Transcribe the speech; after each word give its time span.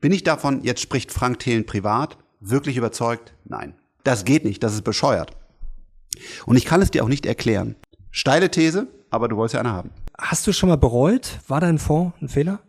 Bin 0.00 0.12
ich 0.12 0.22
davon, 0.22 0.62
jetzt 0.62 0.80
spricht 0.80 1.10
Frank 1.10 1.40
Thelen 1.40 1.66
privat, 1.66 2.18
wirklich 2.38 2.76
überzeugt? 2.76 3.34
Nein. 3.44 3.74
Das 4.04 4.24
geht 4.24 4.44
nicht, 4.44 4.62
das 4.62 4.74
ist 4.74 4.84
bescheuert. 4.84 5.32
Und 6.46 6.56
ich 6.56 6.64
kann 6.64 6.80
es 6.80 6.92
dir 6.92 7.02
auch 7.02 7.08
nicht 7.08 7.26
erklären. 7.26 7.74
Steile 8.12 8.50
These, 8.50 8.86
aber 9.10 9.28
du 9.28 9.36
wolltest 9.36 9.54
ja 9.54 9.60
eine 9.60 9.72
haben. 9.72 9.90
Hast 10.16 10.46
du 10.46 10.52
schon 10.52 10.68
mal 10.68 10.76
bereut? 10.76 11.40
War 11.48 11.60
dein 11.60 11.78
Fonds 11.78 12.16
ein 12.22 12.28
Fehler? 12.28 12.60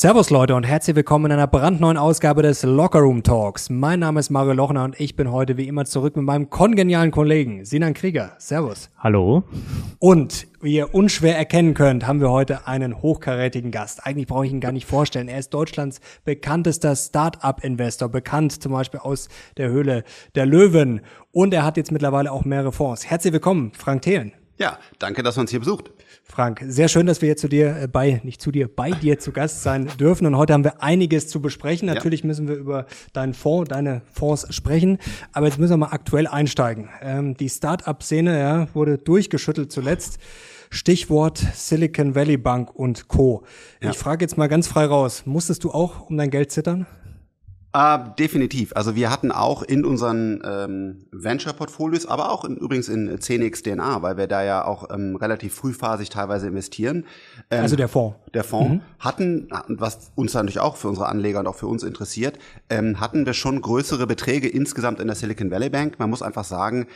Servus 0.00 0.30
Leute 0.30 0.54
und 0.54 0.62
herzlich 0.62 0.94
willkommen 0.94 1.24
in 1.24 1.32
einer 1.32 1.48
brandneuen 1.48 1.96
Ausgabe 1.96 2.42
des 2.42 2.62
Locker 2.62 3.00
Room 3.00 3.24
Talks. 3.24 3.68
Mein 3.68 3.98
Name 3.98 4.20
ist 4.20 4.30
Mario 4.30 4.52
Lochner 4.52 4.84
und 4.84 5.00
ich 5.00 5.16
bin 5.16 5.32
heute 5.32 5.56
wie 5.56 5.66
immer 5.66 5.86
zurück 5.86 6.14
mit 6.14 6.24
meinem 6.24 6.50
kongenialen 6.50 7.10
Kollegen 7.10 7.64
Sinan 7.64 7.94
Krieger. 7.94 8.36
Servus. 8.38 8.90
Hallo. 8.98 9.42
Und 9.98 10.46
wie 10.60 10.76
ihr 10.76 10.94
unschwer 10.94 11.36
erkennen 11.36 11.74
könnt, 11.74 12.06
haben 12.06 12.20
wir 12.20 12.30
heute 12.30 12.68
einen 12.68 13.02
hochkarätigen 13.02 13.72
Gast. 13.72 14.06
Eigentlich 14.06 14.28
brauche 14.28 14.46
ich 14.46 14.52
ihn 14.52 14.60
gar 14.60 14.70
nicht 14.70 14.86
vorstellen. 14.86 15.26
Er 15.26 15.40
ist 15.40 15.52
Deutschlands 15.52 16.00
bekanntester 16.24 16.94
Start-up-Investor, 16.94 18.08
bekannt 18.08 18.62
zum 18.62 18.70
Beispiel 18.70 19.00
aus 19.00 19.28
der 19.56 19.68
Höhle 19.68 20.04
der 20.36 20.46
Löwen. 20.46 21.00
Und 21.32 21.52
er 21.52 21.64
hat 21.64 21.76
jetzt 21.76 21.90
mittlerweile 21.90 22.30
auch 22.30 22.44
mehrere 22.44 22.70
Fonds. 22.70 23.10
Herzlich 23.10 23.32
willkommen, 23.32 23.72
Frank 23.74 24.02
Thelen. 24.02 24.30
Ja, 24.58 24.76
danke, 24.98 25.22
dass 25.22 25.36
du 25.36 25.40
uns 25.40 25.50
hier 25.50 25.60
besucht. 25.60 25.92
Frank, 26.24 26.64
sehr 26.66 26.88
schön, 26.88 27.06
dass 27.06 27.22
wir 27.22 27.28
jetzt 27.28 27.40
zu 27.40 27.48
dir 27.48 27.76
äh, 27.82 27.86
bei, 27.86 28.20
nicht 28.24 28.42
zu 28.42 28.50
dir, 28.50 28.68
bei 28.68 28.90
dir 28.90 29.18
zu 29.20 29.30
Gast 29.30 29.62
sein 29.62 29.88
dürfen. 30.00 30.26
Und 30.26 30.36
heute 30.36 30.52
haben 30.52 30.64
wir 30.64 30.82
einiges 30.82 31.28
zu 31.28 31.40
besprechen. 31.40 31.86
Natürlich 31.86 32.20
ja. 32.20 32.26
müssen 32.26 32.48
wir 32.48 32.56
über 32.56 32.86
deinen 33.12 33.34
Fonds, 33.34 33.68
deine 33.68 34.02
Fonds 34.12 34.52
sprechen. 34.52 34.98
Aber 35.32 35.46
jetzt 35.46 35.58
müssen 35.58 35.74
wir 35.74 35.76
mal 35.76 35.92
aktuell 35.92 36.26
einsteigen. 36.26 36.88
Ähm, 37.00 37.36
die 37.36 37.48
Start-up-Szene 37.48 38.38
ja, 38.38 38.74
wurde 38.74 38.98
durchgeschüttelt 38.98 39.70
zuletzt. 39.70 40.18
Stichwort 40.70 41.38
Silicon 41.54 42.14
Valley 42.16 42.36
Bank 42.36 42.74
und 42.74 43.08
Co. 43.08 43.44
Ja. 43.80 43.90
Ich 43.90 43.96
frage 43.96 44.24
jetzt 44.24 44.36
mal 44.36 44.48
ganz 44.48 44.66
frei 44.66 44.86
raus, 44.86 45.22
musstest 45.24 45.64
du 45.64 45.70
auch 45.70 46.10
um 46.10 46.16
dein 46.16 46.30
Geld 46.30 46.50
zittern? 46.50 46.86
Äh, 47.74 47.98
definitiv. 48.18 48.72
Also 48.74 48.96
wir 48.96 49.10
hatten 49.10 49.30
auch 49.30 49.62
in 49.62 49.84
unseren 49.84 50.40
ähm, 50.42 51.04
Venture-Portfolios, 51.12 52.06
aber 52.06 52.32
auch 52.32 52.44
in, 52.44 52.56
übrigens 52.56 52.88
in 52.88 53.10
10x 53.10 53.62
DNA, 53.62 54.00
weil 54.00 54.16
wir 54.16 54.26
da 54.26 54.42
ja 54.42 54.64
auch 54.64 54.88
ähm, 54.90 55.16
relativ 55.16 55.54
frühphasig 55.54 56.08
teilweise 56.08 56.48
investieren. 56.48 57.04
Ähm, 57.50 57.60
also 57.60 57.76
der 57.76 57.88
Fonds. 57.88 58.16
Der 58.32 58.44
Fonds 58.44 58.82
mhm. 58.82 58.98
hatten, 58.98 59.48
was 59.68 60.12
uns 60.14 60.32
natürlich 60.32 60.60
auch 60.60 60.76
für 60.76 60.88
unsere 60.88 61.08
Anleger 61.08 61.40
und 61.40 61.46
auch 61.46 61.56
für 61.56 61.66
uns 61.66 61.82
interessiert, 61.82 62.38
ähm, 62.70 63.00
hatten 63.00 63.26
wir 63.26 63.34
schon 63.34 63.60
größere 63.60 64.06
Beträge 64.06 64.48
insgesamt 64.48 64.98
in 64.98 65.06
der 65.06 65.16
Silicon 65.16 65.50
Valley 65.50 65.68
Bank. 65.68 65.98
Man 65.98 66.08
muss 66.08 66.22
einfach 66.22 66.44
sagen, 66.44 66.86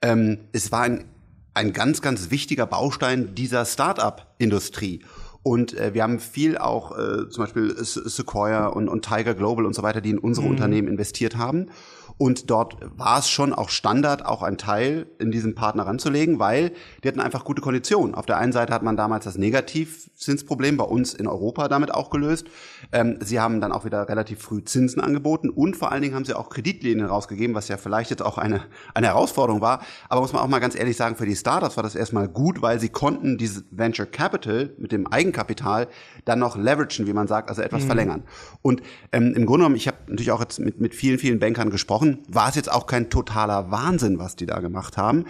ähm, 0.00 0.38
es 0.52 0.72
war 0.72 0.82
ein, 0.82 1.04
ein 1.52 1.74
ganz, 1.74 2.00
ganz 2.00 2.30
wichtiger 2.30 2.64
Baustein 2.64 3.34
dieser 3.34 3.66
Start-up-Industrie. 3.66 5.04
Und 5.44 5.74
äh, 5.74 5.92
wir 5.92 6.02
haben 6.02 6.20
viel 6.20 6.56
auch 6.56 6.98
äh, 6.98 7.28
zum 7.28 7.44
Beispiel 7.44 7.76
Sequoia 7.78 8.66
und, 8.66 8.88
und 8.88 9.04
Tiger 9.04 9.34
Global 9.34 9.66
und 9.66 9.74
so 9.74 9.82
weiter, 9.82 10.00
die 10.00 10.10
in 10.10 10.18
unsere 10.18 10.46
mhm. 10.46 10.52
Unternehmen 10.52 10.88
investiert 10.88 11.36
haben. 11.36 11.68
Und 12.16 12.48
dort 12.48 12.76
war 12.96 13.18
es 13.18 13.28
schon 13.28 13.52
auch 13.52 13.70
Standard, 13.70 14.24
auch 14.24 14.42
ein 14.42 14.56
Teil 14.56 15.06
in 15.18 15.32
diesem 15.32 15.56
Partner 15.56 15.84
ranzulegen, 15.86 16.38
weil 16.38 16.72
die 17.02 17.08
hatten 17.08 17.20
einfach 17.20 17.44
gute 17.44 17.60
Konditionen. 17.60 18.14
Auf 18.14 18.24
der 18.24 18.38
einen 18.38 18.52
Seite 18.52 18.72
hat 18.72 18.84
man 18.84 18.96
damals 18.96 19.24
das 19.24 19.36
Negativzinsproblem 19.36 20.76
bei 20.76 20.84
uns 20.84 21.12
in 21.12 21.26
Europa 21.26 21.66
damit 21.66 21.92
auch 21.92 22.10
gelöst. 22.10 22.46
Ähm, 22.92 23.18
sie 23.20 23.40
haben 23.40 23.60
dann 23.60 23.72
auch 23.72 23.84
wieder 23.84 24.08
relativ 24.08 24.40
früh 24.40 24.62
Zinsen 24.62 25.02
angeboten 25.02 25.50
und 25.50 25.76
vor 25.76 25.90
allen 25.90 26.02
Dingen 26.02 26.14
haben 26.14 26.24
sie 26.24 26.34
auch 26.34 26.50
Kreditlinien 26.50 27.06
rausgegeben, 27.06 27.56
was 27.56 27.66
ja 27.66 27.76
vielleicht 27.76 28.10
jetzt 28.10 28.22
auch 28.22 28.38
eine, 28.38 28.62
eine 28.94 29.08
Herausforderung 29.08 29.60
war. 29.60 29.82
Aber 30.08 30.20
muss 30.20 30.32
man 30.32 30.42
auch 30.42 30.48
mal 30.48 30.60
ganz 30.60 30.76
ehrlich 30.76 30.96
sagen, 30.96 31.16
für 31.16 31.26
die 31.26 31.34
Startups 31.34 31.76
war 31.76 31.82
das 31.82 31.96
erstmal 31.96 32.28
gut, 32.28 32.62
weil 32.62 32.78
sie 32.78 32.90
konnten 32.90 33.38
dieses 33.38 33.64
Venture 33.72 34.06
Capital 34.06 34.70
mit 34.78 34.92
dem 34.92 35.08
Eigenkapital 35.08 35.88
dann 36.24 36.38
noch 36.38 36.56
leveragen, 36.56 37.06
wie 37.06 37.12
man 37.12 37.26
sagt, 37.26 37.48
also 37.48 37.62
etwas 37.62 37.82
mhm. 37.82 37.86
verlängern. 37.86 38.22
Und 38.62 38.82
ähm, 39.10 39.34
im 39.34 39.46
Grunde 39.46 39.64
genommen, 39.64 39.76
ich 39.76 39.88
habe 39.88 39.98
natürlich 40.06 40.30
auch 40.30 40.40
jetzt 40.40 40.60
mit, 40.60 40.80
mit 40.80 40.94
vielen, 40.94 41.18
vielen 41.18 41.38
Bankern 41.38 41.70
gesprochen, 41.70 42.03
gesprochen, 42.04 42.22
war 42.28 42.48
es 42.48 42.54
jetzt 42.54 42.70
auch 42.70 42.86
kein 42.86 43.10
totaler 43.10 43.70
Wahnsinn, 43.70 44.18
was 44.18 44.36
die 44.36 44.46
da 44.46 44.60
gemacht 44.60 44.96
haben. 44.96 45.26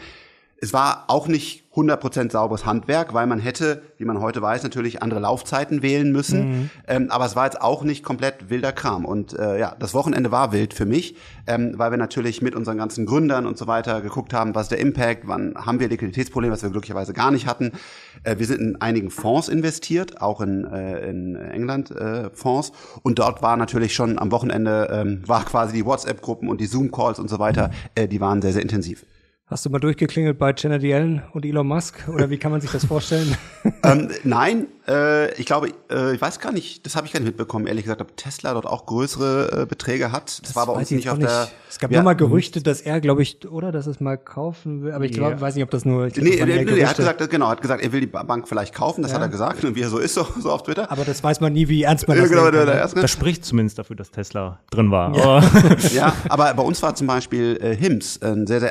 Es 0.64 0.72
war 0.72 1.04
auch 1.08 1.28
nicht 1.28 1.64
100% 1.74 2.30
sauberes 2.30 2.64
Handwerk, 2.64 3.12
weil 3.12 3.26
man 3.26 3.38
hätte, 3.38 3.82
wie 3.98 4.06
man 4.06 4.20
heute 4.20 4.40
weiß, 4.40 4.62
natürlich 4.62 5.02
andere 5.02 5.20
Laufzeiten 5.20 5.82
wählen 5.82 6.10
müssen. 6.10 6.48
Mhm. 6.48 6.70
Ähm, 6.88 7.10
aber 7.10 7.26
es 7.26 7.36
war 7.36 7.44
jetzt 7.44 7.60
auch 7.60 7.82
nicht 7.82 8.02
komplett 8.02 8.48
wilder 8.48 8.72
Kram. 8.72 9.04
Und 9.04 9.38
äh, 9.38 9.58
ja, 9.58 9.76
das 9.78 9.92
Wochenende 9.92 10.30
war 10.30 10.52
wild 10.52 10.72
für 10.72 10.86
mich, 10.86 11.16
ähm, 11.46 11.74
weil 11.76 11.90
wir 11.90 11.98
natürlich 11.98 12.40
mit 12.40 12.54
unseren 12.54 12.78
ganzen 12.78 13.04
Gründern 13.04 13.46
und 13.46 13.58
so 13.58 13.66
weiter 13.66 14.00
geguckt 14.00 14.32
haben, 14.32 14.54
was 14.54 14.64
ist 14.64 14.70
der 14.70 14.78
Impact, 14.78 15.28
wann 15.28 15.54
haben 15.54 15.80
wir 15.80 15.88
Liquiditätsprobleme, 15.88 16.54
was 16.54 16.62
wir 16.62 16.70
glücklicherweise 16.70 17.12
gar 17.12 17.30
nicht 17.30 17.46
hatten. 17.46 17.72
Äh, 18.22 18.38
wir 18.38 18.46
sind 18.46 18.60
in 18.60 18.80
einigen 18.80 19.10
Fonds 19.10 19.48
investiert, 19.48 20.22
auch 20.22 20.40
in, 20.40 20.64
äh, 20.64 21.10
in 21.10 21.36
England 21.36 21.90
äh, 21.90 22.30
Fonds. 22.32 22.72
Und 23.02 23.18
dort 23.18 23.42
war 23.42 23.58
natürlich 23.58 23.94
schon 23.94 24.18
am 24.18 24.32
Wochenende, 24.32 24.88
ähm, 24.90 25.22
war 25.26 25.44
quasi 25.44 25.74
die 25.74 25.84
WhatsApp-Gruppen 25.84 26.48
und 26.48 26.62
die 26.62 26.66
Zoom-Calls 26.66 27.18
und 27.18 27.28
so 27.28 27.38
weiter, 27.38 27.70
äh, 27.94 28.08
die 28.08 28.22
waren 28.22 28.40
sehr, 28.40 28.54
sehr 28.54 28.62
intensiv. 28.62 29.04
Hast 29.46 29.66
du 29.66 29.68
mal 29.68 29.78
durchgeklingelt 29.78 30.38
bei 30.38 30.54
Janet 30.56 30.82
Yellen 30.82 31.22
und 31.34 31.44
Elon 31.44 31.66
Musk 31.66 32.08
oder 32.08 32.30
wie 32.30 32.38
kann 32.38 32.50
man 32.50 32.62
sich 32.62 32.70
das 32.70 32.86
vorstellen? 32.86 33.36
ähm, 33.82 34.08
nein, 34.24 34.68
äh, 34.88 35.34
ich 35.34 35.44
glaube, 35.44 35.68
äh, 35.90 36.14
ich 36.14 36.20
weiß 36.20 36.40
gar 36.40 36.50
nicht, 36.50 36.86
das 36.86 36.96
habe 36.96 37.06
ich 37.06 37.12
gar 37.12 37.20
nicht 37.20 37.26
mitbekommen, 37.26 37.66
ehrlich 37.66 37.84
gesagt, 37.84 38.00
ob 38.00 38.16
Tesla 38.16 38.54
dort 38.54 38.64
auch 38.64 38.86
größere 38.86 39.62
äh, 39.62 39.66
Beträge 39.66 40.12
hat. 40.12 40.28
Das, 40.28 40.40
das 40.40 40.56
war 40.56 40.64
bei 40.64 40.72
uns 40.72 40.90
nicht 40.90 41.10
auf 41.10 41.18
nicht. 41.18 41.28
der. 41.28 41.48
Es 41.68 41.78
gab 41.78 41.90
ja, 41.90 41.98
nur 41.98 42.04
mal 42.04 42.14
Gerüchte, 42.14 42.62
dass 42.62 42.80
er, 42.80 43.02
glaube 43.02 43.20
ich, 43.20 43.46
oder 43.46 43.70
dass 43.70 43.86
es 43.86 44.00
mal 44.00 44.16
kaufen 44.16 44.82
will, 44.82 44.92
aber 44.92 45.04
ich 45.04 45.12
glaube, 45.12 45.32
ja. 45.32 45.40
weiß 45.42 45.56
nicht, 45.56 45.64
ob 45.64 45.70
das 45.70 45.84
nur. 45.84 46.06
Ich 46.06 46.14
glaub, 46.14 46.24
nee, 46.24 46.38
das 46.38 46.46
nee, 46.46 46.64
nee, 46.64 46.78
er 46.78 46.88
hat 46.88 46.96
gesagt, 46.96 47.30
genau, 47.30 47.48
hat 47.48 47.60
gesagt, 47.60 47.82
er 47.82 47.92
will 47.92 48.00
die 48.00 48.06
Bank 48.06 48.48
vielleicht 48.48 48.74
kaufen, 48.74 49.02
das 49.02 49.10
ja. 49.10 49.18
hat 49.18 49.24
er 49.24 49.28
gesagt, 49.28 49.62
und 49.62 49.74
wie 49.74 49.82
er 49.82 49.90
so 49.90 49.98
ist, 49.98 50.14
so, 50.14 50.26
so 50.38 50.52
auf 50.52 50.62
Twitter. 50.62 50.90
Aber 50.90 51.04
das 51.04 51.22
weiß 51.22 51.40
man 51.40 51.52
nie, 51.52 51.68
wie 51.68 51.82
ernst 51.82 52.08
man 52.08 52.16
das 52.16 52.30
genau, 52.30 52.50
nimmt. 52.50 52.66
Das, 52.66 52.94
das 52.94 53.10
spricht 53.10 53.44
zumindest 53.44 53.78
dafür, 53.78 53.96
dass 53.96 54.10
Tesla 54.10 54.60
drin 54.70 54.90
war. 54.90 55.14
Ja, 55.14 55.42
ja 55.94 56.12
aber 56.30 56.54
bei 56.54 56.62
uns 56.62 56.82
war 56.82 56.94
zum 56.94 57.06
Beispiel 57.06 57.58
äh, 57.60 57.76
HIMS 57.76 58.22
eine 58.22 58.46
sehr, 58.46 58.60
sehr 58.60 58.70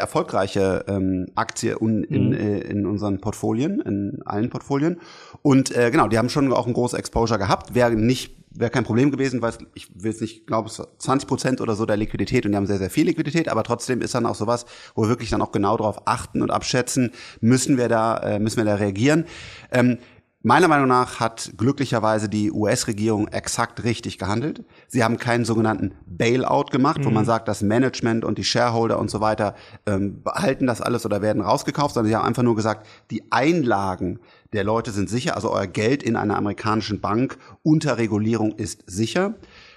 erfolgreiche 0.63 0.85
ähm, 0.88 1.28
Aktie 1.35 1.78
in, 1.79 2.03
in, 2.03 2.28
mhm. 2.29 2.34
äh, 2.34 2.59
in 2.59 2.85
unseren 2.85 3.19
Portfolien, 3.19 3.81
in 3.81 4.22
allen 4.25 4.50
Portfolien. 4.50 5.00
Und 5.41 5.75
äh, 5.75 5.91
genau, 5.91 6.07
die 6.07 6.18
haben 6.18 6.29
schon 6.29 6.51
auch 6.53 6.68
ein 6.68 6.74
großes 6.74 6.97
Exposure 6.97 7.40
gehabt. 7.40 7.75
Wäre 7.75 7.96
nicht 7.96 8.35
wäre 8.56 8.69
kein 8.69 8.84
Problem 8.84 9.09
gewesen, 9.09 9.41
weil 9.41 9.53
ich 9.73 9.88
will 9.96 10.12
es 10.12 10.22
nicht, 10.22 10.46
glaube 10.46 10.69
es 10.69 10.79
20 11.00 11.28
Prozent 11.28 11.59
oder 11.59 11.73
so 11.73 11.88
der 11.88 11.97
Liquidität 11.97 12.46
und 12.46 12.52
die 12.52 12.56
haben 12.56 12.68
sehr, 12.68 12.78
sehr 12.78 12.91
viel 12.91 13.07
Liquidität, 13.07 13.50
aber 13.50 13.63
trotzdem 13.63 14.00
ist 14.02 14.13
dann 14.13 14.28
auch 14.28 14.35
sowas, 14.35 14.68
wo 14.94 15.02
wir 15.02 15.09
wirklich 15.09 15.31
dann 15.31 15.41
auch 15.41 15.52
genau 15.52 15.75
darauf 15.75 16.07
achten 16.07 16.44
und 16.44 16.52
abschätzen, 16.52 17.13
müssen 17.41 17.78
wir 17.78 17.90
da, 17.90 18.18
äh, 18.18 18.40
müssen 18.40 18.57
wir 18.57 18.66
da 18.66 18.75
reagieren. 18.75 19.25
Ähm, 19.72 19.97
Meiner 20.45 20.67
Meinung 20.67 20.89
nach 20.89 21.21
hat 21.21 21.53
glücklicherweise 21.55 22.27
die 22.27 22.51
US-Regierung 22.51 23.29
exakt 23.29 23.85
richtig 23.85 24.17
gehandelt. 24.17 24.65
Sie 24.89 25.01
haben 25.01 25.15
keinen 25.15 25.45
sogenannten 25.45 25.93
Bailout 26.05 26.65
gemacht, 26.65 26.99
mhm. 26.99 27.05
wo 27.05 27.09
man 27.11 27.23
sagt, 27.23 27.47
das 27.47 27.61
Management 27.61 28.25
und 28.25 28.37
die 28.37 28.43
Shareholder 28.43 28.99
und 28.99 29.09
so 29.09 29.21
weiter 29.21 29.55
ähm, 29.85 30.21
behalten 30.21 30.67
das 30.67 30.81
alles 30.81 31.05
oder 31.05 31.21
werden 31.21 31.41
rausgekauft, 31.41 31.93
sondern 31.93 32.09
sie 32.09 32.15
haben 32.17 32.25
einfach 32.25 32.43
nur 32.43 32.57
gesagt, 32.57 32.85
die 33.09 33.23
Einlagen 33.31 34.19
der 34.51 34.65
Leute 34.65 34.91
sind 34.91 35.09
sicher, 35.09 35.37
also 35.37 35.49
euer 35.49 35.65
Geld 35.65 36.03
in 36.03 36.17
einer 36.17 36.35
amerikanischen 36.35 36.99
Bank 36.99 37.37
unter 37.63 37.97
Regulierung 37.97 38.51
ist 38.51 38.83
sicher. 38.85 39.35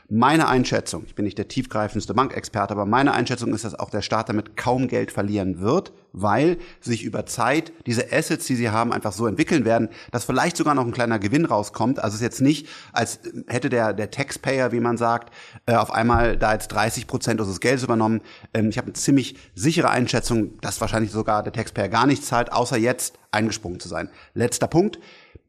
Meine 0.08 0.46
Einschätzung, 0.46 1.02
ich 1.04 1.16
bin 1.16 1.24
nicht 1.24 1.36
der 1.36 1.48
tiefgreifendste 1.48 2.14
Bankexperte, 2.14 2.70
aber 2.70 2.86
meine 2.86 3.12
Einschätzung 3.12 3.52
ist, 3.52 3.64
dass 3.64 3.74
auch 3.74 3.90
der 3.90 4.02
Staat 4.02 4.28
damit 4.28 4.56
kaum 4.56 4.86
Geld 4.86 5.10
verlieren 5.10 5.58
wird, 5.58 5.92
weil 6.12 6.58
sich 6.80 7.02
über 7.02 7.26
Zeit 7.26 7.72
diese 7.86 8.12
Assets, 8.12 8.46
die 8.46 8.54
sie 8.54 8.70
haben, 8.70 8.92
einfach 8.92 9.10
so 9.10 9.26
entwickeln 9.26 9.64
werden, 9.64 9.88
dass 10.12 10.24
vielleicht 10.24 10.56
sogar 10.56 10.76
noch 10.76 10.86
ein 10.86 10.92
kleiner 10.92 11.18
Gewinn 11.18 11.44
rauskommt. 11.44 11.98
Also 11.98 12.14
es 12.14 12.20
ist 12.20 12.24
jetzt 12.24 12.40
nicht, 12.40 12.68
als 12.92 13.18
hätte 13.48 13.68
der, 13.68 13.94
der 13.94 14.12
Taxpayer, 14.12 14.70
wie 14.70 14.78
man 14.78 14.96
sagt, 14.96 15.34
äh, 15.66 15.74
auf 15.74 15.90
einmal 15.90 16.36
da 16.36 16.52
jetzt 16.52 16.68
30 16.68 17.08
Prozent 17.08 17.40
unseres 17.40 17.58
Geldes 17.58 17.82
übernommen. 17.82 18.20
Ähm, 18.54 18.68
ich 18.68 18.78
habe 18.78 18.86
eine 18.86 18.94
ziemlich 18.94 19.36
sichere 19.56 19.90
Einschätzung, 19.90 20.56
dass 20.60 20.80
wahrscheinlich 20.80 21.10
sogar 21.10 21.42
der 21.42 21.52
Taxpayer 21.52 21.88
gar 21.88 22.06
nichts 22.06 22.28
zahlt, 22.28 22.52
außer 22.52 22.76
jetzt 22.76 23.18
eingesprungen 23.32 23.80
zu 23.80 23.88
sein. 23.88 24.08
Letzter 24.34 24.68
Punkt 24.68 25.00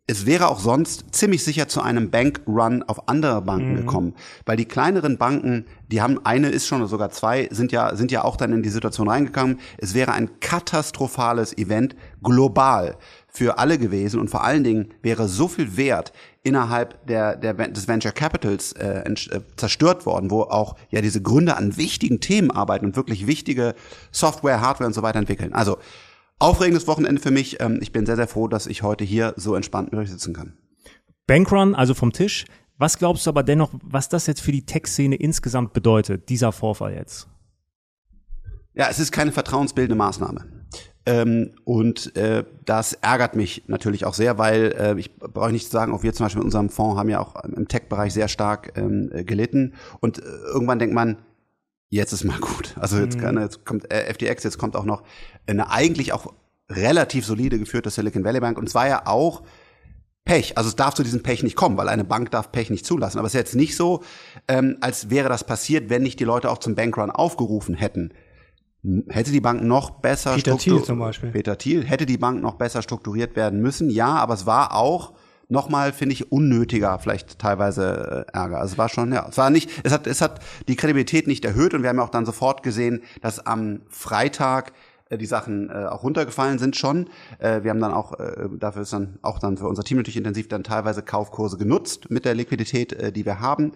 es 0.09 0.25
wäre 0.25 0.47
auch 0.47 0.59
sonst 0.59 1.13
ziemlich 1.13 1.43
sicher 1.43 1.67
zu 1.67 1.81
einem 1.81 2.09
Bankrun 2.09 2.81
auf 2.83 3.09
andere 3.09 3.41
Banken 3.41 3.73
mhm. 3.73 3.77
gekommen, 3.77 4.15
weil 4.45 4.55
die 4.55 4.65
kleineren 4.65 5.17
Banken, 5.17 5.65
die 5.91 6.01
haben 6.01 6.25
eine 6.25 6.47
ist 6.47 6.65
schon 6.65 6.79
oder 6.79 6.87
sogar 6.87 7.09
zwei 7.11 7.49
sind 7.51 7.73
ja 7.73 7.93
sind 7.93 8.11
ja 8.11 8.23
auch 8.23 8.37
dann 8.37 8.53
in 8.53 8.63
die 8.63 8.69
Situation 8.69 9.09
reingekommen. 9.09 9.59
Es 9.77 9.93
wäre 9.93 10.13
ein 10.13 10.39
katastrophales 10.39 11.57
Event 11.57 11.95
global 12.23 12.95
für 13.27 13.59
alle 13.59 13.77
gewesen 13.77 14.21
und 14.21 14.29
vor 14.29 14.45
allen 14.45 14.63
Dingen 14.63 14.93
wäre 15.01 15.27
so 15.27 15.49
viel 15.49 15.75
Wert 15.75 16.13
innerhalb 16.41 17.05
der, 17.05 17.35
der 17.35 17.53
des 17.53 17.89
Venture 17.89 18.13
Capitals 18.13 18.71
äh, 18.71 18.99
äh, 19.01 19.15
zerstört 19.57 20.05
worden, 20.05 20.31
wo 20.31 20.43
auch 20.43 20.77
ja 20.89 21.01
diese 21.01 21.21
Gründer 21.21 21.57
an 21.57 21.75
wichtigen 21.75 22.21
Themen 22.21 22.49
arbeiten 22.49 22.85
und 22.85 22.95
wirklich 22.95 23.27
wichtige 23.27 23.75
Software, 24.11 24.61
Hardware 24.61 24.87
und 24.87 24.93
so 24.93 25.01
weiter 25.01 25.19
entwickeln. 25.19 25.53
Also 25.53 25.77
Aufregendes 26.39 26.87
Wochenende 26.87 27.21
für 27.21 27.31
mich. 27.31 27.59
Ähm, 27.59 27.79
ich 27.81 27.91
bin 27.91 28.05
sehr, 28.05 28.15
sehr 28.15 28.27
froh, 28.27 28.47
dass 28.47 28.67
ich 28.67 28.83
heute 28.83 29.03
hier 29.03 29.33
so 29.37 29.55
entspannt 29.55 29.91
mit 29.91 29.99
euch 29.99 30.09
sitzen 30.09 30.33
kann. 30.33 30.53
Bankrun, 31.25 31.73
also 31.75 31.93
vom 31.93 32.13
Tisch. 32.13 32.45
Was 32.77 32.99
glaubst 32.99 33.25
du 33.25 33.31
aber 33.31 33.41
dennoch, 33.41 33.71
was 33.83 34.07
das 34.07 34.27
jetzt 34.27 34.41
für 34.41 34.51
die 34.51 34.65
Tech-Szene 34.65 35.15
insgesamt 35.15 35.73
bedeutet, 35.73 36.29
dieser 36.29 36.51
Vorfall 36.51 36.93
jetzt? 36.93 37.27
Ja, 38.75 38.87
es 38.89 38.99
ist 38.99 39.11
keine 39.11 39.31
vertrauensbildende 39.31 39.95
Maßnahme. 39.95 40.45
Ähm, 41.07 41.55
und 41.63 42.15
äh, 42.15 42.43
das 42.65 42.93
ärgert 42.93 43.35
mich 43.35 43.63
natürlich 43.67 44.05
auch 44.05 44.13
sehr, 44.13 44.37
weil 44.37 44.75
äh, 44.77 44.99
ich 44.99 45.15
brauche 45.17 45.51
nicht 45.51 45.65
zu 45.65 45.71
sagen, 45.71 45.93
auch 45.93 46.03
wir 46.03 46.13
zum 46.13 46.25
Beispiel 46.25 46.39
mit 46.39 46.45
unserem 46.45 46.69
Fonds 46.69 46.99
haben 46.99 47.09
ja 47.09 47.19
auch 47.19 47.43
im 47.45 47.67
Tech-Bereich 47.67 48.13
sehr 48.13 48.27
stark 48.27 48.73
ähm, 48.75 49.09
äh, 49.11 49.23
gelitten. 49.23 49.73
Und 50.01 50.19
äh, 50.19 50.21
irgendwann 50.53 50.77
denkt 50.77 50.93
man, 50.93 51.17
jetzt 51.89 52.13
ist 52.13 52.23
mal 52.23 52.39
gut. 52.39 52.75
Also 52.79 52.97
jetzt, 52.97 53.17
mhm. 53.17 53.21
kann, 53.21 53.41
jetzt 53.41 53.65
kommt 53.65 53.91
äh, 53.91 54.13
FTX, 54.13 54.43
jetzt 54.43 54.57
kommt 54.57 54.75
auch 54.75 54.85
noch 54.85 55.03
eine 55.45 55.69
eigentlich 55.71 56.13
auch 56.13 56.33
relativ 56.69 57.25
solide 57.25 57.59
geführte 57.59 57.89
Silicon 57.89 58.23
Valley 58.23 58.39
Bank. 58.39 58.57
Und 58.57 58.69
zwar 58.69 58.87
ja 58.87 59.01
auch 59.05 59.43
Pech. 60.25 60.57
Also 60.57 60.67
es 60.67 60.75
darf 60.75 60.93
zu 60.93 61.03
diesem 61.03 61.23
Pech 61.23 61.41
nicht 61.41 61.55
kommen, 61.55 61.77
weil 61.77 61.87
eine 61.87 62.03
Bank 62.03 62.31
darf 62.31 62.51
Pech 62.51 62.69
nicht 62.69 62.85
zulassen. 62.85 63.17
Aber 63.17 63.27
es 63.27 63.33
ist 63.33 63.39
jetzt 63.39 63.55
nicht 63.55 63.75
so, 63.75 64.03
ähm, 64.47 64.77
als 64.81 65.09
wäre 65.09 65.29
das 65.29 65.45
passiert, 65.45 65.89
wenn 65.89 66.03
nicht 66.03 66.19
die 66.19 66.25
Leute 66.25 66.51
auch 66.51 66.57
zum 66.57 66.75
Bankrun 66.75 67.09
aufgerufen 67.09 67.75
hätten. 67.75 68.13
Hätte 69.09 69.31
die 69.31 69.41
Bank 69.41 69.63
noch 69.63 69.89
besser 70.01 70.35
Peter 70.35 70.57
Thiel 70.57 70.83
zum 70.83 70.99
Beispiel. 70.99 71.31
Peter 71.31 71.57
Thiel, 71.57 71.83
hätte 71.83 72.05
die 72.05 72.17
Bank 72.17 72.41
noch 72.41 72.55
besser 72.55 72.81
strukturiert 72.81 73.35
werden 73.35 73.59
müssen, 73.59 73.89
ja, 73.89 74.15
aber 74.15 74.35
es 74.35 74.45
war 74.45 74.75
auch 74.75 75.13
nochmal, 75.49 75.93
finde 75.93 76.13
ich, 76.13 76.31
unnötiger, 76.31 76.99
vielleicht 76.99 77.39
teilweise 77.39 78.25
äh, 78.27 78.37
Ärger. 78.37 78.59
Also 78.59 78.73
es 78.73 78.77
war 78.77 78.89
schon, 78.89 79.11
ja, 79.11 79.27
es 79.29 79.37
war 79.37 79.49
nicht, 79.49 79.69
es 79.83 79.93
hat, 79.93 80.07
es 80.07 80.21
hat 80.21 80.39
die 80.67 80.75
Kredibilität 80.75 81.27
nicht 81.27 81.45
erhöht 81.45 81.73
und 81.73 81.83
wir 81.83 81.89
haben 81.89 81.97
ja 81.97 82.03
auch 82.03 82.09
dann 82.09 82.25
sofort 82.25 82.63
gesehen, 82.63 83.01
dass 83.21 83.45
am 83.45 83.81
Freitag 83.87 84.73
äh, 85.09 85.17
die 85.17 85.25
Sachen 85.25 85.69
äh, 85.69 85.85
auch 85.85 86.03
runtergefallen 86.03 86.59
sind 86.59 86.75
schon. 86.75 87.09
Äh, 87.39 87.63
wir 87.63 87.71
haben 87.71 87.79
dann 87.79 87.93
auch, 87.93 88.19
äh, 88.19 88.49
dafür 88.57 88.81
ist 88.81 88.93
dann 88.93 89.19
auch 89.21 89.39
dann 89.39 89.57
für 89.57 89.67
unser 89.67 89.83
Team 89.83 89.97
natürlich 89.97 90.17
intensiv 90.17 90.47
dann 90.47 90.63
teilweise 90.63 91.01
Kaufkurse 91.01 91.57
genutzt 91.57 92.09
mit 92.09 92.25
der 92.25 92.35
Liquidität, 92.35 92.93
äh, 92.93 93.11
die 93.11 93.25
wir 93.25 93.39
haben. 93.39 93.73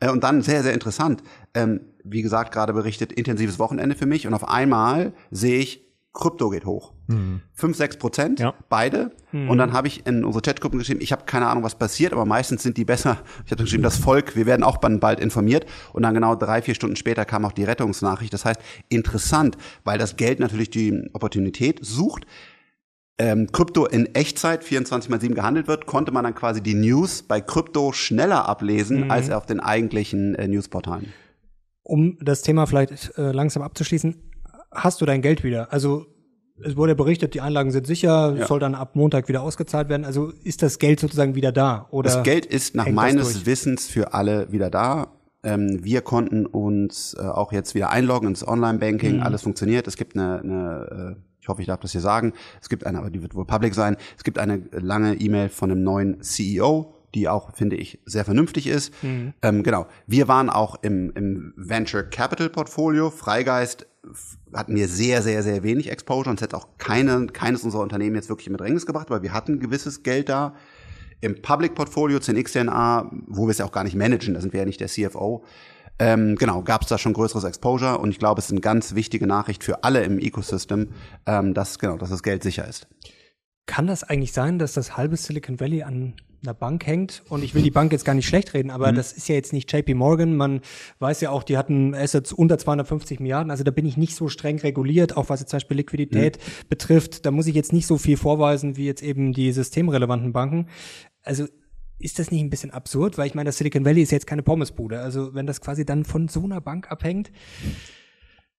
Äh, 0.00 0.10
und 0.10 0.24
dann 0.24 0.42
sehr, 0.42 0.62
sehr 0.62 0.74
interessant, 0.74 1.22
ähm, 1.54 1.80
wie 2.04 2.22
gesagt, 2.22 2.52
gerade 2.52 2.72
berichtet, 2.72 3.12
intensives 3.12 3.58
Wochenende 3.58 3.94
für 3.94 4.06
mich 4.06 4.26
und 4.26 4.34
auf 4.34 4.48
einmal 4.48 5.12
sehe 5.30 5.60
ich, 5.60 5.81
Krypto 6.12 6.50
geht 6.50 6.66
hoch. 6.66 6.92
Mhm. 7.06 7.40
5, 7.54 7.76
6 7.76 7.96
Prozent, 7.96 8.40
ja. 8.40 8.54
beide. 8.68 9.12
Mhm. 9.32 9.48
Und 9.48 9.58
dann 9.58 9.72
habe 9.72 9.88
ich 9.88 10.06
in 10.06 10.24
unsere 10.24 10.42
Chatgruppen 10.42 10.78
geschrieben, 10.78 11.00
ich 11.00 11.10
habe 11.10 11.24
keine 11.24 11.46
Ahnung, 11.46 11.62
was 11.62 11.76
passiert, 11.76 12.12
aber 12.12 12.26
meistens 12.26 12.62
sind 12.62 12.76
die 12.76 12.84
besser. 12.84 13.18
Ich 13.46 13.50
habe 13.50 13.62
geschrieben, 13.62 13.82
das 13.82 13.96
Volk, 13.96 14.36
wir 14.36 14.44
werden 14.44 14.62
auch 14.62 14.76
bald 14.76 15.20
informiert. 15.20 15.64
Und 15.92 16.02
dann 16.02 16.12
genau 16.12 16.34
drei, 16.34 16.60
vier 16.60 16.74
Stunden 16.74 16.96
später 16.96 17.24
kam 17.24 17.44
auch 17.44 17.52
die 17.52 17.64
Rettungsnachricht. 17.64 18.32
Das 18.32 18.44
heißt, 18.44 18.60
interessant, 18.90 19.56
weil 19.84 19.98
das 19.98 20.16
Geld 20.16 20.38
natürlich 20.38 20.68
die 20.68 21.08
Opportunität 21.14 21.78
sucht. 21.82 22.26
Ähm, 23.18 23.50
Krypto 23.52 23.86
in 23.86 24.14
Echtzeit 24.14 24.64
24 24.64 25.10
mal 25.10 25.20
7 25.20 25.34
gehandelt 25.34 25.68
wird, 25.68 25.86
konnte 25.86 26.12
man 26.12 26.24
dann 26.24 26.34
quasi 26.34 26.62
die 26.62 26.74
News 26.74 27.22
bei 27.22 27.40
Krypto 27.40 27.92
schneller 27.92 28.48
ablesen 28.48 29.04
mhm. 29.04 29.10
als 29.10 29.30
auf 29.30 29.46
den 29.46 29.60
eigentlichen 29.60 30.34
äh, 30.34 30.48
Newsportalen. 30.48 31.12
Um 31.82 32.18
das 32.20 32.42
Thema 32.42 32.66
vielleicht 32.66 33.16
äh, 33.16 33.32
langsam 33.32 33.62
abzuschließen, 33.62 34.31
hast 34.72 35.00
du 35.00 35.06
dein 35.06 35.22
Geld 35.22 35.44
wieder. 35.44 35.72
Also 35.72 36.06
es 36.64 36.76
wurde 36.76 36.94
berichtet, 36.94 37.34
die 37.34 37.40
Einlagen 37.40 37.70
sind 37.70 37.86
sicher, 37.86 38.34
ja. 38.36 38.46
soll 38.46 38.60
dann 38.60 38.74
ab 38.74 38.94
Montag 38.94 39.28
wieder 39.28 39.42
ausgezahlt 39.42 39.88
werden. 39.88 40.04
Also 40.04 40.32
ist 40.44 40.62
das 40.62 40.78
Geld 40.78 41.00
sozusagen 41.00 41.34
wieder 41.34 41.52
da? 41.52 41.88
Oder 41.90 42.10
das 42.10 42.22
Geld 42.22 42.46
ist 42.46 42.74
nach 42.74 42.88
meines 42.88 43.46
Wissens 43.46 43.86
für 43.86 44.14
alle 44.14 44.52
wieder 44.52 44.70
da. 44.70 45.08
Ähm, 45.44 45.82
wir 45.82 46.02
konnten 46.02 46.46
uns 46.46 47.14
äh, 47.18 47.22
auch 47.22 47.52
jetzt 47.52 47.74
wieder 47.74 47.90
einloggen 47.90 48.28
ins 48.28 48.46
Online-Banking, 48.46 49.16
mhm. 49.16 49.22
alles 49.22 49.42
funktioniert. 49.42 49.88
Es 49.88 49.96
gibt 49.96 50.16
eine, 50.16 50.40
eine 50.40 51.16
äh, 51.16 51.22
ich 51.40 51.48
hoffe, 51.48 51.60
ich 51.60 51.66
darf 51.66 51.80
das 51.80 51.90
hier 51.90 52.00
sagen, 52.00 52.34
es 52.60 52.68
gibt 52.68 52.86
eine, 52.86 52.98
aber 52.98 53.10
die 53.10 53.20
wird 53.20 53.34
wohl 53.34 53.44
public 53.44 53.74
sein, 53.74 53.96
es 54.16 54.22
gibt 54.22 54.38
eine 54.38 54.62
lange 54.70 55.14
E-Mail 55.14 55.48
von 55.48 55.72
einem 55.72 55.82
neuen 55.82 56.22
CEO, 56.22 56.94
die 57.14 57.28
auch, 57.28 57.54
finde 57.54 57.76
ich, 57.76 58.00
sehr 58.06 58.24
vernünftig 58.24 58.66
ist. 58.66 58.92
Mhm. 59.02 59.34
Ähm, 59.42 59.62
genau. 59.62 59.86
Wir 60.06 60.28
waren 60.28 60.50
auch 60.50 60.82
im, 60.82 61.12
im 61.14 61.52
Venture 61.56 62.04
Capital 62.04 62.48
Portfolio. 62.48 63.10
Freigeist 63.10 63.86
hatten 64.52 64.74
wir 64.74 64.88
sehr, 64.88 65.22
sehr, 65.22 65.42
sehr 65.42 65.62
wenig 65.62 65.90
Exposure 65.90 66.30
und 66.30 66.36
es 66.36 66.42
hätte 66.42 66.56
auch 66.56 66.68
keine, 66.78 67.26
keines 67.26 67.62
unserer 67.62 67.82
Unternehmen 67.82 68.16
jetzt 68.16 68.28
wirklich 68.28 68.48
in 68.48 68.52
Bedrängnis 68.52 68.86
gebracht, 68.86 69.10
weil 69.10 69.22
wir 69.22 69.32
hatten 69.32 69.60
gewisses 69.60 70.02
Geld 70.02 70.28
da. 70.28 70.54
Im 71.20 71.40
Public 71.40 71.76
Portfolio, 71.76 72.18
10xDNA, 72.18 73.08
wo 73.28 73.46
wir 73.46 73.52
es 73.52 73.58
ja 73.58 73.64
auch 73.64 73.70
gar 73.70 73.84
nicht 73.84 73.94
managen, 73.94 74.34
da 74.34 74.40
sind 74.40 74.52
wir 74.52 74.60
ja 74.60 74.66
nicht 74.66 74.80
der 74.80 74.88
CFO, 74.88 75.44
ähm, 75.98 76.34
genau, 76.34 76.62
gab 76.62 76.82
es 76.82 76.88
da 76.88 76.98
schon 76.98 77.12
größeres 77.12 77.44
Exposure 77.44 77.98
und 77.98 78.10
ich 78.10 78.18
glaube, 78.18 78.40
es 78.40 78.46
ist 78.46 78.50
eine 78.50 78.60
ganz 78.60 78.96
wichtige 78.96 79.28
Nachricht 79.28 79.62
für 79.62 79.84
alle 79.84 80.02
im 80.02 80.18
Ecosystem, 80.18 80.88
ähm, 81.26 81.54
dass, 81.54 81.78
genau, 81.78 81.96
dass 81.96 82.10
das 82.10 82.24
Geld 82.24 82.42
sicher 82.42 82.66
ist. 82.66 82.88
Kann 83.66 83.86
das 83.86 84.02
eigentlich 84.02 84.32
sein, 84.32 84.58
dass 84.58 84.72
das 84.72 84.96
halbe 84.96 85.16
Silicon 85.16 85.60
Valley 85.60 85.84
an 85.84 86.14
einer 86.42 86.54
Bank 86.54 86.86
hängt. 86.86 87.22
Und 87.28 87.44
ich 87.44 87.54
will 87.54 87.62
die 87.62 87.70
Bank 87.70 87.92
jetzt 87.92 88.04
gar 88.04 88.14
nicht 88.14 88.26
schlecht 88.26 88.54
reden, 88.54 88.70
aber 88.70 88.92
mhm. 88.92 88.96
das 88.96 89.12
ist 89.12 89.28
ja 89.28 89.34
jetzt 89.34 89.52
nicht 89.52 89.72
JP 89.72 89.94
Morgan. 89.94 90.36
Man 90.36 90.60
weiß 90.98 91.20
ja 91.20 91.30
auch, 91.30 91.42
die 91.42 91.56
hatten 91.56 91.94
Assets 91.94 92.32
unter 92.32 92.58
250 92.58 93.20
Milliarden. 93.20 93.50
Also 93.50 93.64
da 93.64 93.70
bin 93.70 93.86
ich 93.86 93.96
nicht 93.96 94.14
so 94.14 94.28
streng 94.28 94.58
reguliert, 94.58 95.16
auch 95.16 95.28
was 95.28 95.40
jetzt 95.40 95.50
zum 95.50 95.58
Beispiel 95.58 95.76
Liquidität 95.78 96.38
mhm. 96.38 96.68
betrifft. 96.68 97.26
Da 97.26 97.30
muss 97.30 97.46
ich 97.46 97.54
jetzt 97.54 97.72
nicht 97.72 97.86
so 97.86 97.98
viel 97.98 98.16
vorweisen 98.16 98.76
wie 98.76 98.86
jetzt 98.86 99.02
eben 99.02 99.32
die 99.32 99.52
systemrelevanten 99.52 100.32
Banken. 100.32 100.68
Also 101.22 101.46
ist 101.98 102.18
das 102.18 102.30
nicht 102.30 102.42
ein 102.42 102.50
bisschen 102.50 102.72
absurd? 102.72 103.16
Weil 103.16 103.28
ich 103.28 103.34
meine, 103.34 103.48
das 103.48 103.58
Silicon 103.58 103.84
Valley 103.84 104.02
ist 104.02 104.10
jetzt 104.10 104.26
keine 104.26 104.42
Pommesbude. 104.42 105.00
Also 105.00 105.34
wenn 105.34 105.46
das 105.46 105.60
quasi 105.60 105.84
dann 105.84 106.04
von 106.04 106.28
so 106.28 106.44
einer 106.44 106.60
Bank 106.60 106.90
abhängt, 106.90 107.30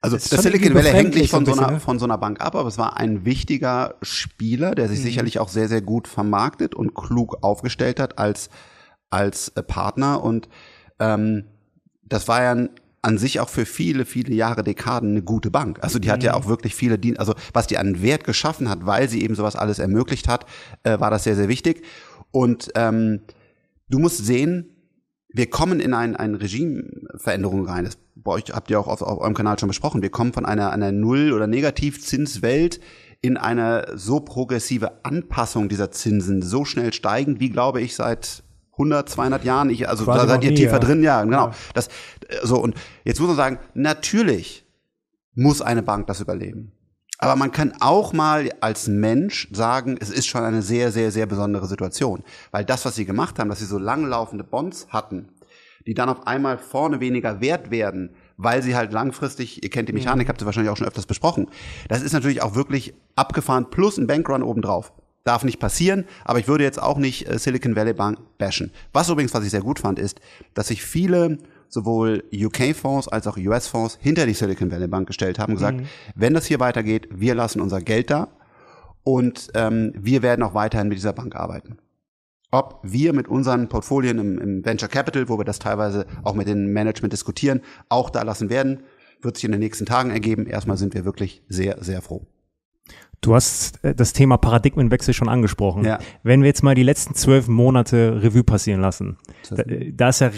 also 0.04 0.18
das, 0.18 0.28
das 0.28 0.44
Silicon 0.44 0.74
Valley 0.74 0.92
hängt 0.92 1.16
nicht 1.16 1.32
von 1.32 1.46
so, 1.46 1.54
einer, 1.54 1.72
ne? 1.72 1.80
von 1.80 1.98
so 1.98 2.04
einer 2.04 2.18
Bank 2.18 2.42
ab, 2.42 2.56
aber 2.56 2.68
es 2.68 2.78
war 2.78 2.98
ein 2.98 3.24
wichtiger 3.24 3.96
Spieler, 4.02 4.76
der 4.76 4.90
sich 4.90 5.00
mhm. 5.00 5.04
sicherlich 5.04 5.40
auch 5.40 5.48
sehr, 5.48 5.70
sehr 5.70 5.82
gut 5.82 6.10
vermarktet 6.10 6.76
und 6.76 6.94
klug 6.94 7.38
aufgestellt 7.42 8.02
hat 8.02 8.20
als, 8.20 8.50
als 9.10 9.48
äh, 9.56 9.64
Partner. 9.64 10.22
Und 10.22 10.50
ähm, 11.00 11.46
das 12.04 12.28
war 12.28 12.44
ja 12.44 12.68
an 13.02 13.18
sich 13.18 13.40
auch 13.40 13.48
für 13.48 13.66
viele, 13.66 14.04
viele 14.04 14.34
Jahre, 14.34 14.62
Dekaden 14.62 15.12
eine 15.12 15.22
gute 15.22 15.50
Bank. 15.50 15.80
Also 15.82 16.00
die 16.00 16.12
hat 16.12 16.22
ja 16.22 16.34
mhm. 16.34 16.38
auch 16.38 16.48
wirklich 16.50 16.76
viele 16.76 17.00
Dienste, 17.00 17.22
also 17.22 17.34
was 17.54 17.68
die 17.68 17.78
an 17.78 18.02
Wert 18.02 18.26
geschaffen 18.26 18.70
hat, 18.70 18.86
weil 18.86 19.08
sie 19.08 19.24
eben 19.24 19.36
sowas 19.36 19.56
alles 19.56 19.80
ermöglicht 19.80 20.28
hat, 20.28 20.46
äh, 20.84 21.00
war 21.00 21.12
das 21.12 21.24
sehr, 21.24 21.38
sehr 21.38 21.48
wichtig. 21.48 21.82
Und 22.32 22.74
ähm, 22.76 23.22
du 23.88 24.00
musst 24.00 24.26
sehen, 24.26 24.70
wir 25.30 25.50
kommen 25.50 25.80
in 25.80 25.94
ein, 25.94 26.18
ein 26.18 26.36
Regimeveränderung 26.36 27.66
rein. 27.66 27.86
Das 27.86 27.98
bei 28.16 28.32
euch 28.32 28.46
habt 28.52 28.70
ihr 28.70 28.80
auch 28.80 28.88
auf, 28.88 29.02
auf 29.02 29.20
eurem 29.20 29.34
Kanal 29.34 29.58
schon 29.60 29.68
besprochen. 29.68 30.02
Wir 30.02 30.10
kommen 30.10 30.34
von 30.34 30.46
einer, 30.46 30.72
einer 30.72 30.92
Null- 30.92 31.34
oder 31.34 31.48
Negativzinswelt 31.48 32.80
in 33.22 33.38
eine 33.38 33.88
so 33.96 34.20
progressive 34.20 35.04
Anpassung 35.04 35.70
dieser 35.70 35.92
Zinsen, 35.92 36.42
so 36.42 36.66
schnell 36.66 36.94
steigend, 36.94 37.40
wie 37.40 37.50
glaube 37.50 37.82
ich 37.82 37.96
seit 37.96 38.44
100, 38.74 39.10
200 39.10 39.46
Jahren. 39.46 39.70
Ich, 39.70 39.88
also 39.88 40.04
Quasi 40.04 40.20
da 40.20 40.28
seid 40.28 40.44
ihr 40.44 40.52
nie, 40.52 40.58
tiefer 40.58 40.74
ja. 40.74 40.80
drin, 40.80 41.04
ja, 41.04 41.24
genau. 41.24 41.48
Ja. 41.48 41.52
Das, 41.74 41.90
so 42.44 42.58
und 42.60 42.76
jetzt 43.04 43.20
muss 43.20 43.28
man 43.28 43.38
sagen, 43.38 43.60
natürlich 43.74 44.66
muss 45.36 45.62
eine 45.62 45.84
Bank 45.84 46.08
das 46.08 46.22
überleben. 46.22 46.74
Aber 47.20 47.38
man 47.38 47.52
kann 47.52 47.74
auch 47.80 48.12
mal 48.12 48.52
als 48.60 48.88
Mensch 48.88 49.48
sagen, 49.54 49.98
es 50.02 50.10
ist 50.10 50.28
schon 50.28 50.44
eine 50.44 50.62
sehr, 50.62 50.92
sehr, 50.92 51.10
sehr 51.10 51.26
besondere 51.26 51.68
Situation. 51.68 52.24
Weil 52.52 52.66
das, 52.66 52.84
was 52.84 52.96
sie 52.96 53.06
gemacht 53.06 53.40
haben, 53.40 53.48
dass 53.48 53.60
sie 53.60 53.66
so 53.66 53.78
langlaufende 53.78 54.44
Bonds 54.44 54.88
hatten, 54.90 55.30
die 55.86 55.94
dann 55.94 56.10
auf 56.10 56.28
einmal 56.28 56.58
vorne 56.58 57.00
weniger 57.00 57.42
wert 57.42 57.72
werden, 57.72 58.12
weil 58.38 58.62
sie 58.62 58.76
halt 58.76 58.92
langfristig, 58.92 59.64
ihr 59.64 59.70
kennt 59.70 59.90
die 59.90 59.94
Mechanik, 59.94 60.28
mhm. 60.28 60.30
habt 60.30 60.42
ihr 60.42 60.46
wahrscheinlich 60.46 60.72
auch 60.72 60.78
schon 60.78 60.88
öfters 60.88 61.06
besprochen. 61.06 61.48
Das 61.88 62.02
ist 62.02 62.14
natürlich 62.14 62.42
auch 62.42 62.56
wirklich 62.56 62.94
abgefahren, 63.16 63.70
plus 63.70 63.98
ein 63.98 64.08
Bankrun 64.08 64.44
obendrauf. 64.44 64.94
Darf 65.24 65.44
nicht 65.44 65.60
passieren, 65.60 66.06
aber 66.26 66.40
ich 66.40 66.48
würde 66.48 66.66
jetzt 66.66 66.82
auch 66.82 66.98
nicht 66.98 67.30
äh, 67.30 67.40
Silicon 67.40 67.76
Valley 67.76 67.94
Bank 67.94 68.20
bashen. 68.38 68.72
Was 68.92 69.10
übrigens, 69.10 69.34
was 69.34 69.46
ich 69.46 69.52
sehr 69.52 69.62
gut 69.62 69.80
fand, 69.80 69.98
ist, 69.98 70.20
dass 70.54 70.68
sich 70.68 70.84
viele 70.84 71.38
sowohl 71.70 72.24
UK-Fonds 72.34 73.08
als 73.08 73.26
auch 73.26 73.38
US-Fonds 73.38 73.98
hinter 74.02 74.26
die 74.26 74.34
Silicon 74.34 74.70
Valley 74.70 74.88
Bank 74.88 75.08
gestellt 75.08 75.40
haben 75.40 75.54
und 75.54 75.58
gesagt, 75.58 75.80
mhm. 75.80 75.86
wenn 76.16 76.34
das 76.34 76.46
hier 76.46 76.60
weitergeht, 76.60 77.08
wir 77.12 77.36
lassen 77.36 77.62
unser 77.62 77.82
Geld 77.82 78.10
da 78.10 78.28
und 79.04 79.50
ähm, 79.56 79.94
wir 79.96 80.22
werden 80.22 80.44
auch 80.44 80.54
weiterhin 80.54 80.90
mit 80.90 80.98
dieser 80.98 81.14
Bank 81.14 81.36
arbeiten 81.36 81.78
ob 82.54 82.80
wir 82.84 83.14
mit 83.14 83.28
unseren 83.28 83.68
Portfolien 83.68 84.20
im, 84.20 84.38
im, 84.38 84.66
Venture 84.66 84.88
Capital, 84.88 85.28
wo 85.28 85.40
wir 85.40 85.44
das 85.44 85.58
teilweise 85.58 86.06
auch 86.24 86.36
mit 86.36 86.48
dem 86.48 86.72
Management 86.72 87.12
diskutieren, 87.12 87.62
auch 87.90 88.12
da 88.12 88.22
lassen 88.22 88.52
werden, 88.52 88.84
wird 89.22 89.38
sich 89.38 89.46
in 89.46 89.52
den 89.52 89.60
nächsten 89.60 89.88
Tagen 89.88 90.12
ergeben. 90.12 90.46
Erstmal 90.46 90.78
sind 90.78 90.94
wir 90.94 91.04
wirklich 91.04 91.42
sehr, 91.50 91.84
sehr 91.84 92.04
froh. 92.04 92.28
Du 93.22 93.34
hast 93.34 93.84
äh, 93.84 93.96
das 93.96 94.14
Thema 94.14 94.38
Paradigmenwechsel 94.38 95.16
schon 95.16 95.30
angesprochen. 95.30 95.84
Ja. 95.84 95.98
Wenn 96.22 96.42
wir 96.42 96.48
jetzt 96.48 96.62
mal 96.62 96.76
die 96.76 96.84
letzten 96.84 97.16
zwölf 97.16 97.48
Monate 97.48 98.22
Revue 98.22 98.44
passieren 98.44 98.82
lassen, 98.82 99.18
da, 99.50 99.64
da 99.92 100.10
ist 100.10 100.22
ja 100.22 100.30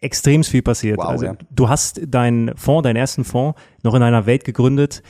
extrem 0.00 0.42
viel 0.42 0.62
passiert. 0.62 0.98
Wow, 0.98 1.06
also, 1.06 1.26
ja. 1.26 1.36
Du 1.50 1.68
hast 1.68 2.00
deinen 2.08 2.56
Fonds, 2.56 2.82
deinen 2.82 2.96
ersten 2.96 3.22
Fonds, 3.22 3.60
noch 3.84 3.94
in 3.94 4.02
einer 4.02 4.26
Welt 4.26 4.44
gegründet, 4.44 5.02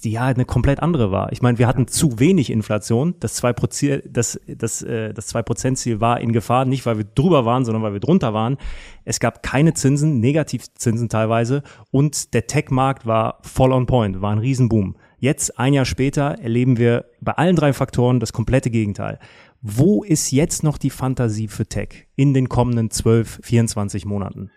die 0.00 0.12
ja 0.12 0.24
eine 0.24 0.44
komplett 0.44 0.80
andere 0.80 1.10
war. 1.10 1.32
Ich 1.32 1.42
meine, 1.42 1.58
wir 1.58 1.66
hatten 1.66 1.86
zu 1.86 2.18
wenig 2.18 2.50
Inflation. 2.50 3.14
Das 3.20 3.42
2%, 3.42 4.02
das, 4.08 4.40
das, 4.46 4.82
äh, 4.82 5.12
das 5.12 5.34
2%-Ziel 5.34 6.00
war 6.00 6.20
in 6.20 6.32
Gefahr, 6.32 6.64
nicht 6.64 6.86
weil 6.86 6.98
wir 6.98 7.04
drüber 7.04 7.44
waren, 7.44 7.64
sondern 7.64 7.82
weil 7.82 7.92
wir 7.92 8.00
drunter 8.00 8.32
waren. 8.34 8.56
Es 9.04 9.20
gab 9.20 9.42
keine 9.42 9.74
Zinsen, 9.74 10.20
Negativzinsen 10.20 11.08
teilweise 11.08 11.62
und 11.90 12.34
der 12.34 12.46
Tech-Markt 12.46 13.06
war 13.06 13.38
voll 13.42 13.72
on 13.72 13.86
point, 13.86 14.20
war 14.20 14.32
ein 14.32 14.38
Riesenboom. 14.38 14.96
Jetzt, 15.18 15.58
ein 15.58 15.74
Jahr 15.74 15.84
später, 15.84 16.38
erleben 16.40 16.78
wir 16.78 17.04
bei 17.20 17.32
allen 17.32 17.56
drei 17.56 17.72
Faktoren 17.72 18.20
das 18.20 18.32
komplette 18.32 18.70
Gegenteil. 18.70 19.18
Wo 19.60 20.02
ist 20.02 20.30
jetzt 20.30 20.62
noch 20.62 20.78
die 20.78 20.88
Fantasie 20.88 21.48
für 21.48 21.66
Tech 21.66 22.06
in 22.16 22.32
den 22.32 22.48
kommenden 22.48 22.90
12, 22.90 23.40
24 23.42 24.06
Monaten? 24.06 24.50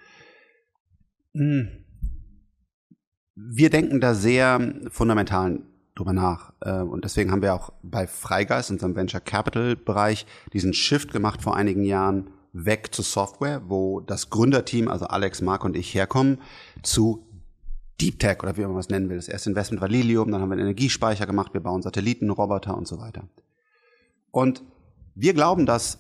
Hm 1.34 1.83
wir 3.36 3.70
denken 3.70 4.00
da 4.00 4.14
sehr 4.14 4.74
fundamental 4.90 5.60
drüber 5.96 6.14
nach. 6.14 6.54
Äh, 6.62 6.82
und 6.82 7.04
deswegen 7.04 7.32
haben 7.32 7.42
wir 7.42 7.54
auch 7.54 7.72
bei 7.82 8.08
Freigeist, 8.08 8.72
unserem 8.72 8.96
Venture 8.96 9.22
Capital 9.22 9.76
Bereich, 9.76 10.26
diesen 10.54 10.74
Shift 10.74 11.12
gemacht 11.12 11.42
vor 11.42 11.56
einigen 11.56 11.84
Jahren 11.84 12.30
weg 12.54 12.94
zu 12.94 13.02
Software, 13.02 13.64
wo 13.68 14.00
das 14.00 14.30
Gründerteam, 14.30 14.88
also 14.88 15.06
Alex, 15.06 15.42
Mark 15.42 15.66
und 15.66 15.76
ich 15.76 15.94
herkommen, 15.94 16.40
zu 16.84 17.26
Deep 18.00 18.20
Tech 18.20 18.44
oder 18.44 18.58
wie 18.58 18.62
man 18.62 18.78
es 18.78 18.90
nennen 18.90 19.10
will. 19.10 19.18
Das 19.18 19.28
erste 19.28 19.50
Investment 19.50 19.82
war 19.82 19.90
Lilium, 19.90 20.32
dann 20.32 20.42
haben 20.42 20.50
wir 20.50 20.54
einen 20.54 20.64
Energiespeicher 20.64 21.26
gemacht, 21.26 21.54
wir 21.54 21.62
bauen 21.62 21.82
Satelliten, 21.82 22.30
Roboter 22.30 22.78
und 22.78 22.88
so 22.88 23.00
weiter. 23.00 23.24
Und 24.32 24.64
wir 25.16 25.34
glauben, 25.34 25.66
dass 25.66 26.00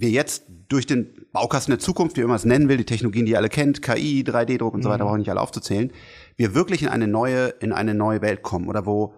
wir 0.00 0.10
jetzt 0.10 0.44
durch 0.68 0.86
den 0.86 1.26
Baukasten 1.32 1.72
der 1.72 1.78
Zukunft, 1.78 2.16
wie 2.16 2.24
man 2.24 2.36
es 2.36 2.44
nennen 2.44 2.68
will, 2.68 2.76
die 2.76 2.84
Technologien, 2.84 3.26
die 3.26 3.32
ihr 3.32 3.38
alle 3.38 3.48
kennt, 3.48 3.82
KI, 3.82 4.22
3D-Druck 4.22 4.74
und 4.74 4.82
so 4.82 4.88
weiter, 4.88 5.04
mhm. 5.04 5.08
brauche 5.08 5.16
ich 5.16 5.20
nicht 5.20 5.30
alle 5.30 5.40
aufzuzählen, 5.40 5.92
wir 6.36 6.54
wirklich 6.54 6.82
in 6.82 6.88
eine 6.88 7.08
neue, 7.08 7.48
in 7.60 7.72
eine 7.72 7.94
neue 7.94 8.22
Welt 8.22 8.42
kommen 8.42 8.68
oder 8.68 8.86
wo 8.86 9.14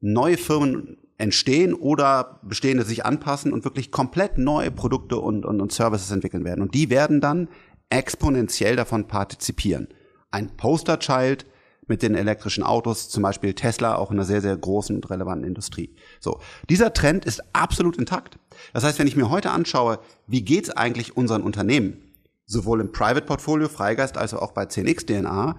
neue 0.00 0.36
Firmen 0.36 0.98
entstehen 1.18 1.74
oder 1.74 2.40
bestehende 2.42 2.84
sich 2.84 3.04
anpassen 3.04 3.52
und 3.52 3.64
wirklich 3.64 3.90
komplett 3.90 4.38
neue 4.38 4.70
Produkte 4.70 5.18
und, 5.18 5.44
und, 5.44 5.60
und 5.60 5.72
Services 5.72 6.10
entwickeln 6.10 6.44
werden. 6.44 6.62
Und 6.62 6.74
die 6.74 6.88
werden 6.88 7.20
dann 7.20 7.48
exponentiell 7.90 8.76
davon 8.76 9.06
partizipieren. 9.06 9.88
Ein 10.30 10.56
Posterchild 10.56 11.44
mit 11.90 12.02
den 12.02 12.14
elektrischen 12.14 12.62
Autos, 12.62 13.10
zum 13.10 13.22
Beispiel 13.22 13.52
Tesla, 13.52 13.96
auch 13.96 14.10
in 14.10 14.16
einer 14.16 14.24
sehr, 14.24 14.40
sehr 14.40 14.56
großen 14.56 14.96
und 14.96 15.10
relevanten 15.10 15.46
Industrie. 15.46 15.94
So. 16.20 16.40
Dieser 16.70 16.94
Trend 16.94 17.26
ist 17.26 17.42
absolut 17.52 17.98
intakt. 17.98 18.38
Das 18.72 18.84
heißt, 18.84 18.98
wenn 18.98 19.08
ich 19.08 19.16
mir 19.16 19.28
heute 19.28 19.50
anschaue, 19.50 19.98
wie 20.26 20.42
geht's 20.42 20.70
eigentlich 20.70 21.16
unseren 21.16 21.42
Unternehmen, 21.42 21.98
sowohl 22.46 22.80
im 22.80 22.92
Private 22.92 23.26
Portfolio 23.26 23.68
Freigeist 23.68 24.16
als 24.16 24.32
auch 24.32 24.52
bei 24.52 24.62
10x 24.62 25.06
DNA, 25.06 25.56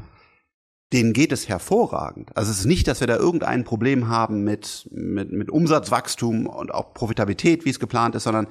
denen 0.94 1.14
geht 1.14 1.32
es 1.32 1.48
hervorragend. 1.48 2.36
Also 2.36 2.52
es 2.52 2.60
ist 2.60 2.66
nicht, 2.66 2.88
dass 2.88 3.00
wir 3.00 3.08
da 3.08 3.18
irgendein 3.18 3.64
Problem 3.64 4.08
haben 4.08 4.44
mit, 4.44 4.90
mit, 4.92 5.32
mit 5.32 5.50
Umsatzwachstum 5.50 6.48
und 6.48 6.74
auch 6.74 6.94
Profitabilität, 6.94 7.66
wie 7.66 7.70
es 7.70 7.80
geplant 7.80 8.16
ist, 8.16 8.24
sondern 8.24 8.48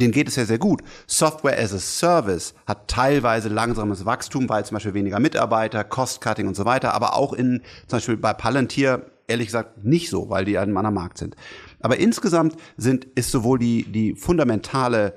denen 0.00 0.12
geht 0.12 0.28
es 0.28 0.36
ja 0.36 0.44
sehr 0.44 0.58
gut. 0.58 0.82
Software 1.06 1.58
as 1.58 1.72
a 1.72 1.78
Service 1.78 2.54
hat 2.66 2.88
teilweise 2.88 3.48
langsames 3.48 4.04
Wachstum, 4.04 4.48
weil 4.48 4.64
zum 4.64 4.76
Beispiel 4.76 4.94
weniger 4.94 5.20
Mitarbeiter, 5.20 5.84
Cost-Cutting 5.84 6.48
und 6.48 6.56
so 6.56 6.64
weiter, 6.64 6.94
aber 6.94 7.14
auch 7.14 7.32
in, 7.32 7.62
zum 7.86 7.98
Beispiel 7.98 8.16
bei 8.16 8.32
Palantir, 8.32 9.06
ehrlich 9.26 9.46
gesagt, 9.46 9.84
nicht 9.84 10.10
so, 10.10 10.28
weil 10.30 10.44
die 10.44 10.58
einem 10.58 10.76
anderen 10.76 10.94
Markt 10.94 11.18
sind. 11.18 11.36
Aber 11.80 11.98
insgesamt 11.98 12.56
sind, 12.76 13.04
ist 13.14 13.30
sowohl 13.30 13.58
die, 13.58 13.84
die 13.84 14.14
fundamentale 14.14 15.14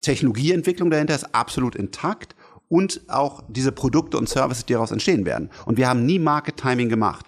Technologieentwicklung 0.00 0.90
dahinter 0.90 1.14
ist 1.14 1.34
absolut 1.34 1.74
intakt 1.74 2.36
und 2.68 3.00
auch 3.08 3.42
diese 3.48 3.72
Produkte 3.72 4.18
und 4.18 4.28
Services, 4.28 4.66
die 4.66 4.74
daraus 4.74 4.90
entstehen 4.90 5.24
werden. 5.24 5.50
Und 5.64 5.76
wir 5.76 5.88
haben 5.88 6.06
nie 6.06 6.18
Market 6.18 6.56
Timing 6.56 6.88
gemacht. 6.88 7.26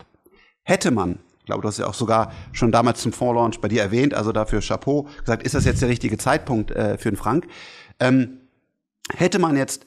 Hätte 0.63 0.91
man, 0.91 1.19
glaube, 1.51 1.63
du 1.63 1.69
hast 1.69 1.79
ja 1.79 1.87
auch 1.87 1.95
sogar 1.95 2.33
schon 2.53 2.73
damals 2.73 3.01
zum 3.01 3.13
Fondslaunch 3.13 3.61
bei 3.61 3.69
dir 3.69 3.83
erwähnt, 3.83 4.15
also 4.15 4.33
dafür 4.33 4.61
Chapeau, 4.61 5.09
gesagt, 5.19 5.43
ist 5.43 5.55
das 5.55 5.65
jetzt 5.65 5.83
der 5.83 5.89
richtige 5.89 6.17
Zeitpunkt 6.17 6.71
äh, 6.71 6.97
für 6.97 7.11
den 7.11 7.17
Frank? 7.17 7.47
Ähm, 7.99 8.41
hätte 9.13 9.39
man 9.39 9.57
jetzt, 9.57 9.87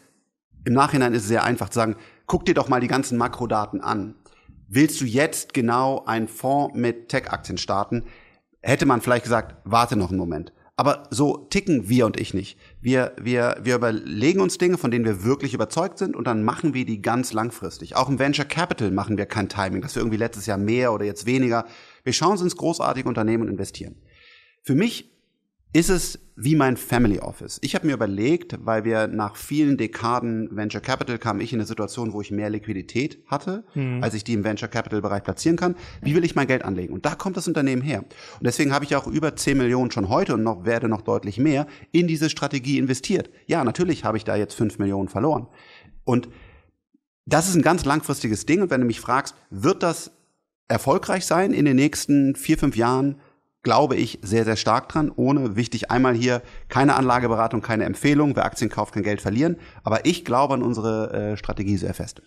im 0.65 0.73
Nachhinein 0.73 1.13
ist 1.13 1.23
es 1.23 1.27
sehr 1.29 1.43
einfach 1.43 1.69
zu 1.69 1.79
sagen, 1.79 1.95
guck 2.27 2.45
dir 2.45 2.53
doch 2.53 2.69
mal 2.69 2.81
die 2.81 2.87
ganzen 2.87 3.17
Makrodaten 3.17 3.81
an. 3.81 4.15
Willst 4.67 4.99
du 5.01 5.05
jetzt 5.05 5.53
genau 5.53 6.03
einen 6.05 6.27
Fonds 6.27 6.75
mit 6.75 7.09
Tech-Aktien 7.09 7.57
starten? 7.57 8.03
Hätte 8.61 8.85
man 8.85 9.01
vielleicht 9.01 9.23
gesagt, 9.23 9.55
warte 9.63 9.95
noch 9.95 10.09
einen 10.09 10.19
Moment. 10.19 10.51
Aber 10.75 11.03
so 11.11 11.37
ticken 11.37 11.89
wir 11.89 12.05
und 12.05 12.19
ich 12.19 12.33
nicht. 12.33 12.57
Wir, 12.83 13.13
wir, 13.17 13.59
wir 13.63 13.75
überlegen 13.75 14.41
uns 14.41 14.57
Dinge, 14.57 14.77
von 14.77 14.91
denen 14.91 15.05
wir 15.05 15.23
wirklich 15.23 15.53
überzeugt 15.53 15.97
sind 15.97 16.17
und 16.17 16.27
dann 16.27 16.43
machen 16.43 16.73
wir 16.73 16.83
die 16.85 17.01
ganz 17.01 17.31
langfristig. 17.31 17.95
Auch 17.95 18.09
im 18.09 18.19
Venture 18.19 18.43
Capital 18.43 18.91
machen 18.91 19.17
wir 19.17 19.25
kein 19.25 19.47
Timing, 19.47 19.81
dass 19.81 19.95
wir 19.95 20.01
irgendwie 20.01 20.17
letztes 20.17 20.47
Jahr 20.47 20.57
mehr 20.57 20.91
oder 20.91 21.05
jetzt 21.05 21.25
weniger. 21.25 21.65
Wir 22.03 22.11
schauen 22.11 22.33
uns 22.33 22.41
ins 22.41 22.57
großartige 22.57 23.07
Unternehmen 23.07 23.43
und 23.43 23.49
investieren. 23.49 23.95
Für 24.63 24.75
mich 24.75 25.12
ist 25.73 25.89
es 25.89 26.19
wie 26.35 26.55
mein 26.55 26.77
Family 26.77 27.19
Office. 27.19 27.59
Ich 27.61 27.75
habe 27.75 27.85
mir 27.87 27.93
überlegt, 27.93 28.57
weil 28.63 28.85
wir 28.85 29.07
nach 29.07 29.35
vielen 29.35 29.77
Dekaden 29.77 30.55
Venture 30.55 30.81
Capital 30.81 31.17
kam 31.19 31.39
ich 31.39 31.51
in 31.51 31.59
eine 31.59 31.67
Situation, 31.67 32.13
wo 32.13 32.21
ich 32.21 32.31
mehr 32.31 32.49
Liquidität 32.49 33.23
hatte, 33.27 33.63
mhm. 33.73 34.03
als 34.03 34.13
ich 34.13 34.23
die 34.23 34.33
im 34.33 34.43
Venture 34.43 34.67
Capital 34.67 35.01
Bereich 35.01 35.23
platzieren 35.23 35.57
kann. 35.57 35.75
Wie 36.01 36.15
will 36.15 36.23
ich 36.23 36.35
mein 36.35 36.47
Geld 36.47 36.63
anlegen? 36.63 36.93
Und 36.93 37.05
da 37.05 37.15
kommt 37.15 37.37
das 37.37 37.47
Unternehmen 37.47 37.81
her. 37.81 37.99
Und 37.99 38.45
deswegen 38.45 38.71
habe 38.71 38.85
ich 38.85 38.95
auch 38.95 39.07
über 39.07 39.35
10 39.35 39.57
Millionen 39.57 39.91
schon 39.91 40.09
heute 40.09 40.35
und 40.35 40.43
noch 40.43 40.65
werde 40.65 40.87
noch 40.87 41.01
deutlich 41.01 41.37
mehr 41.37 41.67
in 41.91 42.07
diese 42.07 42.29
Strategie 42.29 42.77
investiert. 42.77 43.29
Ja, 43.47 43.63
natürlich 43.63 44.03
habe 44.03 44.17
ich 44.17 44.23
da 44.23 44.35
jetzt 44.35 44.53
5 44.55 44.79
Millionen 44.79 45.09
verloren. 45.09 45.47
Und 46.03 46.29
das 47.25 47.47
ist 47.47 47.55
ein 47.55 47.61
ganz 47.61 47.85
langfristiges 47.85 48.45
Ding. 48.45 48.61
Und 48.61 48.69
wenn 48.69 48.81
du 48.81 48.87
mich 48.87 48.99
fragst, 48.99 49.35
wird 49.49 49.81
das 49.81 50.11
erfolgreich 50.67 51.25
sein 51.25 51.53
in 51.53 51.65
den 51.65 51.75
nächsten 51.75 52.35
vier, 52.35 52.57
fünf 52.57 52.75
Jahren? 52.75 53.19
Glaube 53.63 53.95
ich 53.95 54.19
sehr, 54.21 54.45
sehr 54.45 54.57
stark 54.57 54.89
dran. 54.89 55.11
Ohne, 55.15 55.55
wichtig 55.55 55.89
einmal 55.89 56.13
hier, 56.13 56.41
keine 56.69 56.95
Anlageberatung, 56.95 57.61
keine 57.61 57.85
Empfehlung. 57.85 58.35
Wer 58.35 58.45
Aktien 58.45 58.69
kauft, 58.69 58.93
kann 58.93 59.03
Geld 59.03 59.21
verlieren. 59.21 59.57
Aber 59.83 60.05
ich 60.05 60.25
glaube 60.25 60.53
an 60.53 60.61
unsere 60.61 61.31
äh, 61.31 61.37
Strategie 61.37 61.77
sehr 61.77 61.93
fest. 61.93 62.21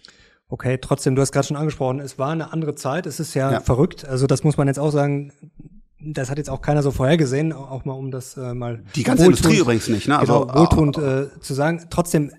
Okay, 0.49 0.79
trotzdem, 0.81 1.17
du 1.17 1.23
hast 1.23 1.33
gerade 1.33 1.47
schon 1.47 1.57
angesprochen, 1.57 1.99
es 2.01 2.19
war 2.19 2.31
eine 2.31 2.53
andere 2.53 2.75
Zeit. 2.75 3.07
Es 3.07 3.21
ist 3.21 3.35
ja, 3.35 3.53
ja, 3.53 3.61
verrückt. 3.61 4.05
Also 4.05 4.27
das 4.27 4.45
muss 4.45 4.57
man 4.57 4.69
jetzt 4.69 4.79
auch 4.79 4.91
sagen. 4.91 5.33
Das 5.99 6.31
hat 6.31 6.39
jetzt 6.39 6.51
auch 6.51 6.61
keiner 6.61 6.83
so 6.83 6.93
vorhergesehen, 6.93 7.53
auch 7.53 7.85
mal 7.85 7.95
um 7.95 8.11
das 8.11 8.37
äh, 8.37 8.55
mal. 8.55 8.83
Die 8.95 9.03
ganze 9.03 9.25
Industrie 9.25 9.59
übrigens 9.59 9.89
nicht, 9.89 10.07
ne? 10.07 10.19
Also 10.19 10.47
genau, 10.47 10.61
wohltuend 10.61 10.99
äh, 10.99 11.41
zu 11.41 11.53
sagen. 11.55 11.85
Trotzdem, 11.91 12.31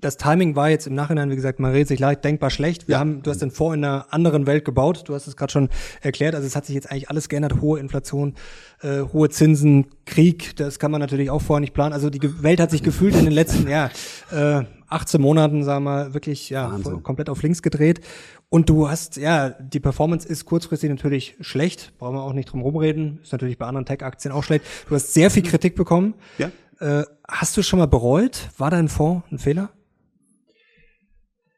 das 0.00 0.16
Timing 0.16 0.56
war 0.56 0.70
jetzt 0.70 0.86
im 0.86 0.94
Nachhinein, 0.94 1.30
wie 1.30 1.36
gesagt, 1.36 1.60
man 1.60 1.72
redet 1.72 1.88
sich 1.88 1.98
leicht 1.98 2.24
denkbar 2.24 2.50
schlecht. 2.50 2.88
Wir 2.88 2.94
ja. 2.94 2.98
haben, 2.98 3.22
du 3.22 3.30
hast 3.30 3.42
den 3.42 3.50
Fonds 3.50 3.76
in 3.76 3.84
einer 3.84 4.06
anderen 4.10 4.46
Welt 4.46 4.64
gebaut. 4.64 5.04
Du 5.06 5.14
hast 5.14 5.26
es 5.26 5.36
gerade 5.36 5.52
schon 5.52 5.68
erklärt. 6.00 6.34
Also 6.34 6.46
es 6.46 6.56
hat 6.56 6.66
sich 6.66 6.74
jetzt 6.74 6.90
eigentlich 6.90 7.10
alles 7.10 7.28
geändert. 7.28 7.60
Hohe 7.60 7.80
Inflation, 7.80 8.34
äh, 8.82 9.00
hohe 9.00 9.28
Zinsen, 9.28 9.86
Krieg. 10.04 10.56
Das 10.56 10.78
kann 10.78 10.90
man 10.90 11.00
natürlich 11.00 11.30
auch 11.30 11.42
vorher 11.42 11.60
nicht 11.60 11.74
planen. 11.74 11.92
Also 11.92 12.10
die 12.10 12.42
Welt 12.42 12.60
hat 12.60 12.70
sich 12.70 12.82
gefühlt 12.82 13.14
in 13.16 13.24
den 13.24 13.34
letzten, 13.34 13.68
ja, 13.68 13.90
äh, 14.30 14.64
18 14.88 15.20
Monaten, 15.20 15.64
sagen 15.64 15.84
wir 15.84 15.90
mal, 15.90 16.14
wirklich, 16.14 16.48
ja, 16.50 16.70
Wahnsinn. 16.70 17.02
komplett 17.02 17.28
auf 17.28 17.42
links 17.42 17.62
gedreht. 17.62 18.00
Und 18.48 18.68
du 18.68 18.88
hast, 18.88 19.16
ja, 19.16 19.50
die 19.50 19.80
Performance 19.80 20.28
ist 20.28 20.44
kurzfristig 20.44 20.88
natürlich 20.88 21.36
schlecht. 21.40 21.92
Brauchen 21.98 22.14
wir 22.14 22.22
auch 22.22 22.32
nicht 22.32 22.52
drum 22.52 22.60
rumreden. 22.60 23.18
Ist 23.22 23.32
natürlich 23.32 23.58
bei 23.58 23.66
anderen 23.66 23.86
Tech-Aktien 23.86 24.32
auch 24.32 24.44
schlecht. 24.44 24.64
Du 24.88 24.94
hast 24.94 25.12
sehr 25.12 25.30
viel 25.30 25.42
Kritik 25.42 25.74
bekommen. 25.74 26.14
Ja. 26.38 26.50
Äh, 26.78 27.04
hast 27.26 27.56
du 27.56 27.62
schon 27.62 27.78
mal 27.78 27.86
bereut? 27.86 28.50
War 28.58 28.70
dein 28.70 28.88
Fonds 28.88 29.24
ein 29.32 29.38
Fehler? 29.38 29.70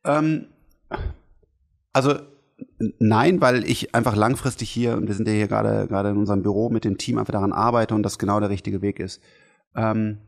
Ähm, 0.05 0.47
also 1.93 2.15
nein, 2.99 3.41
weil 3.41 3.65
ich 3.65 3.95
einfach 3.95 4.17
langfristig 4.17 4.71
hier, 4.71 4.97
und 4.97 5.07
wir 5.07 5.15
sind 5.15 5.29
ja 5.29 5.35
hier 5.35 5.49
gerade 5.49 5.87
gerade 5.89 6.11
in 6.11 6.17
unserem 6.17 6.43
Büro 6.43 6.71
mit 6.71 6.85
dem 6.85 6.99
Team 6.99 7.19
einfach 7.19 7.33
daran 7.33 7.53
arbeite 7.53 7.95
und 7.95 8.03
das 8.03 8.19
genau 8.19 8.41
der 8.41 8.51
richtige 8.51 8.83
Weg 8.83 9.01
ist. 9.01 9.23
Ähm, 9.75 10.19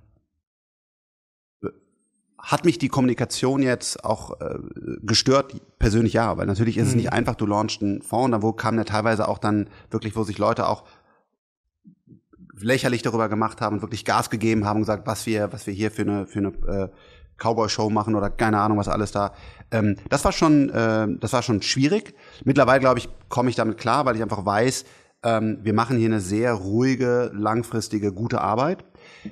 hat 2.43 2.65
mich 2.65 2.79
die 2.79 2.89
Kommunikation 2.89 3.63
jetzt 3.63 4.05
auch 4.05 4.41
äh, 4.41 4.59
gestört? 5.03 5.55
Persönlich 5.79 6.15
ja, 6.15 6.37
weil 6.39 6.47
natürlich 6.47 6.79
ist 6.79 6.85
mhm. 6.85 6.91
es 6.91 6.97
nicht 6.97 7.13
einfach, 7.13 7.35
du 7.35 7.47
launchst 7.47 7.83
einen 7.83 8.03
Fonds, 8.03 8.27
und 8.27 8.33
da 8.33 8.43
wo 8.43 8.53
kamen 8.53 8.79
ja 8.79 8.85
teilweise 8.85 9.29
auch 9.29 9.39
dann 9.39 9.69
wirklich, 9.91 10.17
wo 10.17 10.25
sich 10.25 10.39
Leute 10.39 10.67
auch 10.67 10.85
lächerlich 12.59 13.03
darüber 13.03 13.29
gemacht 13.29 13.61
haben 13.61 13.77
und 13.77 13.83
wirklich 13.83 14.05
Gas 14.05 14.31
gegeben 14.31 14.65
haben 14.65 14.77
und 14.77 14.83
gesagt, 14.83 15.07
was 15.07 15.27
wir, 15.27 15.53
was 15.53 15.67
wir 15.67 15.75
hier 15.75 15.91
für 15.91 16.03
eine, 16.03 16.27
für 16.27 16.39
eine 16.39 16.49
äh, 16.67 16.89
Cowboy-Show 17.41 17.91
machen 17.91 18.15
oder 18.15 18.31
keine 18.31 18.61
Ahnung, 18.61 18.79
was 18.79 18.89
alles 18.89 19.13
da. 19.13 19.33
Ähm, 19.71 19.97
das 20.09 20.25
war 20.25 20.33
schon, 20.33 20.71
äh, 20.71 21.09
das 21.19 21.33
war 21.33 21.43
schon 21.43 21.63
schwierig. 21.63 22.15
Mittlerweile, 22.45 22.81
glaube 22.81 22.99
ich, 22.99 23.09
komme 23.29 23.51
ich 23.51 23.57
damit 23.57 23.79
klar, 23.79 24.05
weil 24.05 24.17
ich 24.17 24.23
einfach 24.23 24.45
weiß, 24.45 24.85
ähm, 25.23 25.59
wir 25.63 25.75
machen 25.75 25.99
hier 25.99 26.09
eine 26.09 26.21
sehr 26.21 26.55
ruhige, 26.55 27.31
langfristige, 27.35 28.13
gute 28.13 28.41
Arbeit. 28.41 28.85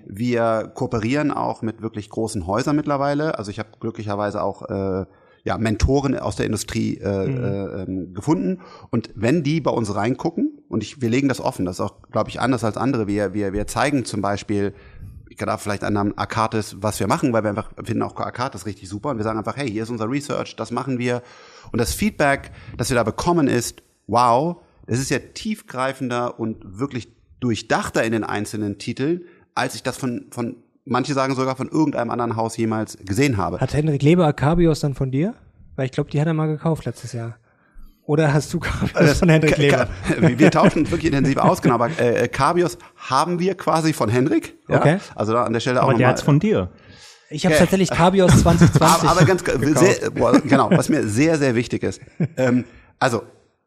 Wir 0.06 0.70
kooperieren 0.74 1.30
auch 1.30 1.62
mit 1.62 1.80
wirklich 1.82 2.10
großen 2.10 2.46
Häusern 2.46 2.76
mittlerweile. 2.76 3.38
Also 3.38 3.50
ich 3.50 3.58
habe 3.58 3.70
glücklicherweise 3.80 4.42
auch 4.42 4.68
äh, 4.68 5.06
ja, 5.44 5.56
Mentoren 5.56 6.18
aus 6.18 6.36
der 6.36 6.46
Industrie 6.46 6.98
äh, 6.98 7.26
mhm. 7.26 8.10
äh, 8.10 8.14
gefunden. 8.14 8.60
Und 8.90 9.10
wenn 9.14 9.42
die 9.42 9.60
bei 9.60 9.70
uns 9.70 9.94
reingucken, 9.94 10.58
und 10.68 10.82
ich, 10.82 11.00
wir 11.00 11.08
legen 11.08 11.28
das 11.28 11.40
offen, 11.40 11.64
das 11.64 11.76
ist 11.76 11.80
auch, 11.80 12.02
glaube 12.10 12.28
ich, 12.28 12.40
anders 12.40 12.64
als 12.64 12.76
andere. 12.76 13.06
Wir, 13.06 13.32
wir, 13.32 13.54
wir 13.54 13.66
zeigen 13.66 14.04
zum 14.04 14.20
Beispiel 14.20 14.74
darf 15.47 15.62
vielleicht 15.62 15.85
einen 15.85 15.95
Namen 15.95 16.18
Akatis, 16.18 16.76
was 16.80 17.00
wir 17.00 17.07
machen, 17.07 17.33
weil 17.33 17.42
wir 17.42 17.50
einfach 17.50 17.71
finden 17.83 18.02
auch 18.02 18.16
Akatis 18.16 18.66
richtig 18.66 18.88
super 18.88 19.11
und 19.11 19.16
wir 19.16 19.25
sagen 19.25 19.38
einfach, 19.38 19.57
hey, 19.57 19.71
hier 19.71 19.83
ist 19.83 19.90
unser 19.90 20.11
Research, 20.11 20.57
das 20.57 20.71
machen 20.71 20.99
wir. 20.99 21.23
Und 21.73 21.80
das 21.80 21.92
Feedback, 21.92 22.50
das 22.76 22.90
wir 22.90 22.97
da 22.97 23.04
bekommen, 23.04 23.49
ist, 23.49 23.83
wow, 24.07 24.57
es 24.87 24.99
ist 24.99 25.11
ja 25.11 25.18
tiefgreifender 25.18 26.40
und 26.40 26.78
wirklich 26.78 27.09
durchdachter 27.40 28.04
in 28.04 28.12
den 28.12 28.25
einzelnen 28.25 28.78
Titeln, 28.78 29.23
als 29.54 29.75
ich 29.75 29.83
das 29.83 29.97
von, 29.97 30.26
von 30.30 30.57
manche 30.85 31.14
sagen 31.14 31.35
sogar 31.35 31.57
von 31.57 31.68
irgendeinem 31.68 32.11
anderen 32.11 32.37
Haus 32.37 32.57
jemals 32.57 32.99
gesehen 33.04 33.37
habe. 33.37 33.61
Hat 33.61 33.75
Henrik 33.75 34.02
Leber 34.02 34.26
Akabios 34.26 34.80
dann 34.80 34.95
von 34.95 35.11
dir? 35.11 35.35
Weil 35.76 35.87
ich 35.87 35.92
glaube, 35.92 36.11
die 36.11 36.21
hat 36.21 36.26
er 36.26 36.35
mal 36.35 36.47
gekauft 36.47 36.87
letztes 36.87 37.12
Jahr. 37.12 37.37
Oder 38.08 38.32
hast 38.32 38.54
du 38.54 38.58
Cabios 38.58 39.10
äh, 39.10 39.14
von 39.14 39.28
Hendrik 39.28 39.58
Leber? 39.58 39.86
Wir 40.18 40.50
tauschen 40.50 40.78
uns 40.80 40.90
wirklich 40.90 41.12
intensiv 41.12 41.36
aus, 41.36 41.60
genau. 41.60 41.74
Aber 41.74 41.90
äh, 42.00 42.26
Cabios 42.28 42.78
haben 42.96 43.38
wir 43.38 43.54
quasi 43.54 43.92
von 43.92 44.08
Hendrik. 44.08 44.56
Ja? 44.66 44.78
Okay. 44.78 44.98
Also 45.14 45.34
da 45.34 45.44
an 45.44 45.52
der 45.52 45.60
Stelle 45.60 45.82
auch 45.82 45.90
Aber 45.90 45.98
der 45.98 46.08
hat's 46.08 46.22
von 46.22 46.40
dir. 46.40 46.70
Ich 47.28 47.44
habe 47.44 47.54
tatsächlich 47.54 47.90
Cabios 47.94 48.30
2020. 48.40 48.82
aber, 48.82 49.10
aber 49.10 49.26
ganz 49.26 49.44
sehr, 49.44 50.10
boah, 50.10 50.40
genau, 50.40 50.70
was 50.70 50.88
mir 50.88 51.06
sehr, 51.06 51.36
sehr 51.36 51.54
wichtig 51.54 51.82
ist. 51.82 52.00
Ähm, 52.38 52.64
also 52.98 53.24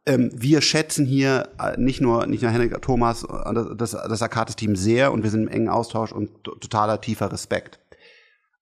ähm, 0.08 0.32
wir 0.34 0.62
schätzen 0.62 1.06
hier 1.06 1.50
äh, 1.60 1.80
nicht 1.80 2.02
nur 2.02 2.26
nicht 2.26 2.42
nur 2.42 2.50
Henrik 2.50 2.82
Thomas, 2.82 3.24
äh, 3.24 3.76
das, 3.76 3.92
das 3.92 4.24
Akates-Team 4.24 4.76
sehr 4.76 5.12
und 5.12 5.22
wir 5.22 5.30
sind 5.30 5.44
im 5.44 5.50
engen 5.50 5.70
Austausch 5.70 6.12
und 6.12 6.44
totaler 6.44 7.00
tiefer 7.00 7.32
Respekt. 7.32 7.80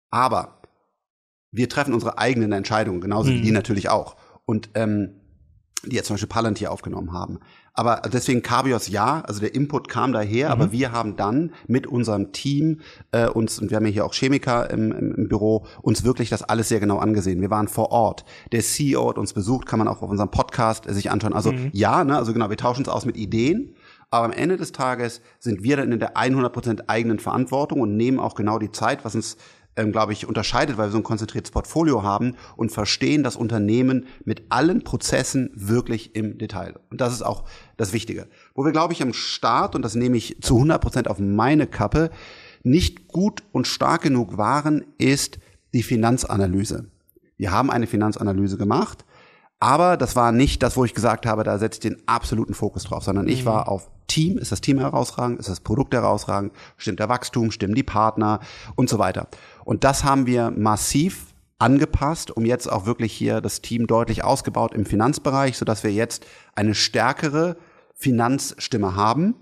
Aber 0.09 0.59
wir 1.51 1.69
treffen 1.69 1.93
unsere 1.93 2.17
eigenen 2.17 2.51
Entscheidungen, 2.51 2.99
genauso 2.99 3.31
mhm. 3.31 3.35
wie 3.35 3.41
die 3.43 3.51
natürlich 3.51 3.87
auch. 3.87 4.17
Und 4.45 4.71
ähm, 4.73 5.18
die 5.85 5.95
jetzt 5.95 6.07
zum 6.07 6.15
Beispiel 6.15 6.29
Palantir 6.29 6.71
aufgenommen 6.71 7.13
haben. 7.13 7.39
Aber 7.73 8.01
deswegen 8.11 8.41
Cabios 8.41 8.89
ja, 8.89 9.21
also 9.21 9.39
der 9.39 9.55
Input 9.55 9.87
kam 9.87 10.11
daher, 10.11 10.47
mhm. 10.47 10.51
aber 10.51 10.71
wir 10.71 10.91
haben 10.91 11.15
dann 11.15 11.53
mit 11.67 11.87
unserem 11.87 12.33
Team 12.33 12.81
äh, 13.11 13.27
uns, 13.27 13.59
und 13.59 13.69
wir 13.69 13.77
haben 13.77 13.85
ja 13.85 13.91
hier 13.91 14.05
auch 14.05 14.13
Chemiker 14.13 14.69
im, 14.69 14.91
im, 14.91 15.29
Büro, 15.29 15.65
uns 15.81 16.03
wirklich 16.03 16.29
das 16.29 16.43
alles 16.43 16.67
sehr 16.67 16.81
genau 16.81 16.97
angesehen. 16.97 17.39
Wir 17.39 17.49
waren 17.49 17.67
vor 17.67 17.91
Ort. 17.91 18.25
Der 18.51 18.61
CEO 18.61 19.09
hat 19.09 19.17
uns 19.17 19.33
besucht, 19.33 19.65
kann 19.65 19.79
man 19.79 19.87
auch 19.87 20.01
auf 20.01 20.09
unserem 20.09 20.31
Podcast 20.31 20.85
sich 20.89 21.09
anschauen. 21.09 21.33
Also 21.33 21.53
mhm. 21.53 21.69
ja, 21.71 22.03
ne, 22.03 22.17
also 22.17 22.33
genau, 22.33 22.49
wir 22.49 22.57
tauschen 22.57 22.81
uns 22.81 22.89
aus 22.89 23.05
mit 23.05 23.15
Ideen. 23.15 23.75
Aber 24.11 24.25
am 24.25 24.31
Ende 24.31 24.57
des 24.57 24.71
Tages 24.71 25.21
sind 25.37 25.63
wir 25.63 25.77
dann 25.77 25.91
in 25.91 25.99
der 25.99 26.17
100% 26.17 26.85
eigenen 26.87 27.19
Verantwortung 27.19 27.79
und 27.79 27.95
nehmen 27.95 28.19
auch 28.19 28.33
genau 28.33 28.57
die 28.57 28.71
Zeit, 28.71 29.05
was 29.05 29.13
uns 29.13 29.37
ähm, 29.79 29.91
glaube 29.91 30.13
ich, 30.13 30.27
unterscheidet, 30.27 30.77
weil 30.77 30.87
wir 30.87 30.91
so 30.91 30.97
ein 30.97 31.03
konzentriertes 31.03 31.51
Portfolio 31.51 32.03
haben 32.03 32.35
und 32.57 32.71
verstehen 32.71 33.23
das 33.23 33.35
Unternehmen 33.35 34.05
mit 34.25 34.43
allen 34.49 34.83
Prozessen 34.83 35.51
wirklich 35.55 36.15
im 36.15 36.37
Detail. 36.37 36.75
Und 36.91 36.99
das 37.01 37.13
ist 37.13 37.21
auch 37.21 37.45
das 37.77 37.93
Wichtige. 37.93 38.27
Wo 38.53 38.65
wir, 38.65 38.71
glaube 38.71 38.93
ich, 38.93 39.01
am 39.01 39.13
Start, 39.13 39.75
und 39.75 39.81
das 39.81 39.95
nehme 39.95 40.17
ich 40.17 40.37
zu 40.41 40.55
100 40.55 40.81
Prozent 40.81 41.07
auf 41.07 41.19
meine 41.19 41.65
Kappe, 41.65 42.11
nicht 42.63 43.07
gut 43.07 43.41
und 43.53 43.67
stark 43.67 44.01
genug 44.01 44.37
waren, 44.37 44.83
ist 44.97 45.39
die 45.73 45.83
Finanzanalyse. 45.83 46.89
Wir 47.37 47.51
haben 47.51 47.71
eine 47.71 47.87
Finanzanalyse 47.87 48.57
gemacht, 48.57 49.05
aber 49.61 49.95
das 49.95 50.15
war 50.15 50.33
nicht 50.33 50.61
das, 50.61 50.75
wo 50.75 50.83
ich 50.83 50.93
gesagt 50.93 51.25
habe, 51.25 51.43
da 51.43 51.57
setze 51.57 51.77
ich 51.77 51.95
den 51.95 52.07
absoluten 52.07 52.53
Fokus 52.53 52.83
drauf, 52.83 53.03
sondern 53.03 53.27
ich 53.29 53.43
mhm. 53.43 53.47
war 53.47 53.69
auf 53.69 53.89
Team, 54.09 54.37
ist 54.37 54.51
das 54.51 54.59
Team 54.59 54.79
herausragend, 54.79 55.39
ist 55.39 55.47
das 55.47 55.61
Produkt 55.61 55.93
herausragend, 55.93 56.51
stimmt 56.75 56.99
der 56.99 57.07
Wachstum, 57.07 57.51
stimmen 57.51 57.75
die 57.75 57.83
Partner 57.83 58.41
und 58.75 58.89
so 58.89 58.99
weiter. 58.99 59.29
Und 59.63 59.85
das 59.85 60.03
haben 60.03 60.25
wir 60.27 60.51
massiv 60.51 61.27
angepasst, 61.59 62.31
um 62.31 62.45
jetzt 62.45 62.71
auch 62.71 62.85
wirklich 62.85 63.13
hier 63.13 63.39
das 63.39 63.61
Team 63.61 63.87
deutlich 63.87 64.23
ausgebaut 64.23 64.73
im 64.73 64.85
Finanzbereich, 64.85 65.57
sodass 65.57 65.83
wir 65.83 65.91
jetzt 65.91 66.25
eine 66.55 66.75
stärkere 66.75 67.57
Finanzstimme 67.93 68.95
haben. 68.95 69.35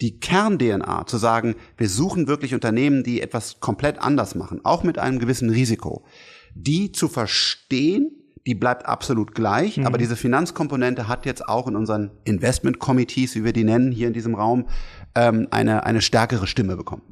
Die 0.00 0.18
Kern-DNA 0.18 1.06
zu 1.06 1.18
sagen, 1.18 1.54
wir 1.76 1.88
suchen 1.88 2.26
wirklich 2.26 2.54
Unternehmen, 2.54 3.04
die 3.04 3.20
etwas 3.20 3.60
komplett 3.60 3.98
anders 3.98 4.34
machen, 4.34 4.64
auch 4.64 4.82
mit 4.82 4.98
einem 4.98 5.18
gewissen 5.18 5.50
Risiko. 5.50 6.04
Die 6.54 6.92
zu 6.92 7.08
verstehen, 7.08 8.19
die 8.46 8.54
bleibt 8.54 8.86
absolut 8.86 9.34
gleich, 9.34 9.76
mhm. 9.76 9.86
aber 9.86 9.98
diese 9.98 10.16
Finanzkomponente 10.16 11.08
hat 11.08 11.26
jetzt 11.26 11.46
auch 11.48 11.66
in 11.68 11.76
unseren 11.76 12.10
Investment 12.24 12.78
Committees, 12.78 13.34
wie 13.34 13.44
wir 13.44 13.52
die 13.52 13.64
nennen, 13.64 13.92
hier 13.92 14.06
in 14.06 14.12
diesem 14.12 14.34
Raum, 14.34 14.66
ähm, 15.14 15.48
eine, 15.50 15.84
eine 15.84 16.00
stärkere 16.00 16.46
Stimme 16.46 16.76
bekommen. 16.76 17.02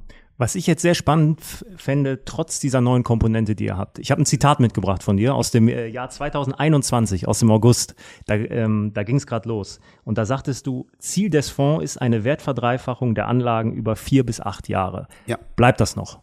Was 0.40 0.54
ich 0.54 0.68
jetzt 0.68 0.82
sehr 0.82 0.94
spannend 0.94 1.40
fände, 1.76 2.24
trotz 2.24 2.60
dieser 2.60 2.80
neuen 2.80 3.02
Komponente, 3.02 3.56
die 3.56 3.64
ihr 3.64 3.76
habt. 3.76 3.98
Ich 3.98 4.12
habe 4.12 4.22
ein 4.22 4.26
Zitat 4.26 4.60
mitgebracht 4.60 5.02
von 5.02 5.16
dir 5.16 5.34
aus 5.34 5.50
dem 5.50 5.66
äh, 5.66 5.88
Jahr 5.88 6.10
2021, 6.10 7.26
aus 7.26 7.40
dem 7.40 7.50
August. 7.50 7.96
Da, 8.26 8.34
ähm, 8.34 8.92
da 8.94 9.02
ging 9.02 9.16
es 9.16 9.26
gerade 9.26 9.48
los. 9.48 9.80
Und 10.04 10.16
da 10.16 10.24
sagtest 10.24 10.68
du, 10.68 10.86
Ziel 10.98 11.28
des 11.28 11.50
Fonds 11.50 11.82
ist 11.82 12.00
eine 12.00 12.22
Wertverdreifachung 12.22 13.16
der 13.16 13.26
Anlagen 13.26 13.72
über 13.72 13.96
vier 13.96 14.24
bis 14.24 14.40
acht 14.40 14.68
Jahre. 14.68 15.08
Ja. 15.26 15.40
Bleibt 15.56 15.80
das 15.80 15.96
noch? 15.96 16.20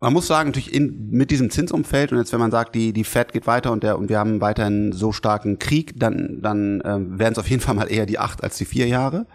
Man 0.00 0.12
muss 0.12 0.26
sagen, 0.26 0.50
natürlich 0.50 0.74
in, 0.74 1.10
mit 1.10 1.30
diesem 1.30 1.50
Zinsumfeld 1.50 2.12
und 2.12 2.18
jetzt, 2.18 2.32
wenn 2.32 2.40
man 2.40 2.50
sagt, 2.50 2.74
die, 2.74 2.92
die 2.92 3.04
Fed 3.04 3.32
geht 3.32 3.46
weiter 3.46 3.72
und, 3.72 3.82
der, 3.82 3.98
und 3.98 4.10
wir 4.10 4.18
haben 4.18 4.40
weiterhin 4.42 4.92
so 4.92 5.12
starken 5.12 5.58
Krieg, 5.58 5.98
dann, 5.98 6.40
dann 6.42 6.82
ähm, 6.84 7.18
wären 7.18 7.32
es 7.32 7.38
auf 7.38 7.48
jeden 7.48 7.62
Fall 7.62 7.74
mal 7.74 7.90
eher 7.90 8.06
die 8.06 8.18
acht 8.18 8.44
als 8.44 8.58
die 8.58 8.66
vier 8.66 8.86
Jahre. 8.86 9.26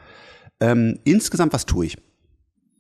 Ähm, 0.59 0.99
insgesamt, 1.03 1.53
was 1.53 1.65
tue 1.65 1.87
ich? 1.87 1.97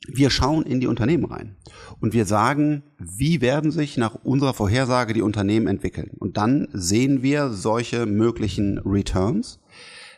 Wir 0.07 0.29
schauen 0.29 0.63
in 0.63 0.79
die 0.79 0.87
Unternehmen 0.87 1.25
rein 1.25 1.57
und 1.99 2.13
wir 2.13 2.25
sagen, 2.25 2.83
wie 2.97 3.39
werden 3.39 3.69
sich 3.69 3.97
nach 3.97 4.15
unserer 4.15 4.55
Vorhersage 4.55 5.13
die 5.13 5.21
Unternehmen 5.21 5.67
entwickeln? 5.67 6.11
Und 6.17 6.37
dann 6.37 6.67
sehen 6.73 7.21
wir 7.21 7.49
solche 7.49 8.07
möglichen 8.07 8.79
Returns. 8.79 9.59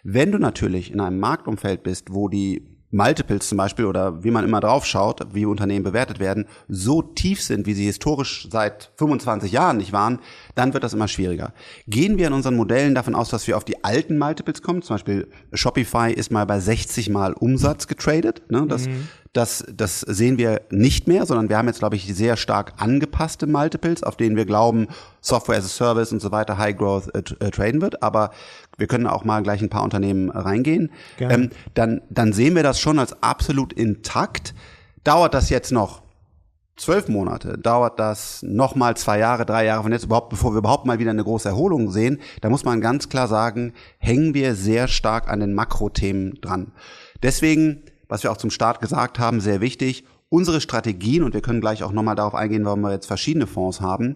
Wenn 0.04 0.32
du 0.32 0.38
natürlich 0.38 0.91
in 0.91 1.02
einem 1.02 1.19
Marktumfeld 1.19 1.84
bist, 1.84 2.13
wo 2.13 2.30
die 2.30 2.73
Multiples 2.93 3.49
zum 3.49 3.58
Beispiel 3.58 3.86
oder 3.86 4.23
wie 4.23 4.32
man 4.32 4.45
immer 4.45 4.62
drauf 4.62 4.86
schaut, 4.86 5.21
wie 5.34 5.45
Unternehmen 5.45 5.84
bewertet 5.84 6.19
werden, 6.19 6.45
so 6.67 7.01
tief 7.01 7.41
sind, 7.41 7.65
wie 7.65 7.73
sie 7.73 7.86
historisch 7.86 8.47
seit 8.51 8.91
25 8.97 9.51
Jahren 9.51 9.77
nicht 9.77 9.91
waren, 9.91 10.19
dann 10.56 10.74
wird 10.74 10.84
das 10.84 10.94
immer 10.94 11.08
schwieriger. 11.08 11.54
Gehen 11.88 12.18
wir 12.18 12.28
in 12.28 12.34
unseren 12.34 12.56
Modellen 12.56 12.96
davon 12.96 13.16
aus, 13.16 13.30
dass 13.30 13.48
wir 13.48 13.58
auf 13.58 13.66
die 13.66 13.84
alten 13.84 14.18
Multiples 14.18 14.62
kommen, 14.62 14.82
zum 14.82 14.96
Beispiel 14.96 15.28
Shopify 15.54 16.12
ist 16.12 16.32
mal 16.32 16.46
bei 16.46 16.60
60 16.60 17.10
Mal 17.10 17.34
Umsatz 17.34 17.88
getradet, 17.88 18.44
ne? 18.50 18.66
das, 18.68 18.88
mhm. 18.88 19.08
das, 19.34 19.66
das 19.76 20.02
sehen 20.02 20.38
wir 20.38 20.62
nicht 20.70 21.08
mehr, 21.08 21.26
sondern 21.26 21.50
wir 21.50 21.58
haben 21.58 21.68
jetzt, 21.68 21.80
glaube 21.80 21.96
ich, 21.96 22.13
sehr 22.13 22.38
stark 22.38 22.74
angepasste 22.78 23.48
Multiples, 23.48 24.04
auf 24.04 24.16
denen 24.16 24.36
wir 24.36 24.46
glauben, 24.46 24.88
Software 25.22 25.58
as 25.58 25.66
a 25.66 25.70
Service 25.70 26.12
und 26.12 26.22
so 26.22 26.32
weiter, 26.32 26.58
High 26.58 26.78
Growth 26.78 27.10
äh, 27.16 27.24
äh 27.46 27.50
traden 27.50 27.82
wird, 27.82 28.04
aber 28.04 28.32
wir 28.78 28.88
können 28.88 29.08
auch 29.08 29.24
mal 29.24 29.42
gleich 29.42 29.62
ein 29.62 29.70
paar 29.70 29.84
Unternehmen 29.84 30.30
reingehen, 30.30 30.92
ähm, 31.20 31.50
dann, 31.74 32.02
dann 32.10 32.34
sehen 32.34 32.56
wir 32.56 32.63
das 32.63 32.80
schon 32.80 33.00
als 33.00 33.22
absolut 33.24 33.74
intakt. 33.74 34.54
Dauert 35.04 35.34
das 35.34 35.50
jetzt 35.50 35.72
noch 35.72 36.03
zwölf 36.84 37.08
Monate, 37.08 37.58
dauert 37.58 38.00
das 38.00 38.43
noch 38.43 38.76
mal 38.76 38.96
zwei 38.98 39.19
Jahre, 39.19 39.46
drei 39.46 39.65
Jahre 39.65 39.84
von 39.84 39.91
jetzt 39.91 40.06
überhaupt, 40.06 40.30
bevor 40.30 40.54
wir 40.54 40.60
überhaupt 40.60 40.86
mal 40.86 41.00
wieder 41.00 41.12
eine 41.12 41.24
große 41.24 41.50
Erholung 41.50 41.91
sehen, 41.91 42.19
da 42.41 42.50
muss 42.50 42.65
man 42.65 42.82
ganz 42.82 43.10
klar 43.10 43.28
sagen, 43.28 43.74
hängen 43.98 44.34
wir 44.34 44.56
sehr 44.56 44.88
stark 44.88 45.30
an 45.30 45.39
den 45.39 45.54
Makrothemen 45.54 46.36
dran. 46.41 46.72
Deswegen, 47.22 47.84
was 48.08 48.24
wir 48.24 48.32
auch 48.32 48.38
zum 48.38 48.52
Start 48.52 48.82
gesagt 48.82 49.17
haben, 49.17 49.39
sehr 49.39 49.62
wichtig, 49.62 50.06
unsere 50.30 50.62
Strategien, 50.62 51.24
und 51.24 51.34
wir 51.34 51.41
können 51.41 51.62
gleich 51.62 51.84
auch 51.84 51.91
nochmal 51.91 52.15
darauf 52.15 52.36
eingehen, 52.36 52.65
warum 52.65 52.82
wir 52.82 52.91
jetzt 52.91 53.08
verschiedene 53.08 53.48
Fonds 53.48 53.82
haben, 53.82 54.15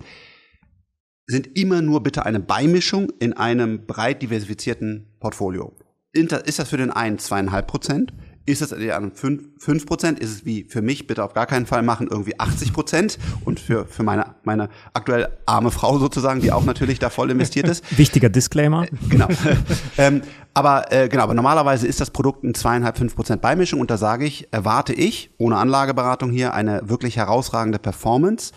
sind 1.25 1.57
immer 1.57 1.81
nur 1.81 2.03
bitte 2.03 2.25
eine 2.25 2.39
Beimischung 2.39 3.11
in 3.19 3.33
einem 3.33 3.85
breit 3.85 4.21
diversifizierten 4.21 5.15
Portfolio. 5.19 5.73
Ist 6.13 6.59
das 6.59 6.69
für 6.69 6.77
den 6.77 6.91
einen 6.91 7.19
zweieinhalb 7.19 7.67
Prozent? 7.67 8.13
Ist 8.47 8.61
es 8.61 8.69
der 8.69 8.95
anderen 8.95 9.13
fünf 9.57 9.85
Prozent? 9.85 10.19
Ist 10.19 10.31
es 10.31 10.45
wie 10.45 10.63
für 10.63 10.81
mich 10.81 11.05
bitte 11.05 11.21
auf 11.21 11.33
gar 11.33 11.45
keinen 11.45 11.65
Fall 11.65 11.83
machen 11.83 12.07
irgendwie 12.09 12.39
80 12.39 12.71
Prozent 12.71 13.19
und 13.43 13.59
für, 13.59 13.85
für 13.85 14.03
meine, 14.03 14.35
meine 14.45 14.69
aktuell 14.93 15.27
arme 15.45 15.69
Frau 15.69 15.99
sozusagen, 15.99 16.39
die 16.39 16.53
auch 16.53 16.63
natürlich 16.63 16.97
da 16.97 17.09
voll 17.09 17.29
investiert 17.29 17.67
ist. 17.67 17.83
Wichtiger 17.97 18.29
Disclaimer. 18.29 18.85
Äh, 18.85 18.87
genau. 19.09 19.27
ähm, 19.97 20.21
aber 20.53 20.93
äh, 20.93 21.09
genau, 21.09 21.23
aber 21.23 21.33
normalerweise 21.33 21.87
ist 21.87 21.99
das 21.99 22.09
Produkt 22.09 22.45
ein 22.45 22.53
zweieinhalb, 22.53 22.97
fünf 22.97 23.17
Prozent 23.17 23.41
Beimischung 23.41 23.81
und 23.81 23.91
da 23.91 23.97
sage 23.97 24.23
ich, 24.23 24.47
erwarte 24.51 24.93
ich, 24.93 25.29
ohne 25.37 25.57
Anlageberatung 25.57 26.31
hier, 26.31 26.53
eine 26.53 26.87
wirklich 26.87 27.17
herausragende 27.17 27.79
Performance 27.79 28.53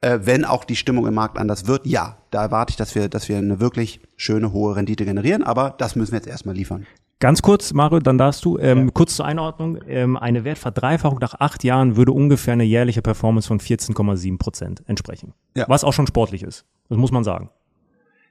äh, 0.00 0.20
wenn 0.22 0.44
auch 0.44 0.64
die 0.64 0.76
Stimmung 0.76 1.06
im 1.06 1.14
Markt 1.14 1.38
anders 1.38 1.66
wird, 1.66 1.86
ja, 1.86 2.18
da 2.30 2.42
erwarte 2.42 2.70
ich, 2.70 2.76
dass 2.76 2.94
wir, 2.94 3.08
dass 3.08 3.28
wir 3.28 3.38
eine 3.38 3.60
wirklich 3.60 4.00
schöne 4.16 4.52
hohe 4.52 4.76
Rendite 4.76 5.04
generieren, 5.04 5.42
aber 5.42 5.74
das 5.78 5.96
müssen 5.96 6.12
wir 6.12 6.18
jetzt 6.18 6.28
erstmal 6.28 6.54
liefern. 6.54 6.86
Ganz 7.18 7.40
kurz, 7.40 7.72
Mario, 7.72 8.00
dann 8.00 8.18
darfst 8.18 8.44
du, 8.44 8.58
ähm, 8.58 8.86
ja. 8.86 8.90
kurz 8.92 9.16
zur 9.16 9.24
Einordnung, 9.24 9.78
ähm, 9.88 10.18
eine 10.18 10.44
Wertverdreifachung 10.44 11.18
nach 11.18 11.34
acht 11.40 11.64
Jahren 11.64 11.96
würde 11.96 12.12
ungefähr 12.12 12.52
eine 12.52 12.64
jährliche 12.64 13.00
Performance 13.00 13.48
von 13.48 13.58
14,7 13.58 14.38
Prozent 14.38 14.82
entsprechen. 14.86 15.32
Ja. 15.54 15.64
Was 15.68 15.82
auch 15.82 15.94
schon 15.94 16.06
sportlich 16.06 16.42
ist. 16.42 16.66
Das 16.90 16.98
muss 16.98 17.12
man 17.12 17.24
sagen. 17.24 17.48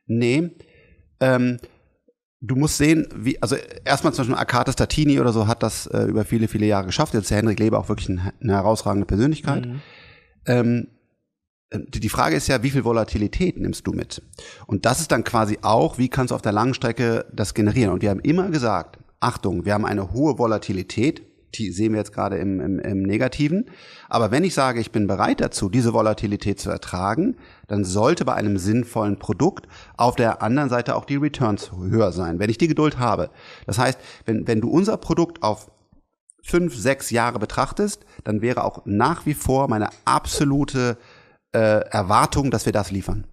Nee, 0.05 0.51
ähm, 1.19 1.57
du 2.41 2.55
musst 2.55 2.77
sehen, 2.77 3.07
wie, 3.15 3.41
also 3.41 3.55
erstmal 3.83 4.13
zum 4.13 4.23
Beispiel 4.23 4.39
Akate 4.39 4.71
Statini 4.71 5.19
oder 5.19 5.33
so 5.33 5.47
hat 5.47 5.63
das 5.63 5.87
äh, 5.87 6.03
über 6.03 6.23
viele, 6.23 6.47
viele 6.47 6.67
Jahre 6.67 6.85
geschafft. 6.85 7.15
Jetzt 7.15 7.23
ist 7.23 7.31
der 7.31 7.39
Henrik 7.39 7.59
Leber 7.59 7.79
auch 7.79 7.89
wirklich 7.89 8.09
ein, 8.09 8.31
eine 8.39 8.53
herausragende 8.53 9.07
Persönlichkeit. 9.07 9.65
Mhm. 9.65 9.81
Ähm, 10.45 10.87
die 11.79 12.09
Frage 12.09 12.35
ist 12.35 12.47
ja, 12.47 12.63
wie 12.63 12.69
viel 12.69 12.83
Volatilität 12.83 13.57
nimmst 13.57 13.87
du 13.87 13.91
mit? 13.91 14.21
Und 14.67 14.85
das 14.85 14.99
ist 14.99 15.11
dann 15.11 15.23
quasi 15.23 15.59
auch, 15.61 15.97
wie 15.97 16.09
kannst 16.09 16.31
du 16.31 16.35
auf 16.35 16.41
der 16.41 16.51
langen 16.51 16.73
Strecke 16.73 17.25
das 17.33 17.53
generieren? 17.53 17.91
Und 17.91 18.01
wir 18.01 18.09
haben 18.09 18.19
immer 18.19 18.49
gesagt, 18.49 18.99
Achtung, 19.19 19.65
wir 19.65 19.73
haben 19.73 19.85
eine 19.85 20.13
hohe 20.13 20.37
Volatilität, 20.37 21.23
die 21.57 21.71
sehen 21.71 21.93
wir 21.93 21.99
jetzt 21.99 22.13
gerade 22.13 22.37
im, 22.37 22.59
im, 22.59 22.79
im 22.79 23.03
Negativen. 23.03 23.65
Aber 24.09 24.31
wenn 24.31 24.43
ich 24.43 24.53
sage, 24.53 24.79
ich 24.79 24.91
bin 24.91 25.07
bereit 25.07 25.41
dazu, 25.41 25.69
diese 25.69 25.93
Volatilität 25.93 26.59
zu 26.59 26.69
ertragen, 26.69 27.37
dann 27.67 27.83
sollte 27.83 28.25
bei 28.25 28.33
einem 28.33 28.57
sinnvollen 28.57 29.19
Produkt 29.19 29.67
auf 29.97 30.15
der 30.15 30.41
anderen 30.41 30.69
Seite 30.69 30.95
auch 30.95 31.05
die 31.05 31.15
Returns 31.15 31.71
höher 31.71 32.11
sein, 32.11 32.39
wenn 32.39 32.49
ich 32.49 32.57
die 32.57 32.67
Geduld 32.67 32.99
habe. 32.99 33.29
Das 33.65 33.79
heißt, 33.79 33.99
wenn, 34.25 34.47
wenn 34.47 34.61
du 34.61 34.69
unser 34.69 34.97
Produkt 34.97 35.43
auf 35.43 35.71
fünf, 36.45 36.75
sechs 36.75 37.09
Jahre 37.09 37.39
betrachtest, 37.39 38.05
dann 38.23 38.41
wäre 38.41 38.63
auch 38.63 38.83
nach 38.85 39.25
wie 39.25 39.33
vor 39.33 39.67
meine 39.67 39.89
absolute 40.05 40.97
äh, 41.55 41.79
Erwartung, 41.89 42.51
dass 42.51 42.65
wir 42.65 42.73
das 42.73 42.91
liefern. 42.91 43.25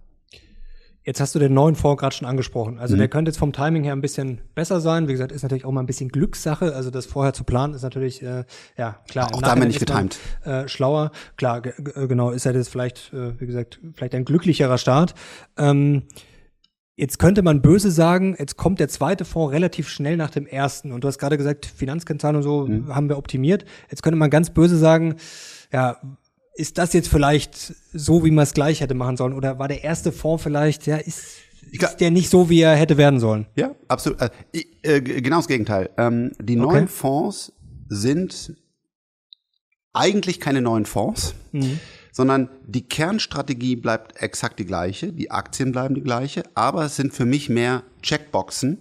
Jetzt 1.05 1.19
hast 1.19 1.35
du 1.35 1.39
den 1.39 1.53
neuen 1.53 1.75
Fonds 1.75 1.99
gerade 1.99 2.15
schon 2.15 2.25
angesprochen. 2.25 2.79
Also 2.79 2.95
mhm. 2.95 2.99
der 2.99 3.07
könnte 3.09 3.29
jetzt 3.29 3.37
vom 3.37 3.51
Timing 3.51 3.83
her 3.83 3.91
ein 3.91 3.99
bisschen 3.99 4.39
besser 4.55 4.79
sein. 4.79 5.09
Wie 5.09 5.11
gesagt, 5.11 5.33
ist 5.33 5.43
natürlich 5.43 5.65
auch 5.65 5.71
mal 5.71 5.81
ein 5.81 5.85
bisschen 5.85 6.07
Glückssache. 6.07 6.73
Also 6.73 6.91
das 6.91 7.05
vorher 7.05 7.33
zu 7.33 7.43
planen 7.43 7.73
ist 7.73 7.81
natürlich, 7.81 8.23
äh, 8.23 8.45
ja 8.77 8.99
klar. 9.09 9.29
Auch 9.33 9.41
da 9.41 9.51
haben 9.51 9.59
wir 9.59 9.67
nicht 9.67 9.79
getimt. 9.79 10.17
Äh, 10.45 10.69
schlauer. 10.69 11.11
Klar, 11.35 11.61
genau, 11.61 12.31
ist 12.31 12.45
halt 12.45 12.55
jetzt 12.55 12.69
vielleicht, 12.69 13.11
äh, 13.11 13.37
wie 13.39 13.47
gesagt, 13.47 13.81
vielleicht 13.93 14.15
ein 14.15 14.23
glücklicherer 14.23 14.77
Start. 14.77 15.13
Ähm, 15.57 16.03
Jetzt 16.95 17.17
könnte 17.17 17.41
man 17.41 17.63
böse 17.63 17.89
sagen, 17.89 18.35
jetzt 18.37 18.55
kommt 18.55 18.79
der 18.79 18.87
zweite 18.87 19.25
Fonds 19.25 19.51
relativ 19.51 19.89
schnell 19.89 20.15
nach 20.15 20.29
dem 20.29 20.45
ersten. 20.45 20.91
Und 20.91 21.03
du 21.03 21.07
hast 21.07 21.17
gerade 21.17 21.37
gesagt, 21.37 21.65
Finanzkennzahlen 21.65 22.35
und 22.35 22.43
so 22.43 22.67
mhm. 22.67 22.93
haben 22.93 23.09
wir 23.09 23.17
optimiert. 23.17 23.65
Jetzt 23.89 24.03
könnte 24.03 24.17
man 24.17 24.29
ganz 24.29 24.51
böse 24.51 24.77
sagen, 24.77 25.15
ja, 25.71 25.97
ist 26.55 26.77
das 26.77 26.93
jetzt 26.93 27.09
vielleicht 27.09 27.73
so, 27.93 28.23
wie 28.23 28.31
man 28.31 28.43
es 28.43 28.53
gleich 28.53 28.81
hätte 28.81 28.93
machen 28.93 29.17
sollen? 29.17 29.33
Oder 29.33 29.59
war 29.59 29.67
der 29.67 29.83
erste 29.83 30.11
Fonds 30.11 30.43
vielleicht, 30.43 30.85
ja, 30.85 30.97
ist, 30.97 31.23
ist 31.71 31.99
der 31.99 32.11
nicht 32.11 32.29
so, 32.29 32.49
wie 32.49 32.61
er 32.61 32.75
hätte 32.75 32.97
werden 32.97 33.19
sollen? 33.19 33.47
Ja, 33.55 33.75
absolut. 33.87 34.19
Äh, 34.21 34.29
äh, 34.83 35.01
genau 35.01 35.37
das 35.37 35.47
Gegenteil. 35.47 35.89
Ähm, 35.97 36.31
die 36.39 36.59
okay. 36.59 36.71
neuen 36.71 36.87
Fonds 36.87 37.53
sind 37.89 38.55
eigentlich 39.93 40.39
keine 40.39 40.61
neuen 40.61 40.85
Fonds. 40.85 41.35
Mhm 41.51 41.79
sondern 42.13 42.49
die 42.65 42.87
Kernstrategie 42.87 43.75
bleibt 43.75 44.21
exakt 44.21 44.59
die 44.59 44.65
gleiche, 44.65 45.11
die 45.11 45.31
Aktien 45.31 45.71
bleiben 45.71 45.95
die 45.95 46.03
gleiche, 46.03 46.43
aber 46.53 46.85
es 46.85 46.95
sind 46.95 47.11
für 47.11 47.25
mich 47.25 47.49
mehr 47.49 47.83
Checkboxen, 48.03 48.77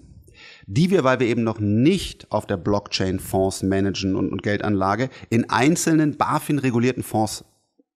die 0.66 0.90
wir, 0.90 1.02
weil 1.02 1.18
wir 1.18 1.26
eben 1.26 1.42
noch 1.42 1.58
nicht 1.58 2.30
auf 2.30 2.46
der 2.46 2.58
Blockchain 2.58 3.18
Fonds 3.18 3.62
managen 3.62 4.14
und, 4.14 4.30
und 4.30 4.42
Geldanlage, 4.42 5.08
in 5.30 5.48
einzelnen 5.48 6.16
BaFin-regulierten 6.16 7.02
Fonds 7.02 7.44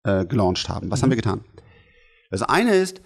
äh, 0.04 0.24
gelauncht 0.24 0.68
haben. 0.68 0.90
Was 0.90 1.00
mhm. 1.00 1.04
haben 1.04 1.10
wir 1.10 1.16
getan? 1.16 1.40
Das 2.30 2.42
eine 2.42 2.74
ist, 2.74 3.00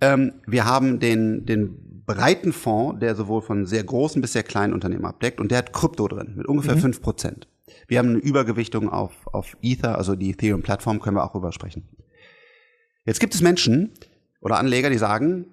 ähm, 0.00 0.34
wir 0.46 0.64
haben 0.64 0.98
den, 1.00 1.46
den 1.46 2.04
breiten 2.06 2.52
Fonds, 2.52 3.00
der 3.00 3.14
sowohl 3.14 3.42
von 3.42 3.66
sehr 3.66 3.84
großen 3.84 4.20
bis 4.20 4.32
sehr 4.32 4.42
kleinen 4.42 4.72
Unternehmen 4.72 5.04
abdeckt 5.04 5.40
und 5.40 5.50
der 5.50 5.58
hat 5.58 5.72
Krypto 5.72 6.08
drin 6.08 6.34
mit 6.36 6.46
ungefähr 6.46 6.76
fünf 6.76 6.98
mhm. 6.98 7.02
Prozent. 7.02 7.48
Wir 7.86 7.98
haben 7.98 8.10
eine 8.10 8.18
Übergewichtung 8.18 8.88
auf, 8.88 9.12
auf 9.26 9.56
Ether, 9.62 9.96
also 9.96 10.16
die 10.16 10.30
Ethereum-Plattform, 10.30 11.00
können 11.00 11.16
wir 11.16 11.24
auch 11.24 11.34
rüber 11.34 11.52
sprechen. 11.52 11.88
Jetzt 13.04 13.20
gibt 13.20 13.34
es 13.34 13.42
Menschen 13.42 13.92
oder 14.40 14.58
Anleger, 14.58 14.90
die 14.90 14.98
sagen, 14.98 15.46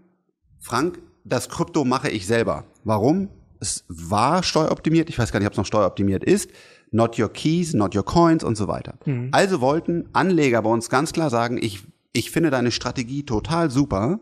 Frank, 0.59 0.99
das 1.23 1.49
Krypto 1.49 1.83
mache 1.85 2.09
ich 2.09 2.25
selber. 2.25 2.65
Warum? 2.83 3.29
Es 3.59 3.85
war 3.87 4.43
steueroptimiert, 4.43 5.09
ich 5.09 5.17
weiß 5.17 5.31
gar 5.31 5.39
nicht, 5.39 5.47
ob 5.47 5.53
es 5.53 5.57
noch 5.57 5.65
steueroptimiert 5.65 6.23
ist. 6.23 6.51
Not 6.91 7.19
your 7.19 7.29
keys, 7.29 7.73
not 7.73 7.95
your 7.95 8.05
coins 8.05 8.43
und 8.43 8.55
so 8.55 8.67
weiter. 8.67 8.95
Mhm. 9.05 9.29
Also 9.31 9.61
wollten 9.61 10.07
Anleger 10.13 10.61
bei 10.61 10.69
uns 10.69 10.89
ganz 10.89 11.13
klar 11.13 11.29
sagen, 11.29 11.57
ich, 11.61 11.83
ich 12.13 12.31
finde 12.31 12.49
deine 12.49 12.71
Strategie 12.71 13.23
total 13.23 13.69
super, 13.69 14.19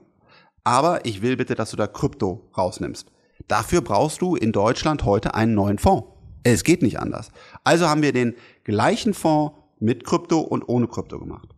aber 0.64 1.06
ich 1.06 1.22
will 1.22 1.38
bitte, 1.38 1.56
dass 1.56 1.72
du 1.72 1.78
da 1.78 1.88
Krypto 1.88 2.50
rausnimmst. 2.58 3.12
Dafür 3.48 3.82
brauchst 3.82 4.22
du 4.22 4.36
in 4.36 4.52
Deutschland 4.52 5.06
heute 5.06 5.36
einen 5.36 5.54
neuen 5.54 5.78
Fonds. 5.78 6.08
Es 6.44 6.64
geht 6.64 6.82
nicht 6.82 7.00
anders. 7.00 7.32
Also 7.64 7.88
haben 7.88 8.02
wir 8.02 8.14
den 8.14 8.36
gleichen 8.64 9.14
Fonds 9.14 9.56
mit 9.80 10.04
Krypto 10.04 10.40
und 10.40 10.64
ohne 10.68 10.88
Krypto 10.88 11.20
gemacht. 11.20 11.50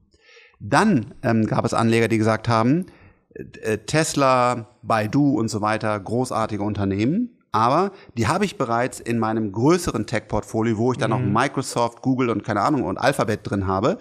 Dann 0.59 1.13
ähm, 1.23 1.45
gab 1.45 1.65
es 1.65 1.73
Anleger, 1.73 2.07
die 2.07 2.17
gesagt 2.17 2.47
haben, 2.47 2.87
äh, 3.33 3.77
Tesla, 3.79 4.67
Baidu 4.81 5.37
und 5.37 5.49
so 5.49 5.61
weiter, 5.61 5.99
großartige 5.99 6.63
Unternehmen, 6.63 7.36
aber 7.57 7.91
die 8.15 8.27
habe 8.27 8.45
ich 8.45 8.55
bereits 8.55 8.99
in 8.99 9.17
meinem 9.17 9.51
größeren 9.51 10.05
Tech-Portfolio, 10.05 10.77
wo 10.77 10.91
ich 10.91 10.99
dann 10.99 11.09
mhm. 11.09 11.33
noch 11.33 11.41
Microsoft, 11.41 12.03
Google 12.03 12.29
und 12.29 12.43
keine 12.43 12.61
Ahnung 12.61 12.83
und 12.83 12.99
Alphabet 12.99 13.39
drin 13.43 13.65
habe. 13.65 13.97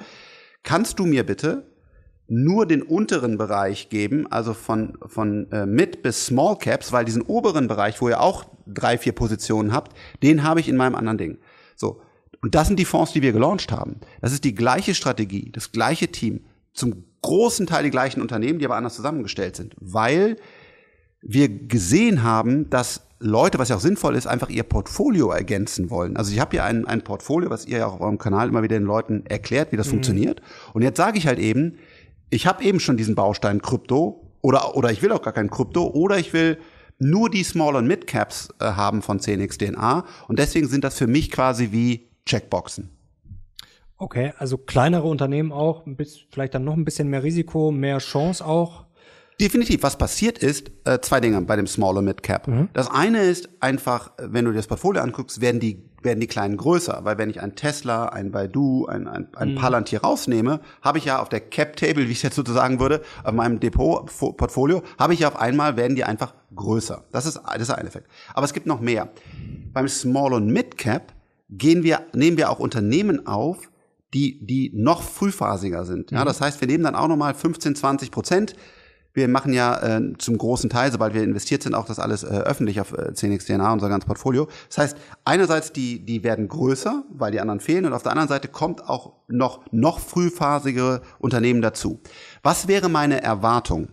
Kannst 0.62 0.99
du 0.99 1.07
mir 1.07 1.25
bitte 1.25 1.64
nur 2.29 2.66
den 2.66 2.83
unteren 2.83 3.38
Bereich 3.38 3.88
geben, 3.88 4.27
also 4.31 4.53
von, 4.53 4.99
von 5.07 5.51
äh, 5.53 5.64
Mid 5.64 6.03
bis 6.03 6.27
Small 6.27 6.59
Caps, 6.59 6.92
weil 6.92 7.07
diesen 7.07 7.23
oberen 7.23 7.66
Bereich, 7.66 8.03
wo 8.03 8.11
ihr 8.11 8.21
auch 8.21 8.45
drei, 8.66 8.99
vier 8.99 9.12
Positionen 9.12 9.73
habt, 9.73 9.97
den 10.23 10.42
habe 10.42 10.61
ich 10.61 10.69
in 10.69 10.77
meinem 10.77 10.97
anderen 10.97 11.16
Ding. 11.16 11.38
So. 11.77 12.03
Und 12.42 12.55
das 12.55 12.66
sind 12.66 12.79
die 12.79 12.85
Fonds, 12.85 13.12
die 13.12 13.23
wir 13.23 13.33
gelauncht 13.33 13.73
haben. 13.73 14.01
Das 14.21 14.33
ist 14.33 14.45
die 14.45 14.55
gleiche 14.55 14.95
Strategie, 14.95 15.51
das 15.51 15.73
gleiche 15.73 16.09
Team, 16.09 16.45
zum 16.75 17.05
großen 17.23 17.66
Teil 17.66 17.85
die 17.85 17.90
gleichen 17.90 18.21
Unternehmen, 18.21 18.59
die 18.59 18.66
aber 18.66 18.77
anders 18.77 18.97
zusammengestellt 18.97 19.57
sind, 19.57 19.75
weil 19.81 20.37
wir 21.28 21.48
gesehen 21.48 22.22
haben, 22.22 22.70
dass 22.70 23.02
Leute, 23.18 23.58
was 23.58 23.70
ja 23.70 23.76
auch 23.76 23.80
sinnvoll 23.80 24.14
ist, 24.14 24.26
einfach 24.26 24.50
ihr 24.50 24.62
Portfolio 24.62 25.30
ergänzen 25.30 25.90
wollen. 25.90 26.16
Also 26.16 26.32
ich 26.32 26.40
habe 26.40 26.50
hier 26.52 26.64
ein, 26.64 26.86
ein 26.86 27.02
Portfolio, 27.02 27.50
was 27.50 27.66
ihr 27.66 27.78
ja 27.78 27.86
auch 27.86 27.94
auf 27.94 28.00
eurem 28.00 28.18
Kanal 28.18 28.48
immer 28.48 28.62
wieder 28.62 28.78
den 28.78 28.86
Leuten 28.86 29.24
erklärt, 29.26 29.72
wie 29.72 29.76
das 29.76 29.86
mhm. 29.86 29.92
funktioniert. 29.92 30.42
Und 30.74 30.82
jetzt 30.82 30.98
sage 30.98 31.18
ich 31.18 31.26
halt 31.26 31.38
eben, 31.38 31.78
ich 32.28 32.46
habe 32.46 32.62
eben 32.62 32.80
schon 32.80 32.96
diesen 32.96 33.14
Baustein 33.14 33.62
Krypto 33.62 34.22
oder, 34.42 34.76
oder 34.76 34.92
ich 34.92 35.02
will 35.02 35.12
auch 35.12 35.22
gar 35.22 35.32
kein 35.32 35.50
Krypto 35.50 35.86
oder 35.86 36.18
ich 36.18 36.32
will 36.32 36.58
nur 36.98 37.30
die 37.30 37.42
Small- 37.42 37.76
und 37.76 37.86
Mid-Caps 37.86 38.50
äh, 38.60 38.64
haben 38.64 39.02
von 39.02 39.20
10x 39.20 39.58
DNA 39.58 40.04
und 40.28 40.38
deswegen 40.38 40.66
sind 40.66 40.84
das 40.84 40.96
für 40.96 41.06
mich 41.06 41.30
quasi 41.30 41.72
wie 41.72 42.08
Checkboxen. 42.26 42.90
Okay, 43.98 44.32
also 44.38 44.58
kleinere 44.58 45.04
Unternehmen 45.04 45.52
auch, 45.52 45.84
vielleicht 46.30 46.54
dann 46.54 46.64
noch 46.64 46.74
ein 46.74 46.84
bisschen 46.84 47.08
mehr 47.08 47.22
Risiko, 47.22 47.70
mehr 47.70 47.98
Chance 47.98 48.44
auch. 48.44 48.86
Definitiv. 49.40 49.83
Was 49.83 49.99
passiert 49.99 50.38
ist, 50.38 50.70
äh, 50.85 50.99
zwei 51.01 51.20
Dinge 51.20 51.40
bei 51.42 51.57
dem 51.57 51.66
Small 51.66 51.99
und 51.99 52.07
Mid 52.07 52.22
Cap. 52.22 52.49
Mhm. 52.49 52.68
Das 52.72 52.90
eine 52.90 53.22
ist 53.22 53.51
einfach, 53.61 54.12
wenn 54.18 54.46
du 54.46 54.51
dir 54.51 54.57
das 54.57 54.66
Portfolio 54.66 55.03
anguckst, 55.03 55.42
werden 55.42 55.61
die, 55.61 55.85
werden 56.03 56.20
die 56.20 56.27
kleinen 56.27 56.57
größer. 56.57 57.01
Weil 57.03 57.18
wenn 57.18 57.29
ich 57.29 57.42
ein 57.42 57.55
Tesla, 57.55 58.07
ein 58.07 58.31
Baidu, 58.31 58.87
ein, 58.87 59.07
ein, 59.07 59.29
ein 59.37 59.53
mhm. 59.53 59.55
Palantir 59.57 60.01
rausnehme, 60.01 60.61
habe 60.81 60.99
ich 60.99 61.05
ja 61.05 61.20
auf 61.20 61.29
der 61.29 61.40
Cap 61.40 61.77
Table, 61.77 62.07
wie 62.07 62.12
ich 62.12 62.18
es 62.18 62.22
jetzt 62.22 62.37
sozusagen 62.37 62.81
würde, 62.81 63.03
auf 63.25 63.35
meinem 63.35 63.61
Depot-Portfolio, 63.61 64.83
habe 64.99 65.12
ich 65.12 65.20
ja 65.20 65.29
auf 65.29 65.37
einmal, 65.37 65.77
werden 65.77 65.96
die 65.96 66.05
einfach 66.05 66.33
größer. 66.55 67.05
Das 67.12 67.27
ist, 67.27 67.38
das 67.44 67.61
ist 67.61 67.70
ein 67.70 67.87
Effekt. 67.87 68.09
Aber 68.33 68.46
es 68.46 68.55
gibt 68.55 68.66
noch 68.66 68.81
mehr. 68.81 69.11
Beim 69.72 69.88
Small 69.88 70.33
und 70.33 70.46
Mid 70.46 70.79
Cap 70.79 71.12
gehen 71.51 71.83
wir, 71.83 72.07
nehmen 72.14 72.38
wir 72.38 72.51
auch 72.51 72.59
Unternehmen 72.59 73.27
auf, 73.27 73.70
die, 74.14 74.38
die 74.46 74.72
noch 74.75 75.03
frühphasiger 75.03 75.85
sind. 75.85 76.11
Ja, 76.11 76.22
mhm. 76.22 76.27
das 76.27 76.40
heißt, 76.40 76.61
wir 76.61 76.68
nehmen 76.68 76.85
dann 76.85 76.94
auch 76.94 77.09
nochmal 77.09 77.35
15, 77.35 77.77
20 77.77 78.11
Prozent 78.11 78.55
wir 79.16 79.29
machen 79.29 79.55
ja 79.55 79.96
äh, 79.96 80.12
zum 80.18 80.37
großen 80.37 80.68
Teil, 80.68 80.92
sobald 80.92 81.14
wir 81.14 81.22
investiert 81.22 81.62
sind, 81.62 81.74
auch 81.74 81.87
das 81.87 81.98
alles 81.98 82.22
äh, 82.22 82.26
öffentlich 82.26 82.81
auf 82.81 82.92
äh, 82.92 83.12
10xDNA, 83.12 83.72
unser 83.72 83.88
ganzes 83.88 84.07
Portfolio. 84.07 84.46
Das 84.68 84.79
heißt, 84.79 84.96
einerseits 85.24 85.72
die, 85.72 86.05
die 86.05 86.22
werden 86.22 86.48
größer, 86.48 87.02
weil 87.09 87.33
die 87.33 87.40
anderen 87.40 87.61
fehlen, 87.61 87.87
und 87.87 87.94
auf 87.94 88.02
der 88.02 88.12
anderen 88.12 88.29
Seite 88.29 88.48
kommt 88.48 88.87
auch 88.87 89.14
noch, 89.26 89.61
noch 89.72 90.00
frühphasige 90.00 91.00
Unternehmen 91.18 91.62
dazu. 91.62 92.00
Was 92.42 92.68
wäre 92.68 92.90
meine 92.90 93.22
Erwartung, 93.22 93.88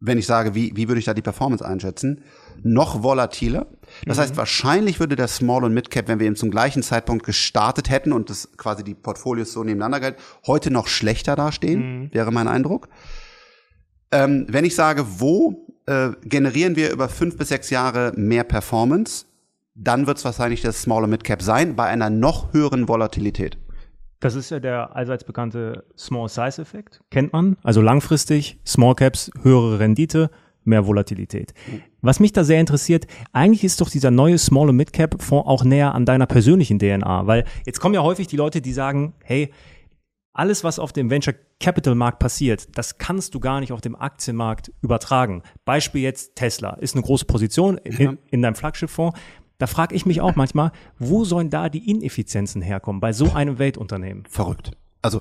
wenn 0.00 0.18
ich 0.18 0.26
sage, 0.26 0.54
wie, 0.54 0.72
wie 0.74 0.88
würde 0.88 0.98
ich 0.98 1.04
da 1.04 1.14
die 1.14 1.22
Performance 1.22 1.64
einschätzen? 1.64 2.24
Noch 2.62 3.04
volatiler. 3.04 3.66
Das 4.06 4.16
mhm. 4.16 4.22
heißt, 4.22 4.36
wahrscheinlich 4.36 4.98
würde 4.98 5.14
der 5.14 5.28
Small 5.28 5.62
und 5.62 5.74
Mid 5.74 5.90
Cap, 5.90 6.08
wenn 6.08 6.18
wir 6.18 6.26
eben 6.26 6.36
zum 6.36 6.50
gleichen 6.50 6.82
Zeitpunkt 6.82 7.24
gestartet 7.24 7.88
hätten 7.88 8.12
und 8.12 8.30
das 8.30 8.50
quasi 8.56 8.82
die 8.82 8.94
Portfolios 8.94 9.52
so 9.52 9.62
nebeneinander 9.62 10.00
galt, 10.00 10.16
heute 10.44 10.72
noch 10.72 10.88
schlechter 10.88 11.36
dastehen, 11.36 12.00
mhm. 12.00 12.14
wäre 12.14 12.32
mein 12.32 12.48
Eindruck. 12.48 12.88
Ähm, 14.12 14.46
wenn 14.48 14.64
ich 14.64 14.74
sage, 14.74 15.04
wo 15.18 15.66
äh, 15.86 16.10
generieren 16.24 16.76
wir 16.76 16.90
über 16.90 17.08
fünf 17.08 17.36
bis 17.36 17.48
sechs 17.48 17.70
Jahre 17.70 18.12
mehr 18.16 18.44
Performance, 18.44 19.26
dann 19.74 20.06
wird 20.06 20.18
es 20.18 20.24
wahrscheinlich 20.24 20.62
das 20.62 20.82
Small 20.82 21.04
und 21.04 21.10
Mid 21.10 21.24
Cap 21.24 21.42
sein, 21.42 21.76
bei 21.76 21.86
einer 21.86 22.10
noch 22.10 22.52
höheren 22.52 22.88
Volatilität. 22.88 23.58
Das 24.20 24.34
ist 24.34 24.50
ja 24.50 24.60
der 24.60 24.94
allseits 24.94 25.24
bekannte 25.24 25.84
Small 25.96 26.28
Size 26.28 26.60
Effekt, 26.60 27.00
kennt 27.10 27.32
man. 27.32 27.56
Also 27.62 27.80
langfristig, 27.80 28.58
Small 28.66 28.94
Caps, 28.94 29.30
höhere 29.42 29.78
Rendite, 29.78 30.30
mehr 30.64 30.86
Volatilität. 30.86 31.54
Was 32.02 32.20
mich 32.20 32.32
da 32.32 32.44
sehr 32.44 32.60
interessiert, 32.60 33.06
eigentlich 33.32 33.64
ist 33.64 33.80
doch 33.80 33.88
dieser 33.88 34.10
neue 34.10 34.36
Small 34.36 34.68
und 34.68 34.76
Mid 34.76 34.92
Cap 34.92 35.22
Fonds 35.22 35.48
auch 35.48 35.64
näher 35.64 35.94
an 35.94 36.04
deiner 36.04 36.26
persönlichen 36.26 36.78
DNA, 36.78 37.26
weil 37.26 37.44
jetzt 37.64 37.80
kommen 37.80 37.94
ja 37.94 38.02
häufig 38.02 38.26
die 38.26 38.36
Leute, 38.36 38.60
die 38.60 38.72
sagen, 38.72 39.14
hey, 39.22 39.50
alles, 40.40 40.64
was 40.64 40.78
auf 40.78 40.94
dem 40.94 41.10
Venture 41.10 41.34
Capital 41.60 41.94
Markt 41.94 42.18
passiert, 42.18 42.66
das 42.78 42.96
kannst 42.96 43.34
du 43.34 43.40
gar 43.40 43.60
nicht 43.60 43.72
auf 43.72 43.82
dem 43.82 43.94
Aktienmarkt 43.94 44.72
übertragen. 44.80 45.42
Beispiel 45.66 46.00
jetzt 46.00 46.34
Tesla 46.34 46.70
ist 46.80 46.94
eine 46.94 47.04
große 47.04 47.26
Position 47.26 47.76
in, 47.76 48.18
in 48.30 48.40
deinem 48.40 48.54
Flaggschifffonds. 48.54 49.18
Da 49.58 49.66
frage 49.66 49.94
ich 49.94 50.06
mich 50.06 50.22
auch 50.22 50.36
manchmal, 50.36 50.72
wo 50.98 51.24
sollen 51.24 51.50
da 51.50 51.68
die 51.68 51.90
Ineffizienzen 51.90 52.62
herkommen 52.62 53.00
bei 53.00 53.12
so 53.12 53.32
einem 53.34 53.58
Weltunternehmen? 53.58 54.24
Verrückt. 54.30 54.70
Also 55.02 55.20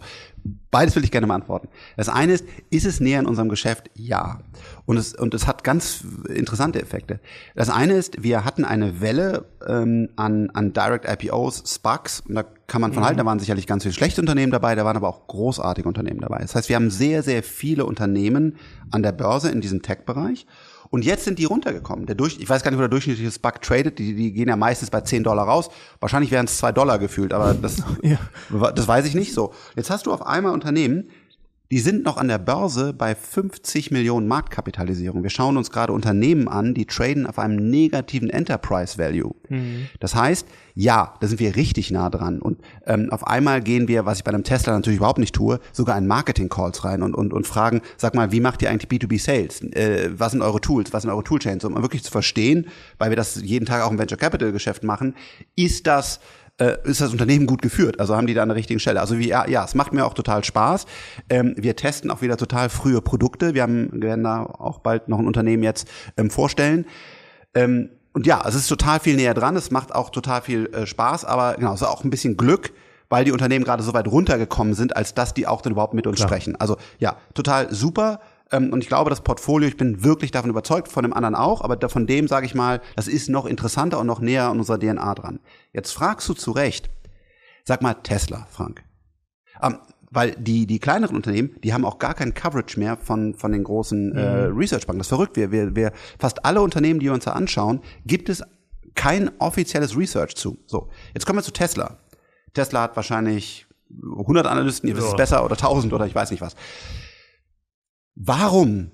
beides 0.71 0.95
will 0.95 1.03
ich 1.03 1.11
gerne 1.11 1.25
mal 1.25 1.35
antworten. 1.35 1.69
Das 1.95 2.09
eine 2.09 2.33
ist, 2.33 2.45
ist 2.69 2.85
es 2.85 2.99
näher 2.99 3.19
in 3.19 3.25
unserem 3.25 3.49
Geschäft? 3.49 3.89
Ja. 3.95 4.41
Und 4.85 4.97
es, 4.97 5.15
und 5.15 5.33
es 5.33 5.47
hat 5.47 5.63
ganz 5.63 6.03
interessante 6.27 6.81
Effekte. 6.81 7.19
Das 7.55 7.69
eine 7.69 7.93
ist, 7.93 8.21
wir 8.21 8.43
hatten 8.43 8.65
eine 8.65 8.99
Welle 8.99 9.45
ähm, 9.67 10.09
an, 10.15 10.49
an 10.51 10.73
Direct 10.73 11.05
IPOs, 11.07 11.63
SPACs, 11.65 12.23
und 12.27 12.35
da 12.35 12.43
kann 12.67 12.81
man 12.81 12.93
von 12.93 13.01
mhm. 13.01 13.05
halten, 13.07 13.17
da 13.19 13.25
waren 13.25 13.39
sicherlich 13.39 13.67
ganz 13.67 13.83
viele 13.83 13.93
schlechte 13.93 14.21
Unternehmen 14.21 14.51
dabei, 14.51 14.75
da 14.75 14.85
waren 14.85 14.97
aber 14.97 15.07
auch 15.07 15.27
großartige 15.27 15.87
Unternehmen 15.87 16.19
dabei. 16.19 16.39
Das 16.39 16.55
heißt, 16.55 16.69
wir 16.69 16.75
haben 16.75 16.89
sehr, 16.89 17.23
sehr 17.23 17.41
viele 17.41 17.85
Unternehmen 17.85 18.57
an 18.91 19.01
der 19.01 19.11
Börse 19.13 19.49
in 19.49 19.61
diesem 19.61 19.81
Tech-Bereich. 19.81 20.45
Und 20.91 21.05
jetzt 21.05 21.25
sind 21.25 21.37
die 21.37 21.45
runtergekommen. 21.45 22.07
Der 22.07 22.15
Durch, 22.15 22.39
ich 22.39 22.49
weiß 22.49 22.63
gar 22.63 22.71
nicht, 22.71 22.77
wo 22.77 22.81
der 22.81 22.89
durchschnittliche 22.89 23.29
SPAC 23.29 23.61
tradet. 23.61 23.99
Die, 23.99 24.15
die 24.15 24.31
gehen 24.33 24.49
ja 24.49 24.55
meistens 24.55 24.89
bei 24.89 25.01
10 25.01 25.23
Dollar 25.23 25.45
raus. 25.45 25.69
Wahrscheinlich 25.99 26.31
wären 26.31 26.45
es 26.45 26.57
2 26.57 26.71
Dollar 26.71 26.97
gefühlt, 26.97 27.33
aber 27.33 27.53
das, 27.53 27.83
ja. 28.01 28.17
das 28.71 28.87
weiß 28.87 29.05
ich 29.05 29.13
nicht 29.13 29.33
so. 29.33 29.53
Jetzt 29.75 29.89
hast 29.89 30.07
du 30.07 30.13
auf 30.13 30.25
einmal 30.25 30.53
Unternehmen, 30.53 31.09
Die 31.71 31.79
sind 31.79 32.03
noch 32.03 32.17
an 32.17 32.27
der 32.27 32.39
Börse 32.39 32.93
bei 32.93 33.13
50 33.13 33.91
Millionen 33.91 34.27
Marktkapitalisierung. 34.27 35.21
Wir 35.21 35.29
schauen 35.29 35.55
uns 35.55 35.69
gerade 35.69 35.93
Unternehmen 35.93 36.47
an, 36.47 36.73
die 36.73 36.87
traden 36.87 37.27
auf 37.27 37.37
einem 37.37 37.69
negativen 37.69 38.31
Enterprise 38.31 38.97
Value. 38.97 39.35
Mhm. 39.49 39.87
Das 39.99 40.15
heißt, 40.15 40.47
ja, 40.73 41.13
da 41.19 41.27
sind 41.27 41.39
wir 41.39 41.55
richtig 41.55 41.91
nah 41.91 42.09
dran. 42.09 42.41
Und 42.41 42.59
ähm, 42.87 43.11
auf 43.11 43.27
einmal 43.27 43.61
gehen 43.61 43.87
wir, 43.87 44.07
was 44.07 44.17
ich 44.17 44.23
bei 44.23 44.31
einem 44.31 44.43
Tesla 44.43 44.73
natürlich 44.73 44.97
überhaupt 44.97 45.19
nicht 45.19 45.35
tue, 45.35 45.59
sogar 45.71 45.95
in 45.95 46.07
Marketing-Calls 46.07 46.83
rein 46.85 47.03
und, 47.03 47.13
und, 47.13 47.33
und 47.33 47.45
fragen, 47.45 47.81
sag 47.97 48.15
mal, 48.15 48.31
wie 48.31 48.39
macht 48.39 48.63
ihr 48.63 48.71
eigentlich 48.71 48.89
B2B-Sales? 48.89 49.61
Äh, 49.73 50.09
was 50.17 50.31
sind 50.31 50.41
eure 50.41 50.61
Tools? 50.61 50.91
Was 50.91 51.03
sind 51.03 51.11
eure 51.11 51.23
Toolchains? 51.23 51.63
Um 51.65 51.75
wirklich 51.75 52.03
zu 52.03 52.09
verstehen, 52.09 52.67
weil 52.97 53.11
wir 53.11 53.15
das 53.15 53.39
jeden 53.43 53.67
Tag 53.67 53.83
auch 53.83 53.91
im 53.91 53.99
Venture 53.99 54.17
Capital-Geschäft 54.17 54.83
machen, 54.83 55.13
ist 55.55 55.85
das 55.85 56.19
äh, 56.59 56.77
ist 56.83 57.01
das 57.01 57.11
Unternehmen 57.11 57.47
gut 57.47 57.61
geführt? 57.61 57.99
Also 57.99 58.15
haben 58.15 58.27
die 58.27 58.33
da 58.33 58.43
an 58.43 58.49
der 58.49 58.55
richtigen 58.55 58.79
Stelle? 58.79 59.01
Also 59.01 59.17
wie, 59.17 59.29
ja, 59.29 59.47
ja 59.47 59.65
es 59.65 59.75
macht 59.75 59.93
mir 59.93 60.05
auch 60.05 60.13
total 60.13 60.43
Spaß. 60.43 60.85
Ähm, 61.29 61.55
wir 61.57 61.75
testen 61.75 62.11
auch 62.11 62.21
wieder 62.21 62.37
total 62.37 62.69
frühe 62.69 63.01
Produkte. 63.01 63.53
Wir 63.53 63.63
haben, 63.63 63.89
werden 63.93 64.23
da 64.23 64.43
auch 64.43 64.79
bald 64.79 65.07
noch 65.07 65.19
ein 65.19 65.27
Unternehmen 65.27 65.63
jetzt 65.63 65.87
ähm, 66.17 66.29
vorstellen. 66.29 66.85
Ähm, 67.53 67.89
und 68.13 68.25
ja, 68.25 68.43
es 68.47 68.55
ist 68.55 68.67
total 68.67 68.99
viel 68.99 69.15
näher 69.15 69.33
dran. 69.33 69.55
Es 69.55 69.71
macht 69.71 69.93
auch 69.93 70.09
total 70.09 70.41
viel 70.41 70.67
äh, 70.73 70.85
Spaß, 70.85 71.25
aber 71.25 71.55
genau, 71.55 71.73
es 71.73 71.81
ist 71.81 71.87
auch 71.87 72.03
ein 72.03 72.09
bisschen 72.09 72.37
Glück, 72.37 72.73
weil 73.07 73.23
die 73.23 73.31
Unternehmen 73.31 73.65
gerade 73.65 73.83
so 73.83 73.93
weit 73.93 74.07
runtergekommen 74.07 74.73
sind, 74.73 74.95
als 74.95 75.13
dass 75.13 75.33
die 75.33 75.47
auch 75.47 75.61
dann 75.61 75.73
überhaupt 75.73 75.93
mit 75.93 76.07
uns 76.07 76.17
Klar. 76.17 76.29
sprechen. 76.29 76.55
Also 76.55 76.77
ja, 76.99 77.17
total 77.33 77.73
super. 77.73 78.19
Ähm, 78.51 78.73
und 78.73 78.81
ich 78.83 78.87
glaube, 78.87 79.09
das 79.09 79.21
Portfolio, 79.21 79.67
ich 79.67 79.77
bin 79.77 80.03
wirklich 80.03 80.31
davon 80.31 80.49
überzeugt, 80.49 80.87
von 80.87 81.03
dem 81.03 81.13
anderen 81.13 81.35
auch, 81.35 81.61
aber 81.61 81.89
von 81.89 82.07
dem 82.07 82.27
sage 82.27 82.45
ich 82.45 82.55
mal, 82.55 82.81
das 82.95 83.07
ist 83.07 83.29
noch 83.29 83.45
interessanter 83.45 83.99
und 83.99 84.07
noch 84.07 84.19
näher 84.19 84.49
an 84.49 84.59
unserer 84.59 84.79
DNA 84.79 85.15
dran. 85.15 85.39
Jetzt 85.73 85.91
fragst 85.91 86.27
du 86.29 86.33
zu 86.33 86.51
Recht, 86.51 86.89
sag 87.63 87.81
mal 87.81 87.93
Tesla, 87.95 88.47
Frank. 88.49 88.83
Ähm, 89.61 89.77
weil 90.11 90.31
die, 90.31 90.65
die 90.65 90.79
kleineren 90.79 91.15
Unternehmen, 91.15 91.55
die 91.63 91.73
haben 91.73 91.85
auch 91.85 91.99
gar 91.99 92.15
kein 92.15 92.33
Coverage 92.33 92.79
mehr 92.79 92.97
von, 92.97 93.35
von 93.35 93.51
den 93.51 93.63
großen 93.63 94.15
äh, 94.15 94.47
mhm. 94.47 94.57
Research-Banken. 94.57 94.99
Das 94.99 95.05
ist 95.05 95.09
verrückt. 95.09 95.35
Wir, 95.35 95.51
wir, 95.51 95.75
wir, 95.75 95.91
fast 96.17 96.45
alle 96.45 96.61
Unternehmen, 96.61 96.99
die 96.99 97.05
wir 97.05 97.13
uns 97.13 97.25
da 97.25 97.33
anschauen, 97.33 97.81
gibt 98.05 98.29
es 98.29 98.43
kein 98.95 99.29
offizielles 99.39 99.95
Research 99.95 100.35
zu. 100.35 100.57
So, 100.65 100.89
jetzt 101.13 101.25
kommen 101.25 101.37
wir 101.37 101.43
zu 101.43 101.51
Tesla. 101.51 101.97
Tesla 102.53 102.81
hat 102.81 102.95
wahrscheinlich 102.95 103.67
100 103.91 104.47
Analysten, 104.47 104.89
ihr 104.89 104.97
wisst 104.97 105.09
es 105.09 105.15
besser, 105.15 105.45
oder 105.45 105.55
1000 105.55 105.93
oder 105.93 106.05
ich 106.05 106.15
weiß 106.15 106.31
nicht 106.31 106.41
was. 106.41 106.55
Warum 108.21 108.91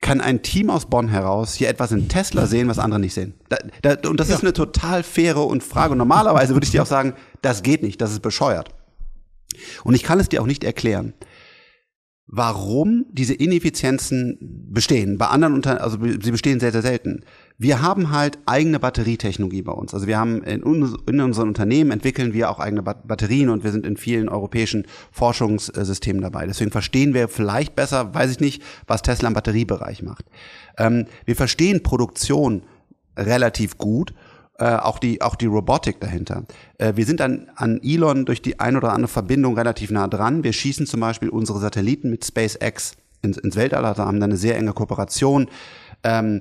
kann 0.00 0.20
ein 0.20 0.42
Team 0.42 0.68
aus 0.68 0.86
Bonn 0.86 1.08
heraus 1.08 1.54
hier 1.54 1.68
etwas 1.68 1.92
in 1.92 2.08
Tesla 2.08 2.46
sehen, 2.46 2.68
was 2.68 2.78
andere 2.78 3.00
nicht 3.00 3.14
sehen? 3.14 3.34
Da, 3.48 3.56
da, 3.82 4.10
und 4.10 4.18
das 4.18 4.28
ja. 4.28 4.34
ist 4.34 4.42
eine 4.42 4.52
total 4.52 5.02
faire 5.04 5.46
und 5.46 5.62
Frage. 5.62 5.92
Und 5.92 5.98
normalerweise 5.98 6.54
würde 6.54 6.64
ich 6.64 6.72
dir 6.72 6.82
auch 6.82 6.86
sagen, 6.86 7.14
das 7.40 7.62
geht 7.62 7.82
nicht, 7.82 8.00
das 8.00 8.10
ist 8.10 8.22
bescheuert. 8.22 8.70
Und 9.84 9.94
ich 9.94 10.02
kann 10.02 10.18
es 10.20 10.28
dir 10.28 10.42
auch 10.42 10.46
nicht 10.46 10.64
erklären 10.64 11.14
warum 12.26 13.06
diese 13.10 13.34
Ineffizienzen 13.34 14.38
bestehen. 14.40 15.18
Bei 15.18 15.26
anderen 15.26 15.54
Unternehmen, 15.54 15.82
also 15.82 15.98
sie 16.02 16.30
bestehen 16.30 16.60
sehr, 16.60 16.72
sehr 16.72 16.82
selten. 16.82 17.24
Wir 17.58 17.80
haben 17.80 18.10
halt 18.10 18.38
eigene 18.44 18.78
Batterietechnologie 18.78 19.62
bei 19.62 19.72
uns. 19.72 19.94
Also 19.94 20.06
wir 20.06 20.18
haben 20.18 20.42
in, 20.42 20.62
in 21.06 21.20
unseren 21.20 21.48
Unternehmen 21.48 21.90
entwickeln 21.90 22.32
wir 22.34 22.50
auch 22.50 22.60
eigene 22.60 22.82
Batterien 22.82 23.48
und 23.48 23.64
wir 23.64 23.72
sind 23.72 23.86
in 23.86 23.96
vielen 23.96 24.28
europäischen 24.28 24.86
Forschungssystemen 25.10 26.20
dabei. 26.20 26.46
Deswegen 26.46 26.70
verstehen 26.70 27.14
wir 27.14 27.28
vielleicht 27.28 27.74
besser, 27.74 28.14
weiß 28.14 28.30
ich 28.30 28.40
nicht, 28.40 28.62
was 28.86 29.02
Tesla 29.02 29.28
im 29.28 29.34
Batteriebereich 29.34 30.02
macht. 30.02 30.26
Ähm, 30.76 31.06
wir 31.24 31.36
verstehen 31.36 31.82
Produktion 31.82 32.62
relativ 33.16 33.78
gut 33.78 34.12
äh, 34.58 34.76
auch 34.76 34.98
die 34.98 35.20
auch 35.20 35.34
die 35.34 35.46
Robotik 35.46 36.00
dahinter. 36.00 36.44
Äh, 36.78 36.94
wir 36.96 37.04
sind 37.04 37.20
an, 37.20 37.50
an 37.56 37.78
Elon 37.82 38.24
durch 38.24 38.40
die 38.40 38.58
ein 38.58 38.76
oder 38.76 38.92
andere 38.92 39.08
Verbindung 39.08 39.54
relativ 39.54 39.90
nah 39.90 40.08
dran. 40.08 40.44
Wir 40.44 40.54
schießen 40.54 40.86
zum 40.86 41.00
Beispiel 41.00 41.28
unsere 41.28 41.58
Satelliten 41.58 42.08
mit 42.08 42.24
SpaceX 42.24 42.96
ins, 43.20 43.36
ins 43.36 43.56
Weltall, 43.56 43.82
da 43.82 43.96
haben 44.06 44.18
da 44.18 44.24
eine 44.24 44.36
sehr 44.38 44.56
enge 44.56 44.72
Kooperation. 44.72 45.48
Ähm, 46.04 46.40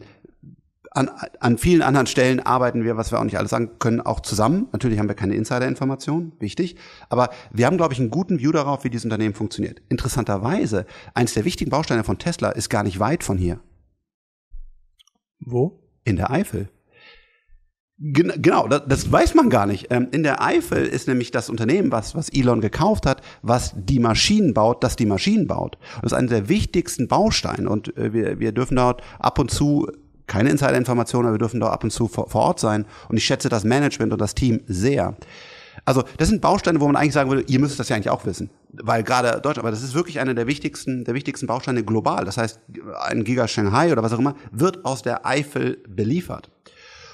an, 0.95 1.10
an 1.39 1.58
vielen 1.58 1.81
anderen 1.81 2.08
Stellen 2.08 2.39
arbeiten 2.39 2.84
wir, 2.84 2.97
was 2.97 3.12
wir 3.12 3.19
auch 3.19 3.23
nicht 3.23 3.38
alles 3.38 3.51
sagen 3.51 3.71
können, 3.79 4.01
auch 4.01 4.21
zusammen. 4.21 4.67
Natürlich 4.71 4.97
haben 4.97 5.08
wir 5.08 5.15
keine 5.15 5.36
Insider-Informationen, 5.36 6.31
wichtig. 6.39 6.77
Aber 7.10 7.29
wir 7.51 7.65
haben, 7.65 7.77
glaube 7.77 7.93
ich, 7.93 7.99
einen 7.99 8.10
guten 8.10 8.39
View 8.39 8.51
darauf, 8.51 8.84
wie 8.84 8.89
dieses 8.89 9.05
Unternehmen 9.05 9.34
funktioniert. 9.34 9.81
Interessanterweise, 9.89 10.86
eines 11.13 11.34
der 11.34 11.45
wichtigen 11.45 11.69
Bausteine 11.69 12.03
von 12.03 12.17
Tesla 12.17 12.49
ist 12.49 12.69
gar 12.69 12.84
nicht 12.84 12.99
weit 12.99 13.23
von 13.23 13.38
hier. 13.38 13.60
Wo? 15.39 15.84
In 16.05 16.15
der 16.15 16.31
Eifel. 16.31 16.69
Genau, 17.97 18.67
das, 18.67 18.84
das, 18.88 19.12
weiß 19.12 19.36
man 19.36 19.49
gar 19.49 19.65
nicht. 19.65 19.88
Ähm, 19.89 20.10
in 20.12 20.23
der 20.23 20.41
Eifel 20.41 20.86
ist 20.86 21.08
nämlich 21.08 21.31
das 21.31 21.49
Unternehmen, 21.49 21.93
was, 21.93 22.13
was 22.13 22.27
Elon 22.27 22.60
gekauft 22.60 23.05
hat, 23.05 23.21
was 23.41 23.73
die 23.75 23.99
Maschinen 23.99 24.53
baut, 24.53 24.84
das 24.84 24.97
die 24.97 25.05
Maschinen 25.05 25.47
baut. 25.47 25.77
Das 26.01 26.12
ist 26.12 26.17
einer 26.17 26.27
der 26.27 26.49
wichtigsten 26.49 27.08
Bausteine 27.08 27.69
und 27.69 27.95
äh, 27.97 28.12
wir, 28.12 28.39
wir 28.39 28.51
dürfen 28.51 28.75
dort 28.75 29.01
ab 29.19 29.39
und 29.39 29.49
zu 29.49 29.88
keine 30.27 30.49
Insider-Informationen, 30.49 31.27
aber 31.27 31.35
wir 31.35 31.39
dürfen 31.39 31.59
dort 31.59 31.73
ab 31.73 31.83
und 31.83 31.91
zu 31.91 32.07
vor, 32.07 32.29
vor 32.29 32.41
Ort 32.41 32.59
sein 32.59 32.85
und 33.09 33.17
ich 33.17 33.25
schätze 33.25 33.49
das 33.49 33.63
Management 33.63 34.11
und 34.13 34.19
das 34.19 34.35
Team 34.35 34.61
sehr. 34.67 35.15
Also 35.83 36.03
das 36.17 36.29
sind 36.29 36.41
Bausteine, 36.41 36.79
wo 36.79 36.88
man 36.88 36.95
eigentlich 36.95 37.13
sagen 37.13 37.29
würde, 37.29 37.43
ihr 37.47 37.59
müsst 37.59 37.79
das 37.79 37.89
ja 37.89 37.95
eigentlich 37.95 38.09
auch 38.09 38.25
wissen, 38.25 38.49
weil 38.71 39.03
gerade 39.03 39.33
Deutschland, 39.33 39.59
aber 39.59 39.71
das 39.71 39.83
ist 39.83 39.93
wirklich 39.93 40.19
einer 40.19 40.33
der 40.33 40.47
wichtigsten, 40.47 41.03
der 41.03 41.13
wichtigsten 41.13 41.47
Bausteine 41.47 41.83
global. 41.83 42.25
Das 42.25 42.38
heißt, 42.38 42.59
ein 43.01 43.23
Giga 43.23 43.47
Shanghai 43.47 43.91
oder 43.91 44.01
was 44.01 44.13
auch 44.13 44.19
immer 44.19 44.35
wird 44.51 44.85
aus 44.85 45.01
der 45.01 45.25
Eifel 45.25 45.77
beliefert. 45.88 46.49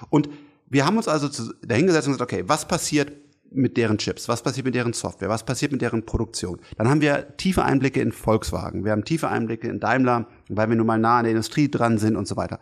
Und 0.09 0.29
wir 0.69 0.85
haben 0.85 0.95
uns 0.95 1.07
also 1.07 1.27
dahingesetzt 1.63 2.07
und 2.07 2.13
gesagt, 2.13 2.31
okay, 2.31 2.43
was 2.47 2.65
passiert 2.65 3.11
mit 3.51 3.75
deren 3.75 3.97
Chips? 3.97 4.29
Was 4.29 4.41
passiert 4.41 4.65
mit 4.65 4.75
deren 4.75 4.93
Software? 4.93 5.27
Was 5.27 5.43
passiert 5.43 5.73
mit 5.73 5.81
deren 5.81 6.05
Produktion? 6.05 6.59
Dann 6.77 6.89
haben 6.89 7.01
wir 7.01 7.35
tiefe 7.35 7.63
Einblicke 7.63 7.99
in 7.99 8.13
Volkswagen. 8.13 8.85
Wir 8.85 8.93
haben 8.93 9.03
tiefe 9.03 9.27
Einblicke 9.27 9.67
in 9.67 9.81
Daimler, 9.81 10.27
weil 10.47 10.69
wir 10.69 10.77
nun 10.77 10.87
mal 10.87 10.97
nah 10.97 11.17
an 11.17 11.25
der 11.25 11.31
Industrie 11.31 11.69
dran 11.69 11.97
sind 11.97 12.15
und 12.15 12.27
so 12.27 12.37
weiter. 12.37 12.59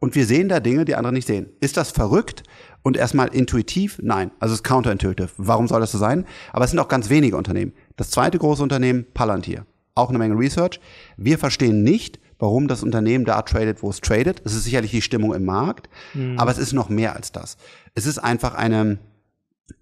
Und 0.00 0.14
wir 0.14 0.26
sehen 0.26 0.48
da 0.48 0.60
Dinge, 0.60 0.84
die 0.84 0.94
andere 0.94 1.12
nicht 1.12 1.26
sehen. 1.26 1.50
Ist 1.60 1.76
das 1.76 1.90
verrückt? 1.90 2.42
Und 2.82 2.96
erstmal 2.96 3.28
intuitiv? 3.28 3.98
Nein. 4.02 4.30
Also 4.40 4.54
es 4.54 4.60
ist 4.60 4.64
counterintuitive. 4.64 5.28
Warum 5.36 5.68
soll 5.68 5.80
das 5.80 5.92
so 5.92 5.98
sein? 5.98 6.24
Aber 6.52 6.64
es 6.64 6.70
sind 6.70 6.80
auch 6.80 6.88
ganz 6.88 7.10
wenige 7.10 7.36
Unternehmen. 7.36 7.74
Das 7.96 8.10
zweite 8.10 8.38
große 8.38 8.62
Unternehmen, 8.62 9.06
Palantir. 9.12 9.66
Auch 9.94 10.08
eine 10.08 10.18
Menge 10.18 10.38
Research. 10.38 10.80
Wir 11.18 11.38
verstehen 11.38 11.82
nicht, 11.82 12.18
warum 12.38 12.68
das 12.68 12.82
Unternehmen 12.82 13.26
da 13.26 13.42
tradet, 13.42 13.82
wo 13.82 13.90
es 13.90 14.00
tradet. 14.00 14.40
Es 14.44 14.54
ist 14.54 14.64
sicherlich 14.64 14.90
die 14.90 15.02
Stimmung 15.02 15.34
im 15.34 15.44
Markt, 15.44 15.90
mhm. 16.14 16.38
aber 16.38 16.50
es 16.50 16.58
ist 16.58 16.72
noch 16.72 16.88
mehr 16.88 17.14
als 17.14 17.32
das. 17.32 17.58
Es 17.94 18.06
ist 18.06 18.18
einfach 18.18 18.54
eine, 18.54 18.98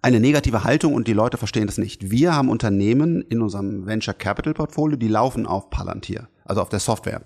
eine 0.01 0.19
negative 0.19 0.65
Haltung 0.65 0.93
und 0.93 1.07
die 1.07 1.13
Leute 1.13 1.37
verstehen 1.37 1.67
das 1.67 1.77
nicht. 1.77 2.11
Wir 2.11 2.35
haben 2.35 2.49
Unternehmen 2.49 3.21
in 3.21 3.41
unserem 3.41 3.85
Venture 3.85 4.13
Capital 4.13 4.53
Portfolio, 4.53 4.97
die 4.97 5.07
laufen 5.07 5.45
auf 5.45 5.69
Palantir, 5.69 6.27
also 6.43 6.61
auf 6.61 6.69
der 6.69 6.79
Software. 6.79 7.21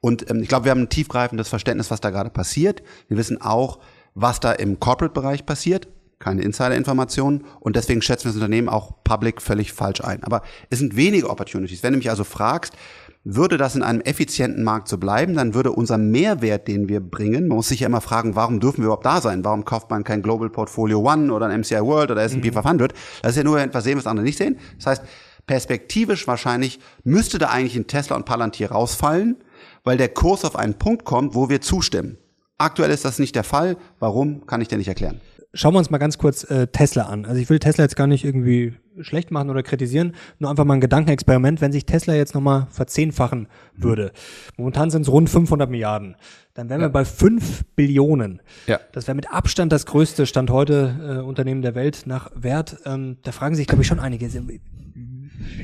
Und 0.00 0.30
ähm, 0.30 0.42
ich 0.42 0.48
glaube, 0.48 0.64
wir 0.64 0.70
haben 0.70 0.82
ein 0.82 0.88
tiefgreifendes 0.88 1.48
Verständnis, 1.48 1.90
was 1.90 2.00
da 2.00 2.10
gerade 2.10 2.30
passiert. 2.30 2.82
Wir 3.08 3.16
wissen 3.16 3.40
auch, 3.40 3.78
was 4.14 4.40
da 4.40 4.52
im 4.52 4.80
Corporate-Bereich 4.80 5.46
passiert. 5.46 5.88
Keine 6.18 6.42
Insider-Informationen 6.42 7.46
und 7.60 7.76
deswegen 7.76 8.02
schätzen 8.02 8.24
wir 8.24 8.28
das 8.30 8.36
Unternehmen 8.36 8.68
auch 8.68 8.92
public 9.04 9.40
völlig 9.40 9.72
falsch 9.72 10.02
ein. 10.02 10.22
Aber 10.22 10.42
es 10.68 10.78
sind 10.78 10.94
wenige 10.94 11.30
Opportunities. 11.30 11.82
Wenn 11.82 11.94
du 11.94 11.98
mich 11.98 12.10
also 12.10 12.24
fragst, 12.24 12.74
würde 13.24 13.56
das 13.56 13.74
in 13.74 13.82
einem 13.82 14.00
effizienten 14.02 14.62
Markt 14.62 14.88
so 14.88 14.98
bleiben, 14.98 15.34
dann 15.34 15.54
würde 15.54 15.72
unser 15.72 15.96
Mehrwert, 15.96 16.68
den 16.68 16.88
wir 16.88 17.00
bringen, 17.00 17.48
man 17.48 17.56
muss 17.56 17.68
sich 17.68 17.80
ja 17.80 17.86
immer 17.86 18.00
fragen, 18.00 18.34
warum 18.34 18.60
dürfen 18.60 18.78
wir 18.78 18.86
überhaupt 18.86 19.06
da 19.06 19.20
sein? 19.20 19.44
Warum 19.44 19.64
kauft 19.64 19.90
man 19.90 20.04
kein 20.04 20.22
Global 20.22 20.50
Portfolio 20.50 21.00
One 21.00 21.32
oder 21.32 21.46
ein 21.46 21.60
MCI 21.60 21.80
World 21.80 22.10
oder 22.10 22.22
S&P 22.22 22.50
mhm. 22.50 22.54
500? 22.54 22.92
Das 23.22 23.32
ist 23.32 23.36
ja 23.36 23.44
nur 23.44 23.60
etwas 23.60 23.84
sehen, 23.84 23.98
was 23.98 24.06
andere 24.06 24.24
nicht 24.24 24.38
sehen. 24.38 24.58
Das 24.76 24.86
heißt, 24.86 25.02
perspektivisch 25.46 26.26
wahrscheinlich 26.26 26.80
müsste 27.04 27.38
da 27.38 27.48
eigentlich 27.48 27.76
ein 27.76 27.86
Tesla 27.86 28.16
und 28.16 28.24
Palantir 28.24 28.72
rausfallen, 28.72 29.36
weil 29.84 29.96
der 29.96 30.08
Kurs 30.08 30.44
auf 30.44 30.56
einen 30.56 30.74
Punkt 30.74 31.04
kommt, 31.04 31.34
wo 31.34 31.48
wir 31.48 31.60
zustimmen. 31.60 32.18
Aktuell 32.58 32.90
ist 32.90 33.04
das 33.04 33.18
nicht 33.18 33.34
der 33.34 33.44
Fall. 33.44 33.76
Warum, 33.98 34.46
kann 34.46 34.60
ich 34.60 34.68
dir 34.68 34.78
nicht 34.78 34.88
erklären 34.88 35.20
schauen 35.52 35.74
wir 35.74 35.78
uns 35.78 35.90
mal 35.90 35.98
ganz 35.98 36.18
kurz 36.18 36.44
äh, 36.44 36.68
Tesla 36.68 37.04
an. 37.04 37.24
Also 37.24 37.40
ich 37.40 37.50
will 37.50 37.58
Tesla 37.58 37.84
jetzt 37.84 37.96
gar 37.96 38.06
nicht 38.06 38.24
irgendwie 38.24 38.74
schlecht 39.00 39.30
machen 39.30 39.50
oder 39.50 39.62
kritisieren, 39.62 40.14
nur 40.38 40.50
einfach 40.50 40.64
mal 40.64 40.74
ein 40.74 40.80
Gedankenexperiment. 40.80 41.60
Wenn 41.60 41.72
sich 41.72 41.86
Tesla 41.86 42.14
jetzt 42.14 42.34
nochmal 42.34 42.66
verzehnfachen 42.70 43.48
würde, 43.74 44.12
momentan 44.56 44.90
sind 44.90 45.02
es 45.02 45.08
rund 45.08 45.30
500 45.30 45.70
Milliarden, 45.70 46.16
dann 46.54 46.68
wären 46.68 46.80
ja. 46.80 46.88
wir 46.88 46.92
bei 46.92 47.04
5 47.04 47.64
Billionen. 47.76 48.42
Ja. 48.66 48.80
Das 48.92 49.06
wäre 49.06 49.14
mit 49.14 49.32
Abstand 49.32 49.72
das 49.72 49.86
größte 49.86 50.26
Stand 50.26 50.50
heute 50.50 51.20
äh, 51.20 51.24
Unternehmen 51.24 51.62
der 51.62 51.74
Welt 51.74 52.02
nach 52.06 52.30
Wert. 52.34 52.78
Ähm, 52.84 53.18
da 53.22 53.32
fragen 53.32 53.54
sich, 53.54 53.66
glaube 53.66 53.82
ich, 53.82 53.88
schon 53.88 54.00
einige. 54.00 54.28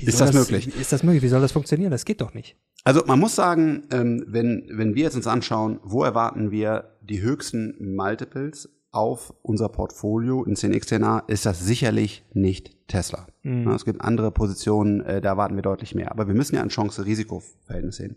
Ist 0.01 0.21
das, 0.21 0.31
das, 0.31 0.35
möglich? 0.35 0.69
Ist 0.81 0.93
das 0.93 1.03
möglich? 1.03 1.23
Wie 1.23 1.29
soll 1.29 1.41
das 1.41 1.53
funktionieren? 1.53 1.91
Das 1.91 2.05
geht 2.05 2.21
doch 2.21 2.35
nicht. 2.35 2.57
Also 2.85 3.03
man 3.07 3.19
muss 3.19 3.35
sagen, 3.35 3.85
ähm, 3.91 4.25
wenn, 4.29 4.67
wenn 4.71 4.95
wir 4.95 5.05
jetzt 5.05 5.17
uns 5.17 5.27
anschauen, 5.27 5.81
wo 5.83 6.05
erwarten 6.05 6.51
wir 6.51 6.97
die 7.01 7.21
höchsten 7.21 7.75
Multiples 7.97 8.69
auf 8.93 9.35
unser 9.43 9.69
Portfolio 9.69 10.45
in 10.45 10.55
10x10a 10.55 11.29
ist 11.29 11.45
das 11.45 11.61
sicherlich 11.61 12.25
nicht 12.33 12.89
Tesla. 12.89 13.27
Mhm. 13.43 13.69
Es 13.69 13.85
gibt 13.85 14.01
andere 14.01 14.31
Positionen, 14.31 15.03
äh, 15.03 15.21
da 15.21 15.31
erwarten 15.31 15.57
wir 15.57 15.63
deutlich 15.63 15.95
mehr. 15.95 16.11
Aber 16.11 16.29
wir 16.29 16.35
müssen 16.35 16.55
ja 16.55 16.63
ein 16.63 16.71
Chance-Risiko-Verhältnis 16.71 17.97
sehen. 17.97 18.17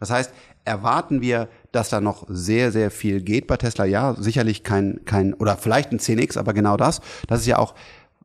Das 0.00 0.10
heißt, 0.10 0.32
erwarten 0.64 1.20
wir, 1.20 1.48
dass 1.72 1.90
da 1.90 2.00
noch 2.00 2.26
sehr, 2.28 2.72
sehr 2.72 2.90
viel 2.90 3.20
geht 3.20 3.46
bei 3.46 3.58
Tesla? 3.58 3.84
Ja, 3.84 4.14
sicherlich 4.18 4.64
kein, 4.64 5.00
kein, 5.04 5.34
oder 5.34 5.56
vielleicht 5.56 5.92
ein 5.92 5.98
10x, 5.98 6.38
aber 6.38 6.54
genau 6.54 6.76
das. 6.76 7.00
Das 7.28 7.40
ist 7.40 7.46
ja 7.46 7.58
auch 7.58 7.74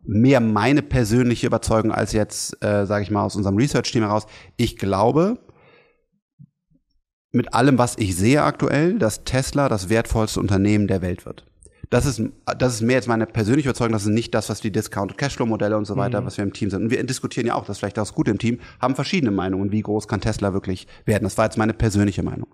mehr 0.08 0.40
meine 0.40 0.82
persönliche 0.82 1.48
Überzeugung 1.48 1.92
als 1.92 2.14
jetzt, 2.14 2.64
äh, 2.64 2.86
sage 2.86 3.04
ich 3.04 3.12
mal, 3.12 3.24
aus 3.24 3.36
unserem 3.36 3.58
Research-Team 3.58 4.04
heraus. 4.04 4.26
Ich 4.58 4.78
glaube, 4.78 5.40
mit 7.32 7.54
allem, 7.54 7.78
was 7.78 7.98
ich 7.98 8.16
sehe 8.16 8.44
aktuell, 8.44 8.98
dass 8.98 9.24
Tesla 9.24 9.68
das 9.68 9.90
wertvollste 9.90 10.40
Unternehmen 10.40 10.88
der 10.88 11.02
Welt 11.02 11.26
wird. 11.26 11.46
Das 11.90 12.06
ist, 12.06 12.22
das 12.58 12.76
ist 12.76 12.82
mehr 12.82 12.96
jetzt 12.96 13.08
meine 13.08 13.26
persönliche 13.26 13.70
Überzeugung, 13.70 13.94
das 13.94 14.04
ist 14.04 14.10
nicht 14.10 14.34
das, 14.34 14.50
was 14.50 14.62
die 14.62 14.72
Discounted 14.72 15.18
Cashflow-Modelle 15.18 15.78
und 15.78 15.86
so 15.86 15.98
weiter, 15.98 16.22
mhm. 16.22 16.26
was 16.26 16.38
wir 16.38 16.44
im 16.44 16.54
Team 16.54 16.70
sind. 16.70 16.84
Und 16.84 16.90
wir 16.90 17.04
diskutieren 17.04 17.48
ja 17.48 17.56
auch, 17.56 17.66
das 17.66 17.76
ist 17.76 17.80
vielleicht 17.80 18.00
auch 18.00 18.14
gut 18.14 18.28
im 18.28 18.40
Team, 18.40 18.60
haben 18.82 18.96
verschiedene 18.96 19.32
Meinungen, 19.32 19.72
wie 19.72 19.82
groß 19.82 20.08
kann 20.08 20.22
Tesla 20.22 20.54
wirklich 20.54 20.88
werden. 21.06 21.24
Das 21.24 21.38
war 21.38 21.46
jetzt 21.46 21.58
meine 21.58 21.74
persönliche 21.74 22.24
Meinung. 22.24 22.48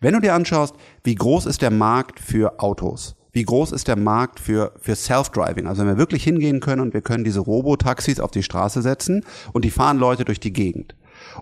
Wenn 0.00 0.14
du 0.14 0.20
dir 0.20 0.34
anschaust, 0.34 0.74
wie 1.04 1.14
groß 1.14 1.46
ist 1.46 1.62
der 1.62 1.70
Markt 1.70 2.20
für 2.20 2.60
Autos? 2.60 3.15
Wie 3.36 3.44
groß 3.44 3.72
ist 3.72 3.86
der 3.86 3.98
Markt 3.98 4.40
für, 4.40 4.72
für 4.80 4.96
Self-Driving? 4.96 5.66
Also 5.66 5.82
wenn 5.82 5.88
wir 5.88 5.98
wirklich 5.98 6.24
hingehen 6.24 6.60
können 6.60 6.80
und 6.80 6.94
wir 6.94 7.02
können 7.02 7.22
diese 7.22 7.40
Robotaxis 7.40 8.18
auf 8.18 8.30
die 8.30 8.42
Straße 8.42 8.80
setzen 8.80 9.26
und 9.52 9.66
die 9.66 9.70
fahren 9.70 9.98
Leute 9.98 10.24
durch 10.24 10.40
die 10.40 10.54
Gegend. 10.54 10.94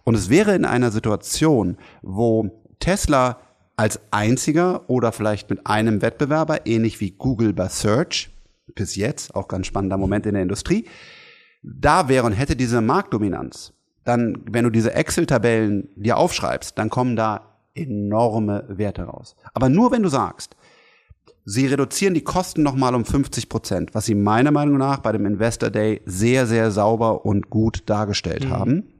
Und 0.02 0.16
es 0.16 0.28
wäre 0.28 0.56
in 0.56 0.64
einer 0.64 0.90
Situation, 0.90 1.76
wo 2.02 2.50
Tesla 2.80 3.38
als 3.76 4.00
einziger 4.10 4.90
oder 4.90 5.12
vielleicht 5.12 5.50
mit 5.50 5.68
einem 5.68 6.02
Wettbewerber, 6.02 6.66
ähnlich 6.66 6.98
wie 6.98 7.12
Google 7.12 7.52
bei 7.52 7.68
Search, 7.68 8.28
bis 8.74 8.96
jetzt, 8.96 9.36
auch 9.36 9.46
ganz 9.46 9.68
spannender 9.68 9.96
Moment 9.96 10.26
in 10.26 10.34
der 10.34 10.42
Industrie, 10.42 10.86
da 11.62 12.08
wäre 12.08 12.26
und 12.26 12.32
hätte 12.32 12.56
diese 12.56 12.80
Marktdominanz, 12.80 13.72
dann, 14.02 14.42
wenn 14.50 14.64
du 14.64 14.70
diese 14.70 14.94
Excel-Tabellen 14.94 15.90
dir 15.94 16.16
aufschreibst, 16.16 16.76
dann 16.76 16.90
kommen 16.90 17.14
da 17.14 17.54
enorme 17.76 18.64
Werte 18.66 19.04
raus. 19.04 19.36
Aber 19.52 19.68
nur 19.68 19.92
wenn 19.92 20.02
du 20.02 20.08
sagst, 20.08 20.56
sie 21.44 21.66
reduzieren 21.66 22.14
die 22.14 22.24
Kosten 22.24 22.62
nochmal 22.62 22.94
um 22.94 23.04
50 23.04 23.48
Prozent, 23.48 23.94
was 23.94 24.06
sie 24.06 24.14
meiner 24.14 24.50
Meinung 24.50 24.78
nach 24.78 24.98
bei 24.98 25.12
dem 25.12 25.26
Investor 25.26 25.70
Day 25.70 26.00
sehr, 26.06 26.46
sehr 26.46 26.70
sauber 26.70 27.24
und 27.24 27.50
gut 27.50 27.82
dargestellt 27.86 28.44
mhm. 28.44 28.50
haben, 28.50 28.94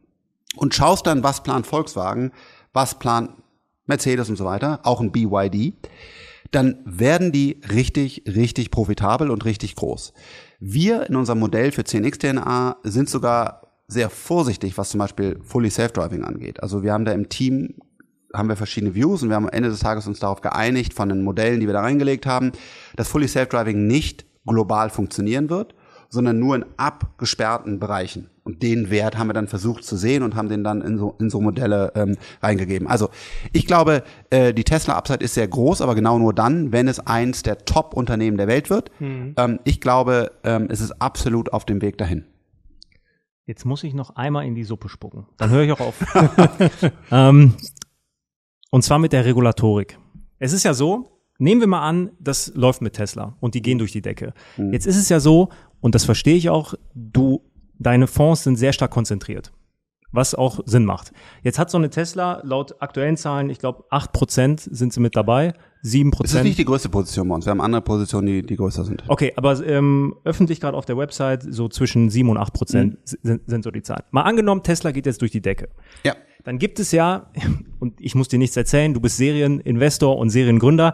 und 0.57 0.74
schaust 0.74 1.07
dann, 1.07 1.22
was 1.22 1.42
plant 1.42 1.66
Volkswagen, 1.66 2.33
was 2.72 2.98
plant 2.98 3.30
Mercedes 3.87 4.30
und 4.30 4.37
so 4.37 4.44
weiter, 4.44 4.80
auch 4.85 5.00
ein 5.00 5.12
BYD, 5.12 5.74
dann 6.50 6.78
werden 6.85 7.33
die 7.33 7.61
richtig, 7.72 8.22
richtig 8.26 8.70
profitabel 8.70 9.30
und 9.30 9.44
richtig 9.44 9.74
groß. 9.74 10.12
Wir 10.61 11.09
in 11.09 11.16
unserem 11.16 11.40
Modell 11.40 11.72
für 11.72 11.83
10x 11.83 12.18
DNA 12.18 12.76
sind 12.85 13.11
sogar 13.11 13.62
sehr 13.88 14.09
vorsichtig, 14.09 14.78
was 14.78 14.90
zum 14.90 14.98
Beispiel 14.98 15.38
Fully 15.42 15.70
Self-Driving 15.70 16.24
angeht. 16.24 16.62
Also 16.62 16.83
wir 16.83 16.92
haben 16.92 17.04
da 17.04 17.12
im 17.12 17.28
Team 17.28 17.74
haben 18.35 18.49
wir 18.49 18.57
verschiedene 18.57 18.94
Views 18.94 19.23
und 19.23 19.29
wir 19.29 19.37
haben 19.37 19.47
am 19.47 19.53
Ende 19.53 19.70
des 19.70 19.81
Tages 19.81 20.07
uns 20.07 20.18
darauf 20.18 20.40
geeinigt 20.40 20.92
von 20.92 21.09
den 21.09 21.23
Modellen, 21.23 21.61
die 21.61 21.66
wir 21.66 21.73
da 21.73 21.81
reingelegt 21.81 22.27
haben, 22.27 22.53
dass 22.97 23.09
Fully 23.09 23.29
Self-Driving 23.29 23.87
nicht 23.87 24.25
global 24.47 24.90
funktionieren 24.90 25.49
wird, 25.49 25.75
sondern 26.09 26.38
nur 26.38 26.57
in 26.57 26.64
abgesperrten 26.77 27.79
Bereichen. 27.79 28.31
Und 28.44 28.62
den 28.62 28.90
Wert 28.90 29.16
haben 29.16 29.29
wir 29.29 29.35
dann 29.35 29.49
versucht 29.49 29.85
zu 29.85 29.97
sehen 29.97 30.23
und 30.23 30.37
haben 30.37 30.49
den 30.49 30.62
dann 30.62 30.83
in 30.83 30.99
so, 30.99 31.16
in 31.18 31.31
so 31.31 31.40
Modelle 31.40 31.92
ähm, 31.94 32.16
reingegeben. 32.42 32.87
Also 32.87 33.09
ich 33.53 33.66
glaube, 33.66 34.03
äh, 34.31 34.53
die 34.53 34.64
Tesla-Upside 34.64 35.25
ist 35.25 35.35
sehr 35.35 35.49
groß, 35.49 35.81
aber 35.81 35.94
genau 35.94 36.18
nur 36.18 36.35
dann, 36.35 36.70
wenn 36.70 36.87
es 36.87 37.01
eins 37.01 37.42
der 37.42 37.64
Top-Unternehmen 37.64 38.37
der 38.37 38.47
Welt 38.47 38.68
wird. 38.68 38.90
Mhm. 39.01 39.35
Ähm, 39.38 39.61
ich 39.64 39.81
glaube, 39.81 40.31
ähm, 40.44 40.68
es 40.70 40.81
ist 40.81 40.92
absolut 41.01 41.53
auf 41.53 41.64
dem 41.64 41.81
Weg 41.81 41.97
dahin. 41.97 42.27
Jetzt 43.47 43.66
muss 43.66 43.85
ich 43.85 43.92
noch 43.92 44.16
einmal 44.16 44.47
in 44.47 44.55
die 44.55 44.64
Suppe 44.64 44.88
spucken. 44.88 45.27
Dann 45.37 45.51
höre 45.51 45.62
ich 45.64 45.73
auch 45.73 45.81
auf. 45.81 45.94
ähm, 47.11 47.55
und 48.74 48.82
zwar 48.82 48.98
mit 48.98 49.12
der 49.12 49.24
Regulatorik. 49.24 50.00
Es 50.40 50.52
ist 50.52 50.64
ja 50.64 50.74
so, 50.74 51.20
nehmen 51.38 51.60
wir 51.60 51.68
mal 51.68 51.88
an, 51.88 52.10
das 52.18 52.50
läuft 52.56 52.82
mit 52.82 52.94
Tesla 52.94 53.37
und 53.38 53.54
die 53.54 53.62
gehen 53.62 53.78
durch 53.78 53.92
die 53.92 54.02
Decke. 54.02 54.34
Mhm. 54.56 54.72
Jetzt 54.72 54.88
ist 54.88 54.96
es 54.96 55.08
ja 55.08 55.20
so, 55.20 55.50
und 55.80 55.94
das 55.94 56.04
verstehe 56.04 56.34
ich 56.34 56.50
auch, 56.50 56.74
du 56.92 57.40
deine 57.78 58.08
Fonds 58.08 58.42
sind 58.42 58.56
sehr 58.56 58.72
stark 58.72 58.90
konzentriert. 58.90 59.52
Was 60.10 60.34
auch 60.34 60.58
Sinn 60.64 60.84
macht. 60.84 61.12
Jetzt 61.42 61.60
hat 61.60 61.70
so 61.70 61.78
eine 61.78 61.88
Tesla 61.88 62.40
laut 62.42 62.82
aktuellen 62.82 63.16
Zahlen, 63.16 63.48
ich 63.48 63.60
glaube, 63.60 63.84
acht 63.90 64.12
Prozent 64.12 64.60
sind 64.60 64.92
sie 64.92 64.98
mit 64.98 65.14
dabei, 65.14 65.54
sieben 65.82 66.10
Prozent. 66.10 66.34
Das 66.34 66.40
ist 66.40 66.44
nicht 66.44 66.58
die 66.58 66.64
größte 66.64 66.88
Position 66.88 67.28
bei 67.28 67.37
uns. 67.37 67.46
Wir 67.46 67.52
haben 67.52 67.60
andere 67.60 67.82
Positionen, 67.82 68.26
die, 68.26 68.42
die 68.42 68.56
größer 68.56 68.84
sind. 68.84 69.04
Okay, 69.06 69.32
aber 69.37 69.64
ähm, 69.64 70.16
öffentlich 70.24 70.60
gerade 70.60 70.76
auf 70.76 70.84
der 70.84 70.96
Website 70.96 71.44
so 71.48 71.68
zwischen 71.68 72.10
sieben 72.10 72.28
und 72.28 72.38
acht 72.38 72.52
Prozent 72.52 72.94
mhm. 72.94 73.18
sind, 73.22 73.42
sind 73.46 73.62
so 73.62 73.70
die 73.70 73.82
Zahlen. 73.82 74.02
Mal 74.10 74.22
angenommen, 74.22 74.64
Tesla 74.64 74.90
geht 74.90 75.06
jetzt 75.06 75.20
durch 75.20 75.30
die 75.30 75.42
Decke. 75.42 75.68
Ja. 76.02 76.14
Dann 76.44 76.59
gibt 76.59 76.78
es 76.78 76.92
ja, 76.92 77.30
und 77.80 78.00
ich 78.00 78.14
muss 78.14 78.28
dir 78.28 78.38
nichts 78.38 78.57
erzählen, 78.57 78.94
du 78.94 79.00
bist 79.00 79.16
Serieninvestor 79.16 80.16
und 80.16 80.30
Seriengründer, 80.30 80.92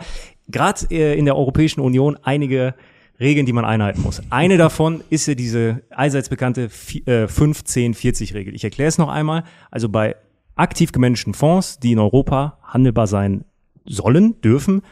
gerade 0.48 0.86
äh, 0.90 1.18
in 1.18 1.26
der 1.26 1.36
Europäischen 1.36 1.80
Union 1.80 2.16
einige 2.22 2.74
Regeln, 3.18 3.44
die 3.44 3.52
man 3.52 3.66
einhalten 3.66 4.00
muss. 4.00 4.22
Eine 4.30 4.56
davon 4.56 5.02
ist 5.10 5.26
ja 5.26 5.34
diese 5.34 5.82
allseits 5.90 6.30
bekannte 6.30 6.68
15-40-Regel. 6.68 8.54
Äh, 8.54 8.56
ich 8.56 8.64
erkläre 8.64 8.88
es 8.88 8.96
noch 8.96 9.10
einmal. 9.10 9.44
Also 9.70 9.90
bei 9.90 10.16
aktiv 10.54 10.92
gemanagten 10.92 11.34
Fonds, 11.34 11.78
die 11.78 11.92
in 11.92 11.98
Europa 11.98 12.58
handelbar 12.62 13.06
sein 13.06 13.44
sollen, 13.84 14.40
dürfen, 14.40 14.82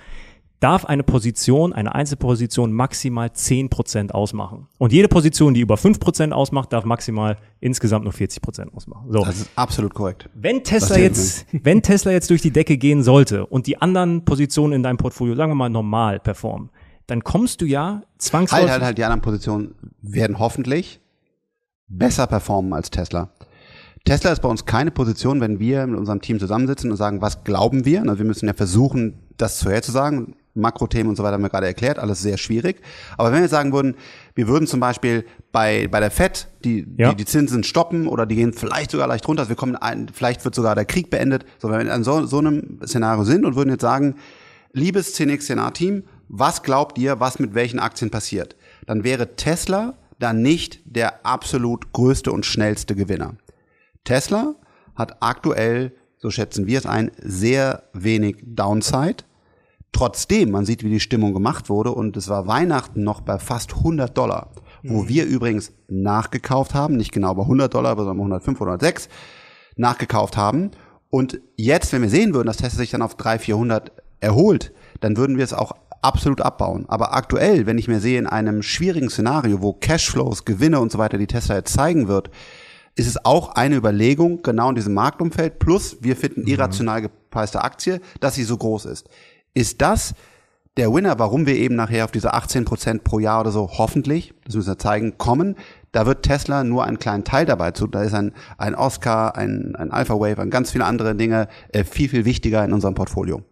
darf 0.61 0.85
eine 0.85 1.03
Position, 1.03 1.73
eine 1.73 1.94
Einzelposition 1.94 2.73
maximal 2.73 3.29
10% 3.29 4.11
ausmachen. 4.11 4.66
Und 4.79 4.92
jede 4.92 5.09
Position, 5.09 5.55
die 5.55 5.61
über 5.61 5.77
5% 5.77 6.33
ausmacht, 6.33 6.73
darf 6.73 6.85
maximal 6.85 7.37
insgesamt 7.61 8.05
nur 8.05 8.12
40% 8.12 8.75
ausmachen. 8.75 9.07
So. 9.11 9.25
Das 9.25 9.37
ist 9.37 9.51
absolut 9.55 9.94
korrekt. 9.94 10.29
Wenn 10.35 10.64
Tesla 10.64 10.99
jetzt, 10.99 11.47
wenn 11.62 11.83
Tesla 11.83 12.12
jetzt 12.12 12.31
durch 12.31 12.42
die 12.42 12.51
Decke 12.51 12.77
gehen 12.77 13.03
sollte 13.03 13.47
und 13.47 13.66
die 13.66 13.81
anderen 13.81 14.25
Positionen 14.25 14.73
in 14.73 14.83
deinem 14.83 14.99
Portfolio, 14.99 15.35
sagen 15.35 15.53
wir 15.53 15.57
mal, 15.57 15.71
normal 15.71 16.18
performen, 16.18 16.71
dann 17.07 17.25
kommst 17.25 17.61
du 17.61 17.64
ja 17.64 18.03
zwangsläufig. 18.18 18.64
Halt, 18.64 18.73
halt, 18.73 18.85
halt, 18.85 18.99
die 18.99 19.05
anderen 19.05 19.23
Positionen 19.23 19.75
werden 20.03 20.38
hoffentlich 20.38 21.01
besser 21.88 22.27
performen 22.27 22.73
als 22.73 22.90
Tesla. 22.90 23.31
Tesla 24.05 24.33
ist 24.33 24.40
bei 24.40 24.49
uns 24.49 24.64
keine 24.64 24.90
Position, 24.90 25.40
wenn 25.40 25.59
wir 25.59 25.87
mit 25.87 25.99
unserem 25.99 26.21
Team 26.21 26.38
zusammensitzen 26.38 26.90
und 26.90 26.97
sagen, 26.97 27.21
was 27.21 27.44
glauben 27.44 27.85
wir? 27.85 28.03
Also 28.03 28.18
wir 28.18 28.25
müssen 28.25 28.47
ja 28.47 28.55
versuchen, 28.55 29.18
das 29.37 29.62
vorherzusagen. 29.62 30.35
Makrothemen 30.59 31.09
und 31.09 31.16
so 31.16 31.23
weiter 31.23 31.35
haben 31.35 31.42
wir 31.42 31.49
gerade 31.49 31.66
erklärt, 31.66 31.99
alles 31.99 32.21
sehr 32.21 32.38
schwierig. 32.38 32.81
Aber 33.16 33.33
wenn 33.33 33.40
wir 33.40 33.49
sagen 33.49 33.73
würden, 33.73 33.94
wir 34.35 34.49
würden 34.49 34.66
zum 34.66 34.81
Beispiel 34.81 35.25
bei, 35.53 35.88
bei 35.88 36.01
der 36.01 36.11
FED 36.11 36.49
die, 36.64 36.87
ja. 36.97 37.11
die, 37.11 37.16
die 37.16 37.25
Zinsen 37.25 37.64
stoppen 37.64 38.07
oder 38.07 38.27
die 38.27 38.37
gehen 38.37 38.53
vielleicht 38.53 38.90
sogar 38.90 39.07
leicht 39.07 39.27
runter, 39.27 39.42
also 39.42 39.51
wir 39.51 39.57
kommen 39.57 39.77
ein, 39.77 40.09
vielleicht 40.12 40.44
wird 40.44 40.55
sogar 40.55 40.75
der 40.75 40.85
Krieg 40.85 41.11
beendet. 41.11 41.44
So, 41.59 41.71
wenn 41.71 41.87
wir 41.87 41.94
in 41.94 42.05
so, 42.05 42.27
so 42.27 42.38
einem 42.38 42.81
Szenario 42.87 43.25
sind 43.25 43.44
und 43.44 43.57
würden 43.57 43.71
jetzt 43.71 43.83
sagen, 43.83 44.16
liebes 44.73 45.14
CNX-Team, 45.14 46.05
was 46.29 46.62
glaubt 46.62 46.99
ihr, 46.99 47.21
was 47.21 47.38
mit 47.38 47.55
welchen 47.55 47.79
Aktien 47.79 48.11
passiert? 48.11 48.57
Dann 48.87 49.05
wäre 49.05 49.37
Tesla 49.37 49.94
dann 50.18 50.42
nicht 50.42 50.81
der 50.85 51.25
absolut 51.25 51.92
größte 51.92 52.33
und 52.33 52.44
schnellste 52.44 52.94
Gewinner. 52.94 53.37
Tesla 54.05 54.55
hat 54.94 55.23
aktuell, 55.23 55.92
so 56.16 56.31
schätzen 56.31 56.66
wir 56.66 56.79
es 56.79 56.87
ein, 56.87 57.11
sehr 57.18 57.85
wenig 57.92 58.37
Downside. 58.42 59.25
Trotzdem, 59.92 60.51
man 60.51 60.64
sieht, 60.64 60.85
wie 60.85 60.90
die 60.90 61.01
Stimmung 61.01 61.33
gemacht 61.33 61.68
wurde 61.68 61.92
und 61.92 62.16
es 62.16 62.29
war 62.29 62.46
Weihnachten 62.46 63.03
noch 63.05 63.20
bei 63.20 63.38
fast 63.38 63.74
100 63.77 64.16
Dollar, 64.16 64.51
wo 64.83 65.03
mhm. 65.03 65.09
wir 65.09 65.27
übrigens 65.27 65.72
nachgekauft 65.88 66.74
haben, 66.74 66.96
nicht 66.96 67.12
genau 67.12 67.35
bei 67.35 67.42
100 67.42 67.72
Dollar, 67.72 67.96
sondern 67.96 68.18
105 68.18 68.61
oder 68.61 68.72
106 68.72 69.09
nachgekauft 69.77 70.37
haben. 70.37 70.70
Und 71.11 71.40
jetzt, 71.57 71.92
wenn 71.92 72.03
wir 72.03 72.11
sehen 72.11 72.35
würden, 72.35 72.46
dass 72.46 72.59
Tesla 72.59 72.79
sich 72.79 72.90
dann 72.90 73.03
auf 73.03 73.14
300, 73.14 73.42
400 73.42 73.92
erholt, 74.20 74.72
dann 75.01 75.16
würden 75.16 75.37
wir 75.38 75.44
es 75.44 75.55
auch 75.55 75.72
absolut 76.03 76.40
abbauen. 76.40 76.85
Aber 76.88 77.14
aktuell, 77.14 77.66
wenn 77.66 77.79
ich 77.79 77.88
mir 77.88 78.01
sehe, 78.01 78.18
in 78.18 78.27
einem 78.27 78.62
schwierigen 78.62 79.11
Szenario, 79.11 79.62
wo 79.62 79.72
Cashflows, 79.72 80.44
Gewinne 80.44 80.81
und 80.81 80.92
so 80.92 80.98
weiter 80.98 81.18
die 81.18 81.27
Tesla 81.27 81.57
jetzt 81.57 81.72
zeigen 81.72 82.09
wird, 82.09 82.31
ist 82.94 83.07
es 83.07 83.24
auch 83.24 83.51
eine 83.51 83.77
Überlegung, 83.77 84.42
genau 84.42 84.70
in 84.70 84.74
diesem 84.74 84.94
Marktumfeld, 84.94 85.59
plus 85.61 85.98
wir 86.01 86.16
finden 86.16 86.42
mhm. 86.42 86.48
irrational 86.48 87.03
gepreiste 87.03 87.62
Aktie, 87.62 88.01
dass 88.20 88.35
sie 88.35 88.44
so 88.44 88.57
groß 88.57 88.87
ist. 88.87 89.09
Ist 89.55 89.81
das 89.81 90.15
der 90.77 90.95
Winner, 90.95 91.19
warum 91.19 91.47
wir 91.47 91.57
eben 91.57 91.75
nachher 91.75 92.05
auf 92.05 92.13
diese 92.13 92.33
18 92.35 92.65
Prozent 92.65 93.03
pro 93.03 93.19
Jahr 93.19 93.41
oder 93.41 93.51
so 93.51 93.69
hoffentlich, 93.79 94.33
das 94.45 94.55
müssen 94.55 94.69
wir 94.69 94.79
zeigen, 94.79 95.19
kommen? 95.19 95.57
Da 95.91 96.07
wird 96.07 96.23
Tesla 96.23 96.63
nur 96.63 96.85
einen 96.85 96.99
kleinen 96.99 97.25
Teil 97.25 97.47
dabei 97.47 97.73
zu. 97.73 97.87
Da 97.87 98.03
ist 98.03 98.15
ein, 98.15 98.33
ein 98.59 98.75
Oscar, 98.75 99.37
ein, 99.37 99.75
ein 99.75 99.91
Alpha 99.91 100.15
Wave, 100.15 100.41
und 100.41 100.51
ganz 100.51 100.71
viele 100.71 100.85
andere 100.85 101.17
Dinge 101.17 101.49
äh, 101.73 101.83
viel, 101.83 102.09
viel 102.09 102.25
wichtiger 102.25 102.65
in 102.65 102.73
unserem 102.73 102.95
Portfolio. 102.95 103.43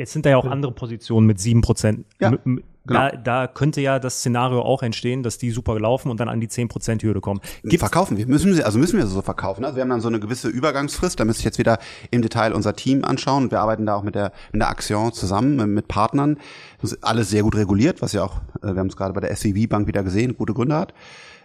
Jetzt 0.00 0.14
sind 0.14 0.24
da 0.24 0.30
ja 0.30 0.38
auch 0.38 0.46
andere 0.46 0.72
Positionen 0.72 1.26
mit 1.26 1.38
sieben 1.38 1.60
Prozent. 1.60 2.06
Ja, 2.22 2.30
genau. 2.30 2.62
da, 2.86 3.10
da 3.10 3.46
könnte 3.46 3.82
ja 3.82 3.98
das 3.98 4.20
Szenario 4.20 4.62
auch 4.62 4.82
entstehen, 4.82 5.22
dass 5.22 5.36
die 5.36 5.50
super 5.50 5.78
laufen 5.78 6.10
und 6.10 6.18
dann 6.20 6.30
an 6.30 6.40
die 6.40 6.48
zehn 6.48 6.68
Prozent 6.68 7.02
Hürde 7.02 7.20
kommen. 7.20 7.42
Gibt's 7.62 7.80
verkaufen 7.80 8.16
wir, 8.16 8.26
müssen 8.26 8.54
sie, 8.54 8.64
also 8.64 8.78
müssen 8.78 8.98
wir 8.98 9.06
so 9.06 9.20
verkaufen. 9.20 9.62
Also 9.62 9.76
wir 9.76 9.82
haben 9.82 9.90
dann 9.90 10.00
so 10.00 10.08
eine 10.08 10.18
gewisse 10.18 10.48
Übergangsfrist. 10.48 11.20
Da 11.20 11.26
müsste 11.26 11.40
ich 11.40 11.44
jetzt 11.44 11.58
wieder 11.58 11.78
im 12.10 12.22
Detail 12.22 12.54
unser 12.54 12.74
Team 12.74 13.04
anschauen. 13.04 13.50
Wir 13.50 13.60
arbeiten 13.60 13.84
da 13.84 13.94
auch 13.94 14.02
mit 14.02 14.14
der, 14.14 14.32
mit 14.52 14.62
der 14.62 14.70
Action 14.70 15.12
zusammen, 15.12 15.74
mit 15.74 15.86
Partnern. 15.86 16.38
Das 16.80 16.92
ist 16.92 17.04
alles 17.04 17.28
sehr 17.28 17.42
gut 17.42 17.56
reguliert, 17.56 18.00
was 18.00 18.14
ja 18.14 18.24
auch, 18.24 18.38
äh, 18.62 18.72
wir 18.72 18.80
haben 18.80 18.86
es 18.86 18.96
gerade 18.96 19.12
bei 19.12 19.20
der 19.20 19.36
SVB 19.36 19.68
Bank 19.68 19.86
wieder 19.86 20.02
gesehen, 20.02 20.34
gute 20.34 20.54
Gründe 20.54 20.76
hat. 20.76 20.94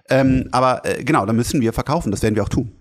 Ähm, 0.10 0.48
aber 0.52 0.86
äh, 0.86 1.04
genau, 1.04 1.26
da 1.26 1.34
müssen 1.34 1.60
wir 1.60 1.74
verkaufen. 1.74 2.12
Das 2.12 2.22
werden 2.22 2.36
wir 2.36 2.44
auch 2.44 2.50
tun. 2.50 2.72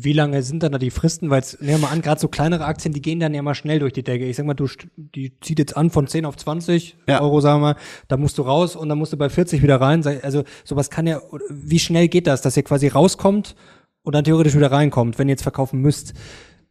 Wie 0.00 0.12
lange 0.12 0.42
sind 0.42 0.62
dann 0.62 0.72
da 0.72 0.78
die 0.78 0.90
Fristen? 0.90 1.30
Weil 1.30 1.42
nehmen 1.60 1.80
wir 1.80 1.88
mal 1.88 1.92
an, 1.92 2.02
gerade 2.02 2.20
so 2.20 2.28
kleinere 2.28 2.64
Aktien, 2.64 2.94
die 2.94 3.02
gehen 3.02 3.20
dann 3.20 3.34
ja 3.34 3.42
mal 3.42 3.54
schnell 3.54 3.78
durch 3.78 3.92
die 3.92 4.04
Decke. 4.04 4.26
Ich 4.26 4.36
sag 4.36 4.46
mal, 4.46 4.54
du 4.54 4.68
die 4.96 5.32
zieht 5.40 5.58
jetzt 5.58 5.76
an 5.76 5.90
von 5.90 6.06
10 6.06 6.24
auf 6.24 6.36
20 6.36 6.96
ja. 7.08 7.20
Euro, 7.20 7.40
sagen 7.40 7.60
wir 7.60 7.74
mal, 7.74 7.76
da 8.06 8.16
musst 8.16 8.38
du 8.38 8.42
raus 8.42 8.76
und 8.76 8.88
dann 8.88 8.98
musst 8.98 9.12
du 9.12 9.16
bei 9.16 9.28
40 9.28 9.62
wieder 9.62 9.80
rein. 9.80 10.06
Also 10.22 10.44
sowas 10.64 10.90
kann 10.90 11.06
ja, 11.06 11.20
wie 11.50 11.78
schnell 11.78 12.08
geht 12.08 12.26
das, 12.26 12.42
dass 12.42 12.56
ihr 12.56 12.62
quasi 12.62 12.88
rauskommt 12.88 13.56
und 14.02 14.14
dann 14.14 14.24
theoretisch 14.24 14.54
wieder 14.54 14.70
reinkommt, 14.70 15.18
wenn 15.18 15.28
ihr 15.28 15.32
jetzt 15.32 15.42
verkaufen 15.42 15.80
müsst? 15.80 16.14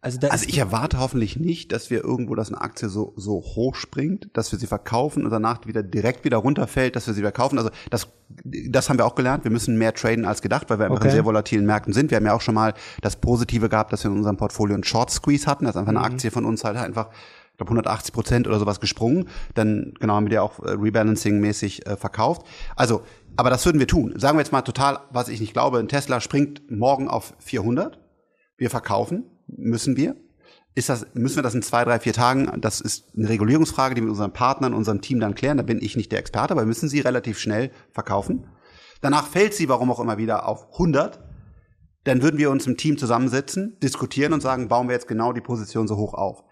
Also, 0.08 0.20
also 0.30 0.45
ich 0.47 0.58
erwarte 0.58 0.99
hoffentlich 0.99 1.38
nicht, 1.38 1.74
dass 1.74 1.89
wir 1.89 2.01
irgendwo, 2.01 2.34
dass 2.34 2.47
eine 2.47 2.62
Aktie 2.62 2.88
so, 2.88 3.12
so 3.18 3.41
hoch 3.41 3.76
springt, 3.76 4.30
dass 4.32 4.53
wir 4.53 4.60
sie 4.60 4.68
verkaufen 4.68 5.26
und 5.26 5.32
danach 5.32 5.66
wieder 5.66 5.84
direkt 5.84 6.24
wieder 6.24 6.38
runterfällt, 6.38 6.95
dass 6.95 7.08
wir 7.08 7.14
sie 7.14 7.20
wieder 7.20 7.34
kaufen. 7.34 7.58
Also 7.58 7.72
das, 7.89 8.08
das 8.45 8.89
haben 8.89 8.97
wir 8.97 9.05
auch 9.05 9.16
gelernt. 9.16 9.43
Wir 9.43 9.51
müssen 9.51 9.78
mehr 9.78 9.93
traden 9.93 10.24
als 10.24 10.41
gedacht, 10.41 10.70
weil 10.70 10.80
wir 10.80 10.86
einfach 10.86 10.99
okay. 10.99 11.10
in 11.10 11.14
sehr 11.14 11.26
volatilen 11.26 11.66
Märkten 11.66 11.91
sind. 11.91 12.10
Wir 12.10 12.16
haben 12.16 12.26
ja 12.26 12.34
auch 12.34 12.41
schon 12.41 12.55
mal 12.55 12.74
das 13.01 13.18
Positive 13.18 13.68
gehabt, 13.68 13.91
dass 13.91 14.05
wir 14.05 14.12
in 14.12 14.16
unserem 14.16 14.38
Portfolio 14.38 14.76
einen 14.76 14.86
Short 14.86 15.12
Squeeze 15.12 15.45
hatten. 15.45 15.66
Das 15.66 15.76
ist 15.76 15.78
einfach 15.80 15.89
eine 15.89 15.99
mhm. 15.99 16.05
Aktie 16.05 16.32
von 16.32 16.45
uns 16.45 16.64
halt 16.64 16.78
einfach 16.78 17.10
ich 17.51 17.58
glaube 17.58 17.72
180 17.72 18.14
Prozent 18.14 18.47
oder 18.47 18.60
sowas 18.60 18.80
gesprungen. 18.80 19.28
Dann 19.55 19.93
genau 19.99 20.14
haben 20.14 20.28
wir 20.28 20.30
die 20.30 20.39
auch 20.39 20.60
äh, 20.60 20.70
Rebalancing-mäßig 20.70 21.86
äh, 21.86 21.97
verkauft. 21.97 22.43
Also, 22.78 23.01
aber 23.36 23.49
das 23.49 23.66
würden 23.66 23.80
wir 23.80 23.88
tun. 23.88 24.14
Sagen 24.16 24.38
wir 24.38 24.41
jetzt 24.41 24.53
mal 24.53 24.62
total, 24.62 24.99
was 25.10 25.28
ich 25.28 25.41
nicht 25.41 25.51
glaube, 25.51 25.80
ein 25.80 25.89
Tesla 25.89 26.22
springt 26.22 26.72
morgen 26.72 27.10
auf 27.10 27.34
400. 27.39 27.99
Wir 28.58 28.70
verkaufen 28.70 29.26
müssen 29.47 29.97
wir. 29.97 30.15
Ist 30.75 30.89
das, 30.89 31.07
müssen 31.13 31.37
wir 31.37 31.43
das 31.43 31.55
in 31.55 31.63
zwei, 31.63 31.83
drei, 31.83 31.99
vier 31.99 32.13
Tagen? 32.13 32.61
Das 32.61 32.81
ist 32.81 33.05
eine 33.17 33.29
Regulierungsfrage, 33.29 33.95
die 33.95 34.01
wir 34.01 34.05
mit 34.05 34.11
unseren 34.11 34.33
Partnern, 34.33 34.73
unserem 34.73 35.01
Team 35.01 35.19
dann 35.19 35.33
klären. 35.33 35.57
Da 35.57 35.63
bin 35.63 35.81
ich 35.81 35.97
nicht 35.97 36.11
der 36.11 36.19
Experte, 36.19 36.51
aber 36.51 36.61
wir 36.61 36.67
müssen 36.67 36.87
sie 36.87 36.99
relativ 36.99 37.39
schnell 37.39 37.71
verkaufen. 37.91 38.47
Danach 39.01 39.27
fällt 39.27 39.53
sie, 39.53 39.69
warum 39.69 39.91
auch 39.91 39.99
immer 39.99 40.17
wieder, 40.17 40.47
auf 40.47 40.71
100. 40.73 41.19
Dann 42.03 42.21
würden 42.21 42.37
wir 42.37 42.51
uns 42.51 42.67
im 42.67 42.77
Team 42.77 42.97
zusammensetzen, 42.97 43.77
diskutieren 43.81 44.33
und 44.33 44.41
sagen, 44.41 44.67
bauen 44.67 44.87
wir 44.87 44.93
jetzt 44.93 45.07
genau 45.07 45.33
die 45.33 45.41
Position 45.41 45.87
so 45.87 45.97
hoch 45.97 46.13
auf. 46.13 46.43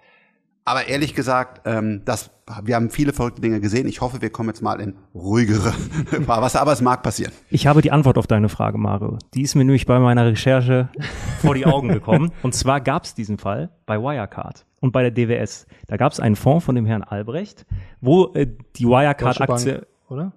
Aber 0.67 0.87
ehrlich 0.87 1.13
gesagt, 1.13 1.61
ähm, 1.65 2.01
das, 2.05 2.31
wir 2.63 2.75
haben 2.75 2.89
viele 2.89 3.13
verrückte 3.13 3.39
Dinge 3.39 3.61
gesehen. 3.61 3.87
Ich 3.87 4.01
hoffe, 4.01 4.23
wir 4.23 4.31
kommen 4.31 4.49
jetzt 4.49 4.63
mal 4.63 4.81
in 4.81 4.95
ruhigere 5.13 5.71
Fahrwasser, 6.25 6.59
aber 6.59 6.71
es 6.71 6.81
mag 6.81 7.03
passieren. 7.03 7.31
Ich 7.51 7.67
habe 7.67 7.83
die 7.83 7.91
Antwort 7.91 8.17
auf 8.17 8.25
deine 8.25 8.49
Frage, 8.49 8.79
Mario. 8.79 9.19
Die 9.35 9.43
ist 9.43 9.53
mir 9.53 9.63
nämlich 9.63 9.85
bei 9.85 9.99
meiner 9.99 10.25
Recherche 10.25 10.89
vor 11.41 11.53
die 11.53 11.67
Augen 11.67 11.89
gekommen. 11.89 12.31
Und 12.41 12.55
zwar 12.55 12.81
gab 12.81 13.03
es 13.03 13.13
diesen 13.13 13.37
Fall 13.37 13.69
bei 13.85 14.01
Wirecard 14.01 14.65
und 14.81 14.91
bei 14.91 15.07
der 15.07 15.11
DWS. 15.11 15.67
Da 15.85 15.97
gab 15.97 16.11
es 16.11 16.19
einen 16.19 16.35
Fonds 16.35 16.65
von 16.65 16.73
dem 16.73 16.87
Herrn 16.87 17.03
Albrecht, 17.03 17.67
wo 18.01 18.33
äh, 18.33 18.47
die 18.75 18.87
Wirecard-Aktie, 18.87 19.85
oder? 20.09 20.33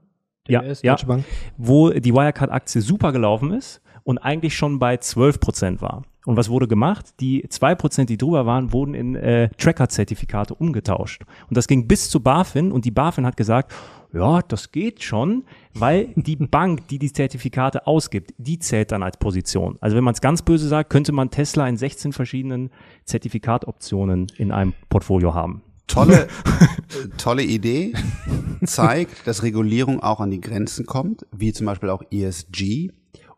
DWS, 0.46 0.82
ja, 0.82 0.94
ja, 0.94 1.18
wo 1.56 1.88
die 1.88 2.12
Wirecard-Aktie 2.12 2.82
super 2.82 3.12
gelaufen 3.12 3.52
ist 3.52 3.80
und 4.08 4.16
eigentlich 4.16 4.56
schon 4.56 4.78
bei 4.78 4.96
12 4.96 5.38
Prozent 5.38 5.82
war. 5.82 6.02
Und 6.24 6.38
was 6.38 6.48
wurde 6.48 6.66
gemacht? 6.66 7.12
Die 7.20 7.44
zwei 7.50 7.74
Prozent, 7.74 8.08
die 8.08 8.16
drüber 8.16 8.46
waren, 8.46 8.72
wurden 8.72 8.94
in 8.94 9.14
äh, 9.14 9.50
Tracker-Zertifikate 9.58 10.54
umgetauscht. 10.54 11.24
Und 11.50 11.58
das 11.58 11.68
ging 11.68 11.86
bis 11.86 12.08
zu 12.08 12.20
BaFin 12.20 12.72
und 12.72 12.86
die 12.86 12.90
BaFin 12.90 13.26
hat 13.26 13.36
gesagt, 13.36 13.74
ja, 14.14 14.40
das 14.40 14.72
geht 14.72 15.02
schon, 15.02 15.44
weil 15.74 16.08
die 16.16 16.36
Bank, 16.50 16.88
die 16.88 16.98
die 16.98 17.12
Zertifikate 17.12 17.86
ausgibt, 17.86 18.32
die 18.38 18.58
zählt 18.58 18.92
dann 18.92 19.02
als 19.02 19.18
Position. 19.18 19.76
Also 19.82 19.94
wenn 19.94 20.04
man 20.04 20.14
es 20.14 20.22
ganz 20.22 20.40
böse 20.40 20.68
sagt, 20.68 20.88
könnte 20.88 21.12
man 21.12 21.28
Tesla 21.30 21.68
in 21.68 21.76
16 21.76 22.14
verschiedenen 22.14 22.70
Zertifikatoptionen 23.04 24.28
in 24.38 24.52
einem 24.52 24.72
Portfolio 24.88 25.34
haben. 25.34 25.60
Tolle, 25.86 26.28
tolle 27.18 27.42
Idee. 27.42 27.92
Zeigt, 28.64 29.26
dass 29.26 29.42
Regulierung 29.42 30.02
auch 30.02 30.20
an 30.20 30.30
die 30.30 30.40
Grenzen 30.40 30.86
kommt, 30.86 31.26
wie 31.30 31.52
zum 31.52 31.66
Beispiel 31.66 31.90
auch 31.90 32.02
ESG 32.10 32.90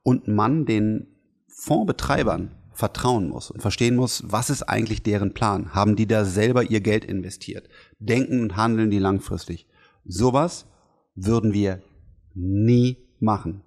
und 0.02 0.28
man 0.28 0.66
den 0.66 1.06
Fondsbetreibern 1.48 2.54
vertrauen 2.72 3.28
muss 3.28 3.50
und 3.50 3.60
verstehen 3.60 3.96
muss, 3.96 4.22
was 4.26 4.50
ist 4.50 4.62
eigentlich 4.62 5.02
deren 5.02 5.34
Plan? 5.34 5.74
Haben 5.74 5.96
die 5.96 6.06
da 6.06 6.24
selber 6.24 6.62
ihr 6.64 6.80
Geld 6.80 7.04
investiert? 7.04 7.68
Denken 7.98 8.40
und 8.40 8.56
handeln 8.56 8.90
die 8.90 8.98
langfristig? 8.98 9.66
Sowas 10.04 10.66
würden 11.14 11.52
wir 11.52 11.82
nie 12.34 12.96
machen. 13.18 13.62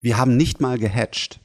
Wir 0.00 0.18
haben 0.18 0.36
nicht 0.36 0.60
mal 0.60 0.78
gehatcht, 0.78 1.40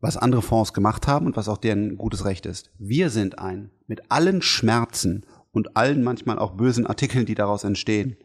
was 0.00 0.16
andere 0.16 0.42
Fonds 0.42 0.74
gemacht 0.74 1.06
haben 1.06 1.26
und 1.26 1.36
was 1.36 1.48
auch 1.48 1.58
deren 1.58 1.96
gutes 1.96 2.24
Recht 2.24 2.46
ist. 2.46 2.72
Wir 2.78 3.10
sind 3.10 3.38
ein 3.38 3.70
mit 3.86 4.10
allen 4.10 4.42
Schmerzen 4.42 5.24
und 5.52 5.76
allen 5.76 6.02
manchmal 6.02 6.38
auch 6.38 6.56
bösen 6.56 6.86
Artikeln, 6.86 7.26
die 7.26 7.34
daraus 7.34 7.64
entstehen, 7.64 8.16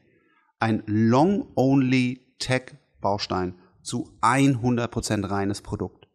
ein 0.60 0.84
Long-Only-Tech-Baustein 0.86 3.56
zu 3.82 4.12
100% 4.22 5.30
reines 5.30 5.62
Produkt. 5.62 6.08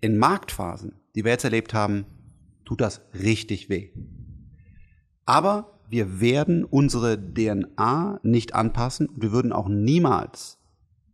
In 0.00 0.18
Marktphasen 0.18 1.00
die 1.14 1.24
wir 1.24 1.32
jetzt 1.32 1.44
erlebt 1.44 1.74
haben, 1.74 2.06
tut 2.64 2.80
das 2.80 3.02
richtig 3.14 3.68
weh. 3.68 3.90
Aber 5.26 5.80
wir 5.88 6.20
werden 6.20 6.64
unsere 6.64 7.18
DNA 7.18 8.20
nicht 8.22 8.54
anpassen. 8.54 9.08
Wir 9.16 9.32
würden 9.32 9.52
auch 9.52 9.68
niemals 9.68 10.58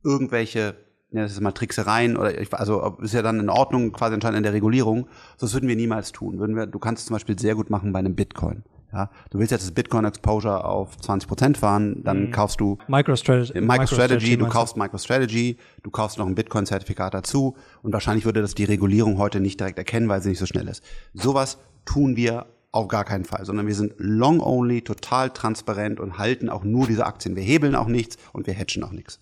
irgendwelche, 0.02 0.76
ja, 1.10 1.22
das 1.22 1.32
ist 1.32 1.40
mal 1.40 1.52
Tricksereien 1.52 2.16
oder 2.16 2.32
also 2.52 2.96
ist 3.02 3.12
ja 3.12 3.22
dann 3.22 3.40
in 3.40 3.50
Ordnung 3.50 3.92
quasi 3.92 4.14
anscheinend 4.14 4.38
in 4.38 4.42
der 4.44 4.52
Regulierung. 4.52 5.08
Das 5.38 5.52
würden 5.52 5.68
wir 5.68 5.76
niemals 5.76 6.12
tun. 6.12 6.38
Würden 6.38 6.56
wir, 6.56 6.66
du 6.66 6.78
kannst 6.78 7.02
es 7.02 7.06
zum 7.06 7.14
Beispiel 7.14 7.38
sehr 7.38 7.54
gut 7.54 7.68
machen 7.68 7.92
bei 7.92 7.98
einem 7.98 8.14
Bitcoin. 8.14 8.64
Ja, 8.92 9.10
du 9.30 9.38
willst 9.38 9.52
jetzt 9.52 9.62
das 9.62 9.70
Bitcoin 9.70 10.04
Exposure 10.04 10.64
auf 10.64 10.96
20 10.96 11.28
Prozent 11.28 11.58
fahren, 11.58 12.02
dann 12.02 12.26
mhm. 12.26 12.30
kaufst 12.32 12.60
du 12.60 12.78
MicroStrategy, 12.88 13.60
MicroStrategy, 13.60 14.36
du 14.36 14.48
kaufst 14.48 14.76
MicroStrategy, 14.76 15.58
du 15.82 15.90
kaufst 15.90 16.18
noch 16.18 16.26
ein 16.26 16.34
Bitcoin-Zertifikat 16.34 17.14
dazu 17.14 17.56
und 17.82 17.92
wahrscheinlich 17.92 18.24
würde 18.24 18.42
das 18.42 18.54
die 18.54 18.64
Regulierung 18.64 19.18
heute 19.18 19.38
nicht 19.38 19.60
direkt 19.60 19.78
erkennen, 19.78 20.08
weil 20.08 20.22
sie 20.22 20.30
nicht 20.30 20.40
so 20.40 20.46
schnell 20.46 20.66
ist. 20.66 20.82
Sowas 21.14 21.58
tun 21.84 22.16
wir 22.16 22.46
auf 22.72 22.88
gar 22.88 23.04
keinen 23.04 23.24
Fall, 23.24 23.44
sondern 23.44 23.66
wir 23.66 23.74
sind 23.74 23.94
long 23.98 24.40
only, 24.40 24.82
total 24.82 25.30
transparent 25.30 26.00
und 26.00 26.18
halten 26.18 26.48
auch 26.48 26.64
nur 26.64 26.86
diese 26.86 27.06
Aktien. 27.06 27.36
Wir 27.36 27.42
hebeln 27.42 27.74
auch 27.74 27.88
nichts 27.88 28.16
und 28.32 28.46
wir 28.46 28.54
hatchen 28.54 28.82
auch 28.84 28.92
nichts. 28.92 29.20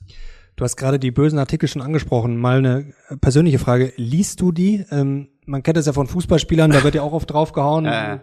Du 0.56 0.64
hast 0.64 0.76
gerade 0.76 0.98
die 0.98 1.10
bösen 1.10 1.38
Artikel 1.38 1.68
schon 1.68 1.82
angesprochen. 1.82 2.36
Mal 2.36 2.58
eine 2.58 2.92
persönliche 3.20 3.58
Frage. 3.58 3.92
Liest 3.96 4.40
du 4.40 4.50
die? 4.50 4.84
Ähm, 4.90 5.28
man 5.46 5.62
kennt 5.62 5.76
das 5.76 5.86
ja 5.86 5.92
von 5.92 6.06
Fußballspielern, 6.08 6.72
da 6.72 6.82
wird 6.82 6.94
ja 6.94 7.02
auch 7.02 7.12
oft 7.12 7.30
draufgehauen. 7.30 7.86
Äh, 7.98 8.18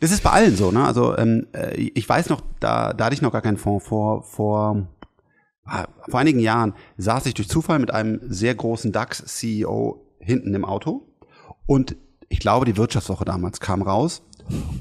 das 0.00 0.10
ist 0.10 0.22
bei 0.22 0.30
allen 0.30 0.56
so, 0.56 0.70
ne? 0.70 0.84
Also 0.84 1.16
ähm, 1.16 1.46
äh, 1.52 1.76
ich 1.76 2.08
weiß 2.08 2.28
noch, 2.28 2.42
da, 2.60 2.92
da 2.92 3.06
hatte 3.06 3.14
ich 3.14 3.22
noch 3.22 3.32
gar 3.32 3.42
keinen 3.42 3.56
Fonds 3.56 3.86
vor, 3.86 4.22
vor, 4.22 4.88
ah, 5.64 5.86
vor 6.08 6.20
einigen 6.20 6.40
Jahren 6.40 6.74
saß 6.96 7.26
ich 7.26 7.34
durch 7.34 7.48
Zufall 7.48 7.78
mit 7.78 7.92
einem 7.92 8.20
sehr 8.22 8.54
großen 8.54 8.92
DAX-CEO 8.92 10.06
hinten 10.18 10.54
im 10.54 10.64
Auto 10.64 11.08
und 11.66 11.96
ich 12.28 12.40
glaube, 12.40 12.64
die 12.64 12.76
Wirtschaftswoche 12.76 13.24
damals 13.24 13.60
kam 13.60 13.82
raus 13.82 14.22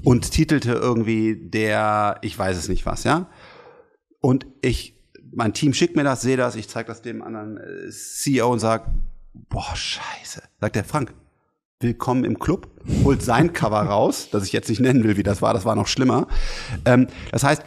und 0.04 0.32
titelte 0.32 0.72
irgendwie 0.72 1.36
der, 1.36 2.18
ich 2.22 2.38
weiß 2.38 2.58
es 2.58 2.70
nicht 2.70 2.86
was, 2.86 3.04
ja. 3.04 3.28
Und 4.22 4.46
ich, 4.62 4.98
mein 5.34 5.54
Team 5.54 5.74
schickt 5.74 5.96
mir 5.96 6.04
das, 6.04 6.22
sehe 6.22 6.38
das, 6.38 6.56
ich 6.56 6.70
zeige 6.70 6.88
das 6.88 7.02
dem 7.02 7.22
anderen 7.22 7.58
äh, 7.58 7.90
CEO 7.90 8.52
und 8.52 8.60
sag, 8.60 8.88
boah, 9.34 9.76
scheiße. 9.76 10.44
Sagt 10.60 10.76
der 10.76 10.84
Frank, 10.84 11.14
Willkommen 11.82 12.26
im 12.26 12.38
Club, 12.38 12.68
holt 13.04 13.24
sein 13.24 13.54
Cover 13.54 13.82
raus, 13.82 14.30
das 14.32 14.44
ich 14.44 14.54
jetzt 14.54 14.70
nicht 14.70 14.82
nennen 14.82 15.04
will, 15.04 15.18
wie 15.18 15.24
das 15.24 15.42
war, 15.42 15.52
das 15.52 15.66
war 15.66 15.76
noch 15.76 15.88
schlimmer. 15.88 16.28
Ähm, 16.86 17.08
das 17.32 17.44
heißt, 17.44 17.64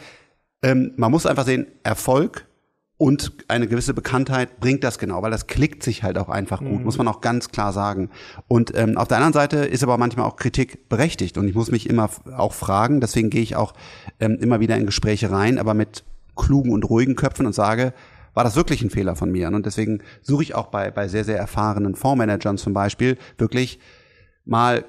ähm, 0.63 0.93
man 0.95 1.11
muss 1.11 1.25
einfach 1.25 1.43
sehen, 1.43 1.67
Erfolg 1.83 2.47
und 2.95 3.33
eine 3.49 3.67
gewisse 3.67 3.93
Bekanntheit 3.93 4.61
bringt 4.61 4.85
das 4.85 4.99
genau, 4.99 5.21
weil 5.21 5.31
das 5.31 5.47
klickt 5.47 5.83
sich 5.83 6.03
halt 6.03 6.17
auch 6.17 6.29
einfach 6.29 6.59
gut, 6.59 6.79
mhm. 6.79 6.83
muss 6.85 6.97
man 6.97 7.09
auch 7.09 7.19
ganz 7.19 7.49
klar 7.49 7.73
sagen. 7.73 8.09
Und 8.47 8.73
ähm, 8.77 8.97
auf 8.97 9.09
der 9.09 9.17
anderen 9.17 9.33
Seite 9.33 9.57
ist 9.57 9.83
aber 9.83 9.97
manchmal 9.97 10.25
auch 10.25 10.37
Kritik 10.37 10.87
berechtigt 10.87 11.37
und 11.37 11.49
ich 11.49 11.53
muss 11.55 11.69
mich 11.69 11.89
immer 11.89 12.09
auch 12.37 12.53
fragen, 12.53 13.01
deswegen 13.01 13.29
gehe 13.29 13.41
ich 13.41 13.57
auch 13.57 13.73
ähm, 14.21 14.37
immer 14.39 14.61
wieder 14.61 14.77
in 14.77 14.85
Gespräche 14.85 15.29
rein, 15.29 15.59
aber 15.59 15.73
mit 15.73 16.05
klugen 16.37 16.71
und 16.71 16.89
ruhigen 16.89 17.17
Köpfen 17.17 17.45
und 17.45 17.53
sage, 17.53 17.93
war 18.33 18.43
das 18.43 18.55
wirklich 18.55 18.81
ein 18.81 18.89
Fehler 18.89 19.15
von 19.15 19.31
mir? 19.31 19.47
Und 19.47 19.65
deswegen 19.65 20.01
suche 20.21 20.43
ich 20.43 20.55
auch 20.55 20.67
bei, 20.67 20.91
bei 20.91 21.07
sehr, 21.07 21.23
sehr 21.23 21.37
erfahrenen 21.37 21.95
Fondsmanagern 21.95 22.57
zum 22.57 22.73
Beispiel 22.73 23.17
wirklich 23.37 23.79
mal 24.45 24.85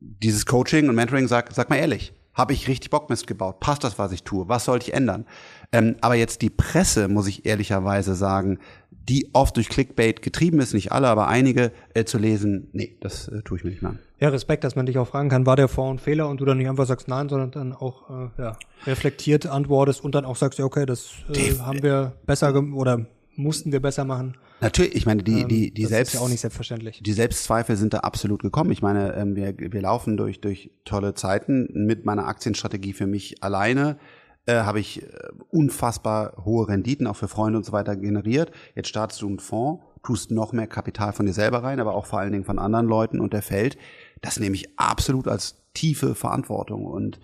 dieses 0.00 0.46
Coaching 0.46 0.88
und 0.88 0.94
Mentoring, 0.94 1.28
sag, 1.28 1.52
sag 1.52 1.70
mal 1.70 1.76
ehrlich, 1.76 2.12
habe 2.34 2.52
ich 2.52 2.68
richtig 2.68 2.90
Bockmist 2.90 3.26
gebaut? 3.26 3.58
Passt 3.58 3.82
das, 3.82 3.98
was 3.98 4.12
ich 4.12 4.22
tue? 4.22 4.48
Was 4.48 4.64
sollte 4.64 4.88
ich 4.88 4.94
ändern? 4.94 5.26
Ähm, 5.72 5.96
aber 6.00 6.14
jetzt 6.14 6.40
die 6.42 6.50
Presse, 6.50 7.08
muss 7.08 7.26
ich 7.26 7.46
ehrlicherweise 7.46 8.14
sagen, 8.14 8.58
die 8.90 9.30
oft 9.32 9.56
durch 9.56 9.68
Clickbait 9.68 10.22
getrieben 10.22 10.60
ist, 10.60 10.74
nicht 10.74 10.92
alle, 10.92 11.08
aber 11.08 11.28
einige 11.28 11.72
äh, 11.94 12.04
zu 12.04 12.18
lesen, 12.18 12.68
nee, 12.72 12.96
das 13.00 13.28
äh, 13.28 13.42
tue 13.42 13.58
ich 13.58 13.64
mir 13.64 13.70
nicht 13.70 13.82
mehr 13.82 13.92
an. 13.92 13.98
Ja, 14.20 14.28
Respekt, 14.28 14.64
dass 14.64 14.76
man 14.76 14.86
dich 14.86 14.98
auch 14.98 15.08
fragen 15.08 15.28
kann, 15.28 15.46
war 15.46 15.56
der 15.56 15.68
Vor- 15.68 15.90
und 15.90 16.00
Fehler 16.00 16.28
und 16.28 16.40
du 16.40 16.44
dann 16.44 16.58
nicht 16.58 16.68
einfach 16.68 16.86
sagst 16.86 17.08
nein, 17.08 17.28
sondern 17.28 17.50
dann 17.50 17.72
auch 17.72 18.10
äh, 18.10 18.42
ja, 18.42 18.56
reflektiert 18.86 19.46
antwortest 19.46 20.04
und 20.04 20.14
dann 20.14 20.24
auch 20.24 20.36
sagst, 20.36 20.58
ja, 20.58 20.64
okay, 20.64 20.86
das 20.86 21.10
äh, 21.32 21.58
haben 21.58 21.82
wir 21.82 22.12
besser 22.26 22.54
oder 22.54 23.06
mussten 23.38 23.70
wir 23.70 23.80
besser 23.80 24.04
machen. 24.04 24.36
Natürlich, 24.60 24.96
ich 24.96 25.06
meine, 25.06 25.22
die, 25.22 25.46
die, 25.46 25.72
die 25.72 25.82
das 25.82 25.90
Selbst, 25.90 26.14
ist 26.14 26.20
ja 26.20 26.26
auch 26.26 26.28
nicht 26.28 26.40
selbstverständlich. 26.40 27.00
Die 27.02 27.12
Selbstzweifel 27.12 27.76
sind 27.76 27.94
da 27.94 27.98
absolut 27.98 28.42
gekommen. 28.42 28.72
Ich 28.72 28.82
meine, 28.82 29.14
ähm, 29.14 29.36
wir, 29.36 29.54
wir 29.56 29.80
laufen 29.80 30.16
durch, 30.16 30.40
durch 30.40 30.72
tolle 30.84 31.14
Zeiten. 31.14 31.68
Mit 31.72 32.04
meiner 32.04 32.26
Aktienstrategie 32.26 32.92
für 32.92 33.06
mich 33.06 33.42
alleine 33.42 33.98
äh, 34.46 34.54
habe 34.62 34.80
ich 34.80 35.02
äh, 35.02 35.06
unfassbar 35.50 36.44
hohe 36.44 36.66
Renditen 36.68 37.06
auch 37.06 37.16
für 37.16 37.28
Freunde 37.28 37.58
und 37.58 37.64
so 37.64 37.72
weiter 37.72 37.96
generiert. 37.96 38.50
Jetzt 38.74 38.88
startest 38.88 39.22
du 39.22 39.28
einen 39.28 39.38
Fonds, 39.38 39.84
tust 40.02 40.32
noch 40.32 40.52
mehr 40.52 40.66
Kapital 40.66 41.12
von 41.12 41.26
dir 41.26 41.32
selber 41.32 41.62
rein, 41.62 41.78
aber 41.78 41.94
auch 41.94 42.06
vor 42.06 42.18
allen 42.18 42.32
Dingen 42.32 42.44
von 42.44 42.58
anderen 42.58 42.86
Leuten 42.86 43.20
und 43.20 43.32
der 43.32 43.42
fällt. 43.42 43.78
Das 44.20 44.40
nehme 44.40 44.56
ich 44.56 44.78
absolut 44.78 45.28
als 45.28 45.62
tiefe 45.74 46.16
Verantwortung 46.16 46.86
und 46.86 47.20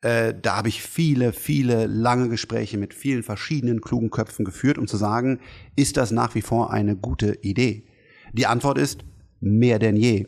äh, 0.00 0.34
da 0.40 0.56
habe 0.56 0.68
ich 0.68 0.82
viele, 0.82 1.32
viele 1.32 1.86
lange 1.86 2.28
Gespräche 2.28 2.78
mit 2.78 2.94
vielen 2.94 3.22
verschiedenen 3.22 3.80
klugen 3.80 4.10
Köpfen 4.10 4.44
geführt, 4.44 4.78
um 4.78 4.86
zu 4.86 4.96
sagen, 4.96 5.40
ist 5.76 5.96
das 5.96 6.10
nach 6.10 6.34
wie 6.34 6.42
vor 6.42 6.72
eine 6.72 6.96
gute 6.96 7.38
Idee? 7.42 7.84
Die 8.32 8.46
Antwort 8.46 8.78
ist 8.78 9.04
mehr 9.40 9.78
denn 9.78 9.96
je. 9.96 10.26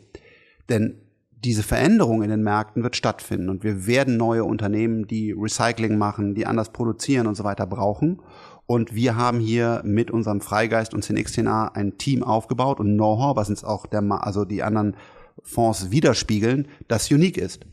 Denn 0.69 0.97
diese 1.43 1.63
Veränderung 1.63 2.21
in 2.21 2.29
den 2.29 2.43
Märkten 2.43 2.83
wird 2.83 2.95
stattfinden 2.95 3.49
und 3.49 3.63
wir 3.63 3.87
werden 3.87 4.17
neue 4.17 4.43
Unternehmen, 4.43 5.07
die 5.07 5.31
Recycling 5.31 5.97
machen, 5.97 6.35
die 6.35 6.45
anders 6.45 6.71
produzieren 6.71 7.25
und 7.27 7.35
so 7.35 7.43
weiter 7.43 7.65
brauchen. 7.65 8.21
Und 8.67 8.93
wir 8.93 9.15
haben 9.15 9.39
hier 9.39 9.81
mit 9.83 10.11
unserem 10.11 10.39
Freigeist 10.39 10.93
und 10.93 11.03
CNXTNA 11.03 11.69
ein 11.69 11.97
Team 11.97 12.23
aufgebaut 12.23 12.79
und 12.79 12.93
Know-how, 12.95 13.35
was 13.35 13.49
uns 13.49 13.63
auch 13.63 13.85
der, 13.85 14.03
also 14.23 14.45
die 14.45 14.63
anderen 14.63 14.95
Fonds 15.43 15.91
widerspiegeln, 15.91 16.67
das 16.87 17.09
unique 17.11 17.37
ist. 17.37 17.65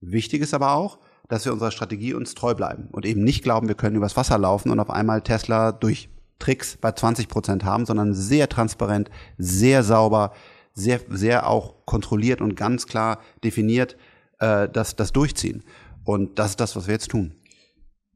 Wichtig 0.00 0.42
ist 0.42 0.54
aber 0.54 0.74
auch, 0.74 0.98
dass 1.28 1.44
wir 1.44 1.52
unserer 1.52 1.70
Strategie 1.70 2.14
uns 2.14 2.34
treu 2.34 2.54
bleiben 2.54 2.88
und 2.90 3.04
eben 3.06 3.22
nicht 3.22 3.42
glauben, 3.42 3.68
wir 3.68 3.74
können 3.74 3.96
übers 3.96 4.16
Wasser 4.16 4.38
laufen 4.38 4.70
und 4.70 4.80
auf 4.80 4.90
einmal 4.90 5.22
Tesla 5.22 5.72
durch 5.72 6.08
Tricks 6.38 6.76
bei 6.80 6.92
20 6.92 7.28
Prozent 7.28 7.64
haben, 7.64 7.84
sondern 7.84 8.14
sehr 8.14 8.48
transparent, 8.48 9.10
sehr 9.36 9.82
sauber, 9.82 10.32
sehr, 10.72 11.00
sehr 11.10 11.48
auch 11.48 11.74
kontrolliert 11.84 12.40
und 12.40 12.54
ganz 12.54 12.86
klar 12.86 13.18
definiert 13.44 13.96
äh, 14.38 14.68
das, 14.68 14.96
das 14.96 15.12
durchziehen. 15.12 15.64
Und 16.04 16.38
das 16.38 16.50
ist 16.50 16.60
das, 16.60 16.76
was 16.76 16.86
wir 16.86 16.94
jetzt 16.94 17.10
tun. 17.10 17.34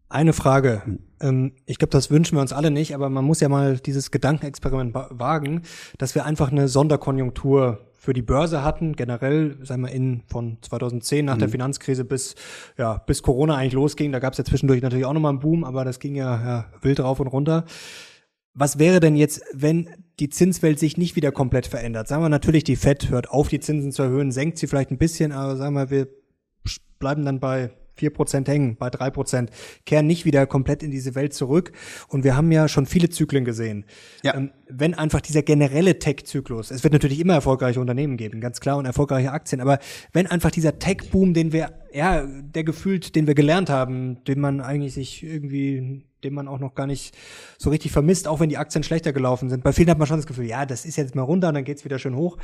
Eine 0.09 0.33
Frage. 0.33 0.83
Hm. 0.85 0.99
Ähm, 1.21 1.53
ich 1.67 1.79
glaube, 1.79 1.91
das 1.91 2.11
wünschen 2.11 2.37
wir 2.37 2.43
uns 2.43 2.53
alle 2.53 2.71
nicht, 2.71 2.95
aber 2.95 3.09
man 3.09 3.25
muss 3.25 3.41
ja 3.41 3.49
mal 3.49 3.79
dieses 3.79 4.11
Gedankenexperiment 4.11 4.95
wagen, 4.95 5.63
dass 5.99 6.15
wir 6.15 6.25
einfach 6.25 6.53
eine 6.53 6.69
Sonderkonjunktur 6.69 7.92
für 8.03 8.15
die 8.15 8.23
Börse 8.23 8.65
hatten, 8.65 8.97
generell, 8.97 9.57
sagen 9.63 9.83
wir, 9.83 9.93
in 9.93 10.23
von 10.27 10.59
2010 10.61 11.25
nach 11.25 11.37
mhm. 11.37 11.39
der 11.39 11.49
Finanzkrise 11.51 12.05
bis, 12.05 12.35
ja, 12.77 12.99
bis 12.99 13.23
Corona 13.23 13.55
eigentlich 13.55 13.75
losging. 13.75 14.11
Da 14.11 14.19
gab 14.19 14.33
es 14.33 14.39
ja 14.39 14.45
zwischendurch 14.45 14.83
natürlich 14.83 15.05
auch 15.07 15.13
nochmal 15.13 15.31
einen 15.31 15.39
Boom, 15.39 15.63
aber 15.63 15.85
das 15.85 16.01
ging 16.01 16.17
ja, 16.17 16.35
ja 16.45 16.65
wild 16.81 16.99
rauf 16.99 17.21
und 17.21 17.29
runter. 17.29 17.65
Was 18.55 18.81
wäre 18.81 18.99
denn 18.99 19.15
jetzt, 19.15 19.45
wenn 19.53 19.89
die 20.19 20.31
Zinswelt 20.31 20.81
sich 20.81 20.97
nicht 20.97 21.15
wieder 21.15 21.31
komplett 21.31 21.69
verändert? 21.69 22.09
Sagen 22.09 22.25
wir 22.25 22.29
natürlich, 22.29 22.65
die 22.65 22.75
Fed 22.75 23.09
hört 23.09 23.31
auf, 23.31 23.47
die 23.47 23.61
Zinsen 23.61 23.93
zu 23.93 24.03
erhöhen, 24.03 24.33
senkt 24.33 24.59
sie 24.59 24.67
vielleicht 24.67 24.91
ein 24.91 24.99
bisschen, 24.99 25.31
aber 25.31 25.55
sagen 25.55 25.77
wir, 25.77 25.91
wir 25.91 26.09
bleiben 26.99 27.25
dann 27.25 27.39
bei 27.39 27.71
vier 27.95 28.11
Prozent 28.11 28.49
hängen, 28.49 28.77
bei 28.77 28.91
drei 28.91 29.11
Prozent, 29.11 29.51
kehren 29.87 30.07
nicht 30.07 30.25
wieder 30.25 30.47
komplett 30.47 30.83
in 30.83 30.91
diese 30.91 31.15
Welt 31.15 31.35
zurück. 31.35 31.73
Und 32.09 32.25
wir 32.25 32.37
haben 32.37 32.51
ja 32.53 32.69
schon 32.69 32.87
viele 32.87 33.11
Zyklen 33.11 33.45
gesehen. 33.45 33.85
Ja. 34.23 34.35
Ähm, 34.35 34.51
wenn 34.69 34.95
einfach 34.95 35.21
dieser 35.21 35.43
generelle 35.43 35.99
Tech-Zyklus, 35.99 36.71
es 36.71 36.83
wird 36.83 36.93
natürlich 36.93 37.21
immer 37.21 37.35
erfolgreiche 37.35 37.81
Unternehmen 37.81 38.17
geben, 38.17 38.41
ganz 38.41 38.61
klar, 38.61 38.79
und 38.79 38.87
erfolgreiche 38.87 39.33
Aktien, 39.33 39.61
aber 39.61 39.79
wenn 40.13 40.27
einfach 40.27 40.51
dieser 40.51 40.79
Tech-Boom, 40.79 41.35
den 41.35 41.53
wir, 41.53 41.73
ja, 41.93 42.27
der 42.27 42.65
gefühlt, 42.65 43.15
den 43.15 43.27
wir 43.27 43.35
gelernt 43.35 43.71
haben, 43.71 44.25
den 44.25 44.41
man 44.41 44.61
eigentlich 44.61 44.95
sich 44.95 45.23
irgendwie 45.23 46.05
den 46.23 46.35
man 46.35 46.49
auch 46.49 46.61
noch 46.61 46.75
gar 46.75 46.87
nicht 46.87 47.17
so 47.59 47.71
richtig 47.71 47.93
vermisst, 47.93 48.29
auch 48.29 48.41
wenn 48.41 48.49
die 48.49 48.57
Aktien 48.57 48.85
schlechter 48.85 49.13
gelaufen 49.13 49.51
sind. 49.51 49.65
Bei 49.65 49.73
vielen 49.73 49.91
hat 49.91 49.99
man 49.99 50.07
schon 50.07 50.19
das 50.19 50.27
Gefühl, 50.27 50.47
ja, 50.47 50.67
das 50.67 50.85
ist 50.85 50.97
jetzt 50.97 51.15
mal 51.15 51.23
runter 51.23 51.49
und 51.49 51.55
dann 51.55 51.65
geht's 51.65 51.85
wieder 51.85 51.99
schön 51.99 52.17
hoch. 52.17 52.39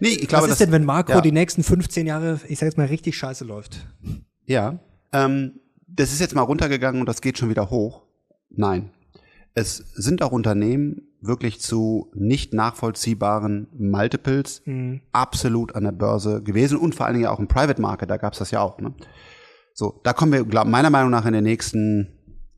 Nee, 0.00 0.08
ich 0.08 0.28
glaube, 0.28 0.44
Was 0.44 0.52
ist 0.52 0.60
das, 0.60 0.66
denn, 0.66 0.72
wenn 0.72 0.84
Makro 0.84 1.14
ja. 1.14 1.20
die 1.20 1.32
nächsten 1.32 1.62
15 1.62 2.06
Jahre, 2.06 2.40
ich 2.48 2.58
sag 2.58 2.66
jetzt 2.66 2.76
mal, 2.76 2.86
richtig 2.86 3.16
scheiße 3.16 3.44
läuft? 3.44 3.86
Ja, 4.46 4.78
ähm, 5.12 5.60
das 5.86 6.12
ist 6.12 6.20
jetzt 6.20 6.34
mal 6.34 6.42
runtergegangen 6.42 7.00
und 7.00 7.08
das 7.08 7.20
geht 7.20 7.38
schon 7.38 7.48
wieder 7.48 7.70
hoch. 7.70 8.02
Nein. 8.50 8.90
Es 9.54 9.76
sind 9.94 10.22
auch 10.22 10.32
Unternehmen 10.32 11.02
wirklich 11.20 11.60
zu 11.60 12.10
nicht 12.14 12.52
nachvollziehbaren 12.52 13.68
Multiples 13.72 14.62
mhm. 14.64 15.00
absolut 15.12 15.74
an 15.74 15.84
der 15.84 15.92
Börse 15.92 16.42
gewesen 16.42 16.76
und 16.76 16.94
vor 16.94 17.06
allen 17.06 17.14
Dingen 17.14 17.28
auch 17.28 17.38
im 17.38 17.48
Private 17.48 17.80
Market, 17.80 18.10
da 18.10 18.16
gab's 18.16 18.38
das 18.38 18.50
ja 18.50 18.60
auch. 18.60 18.78
Ne? 18.78 18.92
So, 19.72 20.00
da 20.02 20.12
kommen 20.12 20.32
wir, 20.32 20.44
glaub, 20.44 20.66
meiner 20.66 20.90
Meinung 20.90 21.10
nach 21.10 21.24
in 21.24 21.32
den 21.32 21.44
nächsten 21.44 22.12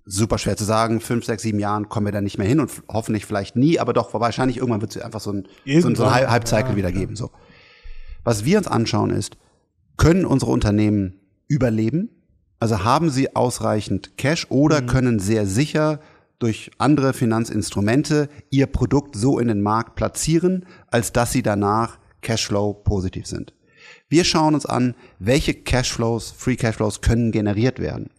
super 0.07 0.39
schwer 0.39 0.57
zu 0.57 0.65
sagen. 0.65 1.01
Fünf, 1.01 1.25
sechs, 1.25 1.43
sieben 1.43 1.59
Jahren 1.59 1.89
kommen 1.89 2.07
wir 2.07 2.13
da 2.13 2.21
nicht 2.21 2.39
mehr 2.39 2.47
hin 2.47 2.61
und 2.61 2.71
hoffentlich 2.89 3.27
vielleicht 3.27 3.57
nie, 3.57 3.79
aber 3.79 3.93
doch 3.93 4.15
wahrscheinlich 4.15 4.57
irgendwann 4.57 4.81
wird 4.81 4.97
es 4.97 5.03
einfach 5.03 5.21
so 5.21 5.33
ein, 5.33 5.49
ein, 5.67 5.95
so 5.95 6.05
ein 6.05 6.31
Halbcycle 6.31 6.71
ja, 6.71 6.77
wieder 6.77 6.93
geben. 6.93 7.17
So. 7.17 7.31
Was 8.25 8.45
wir 8.45 8.59
uns 8.59 8.69
anschauen 8.69 9.11
ist, 9.11 9.37
können 9.97 10.25
unsere 10.25 10.53
Unternehmen 10.53 11.21
überleben? 11.49 12.11
Also 12.59 12.85
haben 12.85 13.11
sie 13.11 13.37
ausreichend 13.37 14.17
Cash 14.17 14.47
oder 14.49 14.81
mhm. 14.81 14.87
können 14.87 15.19
sehr 15.19 15.47
sicher 15.47 16.01
durch 16.39 16.71
andere 16.79 17.13
Finanzinstrumente 17.13 18.29
ihr 18.51 18.67
Produkt 18.67 19.17
so 19.17 19.39
in 19.39 19.49
den 19.49 19.63
Markt 19.63 19.97
platzieren, 19.97 20.67
als 20.91 21.13
dass 21.13 21.33
sie 21.33 21.43
danach 21.43 21.99
Cashflow 22.23 22.75
positiv 22.75 23.27
sind. 23.27 23.55
Wir 24.09 24.25
schauen 24.25 24.55
uns 24.55 24.67
an, 24.67 24.95
welche 25.19 25.55
Cashflows, 25.55 26.33
Free 26.37 26.57
Cashflows 26.57 27.01
können 27.01 27.33
generiert 27.33 27.79
werden. 27.79 28.11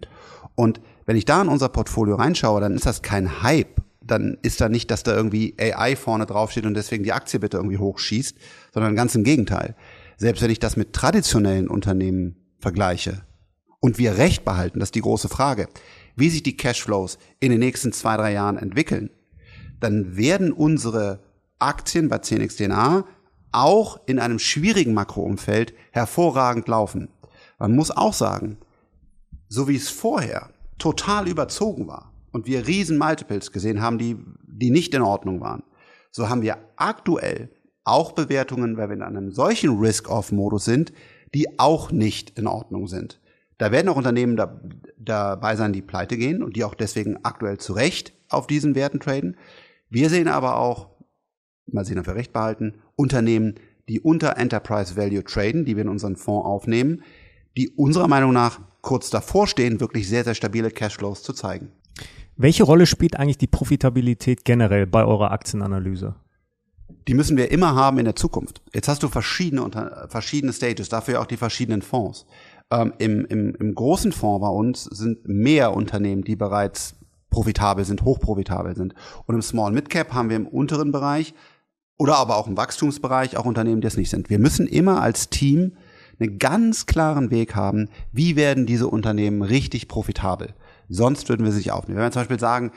Und 0.55 0.81
wenn 1.07 1.15
ich 1.15 1.25
da 1.25 1.41
in 1.41 1.47
unser 1.47 1.69
Portfolio 1.69 2.15
reinschaue, 2.15 2.61
dann 2.61 2.75
ist 2.75 2.85
das 2.85 3.01
kein 3.01 3.41
Hype. 3.41 3.81
Dann 4.01 4.37
ist 4.41 4.61
da 4.61 4.69
nicht, 4.69 4.91
dass 4.91 5.03
da 5.03 5.15
irgendwie 5.15 5.55
AI 5.57 5.95
vorne 5.95 6.25
draufsteht 6.25 6.65
und 6.65 6.75
deswegen 6.75 7.03
die 7.03 7.13
Aktie 7.13 7.39
bitte 7.39 7.57
irgendwie 7.57 7.77
hochschießt, 7.77 8.37
sondern 8.73 8.95
ganz 8.95 9.15
im 9.15 9.23
Gegenteil. 9.23 9.75
Selbst 10.17 10.43
wenn 10.43 10.51
ich 10.51 10.59
das 10.59 10.75
mit 10.77 10.93
traditionellen 10.93 11.69
Unternehmen 11.69 12.35
vergleiche 12.59 13.21
und 13.79 13.97
wir 13.97 14.17
Recht 14.17 14.43
behalten, 14.43 14.79
das 14.79 14.87
ist 14.87 14.95
die 14.95 15.01
große 15.01 15.29
Frage, 15.29 15.69
wie 16.15 16.29
sich 16.29 16.43
die 16.43 16.57
Cashflows 16.57 17.17
in 17.39 17.51
den 17.51 17.59
nächsten 17.59 17.93
zwei, 17.93 18.17
drei 18.17 18.33
Jahren 18.33 18.57
entwickeln, 18.57 19.09
dann 19.79 20.17
werden 20.17 20.51
unsere 20.51 21.19
Aktien 21.57 22.09
bei 22.09 22.17
10xDNA 22.17 23.05
auch 23.53 23.99
in 24.07 24.19
einem 24.19 24.39
schwierigen 24.39 24.93
Makroumfeld 24.93 25.73
hervorragend 25.91 26.67
laufen. 26.67 27.07
Man 27.59 27.75
muss 27.75 27.91
auch 27.91 28.13
sagen, 28.13 28.57
so 29.47 29.69
wie 29.69 29.75
es 29.75 29.89
vorher 29.89 30.49
total 30.78 31.28
überzogen 31.28 31.88
war 31.88 32.11
und 32.32 32.47
wir 32.47 32.67
riesen 32.67 32.97
Multiples 32.97 33.51
gesehen 33.51 33.82
haben, 33.82 33.97
die, 33.97 34.17
die 34.43 34.69
nicht 34.69 34.93
in 34.93 35.01
Ordnung 35.01 35.41
waren, 35.41 35.63
so 36.11 36.30
haben 36.30 36.41
wir 36.41 36.57
aktuell 36.75 37.49
auch 37.84 38.11
Bewertungen, 38.11 38.78
weil 38.78 38.89
wir 38.89 38.95
in 38.95 39.01
einem 39.01 39.32
solchen 39.32 39.80
Risk-Off-Modus 39.80 40.65
sind, 40.65 40.91
die 41.34 41.59
auch 41.59 41.91
nicht 41.91 42.38
in 42.38 42.47
Ordnung 42.47 42.88
sind. 42.88 43.19
Da 43.57 43.71
werden 43.71 43.89
auch 43.89 43.95
Unternehmen 43.95 44.36
da, 44.36 44.61
dabei 44.97 45.55
sein, 45.55 45.73
die 45.73 45.82
pleite 45.82 46.17
gehen 46.17 46.43
und 46.43 46.55
die 46.55 46.63
auch 46.63 46.75
deswegen 46.75 47.17
aktuell 47.23 47.57
zu 47.57 47.73
Recht 47.73 48.13
auf 48.30 48.45
diesen 48.45 48.75
Werten 48.75 48.99
traden. 48.99 49.38
Wir 49.89 50.09
sehen 50.09 50.28
aber 50.28 50.57
auch, 50.57 50.89
mal 51.65 51.86
sehen, 51.86 51.99
ob 51.99 52.07
wir 52.07 52.15
recht 52.15 52.34
behalten, 52.34 52.75
Unternehmen, 52.95 53.55
die 53.89 54.01
unter 54.01 54.38
Enterprise 54.38 54.95
Value 54.97 55.23
traden, 55.23 55.65
die 55.65 55.75
wir 55.75 55.84
in 55.84 55.89
unseren 55.89 56.17
Fonds 56.17 56.45
aufnehmen, 56.45 57.03
die 57.55 57.69
unserer 57.69 58.07
Meinung 58.07 58.34
nach 58.34 58.59
kurz 58.88 59.09
davor 59.09 59.47
stehen, 59.47 59.81
wirklich 59.81 60.07
sehr, 60.07 60.23
sehr 60.23 60.33
stabile 60.33 60.71
Cashflows 60.71 61.21
zu 61.21 61.33
zeigen. 61.33 61.73
Welche 62.38 62.63
Rolle 62.63 62.85
spielt 62.85 63.17
eigentlich 63.17 63.38
die 63.38 63.47
Profitabilität 63.47 64.45
generell 64.45 64.88
bei 64.88 65.03
eurer 65.03 65.31
Aktienanalyse? 65.31 66.15
Die 67.09 67.13
müssen 67.13 67.35
wir 67.35 67.51
immer 67.51 67.75
haben 67.75 67.97
in 67.97 68.05
der 68.05 68.15
Zukunft. 68.15 68.61
Jetzt 68.73 68.88
hast 68.88 69.03
du 69.03 69.09
verschiedene, 69.09 70.07
verschiedene 70.07 70.53
Stages, 70.53 70.88
dafür 70.88 71.19
auch 71.19 71.25
die 71.25 71.35
verschiedenen 71.35 71.81
Fonds. 71.81 72.25
Ähm, 72.71 72.93
im, 72.97 73.25
im, 73.25 73.55
Im 73.55 73.75
großen 73.75 74.13
Fonds 74.13 74.41
bei 74.41 74.49
uns 74.49 74.85
sind 74.85 75.27
mehr 75.27 75.73
Unternehmen, 75.73 76.23
die 76.23 76.38
bereits 76.38 76.95
profitabel 77.29 77.83
sind, 77.83 78.03
hochprofitabel 78.03 78.73
sind. 78.77 78.93
Und 79.25 79.35
im 79.35 79.41
Small 79.41 79.73
Mid 79.73 79.89
Cap 79.89 80.13
haben 80.13 80.29
wir 80.29 80.38
im 80.38 80.47
unteren 80.47 80.93
Bereich 80.93 81.33
oder 81.97 82.15
aber 82.15 82.38
auch 82.38 82.47
im 82.47 82.55
Wachstumsbereich 82.55 83.35
auch 83.35 83.45
Unternehmen, 83.45 83.81
die 83.81 83.88
es 83.88 83.97
nicht 83.97 84.11
sind. 84.11 84.29
Wir 84.29 84.39
müssen 84.39 84.65
immer 84.65 85.01
als 85.01 85.29
Team 85.29 85.73
einen 86.20 86.39
ganz 86.39 86.86
klaren 86.86 87.32
Weg 87.32 87.55
haben, 87.55 87.89
wie 88.11 88.36
werden 88.36 88.65
diese 88.65 88.88
Unternehmen 88.88 89.41
richtig 89.41 89.88
profitabel. 89.88 90.53
Sonst 90.89 91.30
würden 91.30 91.45
wir 91.45 91.51
sie 91.51 91.59
nicht 91.59 91.72
aufnehmen. 91.72 91.97
Wenn 91.97 92.05
wir 92.05 92.11
zum 92.11 92.22
Beispiel 92.22 92.39
sagen, 92.39 92.72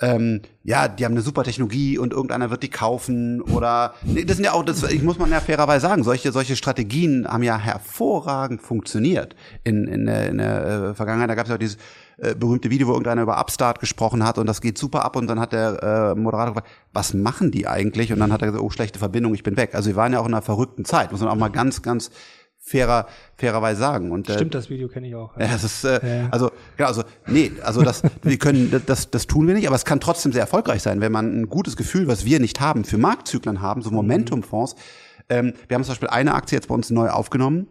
ähm, 0.00 0.42
ja, 0.62 0.86
die 0.86 1.04
haben 1.04 1.12
eine 1.12 1.22
super 1.22 1.42
Technologie 1.42 1.98
und 1.98 2.12
irgendeiner 2.12 2.50
wird 2.50 2.62
die 2.62 2.70
kaufen 2.70 3.40
oder 3.40 3.94
nee, 4.04 4.24
das 4.24 4.36
sind 4.36 4.44
ja 4.44 4.52
auch, 4.52 4.64
das 4.64 4.84
ich 4.84 5.02
muss 5.02 5.18
man 5.18 5.30
ja 5.30 5.40
fairerweise 5.40 5.88
sagen, 5.88 6.04
solche 6.04 6.30
solche 6.30 6.54
Strategien 6.54 7.26
haben 7.26 7.42
ja 7.42 7.58
hervorragend 7.58 8.62
funktioniert 8.62 9.34
in 9.64 9.88
in 9.88 10.06
der, 10.06 10.28
in 10.28 10.38
der 10.38 10.66
äh, 10.66 10.94
Vergangenheit. 10.94 11.30
Da 11.30 11.34
gab 11.34 11.46
es 11.46 11.48
ja 11.48 11.56
auch 11.56 11.60
dieses 11.60 11.78
äh, 12.18 12.36
berühmte 12.36 12.70
Video, 12.70 12.86
wo 12.86 12.92
irgendeiner 12.92 13.22
über 13.22 13.40
Upstart 13.40 13.80
gesprochen 13.80 14.24
hat 14.24 14.38
und 14.38 14.46
das 14.46 14.60
geht 14.60 14.78
super 14.78 15.04
ab 15.04 15.16
und 15.16 15.26
dann 15.26 15.40
hat 15.40 15.52
der 15.52 15.82
äh, 15.82 16.14
Moderator 16.14 16.54
gefragt, 16.54 16.68
was 16.92 17.12
machen 17.12 17.50
die 17.50 17.66
eigentlich? 17.66 18.12
Und 18.12 18.20
dann 18.20 18.32
hat 18.32 18.42
er 18.42 18.48
gesagt, 18.48 18.62
oh 18.62 18.70
schlechte 18.70 19.00
Verbindung, 19.00 19.34
ich 19.34 19.42
bin 19.42 19.56
weg. 19.56 19.74
Also 19.74 19.88
wir 19.88 19.96
waren 19.96 20.12
ja 20.12 20.20
auch 20.20 20.26
in 20.26 20.34
einer 20.34 20.42
verrückten 20.42 20.84
Zeit, 20.84 21.10
muss 21.10 21.20
man 21.20 21.30
auch 21.30 21.34
mal 21.34 21.48
ganz 21.48 21.82
ganz 21.82 22.12
fairer, 22.68 23.06
fairerweise 23.36 23.80
sagen. 23.80 24.10
Und, 24.10 24.28
äh, 24.28 24.34
Stimmt, 24.34 24.54
das 24.54 24.70
Video 24.70 24.88
kenne 24.88 25.08
ich 25.08 25.14
auch. 25.14 25.36
Ja, 25.38 25.48
das 25.48 25.64
ist, 25.64 25.84
äh, 25.84 26.22
ja. 26.22 26.28
also, 26.30 26.50
ja, 26.78 26.86
also, 26.86 27.02
nee, 27.26 27.52
also 27.62 27.82
das, 27.82 28.02
wir 28.22 28.38
können, 28.38 28.82
das, 28.86 29.10
das 29.10 29.26
tun 29.26 29.46
wir 29.46 29.54
nicht, 29.54 29.66
aber 29.66 29.76
es 29.76 29.84
kann 29.84 30.00
trotzdem 30.00 30.32
sehr 30.32 30.42
erfolgreich 30.42 30.82
sein, 30.82 31.00
wenn 31.00 31.12
man 31.12 31.40
ein 31.40 31.48
gutes 31.48 31.76
Gefühl, 31.76 32.08
was 32.08 32.24
wir 32.24 32.40
nicht 32.40 32.60
haben, 32.60 32.84
für 32.84 32.98
Marktzyklen 32.98 33.60
haben, 33.60 33.82
so 33.82 33.90
Momentumfonds. 33.90 34.76
Ähm, 35.28 35.54
wir 35.66 35.74
haben 35.74 35.84
zum 35.84 35.92
Beispiel 35.92 36.08
eine 36.08 36.34
Aktie 36.34 36.56
jetzt 36.56 36.68
bei 36.68 36.74
uns 36.74 36.90
neu 36.90 37.08
aufgenommen, 37.10 37.68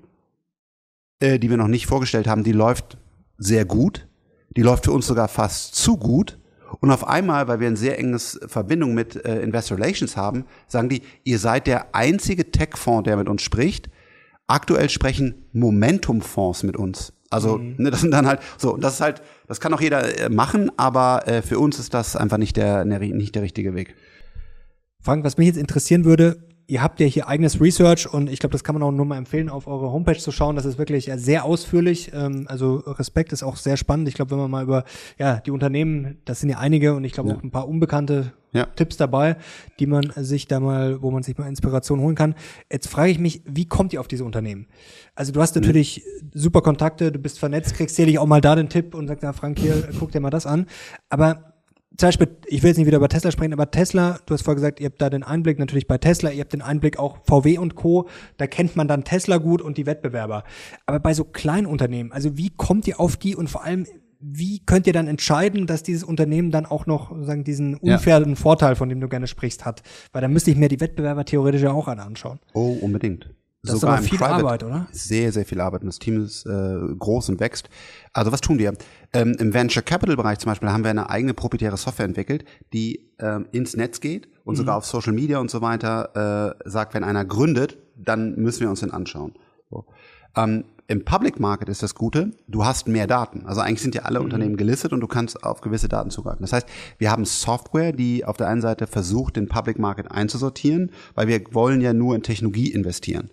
äh, 1.20 1.40
die 1.40 1.50
wir 1.50 1.58
noch 1.58 1.68
nicht 1.68 1.88
vorgestellt 1.88 2.28
haben, 2.28 2.44
die 2.44 2.52
läuft 2.52 2.98
sehr 3.38 3.66
gut. 3.66 4.08
Die 4.56 4.62
läuft 4.62 4.86
für 4.86 4.92
uns 4.92 5.08
sogar 5.08 5.28
fast 5.28 5.76
zu 5.76 5.98
gut. 5.98 6.40
Und 6.80 6.92
auf 6.92 7.08
einmal, 7.08 7.48
weil 7.48 7.60
wir 7.60 7.68
eine 7.68 7.78
sehr 7.78 7.98
enges 7.98 8.40
Verbindung 8.48 8.94
mit 8.94 9.24
äh, 9.26 9.42
Investor 9.42 9.78
Relations 9.78 10.18
haben, 10.18 10.46
sagen 10.68 10.90
die, 10.90 11.02
ihr 11.24 11.40
seid 11.40 11.68
der 11.68 11.96
einzige 11.96 12.52
Tech-Fonds, 12.52 13.06
der 13.06 13.18
mit 13.18 13.30
uns 13.30 13.42
spricht. 13.42 13.90
Aktuell 14.48 14.90
sprechen 14.90 15.46
Momentum-Fonds 15.54 16.64
mit 16.64 16.78
uns. 16.78 17.14
Also 17.30 17.58
mhm. 17.58 17.76
ne, 17.78 17.92
das 17.92 18.02
sind 18.02 18.12
dann 18.12 18.26
halt 18.26 18.40
so, 18.58 18.74
und 18.74 18.84
das 18.84 18.96
ist 18.96 19.02
halt, 19.02 19.22
das 19.48 19.60
kann 19.60 19.74
auch 19.74 19.82
jeder 19.82 20.20
äh, 20.20 20.30
machen, 20.30 20.72
aber 20.78 21.28
äh, 21.28 21.42
für 21.42 21.60
uns 21.60 21.80
ist 21.80 21.94
das 21.94 22.16
einfach 22.16 22.38
nicht 22.38 22.56
der, 22.56 22.86
nicht 22.86 23.36
der 23.36 23.42
richtige 23.42 23.76
Weg. 23.76 23.96
Frank, 25.02 25.24
was 25.24 25.38
mich 25.38 25.48
jetzt 25.48 25.58
interessieren 25.58 26.06
würde, 26.06 26.47
ihr 26.68 26.84
habt 26.84 27.00
ja 27.00 27.06
hier 27.06 27.28
eigenes 27.28 27.62
Research 27.62 28.12
und 28.12 28.30
ich 28.30 28.40
glaube, 28.40 28.52
das 28.52 28.64
kann 28.64 28.76
man 28.76 28.84
auch 28.84 28.92
nur 28.92 29.06
mal 29.06 29.18
empfehlen, 29.18 29.50
auf 29.50 29.68
eure 29.68 29.92
Homepage 29.92 30.18
zu 30.18 30.32
schauen. 30.32 30.58
Das 30.58 30.66
ist 30.66 30.78
wirklich 30.78 31.10
sehr 31.16 31.46
ausführlich. 31.46 32.12
Ähm, 32.14 32.46
also 32.48 32.76
Respekt 32.86 33.32
ist 33.32 33.42
auch 33.42 33.56
sehr 33.56 33.78
spannend. 33.78 34.10
Ich 34.10 34.16
glaube, 34.16 34.32
wenn 34.32 34.38
man 34.38 34.52
mal 34.52 34.64
über 34.64 34.84
ja 35.18 35.40
die 35.40 35.52
Unternehmen, 35.52 36.18
das 36.26 36.42
sind 36.42 36.50
ja 36.50 36.60
einige 36.60 36.94
und 36.94 37.06
ich 37.06 37.14
glaube 37.14 37.30
ja. 37.30 37.36
auch 37.36 37.44
ein 37.44 37.52
paar 37.52 37.68
unbekannte 37.68 38.34
ja. 38.52 38.66
Tipps 38.66 38.98
dabei, 38.98 39.38
die 39.80 39.88
man 39.88 40.12
sich 40.16 40.48
da 40.48 40.60
mal, 40.60 41.02
wo 41.02 41.10
man 41.10 41.24
sich 41.24 41.38
mal 41.38 41.48
Inspiration 41.48 42.02
holen 42.02 42.16
kann. 42.16 42.36
Jetzt 42.72 42.88
frage 42.88 43.12
ich 43.12 43.20
mich, 43.20 43.42
wie 43.46 43.66
kommt 43.66 43.94
ihr 43.94 44.02
auf 44.02 44.08
diese 44.08 44.26
Unternehmen? 44.26 44.68
Also 45.16 45.32
du 45.32 45.42
hast 45.42 45.56
natürlich 45.56 46.04
mhm. 46.06 46.32
super 46.34 46.62
Kontakte, 46.62 47.12
du 47.12 47.20
bist 47.20 47.40
vernetzt, 47.40 47.76
kriegst 47.76 47.96
sicherlich 47.96 48.20
auch 48.20 48.26
mal 48.26 48.42
da 48.42 48.56
den 48.56 48.68
Tipp 48.68 48.94
und 48.94 49.08
sagst, 49.08 49.24
na 49.24 49.32
Frank, 49.32 49.60
hier, 49.60 49.88
guck 50.00 50.12
dir 50.12 50.20
mal 50.20 50.32
das 50.32 50.46
an. 50.46 50.66
Aber 51.10 51.57
zum 51.96 52.08
Beispiel, 52.08 52.28
ich 52.46 52.62
will 52.62 52.70
jetzt 52.70 52.78
nicht 52.78 52.86
wieder 52.86 52.98
über 52.98 53.10
Tesla 53.10 53.32
sprechen, 53.32 53.54
aber 53.54 53.72
Tesla, 53.72 54.20
du 54.26 54.34
hast 54.34 54.44
vorher 54.44 54.56
gesagt, 54.56 54.80
ihr 54.80 54.88
habt 54.88 55.02
da 55.02 55.10
den 55.10 55.24
Einblick 55.24 55.58
natürlich 55.58 55.88
bei 55.88 55.98
Tesla, 55.98 56.30
ihr 56.32 56.42
habt 56.42 56.54
den 56.54 56.62
Einblick 56.62 57.00
auch 57.00 57.20
VW 57.26 57.58
und 57.58 57.76
Co. 57.76 58.08
Da 58.38 58.46
kennt 58.46 58.76
man 58.76 58.88
dann 58.88 59.04
Tesla 59.04 59.38
gut 59.38 59.62
und 59.62 59.78
die 59.78 59.86
Wettbewerber. 59.86 60.44
Aber 60.86 61.00
bei 61.00 61.14
so 61.14 61.24
kleinen 61.24 61.66
Unternehmen, 61.66 62.12
also 62.12 62.38
wie 62.38 62.52
kommt 62.56 62.88
ihr 62.88 63.00
auf 63.00 63.18
die 63.18 63.36
und 63.36 63.50
vor 63.50 63.64
allem, 63.64 63.88
wie 64.20 64.60
könnt 64.66 64.86
ihr 64.86 64.94
dann 64.94 65.08
entscheiden, 65.08 65.66
dass 65.66 65.82
dieses 65.82 66.04
Unternehmen 66.04 66.52
dann 66.52 66.66
auch 66.66 66.86
noch 66.86 67.16
sagen 67.24 67.44
diesen 67.44 67.76
unfairen 67.76 68.30
ja. 68.30 68.36
Vorteil, 68.36 68.76
von 68.76 68.90
dem 68.90 69.00
du 69.00 69.08
gerne 69.08 69.28
sprichst, 69.28 69.66
hat? 69.66 69.82
Weil 70.12 70.22
dann 70.22 70.34
müsste 70.34 70.52
ich 70.52 70.58
mir 70.58 70.70
die 70.70 70.80
Wettbewerber 70.80 71.26
theoretisch 71.26 71.62
ja 71.62 71.72
auch 71.72 71.88
anschauen. 71.88 72.40
Oh, 72.54 72.78
unbedingt. 72.82 73.30
Das 73.64 73.80
Sogar 73.80 73.96
ist 73.96 74.00
aber 74.00 74.08
viel 74.08 74.18
Private 74.18 74.36
Arbeit, 74.36 74.64
oder? 74.64 74.88
Sehr, 74.92 75.32
sehr 75.32 75.46
viel 75.46 75.60
Arbeit. 75.60 75.82
Und 75.82 75.88
das 75.88 76.00
Team 76.00 76.24
ist 76.24 76.46
äh, 76.46 76.80
groß 76.98 77.30
und 77.30 77.40
wächst. 77.40 77.70
Also 78.14 78.32
was 78.32 78.42
tun 78.42 78.60
wir? 78.60 78.74
Ähm, 79.14 79.36
Im 79.40 79.54
Venture 79.54 79.82
Capital 79.84 80.16
Bereich 80.16 80.40
zum 80.40 80.52
Beispiel 80.52 80.70
haben 80.70 80.84
wir 80.84 80.92
eine 80.92 81.10
eigene 81.10 81.34
proprietäre 81.34 81.76
Software 81.76 82.06
entwickelt, 82.06 82.46
die 82.74 83.10
ähm, 83.20 83.48
ins 83.52 83.76
Netz 83.76 84.00
geht 84.00 84.28
und 84.44 84.54
mhm. 84.54 84.58
sogar 84.58 84.78
auf 84.78 84.86
Social 84.86 85.14
Media 85.14 85.40
und 85.40 85.50
so 85.50 85.62
weiter 85.62 86.56
äh, 86.66 86.70
sagt, 86.70 86.94
wenn 86.94 87.04
einer 87.04 87.26
gründet, 87.26 87.78
dann 87.96 88.36
müssen 88.36 88.62
wir 88.62 88.70
uns 88.70 88.82
den 88.82 88.92
anschauen. 88.92 89.34
So. 89.70 89.86
Ähm, 90.36 90.66
Im 90.88 91.04
Public 91.04 91.40
Market 91.40 91.68
ist 91.68 91.84
das 91.84 91.96
Gute, 91.96 92.32
du 92.48 92.64
hast 92.64 92.88
mehr 92.88 93.08
Daten. 93.08 93.46
Also 93.46 93.62
eigentlich 93.62 93.82
sind 93.82 93.96
ja 93.96 94.04
alle 94.04 94.20
mhm. 94.20 94.26
Unternehmen 94.26 94.56
gelistet 94.56 94.94
und 94.94 95.02
du 95.02 95.08
kannst 95.08 95.44
auf 95.44 95.62
gewisse 95.62 95.90
Daten 95.90 96.12
zugreifen. 96.12 96.42
Das 96.42 96.54
heißt, 96.54 96.68
wir 97.00 97.12
haben 97.12 97.26
Software, 97.26 97.92
die 97.92 98.24
auf 98.24 98.38
der 98.38 98.48
einen 98.48 98.62
Seite 98.62 98.88
versucht, 98.88 99.36
den 99.36 99.50
Public 99.50 99.80
Market 99.80 100.12
einzusortieren, 100.12 100.92
weil 101.16 101.28
wir 101.28 101.42
wollen 101.52 101.82
ja 101.82 101.92
nur 101.92 102.16
in 102.16 102.24
Technologie 102.24 102.72
investieren. 102.72 103.32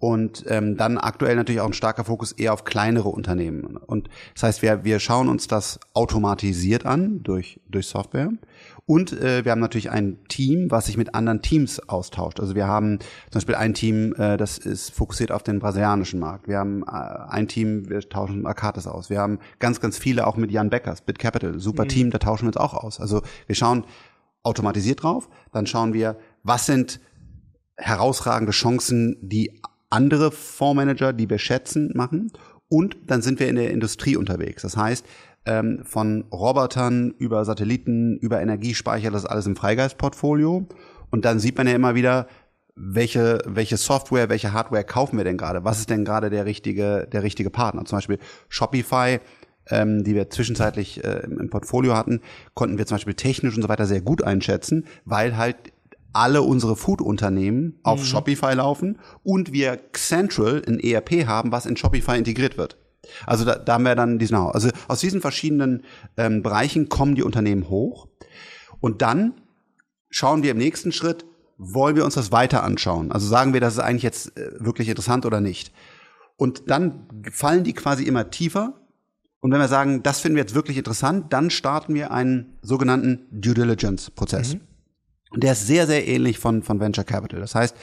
Und 0.00 0.46
ähm, 0.48 0.78
dann 0.78 0.96
aktuell 0.96 1.36
natürlich 1.36 1.60
auch 1.60 1.66
ein 1.66 1.74
starker 1.74 2.04
Fokus 2.04 2.32
eher 2.32 2.54
auf 2.54 2.64
kleinere 2.64 3.10
Unternehmen. 3.10 3.76
Und 3.76 4.08
das 4.32 4.44
heißt, 4.44 4.62
wir, 4.62 4.82
wir 4.82 4.98
schauen 4.98 5.28
uns 5.28 5.46
das 5.46 5.78
automatisiert 5.92 6.86
an 6.86 7.22
durch, 7.22 7.60
durch 7.68 7.86
Software. 7.86 8.30
Und 8.86 9.12
äh, 9.12 9.44
wir 9.44 9.52
haben 9.52 9.60
natürlich 9.60 9.90
ein 9.90 10.18
Team, 10.28 10.70
was 10.70 10.86
sich 10.86 10.96
mit 10.96 11.14
anderen 11.14 11.42
Teams 11.42 11.86
austauscht. 11.88 12.40
Also 12.40 12.54
wir 12.54 12.66
haben 12.66 12.98
zum 13.30 13.34
Beispiel 13.34 13.54
ein 13.56 13.74
Team, 13.74 14.14
äh, 14.14 14.38
das 14.38 14.56
ist 14.56 14.90
fokussiert 14.90 15.32
auf 15.32 15.42
den 15.42 15.58
brasilianischen 15.58 16.18
Markt. 16.18 16.48
Wir 16.48 16.58
haben 16.58 16.82
äh, 16.82 16.86
ein 17.28 17.46
Team, 17.46 17.90
wir 17.90 18.00
tauschen 18.00 18.38
mit 18.38 18.46
Arcatis 18.46 18.86
aus. 18.86 19.10
Wir 19.10 19.20
haben 19.20 19.38
ganz, 19.58 19.80
ganz 19.80 19.98
viele 19.98 20.26
auch 20.26 20.38
mit 20.38 20.50
Jan 20.50 20.70
Beckers, 20.70 21.02
Bit 21.02 21.18
Capital, 21.18 21.60
super 21.60 21.84
mhm. 21.84 21.88
Team, 21.88 22.10
da 22.10 22.18
tauschen 22.18 22.44
wir 22.44 22.48
uns 22.48 22.56
auch 22.56 22.72
aus. 22.72 23.00
Also 23.00 23.20
wir 23.46 23.54
schauen 23.54 23.84
automatisiert 24.42 25.02
drauf, 25.02 25.28
dann 25.52 25.66
schauen 25.66 25.92
wir, 25.92 26.16
was 26.42 26.64
sind 26.64 27.00
herausragende 27.76 28.52
Chancen, 28.52 29.18
die 29.20 29.60
andere 29.90 30.30
Fondsmanager, 30.30 31.12
die 31.12 31.28
wir 31.28 31.38
schätzen, 31.38 31.90
machen. 31.94 32.32
Und 32.68 32.96
dann 33.06 33.20
sind 33.20 33.40
wir 33.40 33.48
in 33.48 33.56
der 33.56 33.70
Industrie 33.72 34.16
unterwegs. 34.16 34.62
Das 34.62 34.76
heißt, 34.76 35.04
ähm, 35.46 35.80
von 35.84 36.24
Robotern 36.32 37.14
über 37.18 37.44
Satelliten, 37.44 38.16
über 38.18 38.40
Energiespeicher, 38.40 39.10
das 39.10 39.24
ist 39.24 39.28
alles 39.28 39.46
im 39.46 39.56
Freigeistportfolio. 39.56 40.66
Und 41.10 41.24
dann 41.24 41.40
sieht 41.40 41.58
man 41.58 41.66
ja 41.66 41.74
immer 41.74 41.94
wieder, 41.94 42.28
welche, 42.76 43.40
welche 43.46 43.76
Software, 43.76 44.28
welche 44.28 44.52
Hardware 44.52 44.84
kaufen 44.84 45.16
wir 45.16 45.24
denn 45.24 45.36
gerade? 45.36 45.64
Was 45.64 45.80
ist 45.80 45.90
denn 45.90 46.04
gerade 46.04 46.30
der 46.30 46.46
richtige, 46.46 47.08
der 47.10 47.22
richtige 47.22 47.50
Partner? 47.50 47.84
Zum 47.84 47.98
Beispiel 47.98 48.18
Shopify, 48.48 49.18
ähm, 49.68 50.04
die 50.04 50.14
wir 50.14 50.30
zwischenzeitlich 50.30 51.04
äh, 51.04 51.24
im 51.24 51.50
Portfolio 51.50 51.96
hatten, 51.96 52.20
konnten 52.54 52.78
wir 52.78 52.86
zum 52.86 52.96
Beispiel 52.96 53.14
technisch 53.14 53.56
und 53.56 53.62
so 53.62 53.68
weiter 53.68 53.86
sehr 53.86 54.00
gut 54.00 54.22
einschätzen, 54.22 54.86
weil 55.04 55.36
halt 55.36 55.56
alle 56.12 56.42
unsere 56.42 56.76
Food-Unternehmen 56.76 57.78
auf 57.82 58.00
mhm. 58.00 58.04
Shopify 58.04 58.54
laufen 58.54 58.98
und 59.22 59.52
wir 59.52 59.78
Central 59.92 60.62
ein 60.66 60.80
ERP 60.80 61.26
haben, 61.26 61.52
was 61.52 61.66
in 61.66 61.76
Shopify 61.76 62.18
integriert 62.18 62.58
wird. 62.58 62.76
Also 63.26 63.44
da, 63.44 63.56
da 63.56 63.74
haben 63.74 63.84
wir 63.84 63.94
dann 63.94 64.18
diesen, 64.18 64.36
also 64.36 64.68
aus 64.88 65.00
diesen 65.00 65.20
verschiedenen 65.20 65.84
ähm, 66.16 66.42
Bereichen 66.42 66.88
kommen 66.88 67.14
die 67.14 67.22
Unternehmen 67.22 67.68
hoch 67.68 68.08
und 68.80 69.02
dann 69.02 69.34
schauen 70.10 70.42
wir 70.42 70.50
im 70.50 70.58
nächsten 70.58 70.92
Schritt, 70.92 71.24
wollen 71.56 71.96
wir 71.96 72.04
uns 72.04 72.14
das 72.14 72.32
weiter 72.32 72.62
anschauen? 72.64 73.12
Also 73.12 73.26
sagen 73.26 73.52
wir, 73.52 73.60
das 73.60 73.74
ist 73.74 73.80
eigentlich 73.80 74.02
jetzt 74.02 74.36
äh, 74.36 74.52
wirklich 74.58 74.88
interessant 74.88 75.26
oder 75.26 75.40
nicht? 75.40 75.72
Und 76.36 76.70
dann 76.70 77.06
fallen 77.30 77.64
die 77.64 77.74
quasi 77.74 78.04
immer 78.04 78.30
tiefer. 78.30 78.80
Und 79.40 79.52
wenn 79.52 79.60
wir 79.60 79.68
sagen, 79.68 80.02
das 80.02 80.20
finden 80.20 80.36
wir 80.36 80.42
jetzt 80.42 80.54
wirklich 80.54 80.78
interessant, 80.78 81.32
dann 81.32 81.50
starten 81.50 81.94
wir 81.94 82.10
einen 82.10 82.58
sogenannten 82.62 83.26
Due 83.30 83.54
Diligence 83.54 84.10
Prozess. 84.10 84.54
Mhm. 84.54 84.60
Und 85.30 85.44
der 85.44 85.52
ist 85.52 85.66
sehr, 85.66 85.86
sehr 85.86 86.06
ähnlich 86.06 86.38
von, 86.38 86.62
von 86.62 86.80
Venture 86.80 87.04
Capital. 87.04 87.40
Das 87.40 87.54
heißt, 87.54 87.76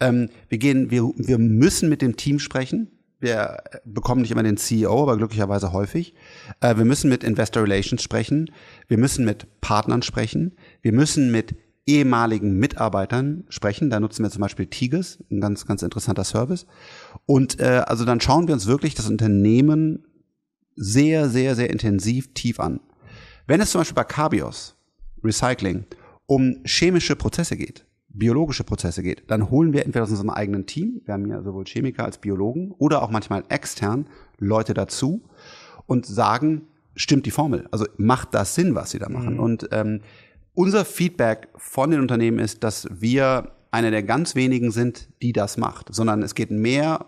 ähm, 0.00 0.30
wir 0.48 0.58
gehen, 0.58 0.90
wir, 0.90 1.10
wir 1.16 1.38
müssen 1.38 1.88
mit 1.88 2.02
dem 2.02 2.16
Team 2.16 2.38
sprechen. 2.38 2.90
Wir 3.20 3.58
bekommen 3.84 4.22
nicht 4.22 4.30
immer 4.30 4.42
den 4.42 4.56
CEO, 4.56 5.02
aber 5.02 5.16
glücklicherweise 5.16 5.72
häufig. 5.72 6.14
Äh, 6.60 6.76
wir 6.76 6.84
müssen 6.84 7.10
mit 7.10 7.24
Investor 7.24 7.64
Relations 7.64 8.02
sprechen. 8.02 8.50
Wir 8.86 8.98
müssen 8.98 9.24
mit 9.24 9.60
Partnern 9.60 10.02
sprechen. 10.02 10.54
Wir 10.82 10.92
müssen 10.92 11.30
mit 11.30 11.56
ehemaligen 11.86 12.58
Mitarbeitern 12.58 13.44
sprechen. 13.48 13.90
Da 13.90 13.98
nutzen 13.98 14.22
wir 14.22 14.30
zum 14.30 14.42
Beispiel 14.42 14.66
Tigers, 14.66 15.18
ein 15.30 15.40
ganz, 15.40 15.66
ganz 15.66 15.82
interessanter 15.82 16.24
Service. 16.24 16.66
Und 17.26 17.60
äh, 17.60 17.82
also 17.86 18.04
dann 18.04 18.20
schauen 18.20 18.46
wir 18.46 18.54
uns 18.54 18.66
wirklich 18.66 18.94
das 18.94 19.08
Unternehmen 19.08 20.04
sehr, 20.76 21.28
sehr, 21.28 21.56
sehr 21.56 21.70
intensiv 21.70 22.32
tief 22.34 22.60
an. 22.60 22.80
Wenn 23.46 23.60
es 23.60 23.70
zum 23.70 23.80
Beispiel 23.80 23.96
bei 23.96 24.04
Cabios, 24.04 24.76
Recycling, 25.24 25.86
um 26.28 26.60
chemische 26.64 27.16
Prozesse 27.16 27.56
geht, 27.56 27.86
biologische 28.10 28.62
Prozesse 28.62 29.02
geht, 29.02 29.24
dann 29.30 29.50
holen 29.50 29.72
wir 29.72 29.86
entweder 29.86 30.04
aus 30.04 30.10
unserem 30.10 30.30
eigenen 30.30 30.66
Team, 30.66 31.00
wir 31.06 31.14
haben 31.14 31.28
ja 31.28 31.42
sowohl 31.42 31.64
Chemiker 31.64 32.04
als 32.04 32.18
Biologen, 32.18 32.70
oder 32.78 33.02
auch 33.02 33.10
manchmal 33.10 33.44
extern 33.48 34.06
Leute 34.38 34.74
dazu 34.74 35.22
und 35.86 36.04
sagen, 36.04 36.68
stimmt 36.94 37.24
die 37.24 37.30
Formel? 37.30 37.66
Also 37.70 37.86
macht 37.96 38.34
das 38.34 38.54
Sinn, 38.54 38.74
was 38.74 38.90
sie 38.90 38.98
da 38.98 39.08
machen? 39.08 39.34
Mhm. 39.34 39.40
Und 39.40 39.68
ähm, 39.72 40.00
unser 40.52 40.84
Feedback 40.84 41.48
von 41.56 41.90
den 41.90 42.00
Unternehmen 42.00 42.40
ist, 42.40 42.62
dass 42.62 42.88
wir 42.90 43.52
einer 43.70 43.90
der 43.90 44.02
ganz 44.02 44.34
wenigen 44.34 44.70
sind, 44.70 45.08
die 45.22 45.32
das 45.32 45.56
macht, 45.56 45.94
sondern 45.94 46.22
es 46.22 46.34
geht 46.34 46.50
mehr 46.50 47.06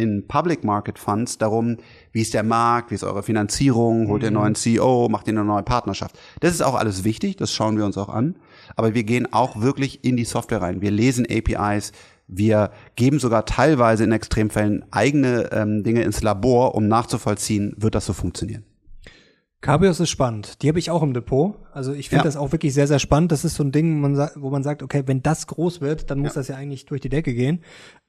in 0.00 0.26
Public 0.26 0.64
Market 0.64 0.98
Funds 0.98 1.38
darum, 1.38 1.76
wie 2.12 2.22
ist 2.22 2.34
der 2.34 2.42
Markt, 2.42 2.90
wie 2.90 2.94
ist 2.94 3.04
eure 3.04 3.22
Finanzierung, 3.22 4.08
holt 4.08 4.22
ihr 4.22 4.28
einen 4.28 4.36
mhm. 4.36 4.42
neuen 4.42 4.54
CEO, 4.54 5.08
macht 5.08 5.28
ihr 5.28 5.34
eine 5.34 5.44
neue 5.44 5.62
Partnerschaft. 5.62 6.18
Das 6.40 6.52
ist 6.52 6.62
auch 6.62 6.74
alles 6.74 7.04
wichtig, 7.04 7.36
das 7.36 7.52
schauen 7.52 7.76
wir 7.76 7.84
uns 7.84 7.98
auch 7.98 8.08
an. 8.08 8.36
Aber 8.76 8.94
wir 8.94 9.04
gehen 9.04 9.32
auch 9.32 9.60
wirklich 9.60 10.04
in 10.04 10.16
die 10.16 10.24
Software 10.24 10.62
rein. 10.62 10.80
Wir 10.80 10.90
lesen 10.90 11.26
APIs, 11.30 11.92
wir 12.26 12.70
geben 12.96 13.18
sogar 13.18 13.44
teilweise 13.44 14.04
in 14.04 14.12
Extremfällen 14.12 14.84
eigene 14.90 15.50
ähm, 15.52 15.82
Dinge 15.82 16.02
ins 16.02 16.22
Labor, 16.22 16.74
um 16.74 16.86
nachzuvollziehen, 16.88 17.74
wird 17.76 17.94
das 17.94 18.06
so 18.06 18.12
funktionieren. 18.12 18.64
Cabrios 19.60 20.00
ist 20.00 20.08
spannend. 20.08 20.62
Die 20.62 20.68
habe 20.68 20.78
ich 20.78 20.90
auch 20.90 21.02
im 21.02 21.12
Depot. 21.12 21.56
Also 21.72 21.92
ich 21.92 22.08
finde 22.08 22.20
ja. 22.20 22.24
das 22.24 22.36
auch 22.36 22.50
wirklich 22.52 22.72
sehr, 22.72 22.86
sehr 22.86 22.98
spannend. 22.98 23.30
Das 23.30 23.44
ist 23.44 23.56
so 23.56 23.62
ein 23.62 23.72
Ding, 23.72 24.02
wo 24.36 24.50
man 24.50 24.62
sagt, 24.62 24.82
okay, 24.82 25.02
wenn 25.04 25.22
das 25.22 25.46
groß 25.46 25.82
wird, 25.82 26.10
dann 26.10 26.20
muss 26.20 26.34
ja. 26.34 26.40
das 26.40 26.48
ja 26.48 26.56
eigentlich 26.56 26.86
durch 26.86 27.02
die 27.02 27.10
Decke 27.10 27.34
gehen. 27.34 27.62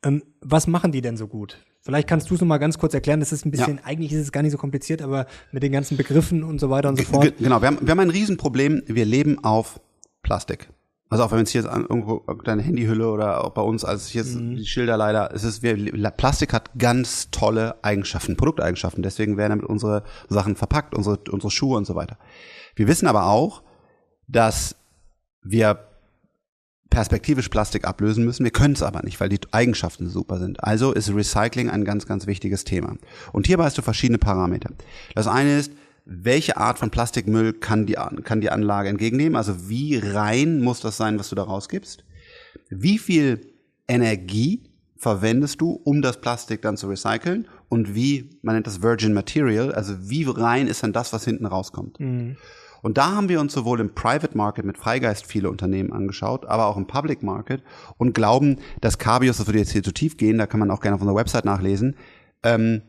Ähm, 0.04 0.24
was 0.40 0.68
machen 0.68 0.94
die 0.94 1.02
denn 1.02 1.18
so 1.18 1.28
gut? 1.28 1.58
Vielleicht 1.82 2.08
kannst 2.08 2.30
du 2.30 2.36
es 2.36 2.42
noch 2.42 2.48
mal 2.48 2.58
ganz 2.58 2.78
kurz 2.78 2.94
erklären. 2.94 3.20
Das 3.20 3.34
ist 3.34 3.46
ein 3.46 3.52
bisschen, 3.52 3.78
ja. 3.78 3.84
eigentlich 3.84 4.14
ist 4.14 4.22
es 4.22 4.32
gar 4.32 4.44
nicht 4.44 4.54
so 4.54 4.58
kompliziert, 4.58 5.02
aber 5.02 5.26
mit 5.52 5.62
den 5.62 5.74
ganzen 5.74 5.98
Begriffen 5.98 6.44
und 6.44 6.60
so 6.60 6.70
weiter 6.70 6.88
und 6.88 6.98
so 6.98 7.04
fort. 7.04 7.24
G 7.38 7.44
genau, 7.44 7.62
wir 7.62 7.68
haben, 7.68 7.80
wir 7.82 7.92
haben 7.92 8.00
ein 8.00 8.10
Riesenproblem. 8.10 8.84
Wir 8.88 9.06
leben 9.06 9.44
auf 9.44 9.82
Plastik. 10.24 10.70
Also 11.12 11.26
auch 11.26 11.32
wenn 11.34 11.42
es 11.42 11.50
hier 11.50 11.70
an 11.70 11.82
irgendwo 11.82 12.20
deine 12.46 12.62
Handyhülle 12.62 13.10
oder 13.10 13.44
auch 13.44 13.50
bei 13.50 13.62
uns, 13.62 13.84
als 13.84 14.08
ich 14.08 14.14
jetzt 14.14 14.36
mhm. 14.36 14.56
die 14.56 14.66
Schilder 14.66 14.96
leider, 14.96 15.34
es 15.34 15.44
ist, 15.44 15.62
wir, 15.62 15.76
Plastik 16.12 16.54
hat 16.54 16.72
ganz 16.78 17.30
tolle 17.32 17.76
Eigenschaften, 17.84 18.38
Produkteigenschaften. 18.38 19.04
Deswegen 19.04 19.36
werden 19.36 19.52
damit 19.52 19.66
unsere 19.66 20.04
Sachen 20.30 20.56
verpackt, 20.56 20.96
unsere, 20.96 21.20
unsere 21.30 21.52
Schuhe 21.52 21.76
und 21.76 21.86
so 21.86 21.96
weiter. 21.96 22.18
Wir 22.76 22.88
wissen 22.88 23.08
aber 23.08 23.26
auch, 23.26 23.62
dass 24.30 24.78
wir 25.44 25.80
perspektivisch 26.90 27.50
Plastik 27.50 27.86
ablösen 27.86 28.24
müssen. 28.24 28.46
Wir 28.46 28.52
können 28.52 28.76
es 28.76 28.82
aber 28.82 29.04
nicht, 29.04 29.20
weil 29.20 29.28
die 29.28 29.40
Eigenschaften 29.52 30.08
super 30.08 30.40
sind. 30.40 30.64
Also 30.64 30.94
ist 30.94 31.14
Recycling 31.14 31.70
ein 31.70 31.84
ganz, 31.84 32.06
ganz 32.06 32.26
wichtiges 32.26 32.64
Thema. 32.64 32.96
Und 33.34 33.48
hierbei 33.48 33.66
hast 33.66 33.78
du 33.78 33.82
verschiedene 33.82 34.18
Parameter. 34.18 34.70
Das 35.14 35.28
eine 35.28 35.58
ist, 35.58 35.74
welche 36.06 36.58
Art 36.58 36.80
von 36.80 36.90
Plastikmüll 36.90 37.54
kann 37.54 37.86
die, 37.86 37.98
kann 38.24 38.42
die 38.42 38.50
Anlage 38.50 38.90
entgegennehmen? 38.90 39.36
Also 39.36 39.70
wie 39.70 39.98
rein 39.98 40.62
muss 40.62 40.80
das 40.80 40.98
sein, 40.98 41.20
was 41.20 41.30
du 41.30 41.36
da 41.36 41.44
rausgibst? 41.44 42.04
Wie 42.70 42.98
viel 42.98 43.54
Energie 43.88 44.64
verwendest 44.98 45.62
du, 45.62 45.80
um 45.84 46.02
das 46.02 46.22
Plastik 46.22 46.62
dann 46.62 46.78
zu 46.78 46.88
recyceln? 46.88 47.48
Und 47.70 47.96
wie, 47.96 48.30
man 48.42 48.56
nennt 48.56 48.68
das 48.68 48.82
Virgin 48.82 49.14
Material, 49.14 49.74
also 49.74 49.96
wie 50.10 50.26
rein 50.28 50.68
ist 50.68 50.84
dann 50.84 50.94
das, 50.94 51.14
was 51.14 51.26
hinten 51.26 51.46
rauskommt? 51.46 52.00
Mhm. 52.00 52.38
Und 52.82 52.98
da 52.98 53.16
haben 53.16 53.30
wir 53.30 53.40
uns 53.40 53.54
sowohl 53.54 53.80
im 53.80 53.94
Private 53.94 54.36
Market 54.36 54.66
mit 54.66 54.78
Freigeist 54.78 55.26
viele 55.26 55.50
Unternehmen 55.50 55.94
angeschaut, 55.94 56.46
aber 56.46 56.66
auch 56.66 56.78
im 56.78 56.88
Public 56.88 57.22
Market 57.22 57.62
und 57.98 58.14
glauben, 58.14 58.58
dass 58.82 58.98
Cabios, 58.98 59.38
das 59.38 59.48
würde 59.48 59.60
jetzt 59.60 59.72
hier 59.72 59.84
zu 59.84 59.92
tief 59.92 60.18
gehen, 60.18 60.40
da 60.40 60.48
kann 60.48 60.60
man 60.60 60.72
auch 60.72 60.82
gerne 60.82 60.96
auf 60.96 61.02
unserer 61.02 61.18
Website 61.18 61.46
nachlesen, 61.46 61.96
ähm, 62.44 62.82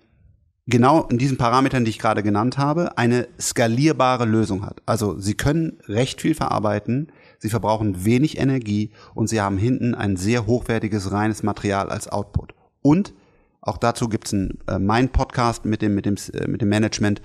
genau 0.67 1.07
in 1.09 1.19
diesen 1.19 1.39
Parametern, 1.39 1.85
die 1.85 1.91
ich 1.91 1.99
gerade 1.99 2.23
genannt 2.23 2.59
habe, 2.59 2.97
eine 2.97 3.29
skalierbare 3.41 4.25
Lösung 4.25 4.65
hat. 4.65 4.83
Also 4.87 5.19
sie 5.19 5.35
können 5.35 5.79
recht 5.87 6.21
viel 6.21 6.35
verarbeiten, 6.35 7.11
sie 7.39 7.49
verbrauchen 7.49 8.05
wenig 8.05 8.39
Energie 8.39 8.91
und 9.15 9.29
sie 9.29 9.41
haben 9.41 9.59
hinten 9.59 9.95
ein 9.95 10.17
sehr 10.17 10.47
hochwertiges 10.47 11.11
reines 11.13 11.43
Material 11.43 11.91
als 11.91 12.09
Output. 12.09 12.55
Und 12.81 13.15
auch 13.61 13.79
dazu 13.79 14.09
gibt's 14.09 14.33
einen 14.33 14.59
äh, 14.67 14.79
mein 14.79 15.09
Podcast 15.09 15.65
mit 15.65 15.83
dem 15.83 15.95
mit 15.95 16.07
dem 16.07 16.17
äh, 16.35 16.49
mit 16.49 16.63
dem 16.63 16.69
Management. 16.69 17.23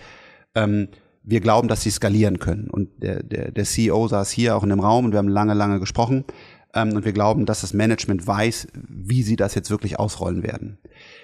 Ähm, 0.56 0.90
wir 1.30 1.42
glauben, 1.42 1.68
dass 1.68 1.82
sie 1.82 1.92
skalieren 1.92 2.40
können. 2.40 2.70
Und 2.70 3.04
der, 3.04 3.22
der, 3.22 3.52
der 3.52 3.66
CEO 3.66 4.08
saß 4.08 4.32
hier 4.32 4.56
auch 4.56 4.64
in 4.64 4.70
dem 4.70 4.80
Raum 4.80 5.04
und 5.06 5.12
wir 5.12 5.18
haben 5.18 5.28
lange, 5.28 5.54
lange 5.54 5.80
gesprochen. 5.80 6.24
Ähm, 6.78 6.96
und 6.96 7.06
wir 7.06 7.12
glauben, 7.12 7.48
dass 7.48 7.62
das 7.62 7.74
Management 7.74 8.28
weiß, 8.28 8.68
wie 8.88 9.24
sie 9.24 9.36
das 9.36 9.56
jetzt 9.56 9.72
wirklich 9.72 9.98
ausrollen 9.98 10.44
werden. 10.44 10.78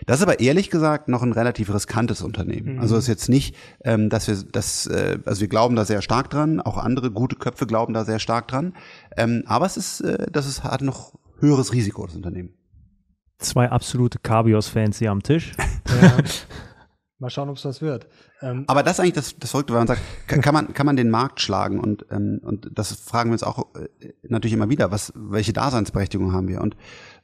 Das 0.07 0.17
ist 0.17 0.23
aber 0.23 0.39
ehrlich 0.39 0.71
gesagt 0.71 1.09
noch 1.09 1.21
ein 1.21 1.31
relativ 1.31 1.71
riskantes 1.71 2.23
Unternehmen. 2.23 2.75
Mhm. 2.75 2.79
Also 2.79 2.97
ist 2.97 3.07
jetzt 3.07 3.29
nicht, 3.29 3.55
ähm, 3.83 4.09
dass 4.09 4.27
wir 4.27 4.35
das, 4.51 4.87
äh, 4.87 5.19
also 5.25 5.41
wir 5.41 5.47
glauben 5.47 5.75
da 5.75 5.85
sehr 5.85 6.01
stark 6.01 6.31
dran, 6.31 6.59
auch 6.59 6.77
andere 6.77 7.11
gute 7.11 7.35
Köpfe 7.35 7.67
glauben 7.67 7.93
da 7.93 8.03
sehr 8.03 8.19
stark 8.19 8.47
dran. 8.47 8.73
Ähm, 9.15 9.43
aber 9.45 9.67
es 9.67 9.77
ist, 9.77 10.01
äh, 10.01 10.25
das 10.31 10.47
ist, 10.47 10.63
hat 10.63 10.81
noch 10.81 11.13
höheres 11.39 11.71
Risiko, 11.71 12.05
das 12.07 12.15
Unternehmen. 12.15 12.53
Zwei 13.37 13.69
absolute 13.69 14.19
Cabios-Fans 14.19 14.97
hier 14.97 15.11
am 15.11 15.21
Tisch. 15.21 15.53
Ja. 16.01 16.17
Mal 17.23 17.29
schauen, 17.29 17.49
ob 17.49 17.57
es 17.57 17.63
das 17.63 17.81
wird. 17.81 18.07
Ähm, 18.41 18.65
Aber 18.67 18.83
das 18.83 18.93
ist 18.93 18.99
eigentlich 18.99 19.13
das, 19.13 19.39
das 19.39 19.51
Verrückte, 19.51 19.73
weil 19.73 19.79
man 19.79 19.87
sagt, 19.87 20.01
kann, 20.27 20.53
man, 20.53 20.73
kann 20.73 20.85
man 20.85 20.95
den 20.95 21.09
Markt 21.09 21.41
schlagen? 21.41 21.79
Und, 21.79 22.05
ähm, 22.11 22.39
und 22.43 22.69
das 22.71 22.93
fragen 22.93 23.31
wir 23.31 23.33
uns 23.33 23.43
auch 23.43 23.73
äh, 23.75 24.13
natürlich 24.23 24.53
immer 24.53 24.69
wieder, 24.69 24.91
was, 24.91 25.11
welche 25.15 25.53
Daseinsberechtigung 25.53 26.33
haben 26.33 26.47
wir? 26.47 26.61
Und 26.61 26.77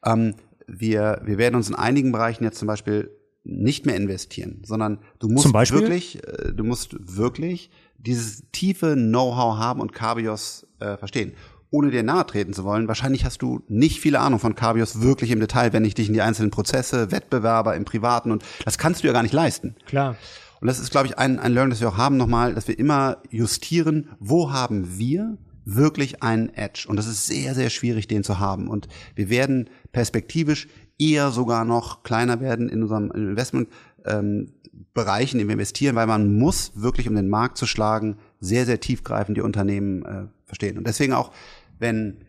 ähm, 0.04 0.36
wir, 0.68 1.22
wir 1.24 1.38
werden 1.38 1.56
uns 1.56 1.70
in 1.70 1.76
einigen 1.76 2.12
Bereichen 2.12 2.44
jetzt 2.44 2.58
zum 2.58 2.68
Beispiel 2.68 3.12
nicht 3.44 3.86
mehr 3.86 3.96
investieren, 3.96 4.62
sondern 4.66 5.00
du 5.20 5.28
musst 5.30 5.54
wirklich, 5.54 6.24
äh, 6.28 6.54
du 6.54 6.64
musst 6.64 6.96
wirklich 7.00 7.72
dieses 7.98 8.44
tiefe 8.52 8.96
Know-how 8.96 9.58
haben 9.58 9.82
und 9.82 9.94
Cabios 9.94 10.68
äh, 10.80 10.98
verstehen 10.98 11.34
ohne 11.72 11.92
dir 11.92 12.04
nahe 12.04 12.26
treten 12.26 12.54
zu 12.54 12.64
wollen, 12.64 12.88
wahrscheinlich 12.88 13.26
hast 13.26 13.42
du 13.42 13.62
nicht 13.68 14.00
viele 14.00 14.20
Ahnung 14.20 14.40
von 14.40 14.56
Cabios 14.56 15.02
wirklich 15.02 15.32
im 15.32 15.40
Detail, 15.40 15.74
wenn 15.74 15.86
ich 15.86 15.94
dich 15.94 16.08
in 16.08 16.14
die 16.14 16.22
einzelnen 16.22 16.52
Prozesse, 16.52 17.12
Wettbewerber 17.12 17.76
im 17.76 17.86
Privaten 17.86 18.32
und 18.32 18.44
das 18.66 18.78
kannst 18.78 19.04
du 19.04 19.08
ja 19.08 19.14
gar 19.14 19.24
nicht 19.24 19.34
leisten. 19.34 19.76
Klar. 19.86 20.16
Und 20.62 20.68
das 20.68 20.80
ist, 20.80 20.92
glaube 20.92 21.08
ich, 21.08 21.18
ein, 21.18 21.40
ein 21.40 21.54
Learning, 21.54 21.70
das 21.70 21.80
wir 21.80 21.90
auch 21.90 21.98
haben 21.98 22.18
nochmal, 22.18 22.54
dass 22.54 22.68
wir 22.68 22.78
immer 22.78 23.18
justieren, 23.30 24.10
wo 24.20 24.52
haben 24.52 24.98
wir 24.98 25.38
wirklich 25.64 26.22
einen 26.24 26.50
Edge. 26.54 26.86
Und 26.88 26.98
das 26.98 27.08
ist 27.08 27.28
sehr, 27.28 27.56
sehr 27.56 27.70
schwierig, 27.70 28.08
den 28.08 28.24
zu 28.24 28.40
haben. 28.40 28.68
Und 28.68 28.88
wir 29.16 29.30
werden 29.30 29.70
perspektivisch 29.92 30.68
eher 30.98 31.32
sogar 31.32 31.64
noch 31.64 32.04
kleiner 32.04 32.42
werden 32.42 32.68
in 32.68 32.82
unserem 32.82 33.12
Investment. 33.12 33.70
Ähm, 34.06 34.52
Bereichen, 34.94 35.40
in 35.40 35.48
wir 35.48 35.54
investieren, 35.54 35.96
weil 35.96 36.08
man 36.08 36.38
muss 36.38 36.72
wirklich, 36.76 37.08
um 37.08 37.16
den 37.16 37.30
Markt 37.30 37.58
zu 37.58 37.66
schlagen, 37.66 38.18
sehr, 38.40 38.66
sehr 38.66 38.80
tiefgreifend 38.80 39.38
die 39.38 39.42
Unternehmen 39.42 40.04
äh, 40.06 40.26
verstehen. 40.46 40.78
Und 40.78 40.88
deswegen 40.88 41.14
auch 41.14 41.32
wenn 41.80 42.26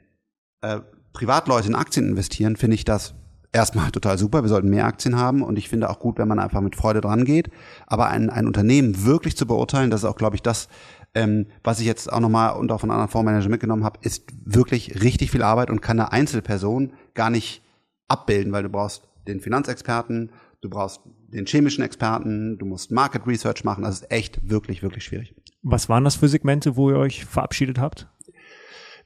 äh, 0.62 0.80
Privatleute 1.12 1.68
in 1.68 1.74
Aktien 1.74 2.08
investieren, 2.08 2.56
finde 2.56 2.76
ich 2.76 2.84
das 2.84 3.14
erstmal 3.52 3.90
total 3.92 4.18
super. 4.18 4.42
Wir 4.42 4.48
sollten 4.48 4.70
mehr 4.70 4.86
Aktien 4.86 5.16
haben 5.16 5.42
und 5.42 5.58
ich 5.58 5.68
finde 5.68 5.90
auch 5.90 5.98
gut, 5.98 6.18
wenn 6.18 6.28
man 6.28 6.38
einfach 6.38 6.60
mit 6.60 6.76
Freude 6.76 7.00
dran 7.00 7.24
geht. 7.24 7.50
Aber 7.86 8.08
ein, 8.08 8.30
ein 8.30 8.46
Unternehmen 8.46 9.04
wirklich 9.04 9.36
zu 9.36 9.46
beurteilen, 9.46 9.90
das 9.90 10.02
ist 10.02 10.08
auch, 10.08 10.16
glaube 10.16 10.36
ich, 10.36 10.42
das, 10.42 10.68
ähm, 11.14 11.46
was 11.64 11.80
ich 11.80 11.86
jetzt 11.86 12.12
auch 12.12 12.20
nochmal 12.20 12.56
und 12.56 12.70
auch 12.72 12.80
von 12.80 12.90
anderen 12.90 13.10
Fondsmanagern 13.10 13.50
mitgenommen 13.50 13.84
habe, 13.84 13.98
ist 14.02 14.30
wirklich 14.44 15.02
richtig 15.02 15.30
viel 15.30 15.42
Arbeit 15.42 15.70
und 15.70 15.82
kann 15.82 15.98
eine 15.98 16.12
Einzelperson 16.12 16.92
gar 17.14 17.30
nicht 17.30 17.62
abbilden, 18.08 18.52
weil 18.52 18.62
du 18.62 18.68
brauchst 18.68 19.08
den 19.26 19.40
Finanzexperten, 19.40 20.30
du 20.60 20.70
brauchst 20.70 21.00
den 21.28 21.46
chemischen 21.46 21.84
Experten, 21.84 22.58
du 22.58 22.66
musst 22.66 22.90
Market 22.90 23.26
Research 23.26 23.64
machen. 23.64 23.84
Das 23.84 24.00
ist 24.00 24.10
echt 24.10 24.48
wirklich, 24.48 24.82
wirklich 24.82 25.04
schwierig. 25.04 25.34
Was 25.62 25.88
waren 25.88 26.04
das 26.04 26.16
für 26.16 26.28
Segmente, 26.28 26.76
wo 26.76 26.90
ihr 26.90 26.96
euch 26.96 27.24
verabschiedet 27.24 27.78
habt? 27.78 28.08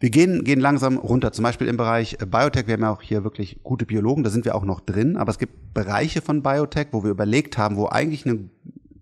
Wir 0.05 0.11
gehen, 0.11 0.45
gehen 0.45 0.61
langsam 0.61 0.99
runter, 0.99 1.33
zum 1.33 1.45
Beispiel 1.45 1.67
im 1.67 1.79
Bereich 1.79 2.19
äh, 2.21 2.27
Biotech. 2.27 2.67
Wir 2.67 2.75
haben 2.75 2.83
ja 2.83 2.93
auch 2.93 3.01
hier 3.01 3.25
wirklich 3.25 3.61
gute 3.63 3.87
Biologen, 3.87 4.23
da 4.23 4.29
sind 4.29 4.45
wir 4.45 4.55
auch 4.55 4.67
noch 4.67 4.81
drin. 4.81 5.17
Aber 5.17 5.31
es 5.31 5.39
gibt 5.39 5.73
Bereiche 5.73 6.21
von 6.21 6.43
Biotech, 6.43 6.89
wo 6.91 7.05
wir 7.05 7.11
überlegt 7.11 7.57
haben, 7.57 7.77
wo 7.77 7.87
eigentlich 7.87 8.27
eine, 8.27 8.51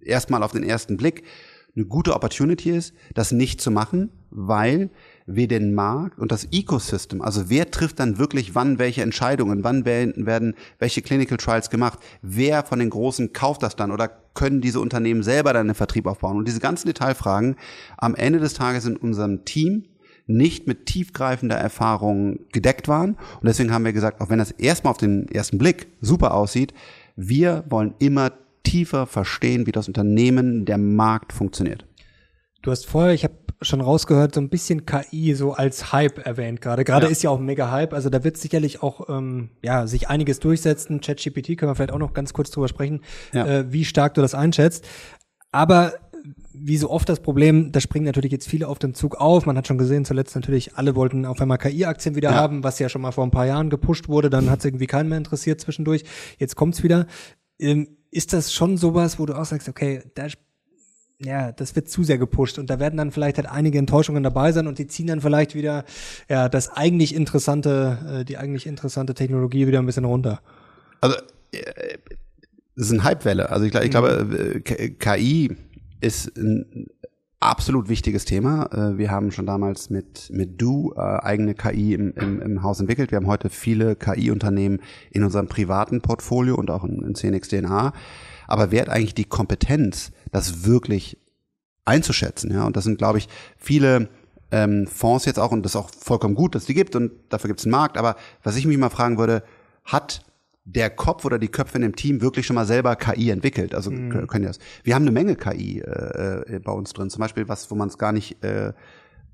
erstmal 0.00 0.44
auf 0.44 0.52
den 0.52 0.62
ersten 0.62 0.96
Blick 0.96 1.24
eine 1.74 1.86
gute 1.86 2.14
Opportunity 2.14 2.70
ist, 2.70 2.94
das 3.14 3.32
nicht 3.32 3.60
zu 3.60 3.72
machen, 3.72 4.10
weil 4.30 4.90
wir 5.26 5.48
den 5.48 5.74
Markt 5.74 6.20
und 6.20 6.30
das 6.30 6.46
Ecosystem, 6.52 7.20
also 7.20 7.50
wer 7.50 7.72
trifft 7.72 7.98
dann 7.98 8.18
wirklich 8.18 8.54
wann 8.54 8.78
welche 8.78 9.02
Entscheidungen, 9.02 9.64
wann 9.64 9.84
werden 9.84 10.54
welche 10.78 11.02
Clinical 11.02 11.36
Trials 11.36 11.68
gemacht, 11.68 11.98
wer 12.22 12.62
von 12.62 12.78
den 12.78 12.90
Großen 12.90 13.32
kauft 13.32 13.64
das 13.64 13.74
dann 13.74 13.90
oder 13.90 14.08
können 14.34 14.60
diese 14.60 14.78
Unternehmen 14.78 15.24
selber 15.24 15.52
dann 15.52 15.66
einen 15.66 15.74
Vertrieb 15.74 16.06
aufbauen? 16.06 16.36
Und 16.36 16.46
diese 16.46 16.60
ganzen 16.60 16.86
Detailfragen 16.86 17.56
am 17.96 18.14
Ende 18.14 18.38
des 18.38 18.54
Tages 18.54 18.84
in 18.84 18.96
unserem 18.96 19.44
Team 19.44 19.86
nicht 20.26 20.66
mit 20.66 20.86
tiefgreifender 20.86 21.56
Erfahrung 21.56 22.40
gedeckt 22.52 22.88
waren. 22.88 23.14
Und 23.40 23.46
deswegen 23.46 23.72
haben 23.72 23.84
wir 23.84 23.92
gesagt, 23.92 24.20
auch 24.20 24.30
wenn 24.30 24.38
das 24.38 24.50
erstmal 24.50 24.92
auf 24.92 24.98
den 24.98 25.28
ersten 25.28 25.58
Blick 25.58 25.88
super 26.00 26.34
aussieht, 26.34 26.72
wir 27.16 27.64
wollen 27.68 27.94
immer 27.98 28.32
tiefer 28.62 29.06
verstehen, 29.06 29.66
wie 29.66 29.72
das 29.72 29.88
Unternehmen, 29.88 30.64
der 30.64 30.78
Markt 30.78 31.32
funktioniert. 31.32 31.84
Du 32.62 32.70
hast 32.70 32.86
vorher, 32.86 33.12
ich 33.12 33.24
habe 33.24 33.34
schon 33.60 33.80
rausgehört, 33.80 34.34
so 34.34 34.40
ein 34.40 34.48
bisschen 34.48 34.86
KI 34.86 35.34
so 35.34 35.52
als 35.52 35.92
Hype 35.92 36.24
erwähnt 36.24 36.60
gerade. 36.60 36.84
Gerade 36.84 37.06
ja. 37.06 37.12
ist 37.12 37.22
ja 37.22 37.30
auch 37.30 37.38
ein 37.38 37.44
mega 37.44 37.70
Hype, 37.70 37.92
also 37.92 38.10
da 38.10 38.24
wird 38.24 38.36
sicherlich 38.36 38.82
auch 38.82 39.08
ähm, 39.08 39.50
ja 39.62 39.86
sich 39.86 40.08
einiges 40.08 40.40
durchsetzen. 40.40 41.00
ChatGPT 41.00 41.58
können 41.58 41.70
wir 41.70 41.74
vielleicht 41.74 41.92
auch 41.92 41.98
noch 41.98 42.14
ganz 42.14 42.32
kurz 42.32 42.50
drüber 42.50 42.68
sprechen, 42.68 43.00
ja. 43.32 43.46
äh, 43.46 43.72
wie 43.72 43.84
stark 43.84 44.14
du 44.14 44.20
das 44.20 44.34
einschätzt. 44.34 44.86
Aber 45.50 45.92
wie 46.52 46.76
so 46.76 46.90
oft 46.90 47.08
das 47.08 47.20
Problem, 47.20 47.72
da 47.72 47.80
springen 47.80 48.06
natürlich 48.06 48.32
jetzt 48.32 48.48
viele 48.48 48.68
auf 48.68 48.78
den 48.78 48.94
Zug 48.94 49.16
auf. 49.16 49.46
Man 49.46 49.56
hat 49.56 49.66
schon 49.66 49.78
gesehen, 49.78 50.04
zuletzt 50.04 50.34
natürlich, 50.34 50.76
alle 50.76 50.94
wollten 50.94 51.26
auf 51.26 51.40
einmal 51.40 51.58
KI-Aktien 51.58 52.14
wieder 52.14 52.30
ja. 52.30 52.36
haben, 52.36 52.62
was 52.62 52.78
ja 52.78 52.88
schon 52.88 53.02
mal 53.02 53.12
vor 53.12 53.24
ein 53.24 53.30
paar 53.30 53.46
Jahren 53.46 53.70
gepusht 53.70 54.08
wurde. 54.08 54.30
Dann 54.30 54.50
hat 54.50 54.60
es 54.60 54.64
irgendwie 54.64 54.86
keinen 54.86 55.08
mehr 55.08 55.18
interessiert 55.18 55.60
zwischendurch. 55.60 56.04
Jetzt 56.38 56.56
kommt's 56.56 56.82
wieder. 56.82 57.06
Ähm, 57.58 57.88
ist 58.10 58.32
das 58.32 58.52
schon 58.52 58.76
sowas, 58.76 59.18
wo 59.18 59.26
du 59.26 59.34
auch 59.34 59.44
sagst, 59.44 59.68
okay, 59.68 60.02
da 60.14 60.26
ja, 61.24 61.52
das 61.52 61.76
wird 61.76 61.88
zu 61.88 62.02
sehr 62.02 62.18
gepusht 62.18 62.58
und 62.58 62.68
da 62.68 62.80
werden 62.80 62.96
dann 62.96 63.12
vielleicht 63.12 63.36
halt 63.36 63.48
einige 63.48 63.78
Enttäuschungen 63.78 64.24
dabei 64.24 64.50
sein 64.50 64.66
und 64.66 64.78
die 64.78 64.88
ziehen 64.88 65.06
dann 65.06 65.20
vielleicht 65.20 65.54
wieder 65.54 65.84
ja 66.28 66.48
das 66.48 66.68
eigentlich 66.70 67.14
interessante, 67.14 68.20
äh, 68.20 68.24
die 68.24 68.38
eigentlich 68.38 68.66
interessante 68.66 69.14
Technologie 69.14 69.68
wieder 69.68 69.78
ein 69.78 69.86
bisschen 69.86 70.04
runter. 70.04 70.40
Also 71.00 71.16
äh, 71.52 71.62
das 72.74 72.86
ist 72.86 72.92
eine 72.92 73.04
Hypewelle. 73.04 73.50
Also 73.50 73.66
ich, 73.66 73.74
ich 73.74 73.90
glaube, 73.90 74.62
äh, 74.64 74.90
KI 74.90 75.56
ist 76.02 76.36
ein 76.36 76.86
absolut 77.40 77.88
wichtiges 77.88 78.24
Thema. 78.24 78.66
Äh, 78.72 78.98
wir 78.98 79.10
haben 79.10 79.30
schon 79.32 79.46
damals 79.46 79.90
mit, 79.90 80.30
mit 80.30 80.60
Du 80.60 80.92
äh, 80.96 81.00
eigene 81.00 81.54
KI 81.54 81.94
im, 81.94 82.12
im, 82.14 82.40
im 82.40 82.62
Haus 82.62 82.80
entwickelt. 82.80 83.10
Wir 83.10 83.16
haben 83.16 83.26
heute 83.26 83.50
viele 83.50 83.96
KI-Unternehmen 83.96 84.80
in 85.10 85.24
unserem 85.24 85.48
privaten 85.48 86.00
Portfolio 86.00 86.54
und 86.54 86.70
auch 86.70 86.84
in, 86.84 87.02
in 87.02 87.14
CNX. 87.14 87.50
Aber 88.46 88.70
wer 88.70 88.82
hat 88.82 88.88
eigentlich 88.88 89.14
die 89.14 89.24
Kompetenz, 89.24 90.12
das 90.30 90.64
wirklich 90.64 91.18
einzuschätzen? 91.84 92.52
Ja, 92.52 92.64
und 92.64 92.76
das 92.76 92.84
sind, 92.84 92.98
glaube 92.98 93.18
ich, 93.18 93.28
viele 93.56 94.08
ähm, 94.50 94.86
Fonds 94.86 95.24
jetzt 95.24 95.38
auch, 95.38 95.50
und 95.50 95.64
das 95.64 95.72
ist 95.72 95.76
auch 95.76 95.90
vollkommen 95.90 96.34
gut, 96.34 96.54
dass 96.54 96.66
die 96.66 96.74
gibt 96.74 96.94
und 96.94 97.12
dafür 97.28 97.48
gibt 97.48 97.60
es 97.60 97.66
einen 97.66 97.72
Markt. 97.72 97.98
Aber 97.98 98.16
was 98.42 98.56
ich 98.56 98.66
mich 98.66 98.78
mal 98.78 98.90
fragen 98.90 99.18
würde, 99.18 99.42
hat 99.84 100.24
der 100.64 100.90
Kopf 100.90 101.24
oder 101.24 101.38
die 101.38 101.48
Köpfe 101.48 101.76
in 101.76 101.82
dem 101.82 101.96
Team 101.96 102.20
wirklich 102.20 102.46
schon 102.46 102.54
mal 102.54 102.66
selber 102.66 102.94
KI 102.96 103.30
entwickelt. 103.30 103.74
Also 103.74 103.90
mhm. 103.90 104.26
können 104.28 104.44
das. 104.44 104.58
Wir 104.84 104.94
haben 104.94 105.02
eine 105.02 105.10
Menge 105.10 105.34
KI 105.34 105.80
äh, 105.80 106.54
äh, 106.54 106.58
bei 106.60 106.72
uns 106.72 106.92
drin. 106.92 107.10
Zum 107.10 107.20
Beispiel 107.20 107.48
was, 107.48 107.70
wo 107.70 107.74
man 107.74 107.88
es 107.88 107.98
gar 107.98 108.12
nicht 108.12 108.42
äh, 108.44 108.72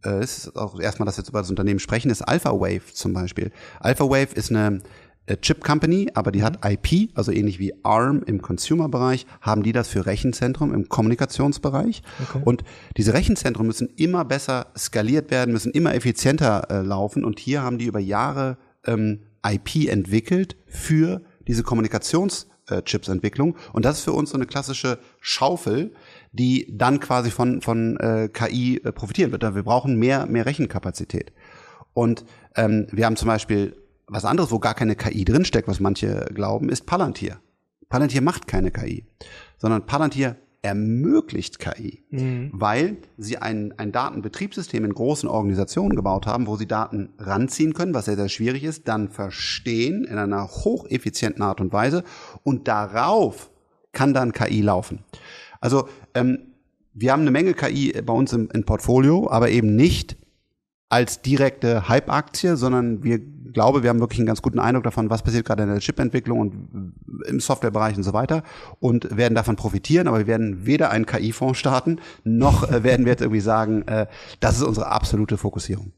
äh, 0.04 0.22
ist 0.22 0.56
auch 0.56 0.78
erstmal, 0.80 1.06
dass 1.06 1.16
wir 1.16 1.22
jetzt 1.22 1.28
über 1.28 1.40
das 1.40 1.50
Unternehmen 1.50 1.80
sprechen, 1.80 2.10
ist 2.10 2.22
Alpha 2.22 2.50
Wave 2.52 2.92
zum 2.92 3.12
Beispiel. 3.12 3.50
Alpha 3.80 4.04
Wave 4.04 4.34
ist 4.34 4.50
eine 4.50 4.80
äh, 5.26 5.36
Chip 5.36 5.62
Company, 5.62 6.08
aber 6.14 6.32
die 6.32 6.40
mhm. 6.40 6.44
hat 6.44 6.58
IP, 6.64 7.10
also 7.14 7.32
ähnlich 7.32 7.58
wie 7.58 7.74
ARM 7.82 8.22
im 8.22 8.40
Consumer-Bereich, 8.40 9.26
haben 9.40 9.62
die 9.62 9.72
das 9.72 9.88
für 9.88 10.06
Rechenzentrum 10.06 10.72
im 10.72 10.88
Kommunikationsbereich. 10.88 12.02
Okay. 12.22 12.42
Und 12.44 12.64
diese 12.96 13.12
Rechenzentren 13.12 13.66
müssen 13.66 13.88
immer 13.96 14.24
besser 14.24 14.68
skaliert 14.76 15.30
werden, 15.30 15.52
müssen 15.52 15.72
immer 15.72 15.94
effizienter 15.94 16.70
äh, 16.70 16.82
laufen. 16.82 17.24
Und 17.24 17.38
hier 17.38 17.62
haben 17.62 17.78
die 17.78 17.86
über 17.86 18.00
Jahre 18.00 18.56
ähm, 18.86 19.20
IP 19.52 19.88
entwickelt 19.88 20.56
für 20.66 21.22
diese 21.46 21.62
Kommunikationschips-Entwicklung. 21.62 23.56
Und 23.72 23.84
das 23.84 23.98
ist 23.98 24.04
für 24.04 24.12
uns 24.12 24.30
so 24.30 24.36
eine 24.36 24.46
klassische 24.46 24.98
Schaufel, 25.20 25.92
die 26.32 26.72
dann 26.76 27.00
quasi 27.00 27.30
von, 27.30 27.62
von 27.62 27.96
äh, 27.98 28.28
KI 28.32 28.80
äh, 28.84 28.92
profitieren 28.92 29.32
wird. 29.32 29.42
Wir 29.42 29.62
brauchen 29.62 29.98
mehr, 29.98 30.26
mehr 30.26 30.46
Rechenkapazität. 30.46 31.32
Und 31.94 32.24
ähm, 32.54 32.86
wir 32.92 33.06
haben 33.06 33.16
zum 33.16 33.28
Beispiel 33.28 33.76
was 34.06 34.24
anderes, 34.24 34.50
wo 34.50 34.58
gar 34.58 34.74
keine 34.74 34.96
KI 34.96 35.24
drinsteckt, 35.24 35.68
was 35.68 35.80
manche 35.80 36.26
glauben, 36.34 36.68
ist 36.68 36.86
Palantir. 36.86 37.40
Palantir 37.88 38.22
macht 38.22 38.46
keine 38.46 38.70
KI, 38.70 39.06
sondern 39.56 39.86
Palantir 39.86 40.36
ermöglicht 40.62 41.58
KI, 41.58 42.02
mhm. 42.10 42.50
weil 42.52 42.96
sie 43.16 43.38
ein, 43.38 43.74
ein 43.78 43.92
Datenbetriebssystem 43.92 44.84
in 44.84 44.92
großen 44.92 45.28
Organisationen 45.28 45.94
gebaut 45.94 46.26
haben, 46.26 46.46
wo 46.46 46.56
sie 46.56 46.66
Daten 46.66 47.10
ranziehen 47.18 47.74
können, 47.74 47.94
was 47.94 48.06
sehr, 48.06 48.16
sehr 48.16 48.28
schwierig 48.28 48.64
ist, 48.64 48.88
dann 48.88 49.08
verstehen 49.08 50.04
in 50.04 50.18
einer 50.18 50.48
hocheffizienten 50.48 51.42
Art 51.42 51.60
und 51.60 51.72
Weise 51.72 52.02
und 52.42 52.66
darauf 52.66 53.50
kann 53.92 54.14
dann 54.14 54.32
KI 54.32 54.60
laufen. 54.60 55.04
Also 55.60 55.88
ähm, 56.14 56.38
wir 56.92 57.12
haben 57.12 57.22
eine 57.22 57.30
Menge 57.30 57.54
KI 57.54 57.92
bei 58.02 58.12
uns 58.12 58.32
im, 58.32 58.48
im 58.52 58.64
Portfolio, 58.64 59.30
aber 59.30 59.50
eben 59.50 59.76
nicht 59.76 60.16
als 60.88 61.22
direkte 61.22 61.88
Hype-Aktie, 61.88 62.56
sondern 62.56 63.04
wir 63.04 63.20
glaube, 63.58 63.82
wir 63.82 63.90
haben 63.90 63.98
wirklich 63.98 64.20
einen 64.20 64.28
ganz 64.28 64.40
guten 64.40 64.60
Eindruck 64.60 64.84
davon, 64.84 65.10
was 65.10 65.24
passiert 65.24 65.44
gerade 65.44 65.64
in 65.64 65.68
der 65.68 65.80
Chip-Entwicklung 65.80 66.38
und 66.38 66.54
im 67.26 67.40
Softwarebereich 67.40 67.96
und 67.96 68.04
so 68.04 68.12
weiter 68.12 68.44
und 68.78 69.16
werden 69.16 69.34
davon 69.34 69.56
profitieren, 69.56 70.06
aber 70.06 70.18
wir 70.18 70.26
werden 70.28 70.64
weder 70.64 70.92
einen 70.92 71.06
KI-Fonds 71.06 71.58
starten, 71.58 72.00
noch 72.22 72.70
äh, 72.70 72.84
werden 72.84 73.04
wir 73.04 73.10
jetzt 73.10 73.22
irgendwie 73.22 73.40
sagen, 73.40 73.82
äh, 73.88 74.06
das 74.38 74.58
ist 74.58 74.62
unsere 74.62 74.86
absolute 74.86 75.36
Fokussierung 75.36 75.90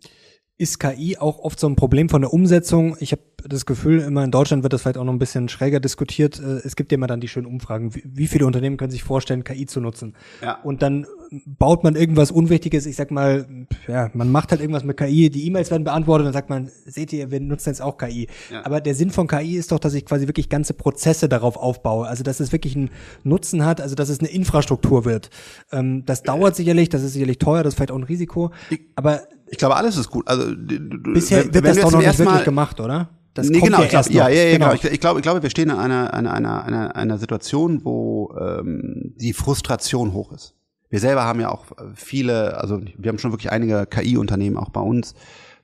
ist 0.60 0.78
KI 0.78 1.16
auch 1.16 1.38
oft 1.38 1.58
so 1.58 1.66
ein 1.66 1.74
Problem 1.74 2.10
von 2.10 2.20
der 2.20 2.34
Umsetzung. 2.34 2.94
Ich 3.00 3.12
habe 3.12 3.22
das 3.48 3.64
Gefühl, 3.64 4.00
immer 4.00 4.22
in 4.22 4.30
Deutschland 4.30 4.62
wird 4.62 4.74
das 4.74 4.82
vielleicht 4.82 4.98
auch 4.98 5.04
noch 5.04 5.12
ein 5.14 5.18
bisschen 5.18 5.48
schräger 5.48 5.80
diskutiert. 5.80 6.38
Äh, 6.38 6.60
es 6.66 6.76
gibt 6.76 6.92
ja 6.92 6.96
immer 6.96 7.06
dann 7.06 7.20
die 7.20 7.28
schönen 7.28 7.46
Umfragen. 7.46 7.94
Wie 7.94 8.26
viele 8.26 8.44
Unternehmen 8.44 8.76
können 8.76 8.90
sich 8.90 9.02
vorstellen, 9.02 9.42
KI 9.42 9.64
zu 9.64 9.80
nutzen? 9.80 10.14
Ja. 10.42 10.60
Und 10.62 10.82
dann 10.82 11.06
baut 11.46 11.82
man 11.82 11.96
irgendwas 11.96 12.30
Unwichtiges. 12.30 12.84
Ich 12.84 12.96
sag 12.96 13.10
mal, 13.10 13.46
ja, 13.88 14.10
man 14.12 14.30
macht 14.30 14.50
halt 14.50 14.60
irgendwas 14.60 14.84
mit 14.84 14.98
KI. 14.98 15.30
Die 15.30 15.46
E-Mails 15.46 15.70
werden 15.70 15.84
beantwortet. 15.84 16.26
Dann 16.26 16.34
sagt 16.34 16.50
man, 16.50 16.70
seht 16.84 17.10
ihr, 17.14 17.30
wir 17.30 17.40
nutzen 17.40 17.70
jetzt 17.70 17.80
auch 17.80 17.96
KI. 17.96 18.26
Ja. 18.52 18.66
Aber 18.66 18.82
der 18.82 18.94
Sinn 18.94 19.08
von 19.08 19.28
KI 19.28 19.56
ist 19.56 19.72
doch, 19.72 19.78
dass 19.78 19.94
ich 19.94 20.04
quasi 20.04 20.26
wirklich 20.26 20.50
ganze 20.50 20.74
Prozesse 20.74 21.30
darauf 21.30 21.56
aufbaue. 21.56 22.06
Also, 22.06 22.22
dass 22.22 22.38
es 22.40 22.52
wirklich 22.52 22.76
einen 22.76 22.90
Nutzen 23.24 23.64
hat. 23.64 23.80
Also, 23.80 23.94
dass 23.94 24.10
es 24.10 24.20
eine 24.20 24.28
Infrastruktur 24.28 25.06
wird. 25.06 25.30
Ähm, 25.72 26.04
das 26.04 26.22
dauert 26.22 26.54
sicherlich. 26.54 26.90
Das 26.90 27.02
ist 27.02 27.14
sicherlich 27.14 27.38
teuer. 27.38 27.62
Das 27.62 27.72
ist 27.72 27.76
vielleicht 27.76 27.92
auch 27.92 27.98
ein 27.98 28.02
Risiko. 28.02 28.50
Aber 28.94 29.22
ich 29.50 29.58
glaube, 29.58 29.76
alles 29.76 29.96
ist 29.96 30.10
gut. 30.10 30.26
Also 30.28 30.52
bisher 30.56 31.44
wenn, 31.44 31.54
wird 31.54 31.54
wenn 31.54 31.74
das 31.74 31.80
doch 31.80 31.92
noch 31.92 31.98
nicht 31.98 32.18
wirklich 32.18 32.44
gemacht, 32.44 32.80
oder? 32.80 33.08
Das 33.34 33.48
nee, 33.48 33.60
genau, 33.60 33.82
ja, 33.82 34.00
ich 34.00 34.08
ja, 34.08 34.28
ja, 34.28 34.42
ja, 34.42 34.58
genau. 34.58 34.72
Ich, 34.72 34.84
ich 34.84 35.00
glaube, 35.00 35.20
ich 35.20 35.22
glaube, 35.22 35.42
wir 35.42 35.50
stehen 35.50 35.70
in 35.70 35.76
einer, 35.76 36.12
einer, 36.12 36.32
einer, 36.34 36.64
einer, 36.64 36.96
einer 36.96 37.18
Situation, 37.18 37.84
wo 37.84 38.34
ähm, 38.40 39.14
die 39.16 39.32
Frustration 39.32 40.12
hoch 40.12 40.32
ist. 40.32 40.54
Wir 40.88 40.98
selber 40.98 41.24
haben 41.24 41.40
ja 41.40 41.50
auch 41.50 41.66
viele, 41.94 42.58
also 42.58 42.80
wir 42.98 43.08
haben 43.08 43.18
schon 43.18 43.30
wirklich 43.30 43.52
einige 43.52 43.86
KI-Unternehmen 43.86 44.56
auch 44.56 44.70
bei 44.70 44.80
uns 44.80 45.14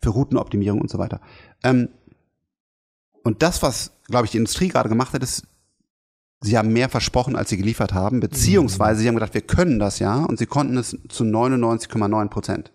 für 0.01 0.11
Routenoptimierung 0.11 0.81
und 0.81 0.91
so 0.91 0.99
weiter. 0.99 1.21
Ähm, 1.65 1.89
und 3.25 3.43
das, 3.43 3.63
was, 3.63 3.93
glaube 4.07 4.27
ich, 4.27 4.31
die 4.31 4.39
Industrie 4.39 4.69
gerade 4.69 4.89
gemacht 4.89 5.13
hat, 5.13 5.23
ist, 5.25 5.43
sie 6.41 6.57
haben 6.57 6.73
mehr 6.73 6.89
versprochen, 6.89 7.35
als 7.35 7.51
sie 7.51 7.57
geliefert 7.57 7.93
haben, 7.93 8.21
beziehungsweise 8.21 9.01
sie 9.01 9.09
haben 9.09 9.17
gedacht, 9.17 9.35
wir 9.35 9.41
können 9.41 9.81
das 9.81 9.99
ja 9.99 10.23
und 10.23 10.39
sie 10.39 10.47
konnten 10.47 10.77
es 10.77 10.97
zu 11.09 11.25
99,9 11.25 12.29
Prozent. 12.29 12.73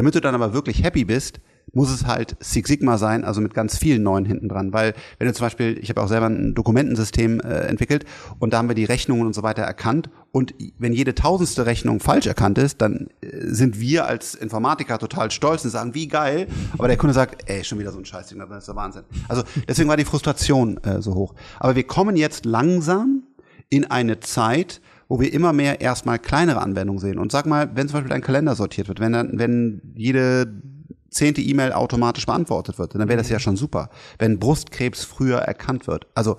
Damit 0.00 0.14
du 0.14 0.20
dann 0.22 0.34
aber 0.34 0.54
wirklich 0.54 0.82
happy 0.82 1.04
bist, 1.04 1.42
muss 1.74 1.90
es 1.90 2.06
halt 2.06 2.34
Six 2.40 2.70
Sigma 2.70 2.96
sein, 2.96 3.22
also 3.22 3.42
mit 3.42 3.52
ganz 3.52 3.76
vielen 3.76 4.02
neuen 4.02 4.24
hinten 4.24 4.48
dran. 4.48 4.72
Weil 4.72 4.94
wenn 5.18 5.26
du 5.26 5.34
zum 5.34 5.44
Beispiel, 5.44 5.78
ich 5.78 5.90
habe 5.90 6.00
auch 6.00 6.08
selber 6.08 6.24
ein 6.24 6.54
Dokumentensystem 6.54 7.38
äh, 7.40 7.66
entwickelt 7.66 8.06
und 8.38 8.54
da 8.54 8.56
haben 8.56 8.68
wir 8.68 8.74
die 8.74 8.86
Rechnungen 8.86 9.26
und 9.26 9.34
so 9.34 9.42
weiter 9.42 9.60
erkannt 9.60 10.08
und 10.32 10.54
wenn 10.78 10.94
jede 10.94 11.14
tausendste 11.14 11.66
Rechnung 11.66 12.00
falsch 12.00 12.26
erkannt 12.26 12.56
ist, 12.56 12.80
dann 12.80 13.08
äh, 13.20 13.26
sind 13.42 13.78
wir 13.78 14.06
als 14.06 14.34
Informatiker 14.34 14.98
total 14.98 15.30
stolz 15.30 15.66
und 15.66 15.70
sagen, 15.70 15.94
wie 15.94 16.08
geil, 16.08 16.46
aber 16.78 16.88
der 16.88 16.96
Kunde 16.96 17.12
sagt, 17.12 17.50
ey, 17.50 17.62
schon 17.62 17.78
wieder 17.78 17.92
so 17.92 17.98
ein 17.98 18.06
Scheißding, 18.06 18.38
das 18.38 18.60
ist 18.60 18.68
der 18.68 18.76
Wahnsinn. 18.76 19.02
Also 19.28 19.42
deswegen 19.68 19.90
war 19.90 19.98
die 19.98 20.06
Frustration 20.06 20.78
äh, 20.82 21.02
so 21.02 21.14
hoch. 21.14 21.34
Aber 21.58 21.76
wir 21.76 21.84
kommen 21.84 22.16
jetzt 22.16 22.46
langsam 22.46 23.24
in 23.68 23.84
eine 23.90 24.18
Zeit, 24.20 24.80
wo 25.10 25.18
wir 25.18 25.32
immer 25.32 25.52
mehr 25.52 25.80
erstmal 25.80 26.20
kleinere 26.20 26.62
Anwendungen 26.62 27.00
sehen. 27.00 27.18
Und 27.18 27.32
sag 27.32 27.44
mal, 27.44 27.74
wenn 27.74 27.88
zum 27.88 27.94
Beispiel 27.94 28.12
ein 28.12 28.22
Kalender 28.22 28.54
sortiert 28.54 28.86
wird, 28.86 29.00
wenn 29.00 29.12
dann, 29.12 29.40
wenn 29.40 29.82
jede 29.96 30.62
zehnte 31.10 31.42
E-Mail 31.42 31.72
automatisch 31.72 32.26
beantwortet 32.26 32.78
wird, 32.78 32.94
dann 32.94 33.08
wäre 33.08 33.18
das 33.18 33.28
ja 33.28 33.40
schon 33.40 33.56
super. 33.56 33.90
Wenn 34.20 34.38
Brustkrebs 34.38 35.02
früher 35.04 35.38
erkannt 35.38 35.88
wird. 35.88 36.06
Also 36.14 36.36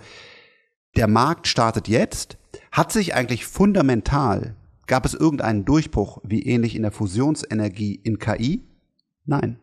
der 0.95 1.09
Markt 1.09 1.47
startet 1.49 1.89
jetzt. 1.89 2.37
Hat 2.71 2.93
sich 2.93 3.13
eigentlich 3.13 3.45
fundamental, 3.45 4.55
gab 4.87 5.05
es 5.05 5.15
irgendeinen 5.15 5.65
Durchbruch, 5.65 6.19
wie 6.23 6.43
ähnlich 6.43 6.73
in 6.77 6.83
der 6.83 6.93
Fusionsenergie 6.93 7.95
in 7.95 8.19
KI? 8.19 8.63
Nein. 9.25 9.59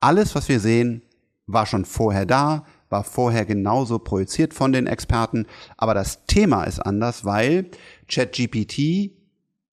Alles, 0.00 0.34
was 0.34 0.48
wir 0.48 0.60
sehen, 0.60 1.02
war 1.46 1.66
schon 1.66 1.84
vorher 1.84 2.24
da, 2.24 2.64
war 2.88 3.04
vorher 3.04 3.44
genauso 3.44 3.98
projiziert 3.98 4.54
von 4.54 4.72
den 4.72 4.86
Experten, 4.86 5.46
aber 5.76 5.94
das 5.94 6.24
Thema 6.26 6.64
ist 6.64 6.80
anders, 6.80 7.24
weil 7.24 7.66
ChatGPT 8.08 9.12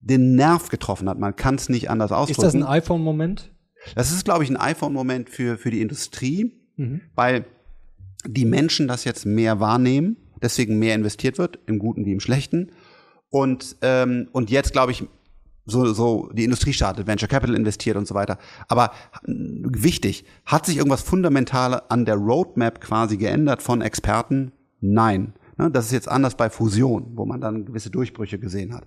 den 0.02 0.36
Nerv 0.36 0.70
getroffen 0.70 1.10
hat. 1.10 1.18
Man 1.18 1.36
kann 1.36 1.56
es 1.56 1.70
nicht 1.70 1.90
anders 1.90 2.12
ausdrücken. 2.12 2.42
Ist 2.42 2.54
das 2.54 2.56
ein 2.56 2.64
iPhone-Moment? 2.64 3.52
Das 3.96 4.12
ist, 4.12 4.26
glaube 4.26 4.44
ich, 4.44 4.50
ein 4.50 4.58
iPhone-Moment 4.58 5.30
für, 5.30 5.58
für 5.58 5.72
die 5.72 5.82
Industrie, 5.82 6.54
mhm. 6.76 7.02
weil 7.16 7.46
die 8.28 8.46
Menschen 8.46 8.88
das 8.88 9.04
jetzt 9.04 9.26
mehr 9.26 9.60
wahrnehmen, 9.60 10.18
deswegen 10.42 10.80
mehr 10.80 10.96
investiert 10.96 11.38
wird, 11.38 11.60
im 11.68 11.80
Guten 11.80 12.06
wie 12.06 12.12
im 12.12 12.20
Schlechten. 12.20 12.72
Und, 13.30 13.78
ähm, 13.82 14.30
und 14.32 14.50
jetzt, 14.50 14.74
glaube 14.74 14.92
ich, 14.92 15.04
so, 15.66 15.94
so 15.94 16.30
die 16.34 16.44
Industrie 16.44 16.74
startet, 16.74 17.08
Venture 17.08 17.28
Capital 17.28 17.56
investiert 17.56 17.98
und 17.98 18.08
so 18.08 18.16
weiter. 18.16 18.38
Aber 18.68 18.92
wichtig, 19.24 20.26
hat 20.46 20.66
sich 20.66 20.78
irgendwas 20.78 21.02
fundamental 21.02 21.82
an 21.90 22.06
der 22.06 22.16
Roadmap 22.16 22.82
quasi 22.82 23.18
geändert 23.18 23.62
von 23.62 23.82
Experten? 23.82 24.52
Nein. 24.82 25.34
Ne, 25.58 25.72
das 25.72 25.86
ist 25.86 25.92
jetzt 25.94 26.10
anders 26.10 26.36
bei 26.36 26.50
Fusion, 26.50 27.14
wo 27.16 27.26
man 27.26 27.40
dann 27.40 27.66
gewisse 27.66 27.90
Durchbrüche 27.90 28.38
gesehen 28.40 28.74
hat. 28.74 28.86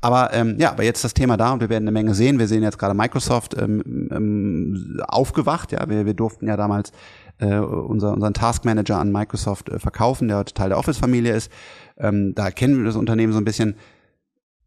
Aber 0.00 0.32
ähm, 0.32 0.56
ja, 0.58 0.72
aber 0.72 0.82
jetzt 0.82 1.04
das 1.04 1.14
Thema 1.14 1.36
da 1.36 1.52
und 1.52 1.60
wir 1.60 1.68
werden 1.68 1.84
eine 1.84 1.92
Menge 1.92 2.14
sehen. 2.14 2.38
Wir 2.38 2.48
sehen 2.48 2.62
jetzt 2.62 2.78
gerade 2.78 2.94
Microsoft 2.94 3.54
ähm, 3.56 4.08
ähm, 4.10 5.00
aufgewacht. 5.06 5.72
Ja, 5.72 5.88
wir, 5.88 6.06
wir 6.06 6.14
durften 6.14 6.48
ja 6.48 6.56
damals 6.56 6.92
äh, 7.38 7.58
unser, 7.58 8.14
unseren 8.14 8.34
Taskmanager 8.34 8.98
an 8.98 9.12
Microsoft 9.12 9.68
äh, 9.68 9.78
verkaufen, 9.78 10.28
der 10.28 10.38
heute 10.38 10.54
Teil 10.54 10.70
der 10.70 10.78
Office-Familie 10.78 11.34
ist. 11.34 11.52
Ähm, 11.98 12.34
da 12.34 12.50
kennen 12.50 12.78
wir 12.78 12.84
das 12.84 12.96
Unternehmen 12.96 13.32
so 13.32 13.38
ein 13.38 13.44
bisschen. 13.44 13.76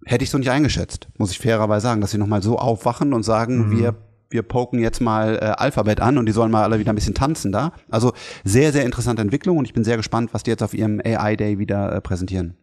Hätte 0.05 0.23
ich 0.23 0.29
so 0.29 0.37
nicht 0.37 0.49
eingeschätzt, 0.49 1.07
muss 1.17 1.31
ich 1.31 1.39
fairerweise 1.39 1.83
sagen, 1.83 2.01
dass 2.01 2.11
sie 2.11 2.17
nochmal 2.17 2.43
so 2.43 2.57
aufwachen 2.57 3.13
und 3.13 3.23
sagen, 3.23 3.69
mhm. 3.69 3.77
wir 3.77 3.95
wir 4.33 4.41
poken 4.41 4.79
jetzt 4.79 4.99
mal 4.99 5.35
äh, 5.35 5.45
Alphabet 5.45 6.01
an 6.01 6.17
und 6.17 6.25
die 6.25 6.31
sollen 6.31 6.51
mal 6.51 6.63
alle 6.63 6.79
wieder 6.79 6.91
ein 6.91 6.95
bisschen 6.95 7.13
tanzen 7.13 7.51
da. 7.51 7.71
Also 7.89 8.13
sehr, 8.43 8.73
sehr 8.73 8.83
interessante 8.83 9.21
Entwicklung 9.21 9.57
und 9.57 9.65
ich 9.65 9.73
bin 9.73 9.83
sehr 9.83 9.95
gespannt, 9.95 10.33
was 10.33 10.41
die 10.41 10.49
jetzt 10.49 10.63
auf 10.63 10.73
ihrem 10.73 10.99
AI 11.05 11.35
Day 11.35 11.59
wieder 11.59 11.93
äh, 11.93 12.01
präsentieren. 12.01 12.55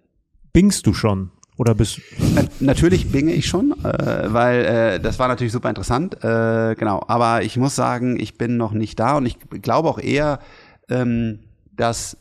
Bingst 0.53 0.87
du 0.87 0.93
schon? 0.93 1.31
Oder 1.57 1.75
bist 1.75 1.99
äh, 1.99 2.49
Natürlich 2.59 3.13
binge 3.13 3.33
ich 3.33 3.47
schon, 3.47 3.73
äh, 3.85 4.33
weil 4.33 4.65
äh, 4.65 5.01
das 5.01 5.19
war 5.19 5.29
natürlich 5.29 5.53
super 5.53 5.69
interessant. 5.69 6.25
Äh, 6.25 6.75
genau, 6.75 7.05
aber 7.07 7.43
ich 7.43 7.57
muss 7.57 7.77
sagen, 7.77 8.19
ich 8.19 8.37
bin 8.37 8.57
noch 8.57 8.73
nicht 8.73 8.99
da 8.99 9.17
und 9.17 9.27
ich 9.27 9.39
glaube 9.63 9.89
auch 9.89 10.01
eher, 10.01 10.41
ähm, 10.89 11.41
dass 11.73 12.17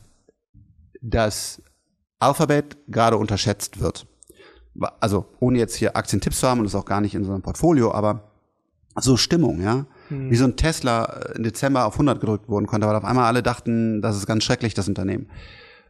das 1.01 1.61
Alphabet 2.19 2.77
gerade 2.87 3.17
unterschätzt 3.17 3.79
wird 3.79 4.05
also 4.99 5.25
ohne 5.39 5.57
jetzt 5.57 5.75
hier 5.75 5.95
Aktientipps 5.95 6.39
zu 6.39 6.47
haben 6.47 6.59
und 6.59 6.65
das 6.65 6.75
auch 6.75 6.85
gar 6.85 7.01
nicht 7.01 7.15
in 7.15 7.23
so 7.23 7.31
einem 7.31 7.41
Portfolio, 7.41 7.91
aber 7.93 8.23
so 8.95 9.17
Stimmung, 9.17 9.61
ja. 9.61 9.85
Hm. 10.09 10.31
Wie 10.31 10.35
so 10.35 10.45
ein 10.45 10.55
Tesla 10.55 11.05
im 11.35 11.43
Dezember 11.43 11.85
auf 11.85 11.93
100 11.93 12.19
gedrückt 12.19 12.49
worden 12.49 12.67
konnte, 12.67 12.87
weil 12.87 12.95
auf 12.95 13.05
einmal 13.05 13.25
alle 13.25 13.43
dachten, 13.43 14.01
das 14.01 14.17
ist 14.17 14.25
ganz 14.25 14.43
schrecklich, 14.43 14.73
das 14.73 14.87
Unternehmen. 14.87 15.29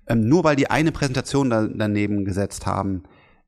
Ähm, 0.07 0.27
nur 0.27 0.43
weil 0.43 0.55
die 0.55 0.69
eine 0.69 0.91
Präsentation 0.91 1.49
da, 1.49 1.67
daneben 1.67 2.25
gesetzt 2.25 2.65
haben, 2.65 3.03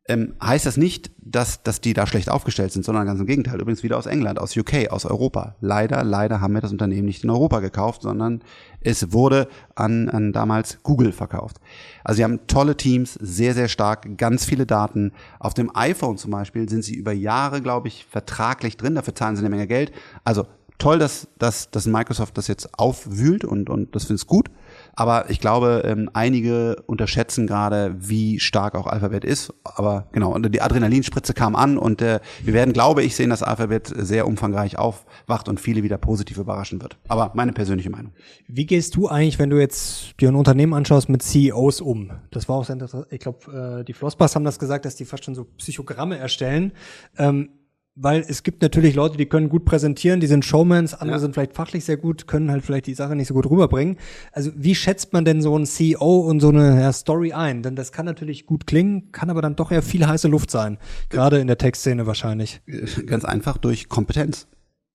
ähm, 0.08 0.34
heißt 0.44 0.66
das 0.66 0.78
nicht, 0.78 1.12
dass, 1.18 1.62
dass 1.62 1.80
die 1.80 1.94
da 1.94 2.08
schlecht 2.08 2.30
aufgestellt 2.30 2.72
sind, 2.72 2.84
sondern 2.84 3.06
ganz 3.06 3.20
im 3.20 3.28
Gegenteil. 3.28 3.62
Übrigens 3.62 3.84
wieder 3.84 3.98
aus 3.98 4.08
England, 4.08 4.40
aus 4.40 4.58
UK, 4.58 4.90
aus 4.90 5.06
Europa. 5.06 5.56
Leider, 5.62 6.04
leider 6.04 6.42
haben 6.42 6.54
wir 6.54 6.62
das 6.62 6.72
Unternehmen 6.72 7.06
nicht 7.06 7.24
in 7.24 7.30
Europa 7.30 7.60
gekauft, 7.60 8.02
sondern 8.02 8.42
es 8.80 9.14
wurde 9.14 9.48
an, 9.76 10.10
an 10.10 10.34
damals 10.34 10.82
Google 10.82 11.12
verkauft. 11.12 11.58
Also 12.04 12.18
sie 12.18 12.24
haben 12.24 12.48
tolle 12.48 12.76
Teams, 12.76 13.14
sehr, 13.14 13.54
sehr 13.54 13.68
stark, 13.68 14.18
ganz 14.18 14.44
viele 14.44 14.66
Daten. 14.66 15.12
Auf 15.40 15.54
dem 15.54 15.76
iPhone 15.76 16.18
zum 16.18 16.32
Beispiel 16.32 16.68
sind 16.68 16.84
sie 16.84 16.96
über 16.96 17.12
Jahre, 17.12 17.62
glaube 17.62 17.88
ich, 17.88 18.06
vertraglich 18.06 18.78
drin, 18.78 18.96
dafür 18.96 19.14
zahlen 19.14 19.36
sie 19.36 19.42
eine 19.42 19.50
Menge 19.50 19.68
Geld. 19.68 19.92
Also 20.24 20.48
toll, 20.80 20.98
dass, 20.98 21.28
dass, 21.38 21.70
dass 21.70 21.86
Microsoft 21.86 22.38
das 22.38 22.48
jetzt 22.48 22.80
aufwühlt 22.80 23.46
und, 23.46 23.70
und 23.70 23.96
das 23.96 24.06
finde 24.06 24.20
ich 24.20 24.28
gut. 24.28 24.50
Aber 24.94 25.30
ich 25.30 25.40
glaube, 25.40 25.84
ähm, 25.86 26.10
einige 26.14 26.84
unterschätzen 26.86 27.48
gerade, 27.48 27.96
wie 27.98 28.40
stark 28.40 28.76
auch 28.76 28.88
Alphabet 28.88 29.24
ist. 29.24 29.54
Aber 29.64 30.08
genau, 30.12 30.34
und 30.34 30.54
die 30.54 30.62
Adrenalinspritze 30.62 31.34
kam 31.34 31.56
an 31.56 31.78
und 31.78 32.02
äh, 32.02 32.20
wir 32.44 32.54
werden, 32.54 32.74
glaube 32.74 33.04
ich, 33.04 33.16
sehen, 33.16 33.30
dass 33.30 33.44
Alphabet 33.44 33.92
sehr 33.96 34.28
umfangreich 34.28 34.78
aufwacht 34.78 35.50
und 35.50 35.60
viele 35.60 35.84
wieder 35.84 35.98
positiv 35.98 36.38
überraschen 36.38 36.82
wird. 36.82 36.98
Aber 37.08 37.32
meine 37.36 37.54
persönliche 37.54 37.90
Meinung. 37.90 38.14
Wie 38.48 38.66
gehst 38.66 38.96
du 38.96 39.08
eigentlich, 39.08 39.40
wenn 39.40 39.50
du 39.50 39.60
jetzt 39.60 40.20
dir 40.20 40.30
ein 40.30 40.36
Unternehmen 40.36 40.74
anschaust, 40.74 41.10
mit 41.10 41.24
CEOs 41.24 41.82
um? 41.82 42.12
Das 42.32 42.50
war 42.50 42.58
auch 42.58 42.66
sehr 42.66 42.74
interessant. 42.74 43.08
Ich 43.12 43.20
glaube, 43.20 43.80
äh, 43.82 43.84
die 43.84 43.94
Flossbars 43.94 44.36
haben 44.36 44.46
das 44.46 44.60
gesagt, 44.60 44.86
dass 44.86 44.96
die 44.96 45.06
fast 45.06 45.26
schon 45.26 45.36
so 45.36 45.46
Psychogramme 45.58 46.18
erstellen. 46.18 46.74
Ähm, 47.18 47.50
weil 47.96 48.24
es 48.28 48.44
gibt 48.44 48.62
natürlich 48.62 48.96
Leute, 48.96 49.18
die 49.18 49.26
können 49.26 49.50
gut 49.50 49.66
präsentieren, 49.66 50.22
die 50.22 50.28
sind 50.28 50.46
Showmans, 50.46 50.94
andere 50.94 51.18
ja. 51.18 51.20
sind 51.20 51.34
vielleicht 51.34 51.54
fachlich 51.54 51.84
sehr 51.84 51.98
gut, 51.98 52.26
können 52.26 52.50
halt 52.50 52.64
vielleicht 52.64 52.88
die 52.88 52.94
Sache 52.94 53.16
nicht 53.16 53.28
so 53.28 53.34
gut 53.34 53.50
rüberbringen. 53.50 53.98
Also 54.32 54.52
wie 54.56 54.76
schätzt 54.76 55.12
man 55.12 55.26
denn 55.26 55.42
so 55.42 55.58
ein 55.58 55.66
CEO 55.66 56.22
und 56.22 56.40
so 56.40 56.50
eine 56.50 56.80
ja, 56.80 56.94
Story 56.94 57.34
ein? 57.34 57.64
Denn 57.64 57.76
das 57.76 57.92
kann 57.92 58.06
natürlich 58.06 58.46
gut 58.46 58.66
klingen, 58.66 59.12
kann 59.12 59.30
aber 59.30 59.42
dann 59.42 59.58
doch 59.58 59.72
eher 59.72 59.82
viel 59.82 60.08
heiße 60.08 60.30
Luft 60.30 60.52
sein, 60.52 60.78
gerade 61.10 61.40
in 61.40 61.48
der 61.48 61.58
Textszene 61.58 62.08
wahrscheinlich. 62.08 62.62
Ganz 63.06 63.26
einfach 63.26 63.58
durch 63.58 63.90
Kompetenz. 63.90 64.48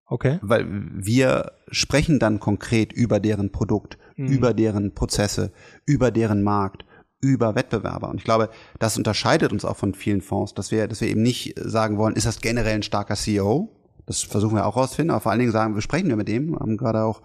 Okay. 0.08 0.38
Weil 0.40 0.66
wir 0.68 1.52
sprechen 1.70 2.18
dann 2.18 2.40
konkret 2.40 2.92
über 2.92 3.20
deren 3.20 3.50
Produkt, 3.50 3.98
hm. 4.14 4.26
über 4.26 4.54
deren 4.54 4.94
Prozesse, 4.94 5.52
über 5.84 6.10
deren 6.12 6.42
Markt, 6.42 6.85
über 7.20 7.54
Wettbewerber. 7.54 8.08
Und 8.08 8.18
ich 8.18 8.24
glaube, 8.24 8.50
das 8.78 8.96
unterscheidet 8.96 9.52
uns 9.52 9.64
auch 9.64 9.76
von 9.76 9.94
vielen 9.94 10.20
Fonds, 10.20 10.54
dass 10.54 10.70
wir, 10.70 10.86
dass 10.88 11.00
wir 11.00 11.08
eben 11.08 11.22
nicht 11.22 11.54
sagen 11.58 11.98
wollen, 11.98 12.14
ist 12.14 12.26
das 12.26 12.40
generell 12.40 12.74
ein 12.74 12.82
starker 12.82 13.16
CEO? 13.16 13.70
Das 14.06 14.22
versuchen 14.22 14.54
wir 14.54 14.66
auch 14.66 14.76
rauszufinden, 14.76 15.10
aber 15.10 15.20
vor 15.20 15.32
allen 15.32 15.40
Dingen 15.40 15.52
sagen, 15.52 15.74
wir 15.74 15.82
sprechen 15.82 16.08
wir 16.08 16.16
mit 16.16 16.28
dem, 16.28 16.50
wir 16.50 16.60
haben 16.60 16.76
gerade 16.76 17.02
auch 17.02 17.22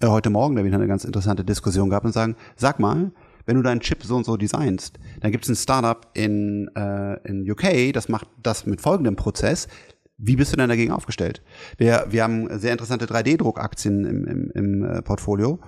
äh, 0.00 0.06
heute 0.06 0.30
Morgen 0.30 0.56
da 0.56 0.64
wieder 0.64 0.76
eine 0.76 0.86
ganz 0.86 1.04
interessante 1.04 1.44
Diskussion 1.44 1.90
gehabt 1.90 2.06
und 2.06 2.12
sagen, 2.12 2.36
sag 2.56 2.80
mal, 2.80 3.12
wenn 3.44 3.56
du 3.56 3.62
deinen 3.62 3.80
Chip 3.80 4.02
so 4.02 4.16
und 4.16 4.24
so 4.24 4.36
designst, 4.36 4.98
dann 5.20 5.32
gibt 5.32 5.44
es 5.44 5.50
ein 5.50 5.56
Startup 5.56 6.06
in, 6.14 6.70
äh, 6.74 7.14
in 7.28 7.50
UK, 7.50 7.92
das 7.92 8.08
macht 8.08 8.28
das 8.42 8.64
mit 8.66 8.80
folgendem 8.80 9.16
Prozess. 9.16 9.68
Wie 10.16 10.36
bist 10.36 10.52
du 10.52 10.56
denn 10.56 10.68
dagegen 10.68 10.92
aufgestellt? 10.92 11.42
Wir, 11.76 12.06
wir 12.08 12.22
haben 12.22 12.58
sehr 12.58 12.72
interessante 12.72 13.06
3D-Druckaktien 13.06 14.04
im, 14.04 14.24
im, 14.24 14.50
im 14.54 14.84
äh, 14.84 15.02
Portfolio 15.02 15.58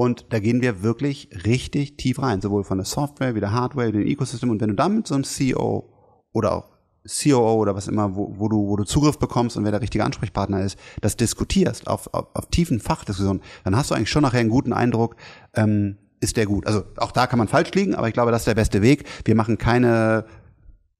und 0.00 0.24
da 0.30 0.38
gehen 0.38 0.62
wir 0.62 0.82
wirklich 0.82 1.28
richtig 1.44 1.98
tief 1.98 2.22
rein, 2.22 2.40
sowohl 2.40 2.64
von 2.64 2.78
der 2.78 2.86
Software 2.86 3.34
wie 3.34 3.40
der 3.40 3.52
Hardware, 3.52 3.92
dem 3.92 4.06
Ecosystem. 4.06 4.48
Und 4.48 4.58
wenn 4.62 4.70
du 4.70 4.74
dann 4.74 4.96
mit 4.96 5.06
so 5.06 5.14
einem 5.14 5.24
CEO 5.24 5.92
oder 6.32 6.54
auch 6.54 6.70
COO 7.06 7.56
oder 7.56 7.74
was 7.74 7.86
immer, 7.86 8.16
wo, 8.16 8.34
wo, 8.38 8.48
du, 8.48 8.66
wo 8.66 8.76
du 8.76 8.84
Zugriff 8.84 9.18
bekommst 9.18 9.58
und 9.58 9.64
wer 9.64 9.72
der 9.72 9.82
richtige 9.82 10.02
Ansprechpartner 10.02 10.62
ist, 10.62 10.78
das 11.02 11.18
diskutierst 11.18 11.86
auf, 11.86 12.14
auf, 12.14 12.28
auf 12.32 12.46
tiefen 12.46 12.80
Fachdiskussionen, 12.80 13.42
dann 13.64 13.76
hast 13.76 13.90
du 13.90 13.94
eigentlich 13.94 14.08
schon 14.08 14.22
nachher 14.22 14.40
einen 14.40 14.48
guten 14.48 14.72
Eindruck, 14.72 15.16
ähm, 15.52 15.98
ist 16.18 16.38
der 16.38 16.46
gut. 16.46 16.66
Also 16.66 16.82
auch 16.96 17.12
da 17.12 17.26
kann 17.26 17.38
man 17.38 17.48
falsch 17.48 17.72
liegen, 17.72 17.94
aber 17.94 18.08
ich 18.08 18.14
glaube, 18.14 18.30
das 18.30 18.40
ist 18.40 18.48
der 18.48 18.54
beste 18.54 18.80
Weg. 18.80 19.04
Wir 19.26 19.34
machen 19.34 19.58
keine 19.58 20.24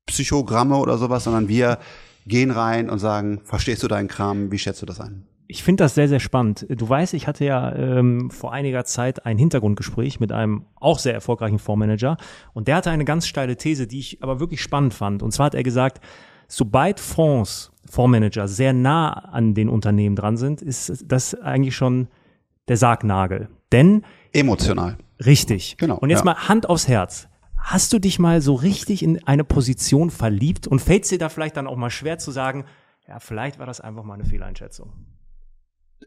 Psychogramme 0.05 0.77
oder 0.77 0.99
sowas, 0.99 1.25
sondern 1.25 1.49
wir 1.49 1.79
gehen 2.27 2.51
rein 2.51 2.91
und 2.91 2.99
sagen, 2.99 3.41
verstehst 3.45 3.83
du 3.83 3.89
deinen 3.89 4.09
Kram, 4.09 4.53
wie 4.53 4.59
schätzt 4.59 4.83
du 4.83 4.87
das 4.87 5.01
ein? 5.01 5.25
Ich 5.51 5.65
finde 5.65 5.83
das 5.83 5.97
sehr, 5.97 6.09
sehr 6.09 6.21
spannend. 6.21 6.65
Du 6.69 6.89
weißt, 6.89 7.13
ich 7.15 7.27
hatte 7.27 7.45
ja 7.45 7.75
ähm, 7.75 8.31
vor 8.31 8.53
einiger 8.53 8.85
Zeit 8.85 9.27
ein 9.27 9.37
Hintergrundgespräch 9.37 10.21
mit 10.21 10.31
einem 10.31 10.65
auch 10.77 11.01
sehr 11.01 11.13
erfolgreichen 11.13 11.59
Fondsmanager 11.59 12.19
und 12.53 12.69
der 12.69 12.77
hatte 12.77 12.93
eine 12.93 13.05
ganz 13.05 13.27
steile 13.27 13.57
These, 13.57 13.89
die 13.89 13.99
ich 13.99 14.23
aber 14.23 14.39
wirklich 14.39 14.63
spannend 14.63 14.95
fand. 14.95 15.25
Und 15.25 15.33
zwar 15.33 15.47
hat 15.47 15.57
er 15.57 15.65
gesagt, 15.65 16.01
sobald 16.47 17.01
Fonds, 17.01 17.73
Fondsmanager 17.85 18.47
sehr 18.47 18.73
nah 18.73 19.11
an 19.11 19.55
den 19.55 19.69
Unternehmen 19.69 20.15
dran 20.15 20.37
sind, 20.37 20.63
ist 20.63 21.05
das 21.05 21.35
eigentlich 21.35 21.75
schon 21.75 22.07
der 22.69 22.77
Sargnagel. 22.77 23.49
Denn 23.73 24.05
emotional. 24.33 24.99
Richtig. 25.27 25.77
Genau. 25.79 25.99
Und 25.99 26.11
jetzt 26.11 26.21
ja. 26.21 26.27
mal 26.27 26.49
Hand 26.49 26.69
aufs 26.69 26.87
Herz. 26.87 27.27
Hast 27.57 27.93
du 27.93 27.99
dich 27.99 28.21
mal 28.21 28.41
so 28.41 28.55
richtig 28.55 29.03
in 29.03 29.27
eine 29.27 29.43
Position 29.43 30.11
verliebt 30.11 30.69
und 30.69 30.81
fällt 30.81 31.03
es 31.03 31.11
dir 31.11 31.19
da 31.19 31.29
vielleicht 31.29 31.57
dann 31.57 31.67
auch 31.67 31.77
mal 31.77 31.91
schwer 31.91 32.19
zu 32.19 32.31
sagen, 32.31 32.67
ja, 33.09 33.19
vielleicht 33.19 33.59
war 33.59 33.67
das 33.67 33.81
einfach 33.81 34.05
mal 34.05 34.15
eine 34.15 34.25
Fehleinschätzung? 34.25 34.93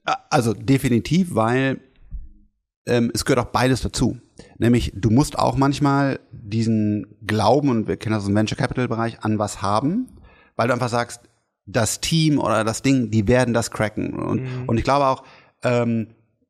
Also 0.04 0.54
definitiv, 0.54 1.36
weil 1.36 1.80
ähm, 2.86 3.12
es 3.14 3.26
gehört 3.26 3.47
auch 3.47 3.51
beides 3.51 3.82
dazu. 3.82 4.18
Nämlich, 4.58 4.91
du 4.95 5.10
musst 5.10 5.38
auch 5.38 5.56
manchmal 5.56 6.20
diesen 6.32 7.08
Glauben, 7.26 7.70
und 7.70 7.88
wir 7.88 7.97
kennen 7.97 8.16
das 8.16 8.28
im 8.28 8.36
Venture 8.36 8.58
Capital 8.58 8.88
Bereich, 8.88 9.24
an 9.24 9.39
was 9.39 9.62
haben, 9.62 10.08
weil 10.56 10.68
du 10.68 10.74
einfach 10.74 10.89
sagst, 10.89 11.22
das 11.66 12.01
Team 12.01 12.39
oder 12.39 12.64
das 12.64 12.82
Ding, 12.82 13.10
die 13.10 13.28
werden 13.28 13.54
das 13.54 13.72
cracken. 13.72 14.14
Und, 14.14 14.41
mhm. 14.41 14.64
und 14.68 14.78
ich 14.78 14.84
glaube 14.84 15.06
auch, 15.06 15.24
ähm, 15.64 16.08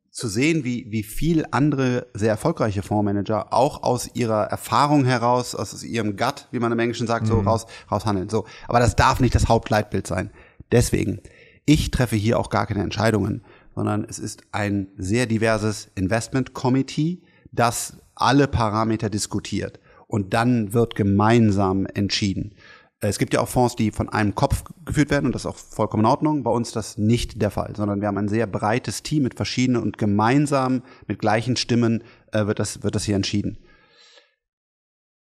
zu 0.10 0.28
sehen, 0.28 0.64
wie, 0.64 0.86
wie 0.92 1.02
viel 1.02 1.46
andere 1.50 2.06
sehr 2.14 2.30
erfolgreiche 2.30 2.84
Fondsmanager 2.84 3.52
auch 3.52 3.82
aus 3.82 4.12
ihrer 4.14 4.44
Erfahrung 4.44 5.06
heraus, 5.06 5.56
aus 5.56 5.84
ihrem 5.84 6.18
Gut, 6.18 6.48
wie 6.52 6.60
man 6.60 6.72
im 6.72 6.78
Englischen 6.80 7.08
sagt, 7.08 7.26
mhm. 7.26 7.30
so 7.30 7.40
raus, 7.40 7.66
raushandeln. 7.92 8.30
So. 8.30 8.46
Aber 8.68 8.80
das 8.80 8.96
darf 8.96 9.20
nicht 9.20 9.34
das 9.34 9.48
Hauptleitbild 9.48 10.06
sein. 10.06 10.30
Deswegen, 10.72 11.20
ich 11.66 11.92
treffe 11.92 12.16
hier 12.16 12.40
auch 12.40 12.50
gar 12.50 12.66
keine 12.68 12.84
Entscheidungen, 12.84 13.44
sondern 13.76 14.06
es 14.08 14.20
ist 14.20 14.44
ein 14.52 14.88
sehr 14.98 15.26
diverses 15.26 15.90
Investment 15.96 16.54
Committee, 16.54 17.22
das 17.52 17.98
alle 18.16 18.48
Parameter 18.48 19.10
diskutiert. 19.10 19.80
Und 20.08 20.34
dann 20.34 20.74
wird 20.74 20.96
gemeinsam 20.96 21.86
entschieden. 21.88 22.54
Es 23.00 23.18
gibt 23.18 23.34
ja 23.34 23.42
auch 23.42 23.50
Fonds, 23.50 23.76
die 23.76 23.92
von 23.92 24.10
einem 24.10 24.36
Kopf 24.36 24.64
geführt 24.86 25.10
werden 25.10 25.26
und 25.26 25.36
das 25.36 25.44
ist 25.44 25.48
auch 25.48 25.58
vollkommen 25.58 26.04
in 26.04 26.10
Ordnung. 26.10 26.44
Bei 26.44 26.52
uns 26.52 26.70
ist 26.70 26.76
das 26.76 26.98
nicht 26.98 27.42
der 27.42 27.52
Fall, 27.52 27.76
sondern 27.76 28.00
wir 28.00 28.08
haben 28.08 28.18
ein 28.18 28.30
sehr 28.30 28.48
breites 28.48 29.04
Team 29.04 29.24
mit 29.24 29.36
verschiedenen 29.36 29.82
und 29.82 29.98
gemeinsam 29.98 30.84
mit 31.08 31.20
gleichen 31.20 31.58
Stimmen 31.58 32.04
äh, 32.32 32.46
wird, 32.46 32.60
das, 32.60 32.84
wird 32.84 32.96
das 32.96 33.04
hier 33.04 33.16
entschieden. 33.16 33.58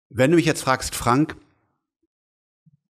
Wenn 0.10 0.32
du 0.32 0.38
mich 0.38 0.46
jetzt 0.46 0.64
fragst, 0.64 0.96
Frank, 0.96 1.36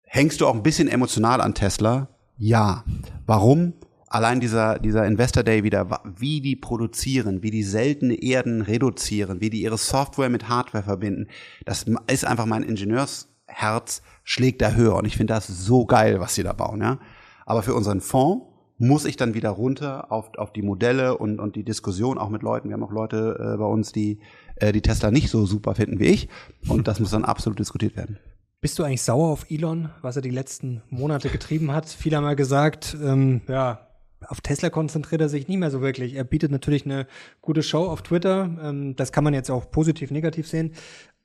hängst 0.03 0.41
du 0.41 0.47
auch 0.47 0.53
ein 0.53 0.63
bisschen 0.63 0.88
emotional 0.88 1.41
an 1.41 1.55
Tesla? 1.55 2.09
Ja. 2.38 2.83
Warum? 3.25 3.73
Allein 4.09 4.39
dieser, 4.39 4.79
dieser 4.79 5.05
Investor 5.05 5.43
Day 5.43 5.63
wieder, 5.63 6.01
wie 6.17 6.39
die 6.39 6.55
produzieren, 6.55 7.43
wie 7.43 7.51
die 7.51 7.63
seltene 7.63 8.15
Erden 8.15 8.61
reduzieren, 8.61 9.41
wie 9.41 9.49
die 9.49 9.61
ihre 9.61 9.77
Software 9.77 10.29
mit 10.29 10.47
Hardware 10.47 10.83
verbinden, 10.83 11.27
das 11.65 11.85
ist 12.09 12.25
einfach 12.25 12.45
mein 12.45 12.63
Ingenieursherz 12.63 14.01
schlägt 14.23 14.61
da 14.61 14.71
höher. 14.71 14.95
Und 14.95 15.05
ich 15.05 15.17
finde 15.17 15.33
das 15.33 15.47
so 15.47 15.85
geil, 15.85 16.21
was 16.21 16.35
sie 16.35 16.43
da 16.43 16.53
bauen, 16.53 16.81
ja. 16.81 16.99
Aber 17.45 17.63
für 17.63 17.73
unseren 17.73 18.01
Fonds 18.01 18.45
muss 18.77 19.05
ich 19.05 19.17
dann 19.17 19.33
wieder 19.33 19.49
runter 19.49 20.11
auf, 20.11 20.31
auf 20.38 20.53
die 20.53 20.61
Modelle 20.61 21.17
und, 21.17 21.39
und 21.39 21.55
die 21.55 21.63
Diskussion 21.63 22.17
auch 22.17 22.29
mit 22.29 22.43
Leuten. 22.43 22.69
Wir 22.69 22.75
haben 22.75 22.83
auch 22.83 22.91
Leute 22.91 23.38
äh, 23.39 23.57
bei 23.57 23.65
uns, 23.65 23.91
die 23.91 24.19
äh, 24.57 24.71
die 24.71 24.81
Tesla 24.81 25.11
nicht 25.11 25.29
so 25.29 25.45
super 25.45 25.75
finden 25.75 25.99
wie 25.99 26.05
ich. 26.05 26.29
Und 26.67 26.88
das 26.88 26.99
muss 26.99 27.11
dann 27.11 27.25
absolut 27.25 27.59
diskutiert 27.59 27.95
werden. 27.95 28.19
Bist 28.60 28.80
du 28.80 28.84
eigentlich 28.84 29.03
sauer 29.03 29.30
auf 29.30 29.51
Elon, 29.51 29.91
was 30.01 30.16
er 30.16 30.24
die 30.24 30.32
letzten 30.32 30.82
Monate 30.89 31.30
getrieben 31.30 31.72
hat? 31.72 31.88
Viele 31.88 32.18
haben 32.18 32.24
ja 32.24 32.34
gesagt, 32.34 32.97
ähm, 32.99 33.41
ja, 33.47 33.88
auf 34.26 34.41
Tesla 34.41 34.72
konzentriert 34.72 35.22
er 35.22 35.30
sich 35.30 35.47
nicht 35.47 35.60
mehr 35.60 35.70
so 35.70 35.82
wirklich. 35.82 36.16
Er 36.16 36.24
bietet 36.24 36.49
natürlich 36.51 36.84
eine 36.84 37.05
gute 37.41 37.62
Show 37.62 37.86
auf 37.86 38.01
Twitter. 38.01 38.49
Ähm, 38.64 38.95
das 38.95 39.12
kann 39.12 39.24
man 39.24 39.36
jetzt 39.36 39.51
auch 39.51 39.70
positiv, 39.70 40.10
negativ 40.10 40.47
sehen. 40.47 40.74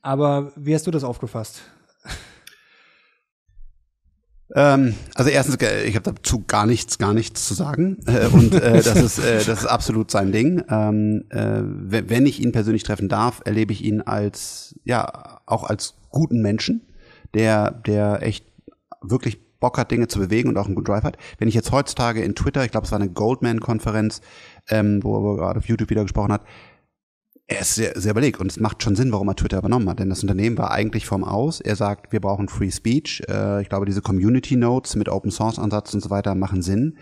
Aber 0.03 0.53
wie 0.57 0.75
hast 0.75 0.87
du 0.87 0.91
das 0.91 1.05
aufgefasst? 1.05 1.63
Ähm, 4.55 4.95
also 5.15 5.31
erstens, 5.31 5.57
äh, 5.63 5.85
ich 5.85 5.97
habe 5.97 6.13
dazu 6.13 6.45
gar 6.47 6.67
nichts, 6.67 6.99
gar 6.99 7.15
nichts 7.15 7.49
zu 7.49 7.55
sagen 7.55 7.97
äh, 8.07 8.27
und 8.27 8.53
äh, 8.53 8.83
das 8.83 8.97
ist 8.97 9.19
äh, 9.19 9.43
das 9.43 9.61
ist 9.61 9.67
absolut 9.67 10.11
sein 10.11 10.31
Ding. 10.31 10.63
Ähm, 10.69 11.25
äh, 11.31 11.63
wenn 11.63 12.27
ich 12.27 12.43
ihn 12.43 12.53
persönlich 12.53 12.83
treffen 12.83 13.09
darf, 13.09 13.41
erlebe 13.47 13.73
ich 13.73 13.83
ihn 13.83 14.03
als 14.03 14.79
ja 14.85 15.41
auch 15.47 15.65
als 15.65 15.95
guten 16.11 16.43
Menschen 16.43 16.83
der, 17.35 17.71
der 17.71 18.23
echt 18.23 18.47
wirklich 19.01 19.41
Bock 19.61 19.79
hat, 19.79 19.91
Dinge 19.91 20.09
zu 20.09 20.19
bewegen 20.19 20.49
und 20.49 20.59
auch 20.59 20.67
einen 20.67 20.75
guten 20.75 20.87
Drive 20.87 21.05
hat. 21.05 21.17
Wenn 21.39 21.49
ich 21.49 21.55
jetzt 21.55 21.73
heutzutage 21.73 22.23
in 22.23 22.35
Twitter, 22.35 22.65
ich 22.65 22.71
glaube, 22.71 22.85
es 22.85 22.93
war 22.93 23.01
eine 23.01 23.11
Goldman-Konferenz, 23.11 24.21
ähm, 24.69 25.03
wo 25.03 25.33
er 25.33 25.37
gerade 25.37 25.59
auf 25.61 25.67
YouTube 25.67 25.91
wieder 25.91 26.03
gesprochen 26.03 26.33
hat, 26.33 26.43
er 27.47 27.61
ist 27.61 27.75
sehr, 27.75 27.99
sehr 27.99 28.13
überlegt 28.13 28.41
und 28.41 28.51
es 28.51 28.59
macht 28.59 28.83
schon 28.83 28.97
Sinn, 28.97 29.13
warum 29.13 29.29
er 29.29 29.37
Twitter 29.37 29.59
übernommen 29.59 29.89
hat, 29.89 29.99
denn 29.99 30.09
das 30.09 30.23
Unternehmen 30.23 30.57
war 30.59 30.71
eigentlich 30.71 31.07
vom 31.07 31.23
Aus. 31.23 31.61
Er 31.61 31.77
sagt, 31.77 32.13
wir 32.13 32.21
brauchen 32.21 32.49
Free 32.49 32.71
Speech. 32.71 33.23
Äh, 33.29 33.63
ich 33.63 33.69
glaube, 33.69 33.87
diese 33.87 34.03
Community 34.03 34.57
Notes 34.57 34.97
mit 34.97 35.09
Open 35.09 35.31
Source 35.31 35.59
Ansatz 35.59 35.93
und 35.95 36.01
so 36.01 36.11
weiter 36.11 36.35
machen 36.35 36.63
Sinn. 36.63 36.99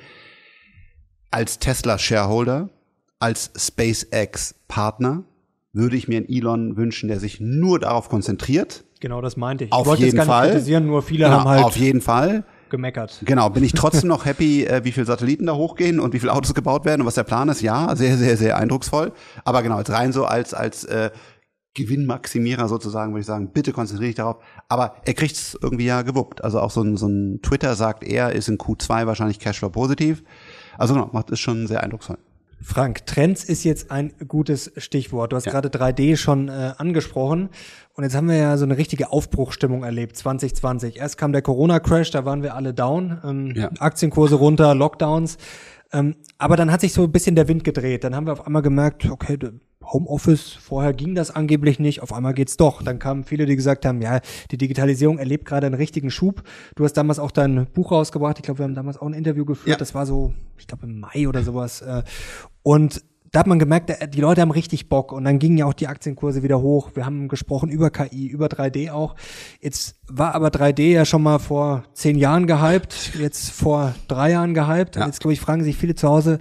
Als 1.30 1.58
Tesla 1.58 1.98
Shareholder, 1.98 2.70
als 3.20 3.52
SpaceX 3.56 4.54
Partner 4.66 5.24
würde 5.72 5.96
ich 5.96 6.08
mir 6.08 6.18
einen 6.18 6.28
Elon 6.28 6.76
wünschen, 6.76 7.08
der 7.08 7.20
sich 7.20 7.40
nur 7.40 7.78
darauf 7.78 8.08
konzentriert, 8.08 8.84
Genau, 9.00 9.22
das 9.22 9.38
meinte 9.38 9.64
ich. 9.64 9.72
Auf 9.72 9.82
ich 9.82 9.86
wollte 9.88 10.04
jeden 10.04 10.22
Fall. 10.22 10.50
kritisieren, 10.50 10.86
nur 10.86 11.02
viele 11.02 11.24
genau, 11.24 11.38
haben 11.38 11.48
halt 11.48 11.64
auf 11.64 11.76
jeden 11.76 12.02
Fall 12.02 12.44
gemeckert. 12.68 13.22
Genau, 13.24 13.48
bin 13.48 13.64
ich 13.64 13.72
trotzdem 13.72 14.08
noch 14.10 14.26
happy, 14.26 14.64
äh, 14.64 14.84
wie 14.84 14.92
viele 14.92 15.06
Satelliten 15.06 15.46
da 15.46 15.54
hochgehen 15.54 15.98
und 15.98 16.12
wie 16.12 16.20
viele 16.20 16.32
Autos 16.32 16.54
gebaut 16.54 16.84
werden 16.84 17.00
und 17.00 17.06
was 17.06 17.14
der 17.14 17.24
Plan 17.24 17.48
ist. 17.48 17.62
Ja, 17.62 17.96
sehr, 17.96 18.16
sehr, 18.18 18.36
sehr 18.36 18.58
eindrucksvoll. 18.58 19.12
Aber 19.44 19.62
genau, 19.62 19.78
jetzt 19.78 19.90
rein 19.90 20.12
so 20.12 20.26
als 20.26 20.52
als 20.52 20.84
äh, 20.84 21.10
Gewinnmaximierer 21.74 22.68
sozusagen, 22.68 23.12
würde 23.12 23.20
ich 23.20 23.26
sagen, 23.26 23.52
bitte 23.52 23.72
konzentriere 23.72 24.08
dich 24.08 24.16
darauf. 24.16 24.36
Aber 24.68 24.96
er 25.04 25.14
kriegt 25.14 25.34
es 25.34 25.58
irgendwie 25.60 25.86
ja 25.86 26.02
gewuppt. 26.02 26.44
Also 26.44 26.60
auch 26.60 26.70
so 26.70 26.82
ein, 26.82 26.98
so 26.98 27.08
ein 27.08 27.40
Twitter 27.42 27.74
sagt 27.76 28.04
er, 28.04 28.32
ist 28.32 28.48
in 28.48 28.58
Q2 28.58 29.06
wahrscheinlich 29.06 29.38
Cashflow 29.38 29.70
positiv. 29.70 30.22
Also 30.76 30.94
genau, 30.94 31.08
macht 31.12 31.30
ist 31.30 31.40
schon 31.40 31.66
sehr 31.66 31.82
eindrucksvoll. 31.82 32.18
Frank, 32.62 33.06
Trends 33.06 33.42
ist 33.44 33.64
jetzt 33.64 33.90
ein 33.90 34.12
gutes 34.28 34.72
Stichwort. 34.76 35.32
Du 35.32 35.36
hast 35.36 35.46
ja. 35.46 35.52
gerade 35.52 35.68
3D 35.68 36.16
schon 36.16 36.48
äh, 36.48 36.72
angesprochen. 36.76 37.48
Und 37.94 38.04
jetzt 38.04 38.14
haben 38.14 38.28
wir 38.28 38.36
ja 38.36 38.56
so 38.56 38.64
eine 38.64 38.76
richtige 38.76 39.10
Aufbruchstimmung 39.12 39.82
erlebt, 39.82 40.16
2020. 40.16 40.96
Erst 40.96 41.18
kam 41.18 41.32
der 41.32 41.42
Corona-Crash, 41.42 42.10
da 42.10 42.24
waren 42.24 42.42
wir 42.42 42.54
alle 42.54 42.74
down, 42.74 43.18
ähm, 43.24 43.52
ja. 43.56 43.70
Aktienkurse 43.78 44.36
runter, 44.36 44.74
Lockdowns. 44.74 45.38
Ähm, 45.92 46.16
aber 46.38 46.56
dann 46.56 46.70
hat 46.70 46.82
sich 46.82 46.92
so 46.92 47.02
ein 47.04 47.12
bisschen 47.12 47.34
der 47.34 47.48
Wind 47.48 47.64
gedreht. 47.64 48.04
Dann 48.04 48.14
haben 48.14 48.26
wir 48.26 48.32
auf 48.32 48.46
einmal 48.46 48.62
gemerkt, 48.62 49.10
okay, 49.10 49.38
Homeoffice, 49.92 50.52
vorher 50.52 50.92
ging 50.92 51.14
das 51.14 51.30
angeblich 51.30 51.78
nicht, 51.78 52.02
auf 52.02 52.12
einmal 52.12 52.34
geht's 52.34 52.56
doch. 52.56 52.82
Dann 52.82 52.98
kamen 52.98 53.24
viele, 53.24 53.46
die 53.46 53.56
gesagt 53.56 53.84
haben, 53.86 54.00
ja, 54.02 54.20
die 54.50 54.58
Digitalisierung 54.58 55.18
erlebt 55.18 55.44
gerade 55.46 55.66
einen 55.66 55.74
richtigen 55.74 56.10
Schub. 56.10 56.42
Du 56.76 56.84
hast 56.84 56.94
damals 56.94 57.18
auch 57.18 57.30
dein 57.30 57.66
Buch 57.66 57.92
rausgebracht. 57.92 58.38
Ich 58.38 58.44
glaube, 58.44 58.58
wir 58.58 58.64
haben 58.64 58.74
damals 58.74 58.98
auch 58.98 59.06
ein 59.06 59.14
Interview 59.14 59.44
geführt. 59.44 59.68
Ja. 59.68 59.76
Das 59.76 59.94
war 59.94 60.06
so, 60.06 60.32
ich 60.58 60.66
glaube, 60.66 60.86
im 60.86 61.00
Mai 61.00 61.28
oder 61.28 61.42
sowas. 61.42 61.82
Äh, 61.82 62.02
und 62.62 63.02
da 63.32 63.40
hat 63.40 63.46
man 63.46 63.60
gemerkt, 63.60 63.92
die 64.12 64.20
Leute 64.20 64.40
haben 64.40 64.50
richtig 64.50 64.88
Bock 64.88 65.12
und 65.12 65.24
dann 65.24 65.38
gingen 65.38 65.56
ja 65.56 65.66
auch 65.66 65.72
die 65.72 65.86
Aktienkurse 65.86 66.42
wieder 66.42 66.60
hoch. 66.60 66.90
Wir 66.94 67.06
haben 67.06 67.28
gesprochen 67.28 67.70
über 67.70 67.90
KI, 67.90 68.26
über 68.26 68.46
3D 68.46 68.90
auch. 68.90 69.14
Jetzt 69.60 70.00
war 70.08 70.34
aber 70.34 70.48
3D 70.48 70.90
ja 70.90 71.04
schon 71.04 71.22
mal 71.22 71.38
vor 71.38 71.84
zehn 71.94 72.18
Jahren 72.18 72.48
gehypt, 72.48 73.12
jetzt 73.20 73.50
vor 73.50 73.94
drei 74.08 74.32
Jahren 74.32 74.52
gehypt. 74.54 74.96
Ja. 74.96 75.02
Und 75.02 75.08
jetzt, 75.08 75.20
glaube 75.20 75.32
ich, 75.32 75.40
fragen 75.40 75.62
sich 75.62 75.76
viele 75.76 75.94
zu 75.94 76.08
Hause, 76.08 76.40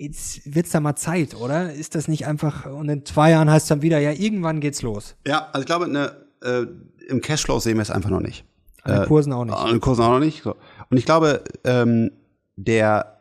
jetzt 0.00 0.54
wird's 0.54 0.70
da 0.70 0.80
mal 0.80 0.96
Zeit, 0.96 1.34
oder? 1.34 1.72
Ist 1.72 1.94
das 1.94 2.08
nicht 2.08 2.26
einfach, 2.26 2.66
und 2.66 2.88
in 2.88 3.04
zwei 3.04 3.30
Jahren 3.30 3.50
heißt 3.50 3.64
es 3.64 3.68
dann 3.68 3.82
wieder, 3.82 3.98
ja, 3.98 4.12
irgendwann 4.12 4.60
geht's 4.60 4.82
los. 4.82 5.14
Ja, 5.26 5.48
also 5.52 5.60
ich 5.60 5.66
glaube, 5.66 5.88
ne, 5.88 6.12
äh, 6.42 6.66
im 7.08 7.20
Cashflow 7.20 7.58
sehen 7.58 7.76
wir 7.76 7.82
es 7.82 7.90
einfach 7.90 8.10
noch 8.10 8.20
nicht. 8.20 8.44
An 8.82 8.94
den 8.94 9.02
äh, 9.02 9.06
Kursen 9.06 9.32
auch 9.32 9.44
nicht. 9.44 9.56
An 9.56 9.70
den 9.70 9.80
Kursen 9.80 10.02
auch 10.02 10.12
noch 10.12 10.20
nicht. 10.20 10.42
So. 10.42 10.56
Und 10.88 10.96
ich 10.96 11.04
glaube, 11.04 11.44
ähm, 11.64 12.12
der 12.56 13.20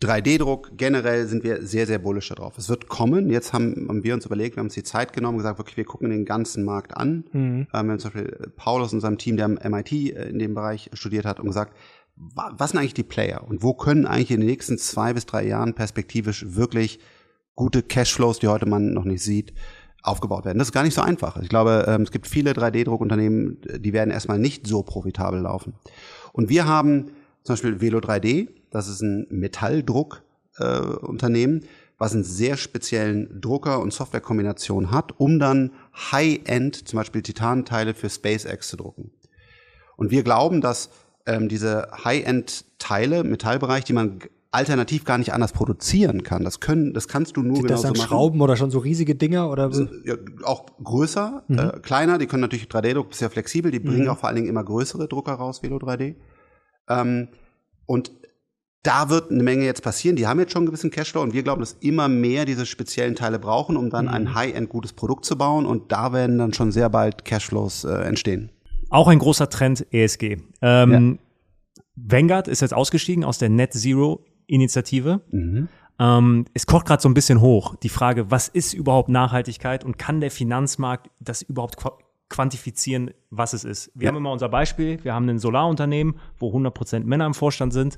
3D-Druck 0.00 0.72
generell 0.76 1.26
sind 1.26 1.44
wir 1.44 1.64
sehr, 1.64 1.86
sehr 1.86 1.98
bullish 1.98 2.30
darauf. 2.30 2.58
Es 2.58 2.68
wird 2.68 2.88
kommen. 2.88 3.30
Jetzt 3.30 3.52
haben, 3.52 3.86
haben 3.88 4.02
wir 4.02 4.14
uns 4.14 4.26
überlegt, 4.26 4.56
wir 4.56 4.60
haben 4.60 4.66
uns 4.66 4.74
die 4.74 4.82
Zeit 4.82 5.12
genommen, 5.12 5.38
gesagt, 5.38 5.58
wirklich, 5.58 5.76
wir 5.76 5.84
gucken 5.84 6.10
den 6.10 6.24
ganzen 6.24 6.64
Markt 6.64 6.96
an. 6.96 7.24
Mhm. 7.32 7.40
Ähm, 7.40 7.66
wir 7.70 7.78
haben 7.78 7.98
zum 7.98 8.12
Beispiel 8.12 8.52
Paulus 8.56 8.92
in 8.92 9.00
seinem 9.00 9.18
Team, 9.18 9.36
der 9.36 9.44
am 9.44 9.58
MIT 9.62 9.92
äh, 9.92 10.28
in 10.28 10.38
dem 10.38 10.54
Bereich 10.54 10.90
studiert 10.94 11.24
hat 11.24 11.38
und 11.38 11.46
gesagt, 11.46 11.76
was 12.34 12.70
sind 12.70 12.78
eigentlich 12.78 12.94
die 12.94 13.02
Player 13.02 13.46
und 13.46 13.62
wo 13.62 13.74
können 13.74 14.06
eigentlich 14.06 14.30
in 14.30 14.40
den 14.40 14.48
nächsten 14.48 14.78
zwei 14.78 15.14
bis 15.14 15.26
drei 15.26 15.46
Jahren 15.46 15.74
perspektivisch 15.74 16.54
wirklich 16.54 17.00
gute 17.54 17.82
Cashflows, 17.82 18.38
die 18.38 18.48
heute 18.48 18.66
man 18.66 18.92
noch 18.92 19.04
nicht 19.04 19.22
sieht, 19.22 19.52
aufgebaut 20.02 20.44
werden. 20.44 20.58
Das 20.58 20.68
ist 20.68 20.72
gar 20.72 20.82
nicht 20.82 20.94
so 20.94 21.02
einfach. 21.02 21.40
Ich 21.42 21.48
glaube, 21.48 21.84
ähm, 21.88 22.02
es 22.02 22.10
gibt 22.10 22.26
viele 22.26 22.52
3D-Druckunternehmen, 22.52 23.60
die 23.78 23.92
werden 23.92 24.10
erstmal 24.10 24.38
nicht 24.38 24.66
so 24.66 24.82
profitabel 24.82 25.40
laufen. 25.40 25.74
Und 26.32 26.48
wir 26.48 26.66
haben 26.66 27.10
zum 27.42 27.54
Beispiel 27.54 27.80
Velo 27.80 27.98
3D, 27.98 28.48
das 28.70 28.88
ist 28.88 29.02
ein 29.02 29.26
Metalldruckunternehmen, 29.30 31.62
äh, 31.62 31.66
was 31.98 32.14
einen 32.14 32.24
sehr 32.24 32.56
speziellen 32.56 33.42
Drucker- 33.42 33.80
und 33.80 33.92
Softwarekombination 33.92 34.90
hat, 34.90 35.20
um 35.20 35.38
dann 35.38 35.72
High-End, 36.12 36.88
zum 36.88 36.98
Beispiel 36.98 37.20
Titanteile 37.22 37.92
für 37.92 38.08
SpaceX 38.08 38.68
zu 38.68 38.78
drucken. 38.78 39.10
Und 39.98 40.10
wir 40.10 40.22
glauben, 40.22 40.62
dass 40.62 40.88
ähm, 41.30 41.48
diese 41.48 41.88
High-End-Teile, 42.04 43.24
Metallbereich, 43.24 43.84
die 43.84 43.92
man 43.92 44.20
alternativ 44.52 45.04
gar 45.04 45.16
nicht 45.18 45.32
anders 45.32 45.52
produzieren 45.52 46.24
kann. 46.24 46.42
Das 46.42 46.58
können, 46.58 46.92
das 46.92 47.06
kannst 47.06 47.36
du 47.36 47.42
nur 47.42 47.58
Sind 47.58 47.70
das 47.70 47.82
dann 47.82 47.92
machen. 47.92 48.08
Schrauben 48.08 48.40
oder 48.40 48.56
schon 48.56 48.70
so 48.70 48.80
riesige 48.80 49.14
Dinger 49.14 49.48
oder 49.48 49.72
so? 49.72 49.86
Ja, 50.04 50.16
auch 50.42 50.66
größer, 50.82 51.44
mhm. 51.46 51.58
äh, 51.58 51.78
kleiner. 51.80 52.18
Die 52.18 52.26
können 52.26 52.40
natürlich 52.40 52.66
3D-Druck 52.66 53.14
sehr 53.14 53.30
flexibel. 53.30 53.70
Die 53.70 53.78
mhm. 53.78 53.84
bringen 53.84 54.08
auch 54.08 54.18
vor 54.18 54.28
allen 54.28 54.36
Dingen 54.36 54.48
immer 54.48 54.64
größere 54.64 55.06
Drucker 55.06 55.34
raus, 55.34 55.62
Velo 55.62 55.76
3D. 55.76 56.16
Ähm, 56.88 57.28
und 57.86 58.10
da 58.82 59.08
wird 59.08 59.30
eine 59.30 59.42
Menge 59.42 59.64
jetzt 59.64 59.82
passieren. 59.82 60.16
Die 60.16 60.26
haben 60.26 60.40
jetzt 60.40 60.52
schon 60.52 60.60
einen 60.60 60.66
gewissen 60.66 60.90
Cashflow 60.90 61.22
und 61.22 61.32
wir 61.32 61.42
glauben, 61.42 61.60
dass 61.60 61.74
immer 61.80 62.08
mehr 62.08 62.44
diese 62.44 62.66
speziellen 62.66 63.14
Teile 63.14 63.38
brauchen, 63.38 63.76
um 63.76 63.90
dann 63.90 64.06
mhm. 64.06 64.12
ein 64.12 64.34
High-End 64.34 64.68
gutes 64.68 64.94
Produkt 64.94 65.26
zu 65.26 65.38
bauen. 65.38 65.64
Und 65.64 65.92
da 65.92 66.12
werden 66.12 66.38
dann 66.38 66.54
schon 66.54 66.72
sehr 66.72 66.88
bald 66.88 67.24
Cashflows 67.24 67.84
äh, 67.84 67.92
entstehen. 68.02 68.50
Auch 68.90 69.08
ein 69.08 69.18
großer 69.18 69.48
Trend 69.48 69.86
ESG. 69.92 70.38
Ähm, 70.60 71.18
ja. 71.76 71.82
Vanguard 71.96 72.48
ist 72.48 72.60
jetzt 72.60 72.74
ausgestiegen 72.74 73.24
aus 73.24 73.38
der 73.38 73.48
Net 73.48 73.72
Zero 73.72 74.24
Initiative. 74.46 75.22
Mhm. 75.30 75.68
Ähm, 75.98 76.46
es 76.54 76.66
kocht 76.66 76.86
gerade 76.86 77.02
so 77.02 77.08
ein 77.08 77.14
bisschen 77.14 77.40
hoch, 77.40 77.76
die 77.76 77.88
Frage, 77.88 78.30
was 78.30 78.48
ist 78.48 78.72
überhaupt 78.72 79.08
Nachhaltigkeit 79.08 79.84
und 79.84 79.98
kann 79.98 80.20
der 80.20 80.30
Finanzmarkt 80.30 81.10
das 81.20 81.42
überhaupt 81.42 81.76
quantifizieren, 82.30 83.10
was 83.28 83.52
es 83.52 83.64
ist. 83.64 83.90
Wir 83.94 84.04
ja. 84.04 84.08
haben 84.08 84.16
immer 84.16 84.32
unser 84.32 84.48
Beispiel, 84.48 85.02
wir 85.02 85.12
haben 85.12 85.28
ein 85.28 85.38
Solarunternehmen, 85.38 86.14
wo 86.38 86.50
100% 86.56 87.00
Männer 87.04 87.26
im 87.26 87.34
Vorstand 87.34 87.72
sind 87.72 87.96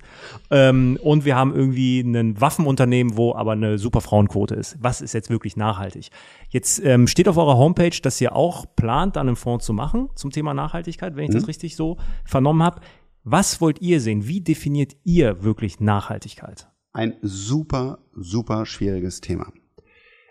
ähm, 0.50 0.98
und 1.02 1.24
wir 1.24 1.36
haben 1.36 1.54
irgendwie 1.54 2.00
ein 2.00 2.40
Waffenunternehmen, 2.40 3.16
wo 3.16 3.34
aber 3.34 3.52
eine 3.52 3.78
super 3.78 4.00
Frauenquote 4.00 4.54
ist. 4.54 4.76
Was 4.80 5.00
ist 5.02 5.12
jetzt 5.12 5.30
wirklich 5.30 5.56
nachhaltig? 5.56 6.10
Jetzt 6.48 6.82
ähm, 6.84 7.06
steht 7.06 7.28
auf 7.28 7.36
eurer 7.36 7.58
Homepage, 7.58 7.96
dass 8.02 8.20
ihr 8.20 8.34
auch 8.34 8.64
plant, 8.74 9.16
dann 9.16 9.28
einen 9.28 9.36
Fonds 9.36 9.64
zu 9.64 9.74
machen 9.74 10.08
zum 10.16 10.30
Thema 10.30 10.54
Nachhaltigkeit, 10.54 11.14
wenn 11.14 11.24
ich 11.24 11.30
mhm. 11.30 11.34
das 11.34 11.48
richtig 11.48 11.76
so 11.76 11.98
vernommen 12.24 12.62
habe. 12.62 12.80
Was 13.24 13.60
wollt 13.60 13.80
ihr 13.82 14.00
sehen? 14.00 14.26
Wie 14.26 14.40
definiert 14.40 14.96
ihr 15.04 15.44
wirklich 15.44 15.78
Nachhaltigkeit? 15.78 16.68
Ein 16.94 17.14
super, 17.20 17.98
super 18.14 18.66
schwieriges 18.66 19.20
Thema. 19.20 19.52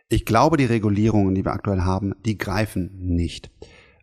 Ich 0.09 0.25
glaube, 0.25 0.57
die 0.57 0.65
Regulierungen, 0.65 1.35
die 1.35 1.45
wir 1.45 1.53
aktuell 1.53 1.81
haben, 1.81 2.13
die 2.25 2.37
greifen 2.37 2.91
nicht 2.99 3.49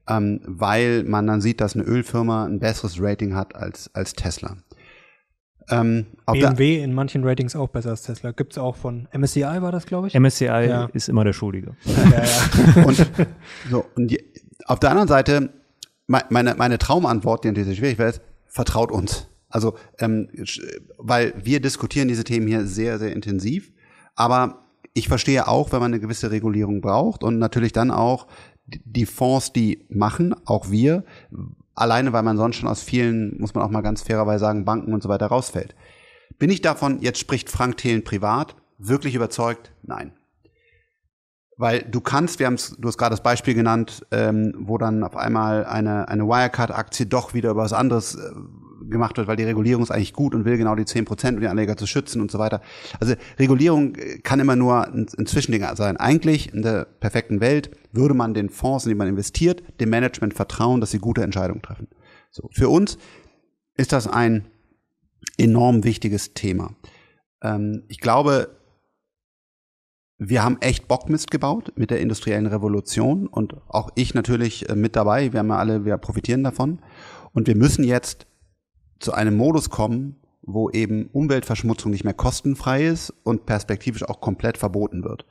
ähm, 0.09 0.41
weil 0.45 1.05
man 1.05 1.27
dann 1.27 1.41
sieht, 1.41 1.61
dass 1.61 1.75
eine 1.75 1.85
Ölfirma 1.85 2.47
ein 2.47 2.59
besseres 2.59 3.01
Rating 3.01 3.35
hat 3.35 3.55
als, 3.55 3.95
als 3.95 4.15
Tesla. 4.15 4.57
Ähm, 5.71 6.07
BMW 6.27 6.83
in 6.83 6.95
manchen 6.95 7.25
Ratings 7.25 7.55
auch 7.55 7.69
besser 7.69 7.91
als 7.91 8.03
Tesla. 8.03 8.33
Gibt 8.33 8.53
es 8.53 8.59
auch 8.59 8.77
von 8.77 9.07
MSCI 9.13 9.43
war 9.43 9.71
das, 9.71 9.85
glaube 9.85 10.09
ich? 10.09 10.19
MSCI 10.19 10.45
ja. 10.45 10.89
ist 10.95 11.11
immer 11.11 11.25
der 11.25 11.35
Schuldige. 11.35 11.77
Ja, 11.85 12.25
ja. 12.25 12.85
und, 12.87 13.07
so, 13.71 13.85
und 13.95 14.09
die, 14.09 14.25
auf 14.65 14.81
der 14.81 14.91
anderen 14.91 15.09
Seite, 15.09 15.51
meine, 16.07 16.55
meine 16.55 16.79
Traumantwort, 16.79 17.45
die 17.45 17.49
natürlich 17.49 17.79
schwierig 17.79 17.99
wäre, 17.99 18.09
ist, 18.09 18.23
vertraut 18.47 18.91
uns. 18.91 19.29
Also, 19.51 19.77
ähm, 19.99 20.29
weil 20.97 21.35
wir 21.43 21.61
diskutieren 21.61 22.09
diese 22.09 22.25
Themen 22.25 22.47
hier 22.47 22.67
sehr, 22.67 22.99
sehr 22.99 23.13
intensiv. 23.13 23.73
Aber 24.15 24.65
ich 24.95 25.09
verstehe 25.09 25.49
auch, 25.49 25.71
wenn 25.73 25.81
man 25.81 25.93
eine 25.93 26.01
gewisse 26.01 26.31
Regulierung 26.31 26.81
braucht 26.81 27.23
und 27.23 27.39
natürlich 27.39 27.73
dann 27.73 27.91
auch 27.91 28.27
die 28.85 29.07
Fonds, 29.07 29.53
die 29.53 29.87
machen, 29.89 30.35
auch 30.45 30.71
wir, 30.71 31.05
alleine 31.75 32.13
weil 32.13 32.23
man 32.23 32.37
sonst 32.37 32.57
schon 32.57 32.69
aus 32.69 32.83
vielen, 32.83 33.39
muss 33.41 33.55
man 33.55 33.65
auch 33.65 33.71
mal 33.71 33.83
ganz 33.83 34.03
fairerweise 34.03 34.41
sagen, 34.41 34.65
Banken 34.65 34.93
und 34.93 35.03
so 35.03 35.09
weiter 35.09 35.27
rausfällt. 35.27 35.75
Bin 36.39 36.51
ich 36.51 36.61
davon, 36.61 37.01
jetzt 37.01 37.19
spricht 37.19 37.51
Frank 37.51 37.79
Thelen 37.79 38.05
privat, 38.05 38.57
wirklich 38.79 39.15
überzeugt? 39.15 39.73
Nein. 39.83 40.13
Weil 41.57 41.83
du 41.83 42.01
kannst, 42.01 42.39
wir 42.39 42.47
haben 42.47 42.57
du 42.79 42.89
hast 42.89 42.99
gerade 42.99 43.15
das 43.15 43.23
Beispiel 43.23 43.55
genannt, 43.55 44.07
ähm, 44.13 44.55
wo 44.59 44.79
dann 44.79 45.03
auf 45.03 45.17
einmal 45.17 45.65
eine, 45.65 46.09
eine 46.09 46.25
Wirecard-Aktie 46.25 47.07
doch 47.07 47.35
wieder 47.35 47.51
über 47.51 47.63
was 47.63 47.73
anderes 47.73 48.15
äh, 48.15 48.31
gemacht 48.89 49.17
wird, 49.17 49.27
weil 49.27 49.37
die 49.37 49.45
Regulierung 49.45 49.83
ist 49.83 49.91
eigentlich 49.91 50.13
gut 50.13 50.37
und 50.37 50.45
will 50.45 50.57
genau 50.57 50.77
die 50.77 50.85
10 50.85 51.05
Prozent, 51.05 51.37
um 51.37 51.41
die 51.41 51.49
Anleger 51.49 51.77
zu 51.77 51.87
schützen 51.87 52.21
und 52.21 52.31
so 52.31 52.39
weiter. 52.39 52.61
Also 53.01 53.15
Regulierung 53.41 53.97
äh, 53.97 54.19
kann 54.19 54.39
immer 54.39 54.55
nur 54.55 54.87
ein, 54.87 55.07
ein 55.19 55.27
Zwischending 55.27 55.65
sein. 55.75 55.97
Eigentlich 55.97 56.55
in 56.55 56.63
der 56.63 56.85
perfekten 56.85 57.41
Welt 57.41 57.71
würde 57.93 58.15
man 58.15 58.35
den 58.35 58.51
Fonds, 58.51 58.85
in 58.85 58.91
die 58.91 58.95
man 58.95 59.09
investiert, 59.09 59.63
dem 59.81 59.91
Management 59.91 60.35
vertrauen, 60.35 60.81
dass 60.81 60.91
sie 60.91 60.99
gute 60.99 61.23
Entscheidungen 61.23 61.63
treffen. 61.63 61.89
So, 62.31 62.49
für 62.53 62.69
uns 62.69 62.99
ist 63.77 63.93
das 63.93 64.07
ein 64.07 64.47
enorm 65.37 65.85
wichtiges 65.85 66.35
Thema. 66.35 66.75
Ähm, 67.43 67.85
ich 67.89 68.01
glaube, 68.01 68.57
wir 70.19 70.43
haben 70.43 70.59
echt 70.61 70.89
Bockmist 70.89 71.31
gebaut 71.31 71.73
mit 71.77 71.91
der 71.91 72.01
industriellen 72.01 72.47
Revolution 72.47 73.29
und 73.29 73.57
auch 73.69 73.91
ich 73.95 74.15
natürlich 74.15 74.69
äh, 74.69 74.75
mit 74.75 74.97
dabei. 74.97 75.33
Wir 75.33 75.41
haben 75.41 75.49
ja 75.49 75.59
alle, 75.59 75.85
wir 75.85 75.97
profitieren 75.99 76.43
davon. 76.43 76.81
Und 77.33 77.47
wir 77.47 77.57
müssen 77.57 77.85
jetzt 77.85 78.27
zu 78.99 79.13
einem 79.13 79.37
Modus 79.37 79.71
kommen, 79.71 80.17
wo 80.43 80.71
eben 80.71 81.07
Umweltverschmutzung 81.13 81.93
nicht 81.93 82.05
mehr 82.05 82.15
kostenfrei 82.15 82.87
ist 82.87 83.15
und 83.23 83.47
perspektivisch 83.47 84.03
auch 84.03 84.21
komplett 84.21 84.59
verboten 84.59 85.05
wird. 85.05 85.25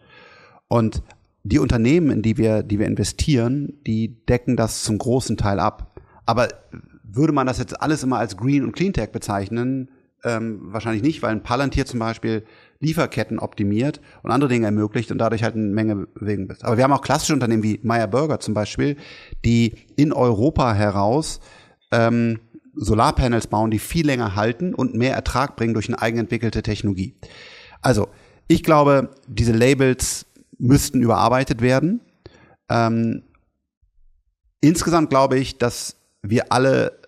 Und 0.70 1.04
die 1.44 1.60
Unternehmen, 1.60 2.12
in 2.12 2.22
die 2.22 2.38
wir, 2.38 2.64
die 2.64 2.80
wir 2.80 2.88
investieren, 2.88 3.74
die 3.86 4.26
decken 4.26 4.58
das 4.58 4.84
zum 4.84 4.98
großen 4.98 5.38
Teil 5.38 5.60
ab. 5.60 6.00
Aber 6.26 6.50
würde 7.04 7.34
man 7.34 7.48
das 7.48 7.58
jetzt 7.58 7.82
alles 7.82 8.04
immer 8.04 8.20
als 8.20 8.38
Green 8.38 8.64
und 8.64 8.74
Cleantech 8.74 9.12
bezeichnen? 9.12 9.90
Ähm, 10.24 10.60
wahrscheinlich 10.62 11.04
nicht, 11.04 11.22
weil 11.22 11.32
ein 11.32 11.44
Palantir 11.44 11.86
zum 11.86 12.00
Beispiel 12.00 12.44
Lieferketten 12.80 13.40
optimiert 13.40 14.02
und 14.24 14.32
andere 14.32 14.50
Dinge 14.50 14.66
ermöglicht 14.66 15.12
und 15.12 15.20
dadurch 15.20 15.44
halt 15.44 15.56
eine 15.56 15.66
Menge 15.66 16.08
Bewegung 16.08 16.48
bist. 16.48 16.66
Aber 16.66 16.78
wir 16.78 16.84
haben 16.84 16.92
auch 16.92 17.02
klassische 17.02 17.34
Unternehmen 17.34 17.64
wie 17.64 17.80
Meyer 17.84 18.08
Burger 18.08 18.40
zum 18.40 18.54
Beispiel, 18.54 18.98
die 19.46 19.76
in 19.96 20.14
Europa 20.14 20.74
heraus 20.74 21.40
ähm, 21.92 22.40
Solarpanels 22.76 23.48
bauen, 23.48 23.72
die 23.72 23.80
viel 23.80 24.06
länger 24.06 24.36
halten 24.36 24.74
und 24.74 24.94
mehr 24.94 25.16
Ertrag 25.16 25.56
bringen 25.56 25.74
durch 25.74 25.88
eine 25.88 26.02
eigenentwickelte 26.02 26.62
Technologie. 26.62 27.16
Also, 27.82 28.08
ich 28.48 28.64
glaube, 28.64 29.10
diese 29.28 29.52
Labels 29.52 30.27
müssten 30.58 31.02
überarbeitet 31.02 31.62
werden. 31.62 32.02
Ähm, 32.70 33.24
insgesamt 34.62 35.10
glaube 35.10 35.38
ich, 35.38 35.58
dass 35.58 35.98
wir 36.22 36.52
alle 36.52 37.00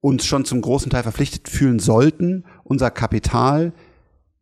uns 0.00 0.24
schon 0.24 0.44
zum 0.44 0.62
großen 0.62 0.90
Teil 0.90 1.02
verpflichtet 1.02 1.48
fühlen 1.48 1.78
sollten, 1.78 2.44
unser 2.64 2.90
Kapital 2.90 3.72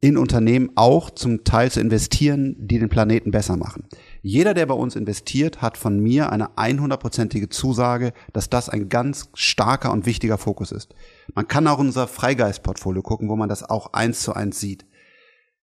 in 0.00 0.16
Unternehmen 0.16 0.70
auch 0.76 1.10
zum 1.10 1.42
Teil 1.42 1.72
zu 1.72 1.80
investieren, 1.80 2.55
die 2.59 2.78
den 2.78 2.88
Planeten 2.88 3.32
besser 3.32 3.56
machen. 3.56 3.84
Jeder, 4.22 4.55
der 4.55 4.66
bei 4.66 4.74
uns 4.74 4.94
investiert, 4.94 5.60
hat 5.60 5.76
von 5.76 5.98
mir 5.98 6.30
eine 6.30 6.50
100%ige 6.50 7.48
Zusage, 7.48 8.12
dass 8.32 8.48
das 8.48 8.68
ein 8.68 8.88
ganz 8.88 9.28
starker 9.34 9.90
und 9.90 10.06
wichtiger 10.06 10.38
Fokus 10.38 10.70
ist. 10.70 10.94
Man 11.34 11.48
kann 11.48 11.66
auch 11.66 11.80
unser 11.80 12.06
Freigeist-Portfolio 12.06 13.02
gucken, 13.02 13.28
wo 13.28 13.34
man 13.34 13.48
das 13.48 13.68
auch 13.68 13.92
eins 13.92 14.22
zu 14.22 14.34
eins 14.34 14.60
sieht. 14.60 14.86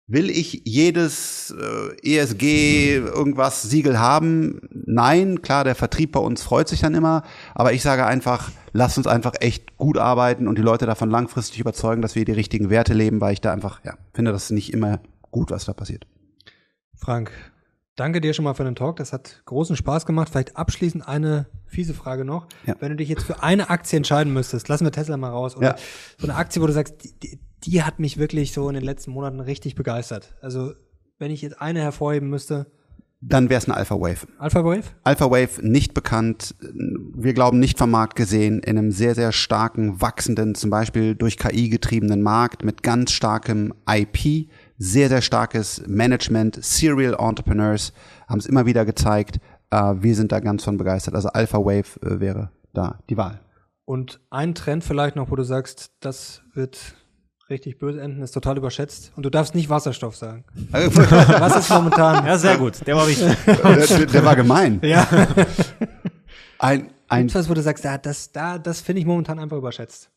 Will 0.06 0.28
ich 0.28 0.62
jedes 0.66 1.55
äh, 1.59 2.18
ESG 2.18 2.97
irgendwas 2.97 3.62
Siegel 3.62 3.98
haben? 3.98 4.60
Nein, 4.70 5.40
klar, 5.40 5.64
der 5.64 5.74
Vertrieb 5.74 6.12
bei 6.12 6.20
uns 6.20 6.43
freut 6.43 6.68
sich 6.68 6.81
dann 6.81 6.94
immer, 6.94 7.22
aber 7.55 7.72
ich 7.72 7.82
sage 7.82 8.05
einfach, 8.05 8.51
lasst 8.72 8.98
uns 8.98 9.06
einfach 9.06 9.32
echt 9.40 9.78
gut 9.78 9.97
arbeiten 9.97 10.47
und 10.47 10.59
die 10.59 10.62
Leute 10.62 10.85
davon 10.85 11.09
langfristig 11.09 11.59
überzeugen, 11.59 12.02
dass 12.02 12.16
wir 12.16 12.26
die 12.26 12.32
richtigen 12.32 12.68
Werte 12.68 12.93
leben, 12.93 13.22
weil 13.22 13.32
ich 13.32 13.40
da 13.40 13.51
einfach, 13.51 13.82
ja, 13.82 13.94
finde 14.12 14.32
das 14.32 14.51
nicht 14.51 14.74
immer 14.74 15.01
gut, 15.31 15.51
was 15.51 15.64
da 15.64 15.72
passiert. 15.72 16.06
Frank, 16.94 17.31
danke 17.97 18.20
dir 18.20 18.35
schon 18.35 18.44
mal 18.44 18.55
für 18.55 18.64
den 18.64 18.74
Talk. 18.74 18.97
Das 18.97 19.14
hat 19.14 19.43
großen 19.47 19.74
Spaß 19.74 20.05
gemacht. 20.05 20.28
Vielleicht 20.28 20.56
abschließend 20.56 21.09
eine 21.09 21.47
fiese 21.66 21.94
Frage 21.94 22.26
noch. 22.26 22.47
Ja. 22.66 22.74
Wenn 22.78 22.90
du 22.90 22.97
dich 22.97 23.09
jetzt 23.09 23.24
für 23.24 23.43
eine 23.43 23.70
Aktie 23.70 23.97
entscheiden 23.97 24.35
müsstest, 24.35 24.68
lassen 24.68 24.85
wir 24.85 24.93
Tesla 24.93 25.16
mal 25.16 25.31
raus, 25.31 25.56
oder 25.56 25.68
ja. 25.68 25.76
so 26.18 26.26
eine 26.26 26.36
Aktie, 26.36 26.60
wo 26.60 26.66
du 26.66 26.72
sagst, 26.72 27.02
die, 27.02 27.18
die 27.18 27.39
hat 27.72 27.98
mich 27.98 28.18
wirklich 28.18 28.52
so 28.52 28.68
in 28.68 28.74
den 28.74 28.84
letzten 28.84 29.10
Monaten 29.10 29.40
richtig 29.40 29.74
begeistert. 29.74 30.34
Also, 30.40 30.72
wenn 31.18 31.30
ich 31.30 31.42
jetzt 31.42 31.60
eine 31.60 31.80
hervorheben 31.80 32.28
müsste. 32.28 32.66
Dann 33.20 33.48
wäre 33.48 33.58
es 33.58 33.64
eine 33.64 33.76
Alpha 33.76 33.94
Wave. 33.94 34.26
Alpha 34.38 34.62
Wave? 34.64 34.84
Alpha 35.02 35.30
Wave 35.30 35.60
nicht 35.62 35.94
bekannt. 35.94 36.54
Wir 36.60 37.32
glauben 37.32 37.58
nicht 37.58 37.78
vom 37.78 37.90
Markt 37.90 38.16
gesehen 38.16 38.58
in 38.58 38.76
einem 38.76 38.90
sehr, 38.90 39.14
sehr 39.14 39.32
starken, 39.32 40.02
wachsenden, 40.02 40.54
zum 40.54 40.68
Beispiel 40.68 41.14
durch 41.14 41.38
KI 41.38 41.70
getriebenen 41.70 42.22
Markt 42.22 42.64
mit 42.64 42.82
ganz 42.82 43.12
starkem 43.12 43.72
IP, 43.88 44.50
sehr, 44.76 45.08
sehr 45.08 45.22
starkes 45.22 45.82
Management, 45.86 46.62
Serial 46.62 47.16
Entrepreneurs 47.18 47.94
haben 48.28 48.40
es 48.40 48.46
immer 48.46 48.66
wieder 48.66 48.84
gezeigt. 48.84 49.38
Äh, 49.70 49.94
wir 50.00 50.14
sind 50.14 50.32
da 50.32 50.40
ganz 50.40 50.64
von 50.64 50.76
begeistert. 50.76 51.14
Also 51.14 51.28
Alpha 51.28 51.58
Wave 51.58 52.00
äh, 52.02 52.20
wäre 52.20 52.50
da 52.74 52.98
die 53.08 53.16
Wahl. 53.16 53.40
Und 53.86 54.20
ein 54.30 54.54
Trend 54.54 54.84
vielleicht 54.84 55.16
noch, 55.16 55.30
wo 55.30 55.36
du 55.36 55.44
sagst, 55.44 55.92
das 56.00 56.42
wird 56.54 56.94
richtig 57.50 57.78
böse 57.78 58.00
enden, 58.00 58.22
ist 58.22 58.32
total 58.32 58.56
überschätzt. 58.56 59.12
Und 59.16 59.24
du 59.24 59.30
darfst 59.30 59.54
nicht 59.54 59.68
Wasserstoff 59.68 60.16
sagen. 60.16 60.44
Was 60.70 61.56
ist 61.56 61.70
momentan? 61.70 62.24
Ja, 62.26 62.38
sehr 62.38 62.56
gut. 62.56 62.86
Der 62.86 62.96
war 62.96 63.06
wichtig. 63.06 63.36
der, 63.46 64.06
der, 64.06 64.24
war 64.24 64.36
gemein. 64.36 64.80
Ja. 64.82 65.06
Ein, 66.58 66.90
ein 67.08 67.22
Gibt's 67.22 67.34
was, 67.34 67.48
wo 67.50 67.54
du 67.54 67.60
sagst, 67.60 67.84
ja, 67.84 67.98
das, 67.98 68.32
da, 68.32 68.56
das 68.56 68.80
finde 68.80 69.00
ich 69.00 69.06
momentan 69.06 69.38
einfach 69.38 69.58
überschätzt. 69.58 70.08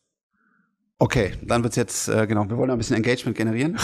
Okay, 0.98 1.32
dann 1.42 1.62
wird's 1.62 1.76
jetzt, 1.76 2.08
äh, 2.08 2.26
genau, 2.26 2.48
wir 2.48 2.56
wollen 2.56 2.70
ein 2.70 2.78
bisschen 2.78 2.96
Engagement 2.96 3.36
generieren. 3.36 3.76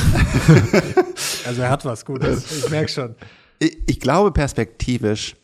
also 1.46 1.62
er 1.62 1.70
hat 1.70 1.84
was 1.84 2.04
Gutes, 2.04 2.64
ich 2.64 2.70
merke 2.70 2.88
schon. 2.88 3.14
Ich, 3.58 3.76
ich 3.86 4.00
glaube 4.00 4.32
perspektivisch 4.32 5.36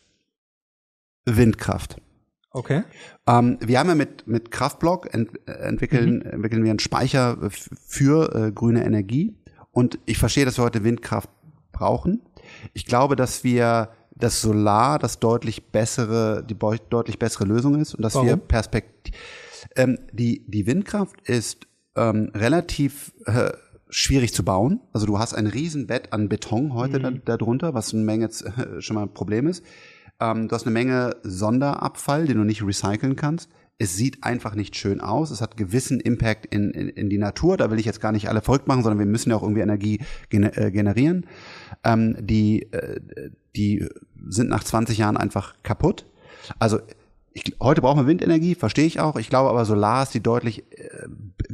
Windkraft. 1.27 1.97
Okay. 2.53 2.83
Ähm, 3.27 3.59
wir 3.61 3.79
haben 3.79 3.89
ja 3.89 3.95
mit, 3.95 4.27
mit 4.27 4.51
Kraftblock 4.51 5.13
ent, 5.15 5.31
entwickeln, 5.47 6.17
mhm. 6.17 6.23
entwickeln 6.23 6.65
wir 6.65 6.71
einen 6.71 6.81
Speicher 6.81 7.39
für 7.51 8.35
äh, 8.35 8.53
grüne 8.53 8.85
Energie. 8.85 9.37
Und 9.71 9.99
ich 10.07 10.19
verstehe, 10.19 10.45
dass 10.45 10.59
wir 10.59 10.65
heute 10.65 10.83
Windkraft 10.83 11.31
brauchen. 11.73 12.23
Ich 12.73 12.87
glaube, 12.87 13.15
dass 13.15 13.45
wir 13.45 13.91
das 14.11 14.41
Solar 14.41 14.99
das 14.99 15.21
deutlich 15.21 15.71
bessere, 15.71 16.45
die 16.45 16.57
deutlich 16.91 17.19
bessere 17.19 17.45
Lösung 17.45 17.81
ist 17.81 17.95
und 17.95 18.03
dass 18.03 18.15
Warum? 18.15 18.29
wir 18.29 18.37
Perspektiv, 18.37 19.15
ähm, 19.77 19.99
die, 20.13 20.45
die 20.49 20.67
Windkraft 20.67 21.21
ist 21.23 21.67
ähm, 21.97 22.31
relativ 22.35 23.13
äh, 23.27 23.53
schwierig 23.89 24.35
zu 24.35 24.45
bauen. 24.45 24.81
Also 24.93 25.07
du 25.07 25.19
hast 25.19 25.35
ein 25.35 25.47
Riesenbett 25.47 26.13
an 26.13 26.29
Beton 26.29 26.75
heute 26.75 26.99
mhm. 26.99 27.23
da, 27.25 27.37
darunter, 27.37 27.75
was 27.75 27.95
eine 27.95 28.05
Menge 28.05 28.27
äh, 28.27 28.81
schon 28.81 28.97
mal 28.97 29.03
ein 29.03 29.15
Problem 29.15 29.47
ist. 29.47 29.65
Ähm, 30.21 30.49
du 30.49 30.55
hast 30.55 30.67
eine 30.67 30.73
Menge 30.73 31.17
Sonderabfall, 31.23 32.27
den 32.27 32.39
du 32.39 32.45
nicht 32.45 32.63
recyceln 32.63 33.17
kannst. 33.17 33.51
Es 33.79 33.97
sieht 33.97 34.23
einfach 34.23 34.55
nicht 34.55 34.77
schön 34.77 35.01
aus. 35.01 35.31
Es 35.31 35.41
hat 35.41 35.57
gewissen 35.57 36.01
Impact 36.01 36.47
in, 36.47 36.71
in, 36.71 36.91
in 36.91 37.09
die 37.09 37.17
Natur. 37.17 37.57
Da 37.57 37.71
will 37.71 37.79
ich 37.79 37.87
jetzt 37.87 38.01
gar 38.01 38.13
nicht 38.13 38.29
alle 38.29 38.43
verrückt 38.43 38.69
machen, 38.69 38.83
sondern 38.83 38.99
wir 38.99 39.07
müssen 39.07 39.31
ja 39.31 39.37
auch 39.37 39.43
irgendwie 39.43 39.63
Energie 39.63 40.01
gener 40.29 40.57
äh, 40.59 40.71
generieren. 40.71 41.27
Ähm, 41.83 42.17
die, 42.21 42.71
äh, 42.73 43.01
die 43.57 43.89
sind 44.29 44.51
nach 44.51 44.65
20 44.65 44.99
Jahren 44.99 45.17
einfach 45.17 45.55
kaputt. 45.63 46.05
Also 46.59 46.81
ich, 47.33 47.57
heute 47.61 47.81
brauchen 47.81 48.01
wir 48.01 48.07
Windenergie, 48.07 48.55
verstehe 48.55 48.87
ich 48.87 49.01
auch. 49.01 49.17
Ich 49.17 49.31
glaube 49.31 49.49
aber 49.49 49.65
Solar 49.65 50.03
ist 50.03 50.13
die 50.13 50.23
deutlich 50.23 50.65
äh, 50.73 51.07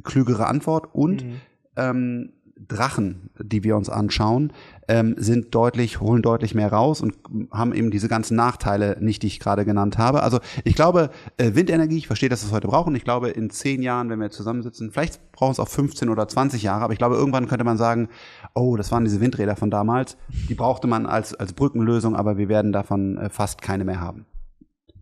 klügere 0.02 0.48
Antwort 0.48 0.94
und 0.94 1.24
mhm. 1.24 1.40
ähm, 1.76 2.32
Drachen, 2.58 3.30
die 3.38 3.64
wir 3.64 3.76
uns 3.76 3.90
anschauen, 3.90 4.52
ähm, 4.88 5.14
sind 5.18 5.54
deutlich, 5.54 6.00
holen 6.00 6.22
deutlich 6.22 6.54
mehr 6.54 6.72
raus 6.72 7.02
und 7.02 7.14
haben 7.50 7.74
eben 7.74 7.90
diese 7.90 8.08
ganzen 8.08 8.34
Nachteile 8.34 8.96
nicht, 8.98 9.22
die 9.22 9.26
ich 9.26 9.40
gerade 9.40 9.66
genannt 9.66 9.98
habe. 9.98 10.22
Also 10.22 10.40
ich 10.64 10.74
glaube, 10.74 11.10
äh, 11.36 11.54
Windenergie, 11.54 11.98
ich 11.98 12.06
verstehe, 12.06 12.30
dass 12.30 12.42
wir 12.42 12.48
es 12.48 12.52
heute 12.52 12.68
brauchen. 12.68 12.94
Ich 12.94 13.04
glaube, 13.04 13.28
in 13.28 13.50
zehn 13.50 13.82
Jahren, 13.82 14.08
wenn 14.08 14.20
wir 14.20 14.30
zusammensitzen, 14.30 14.90
vielleicht 14.90 15.32
brauchen 15.32 15.52
es 15.52 15.60
auch 15.60 15.68
15 15.68 16.08
oder 16.08 16.26
20 16.26 16.62
Jahre, 16.62 16.84
aber 16.84 16.92
ich 16.94 16.98
glaube, 16.98 17.16
irgendwann 17.16 17.46
könnte 17.46 17.64
man 17.64 17.76
sagen, 17.76 18.08
oh, 18.54 18.76
das 18.76 18.90
waren 18.90 19.04
diese 19.04 19.20
Windräder 19.20 19.56
von 19.56 19.70
damals. 19.70 20.16
Die 20.48 20.54
brauchte 20.54 20.86
man 20.86 21.04
als, 21.04 21.34
als 21.34 21.52
Brückenlösung, 21.52 22.16
aber 22.16 22.38
wir 22.38 22.48
werden 22.48 22.72
davon 22.72 23.18
äh, 23.18 23.28
fast 23.28 23.60
keine 23.60 23.84
mehr 23.84 24.00
haben. 24.00 24.24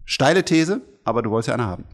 Steile 0.04 0.44
These, 0.44 0.80
aber 1.04 1.22
du 1.22 1.30
wolltest 1.30 1.48
ja 1.48 1.54
eine 1.54 1.66
haben. 1.66 1.84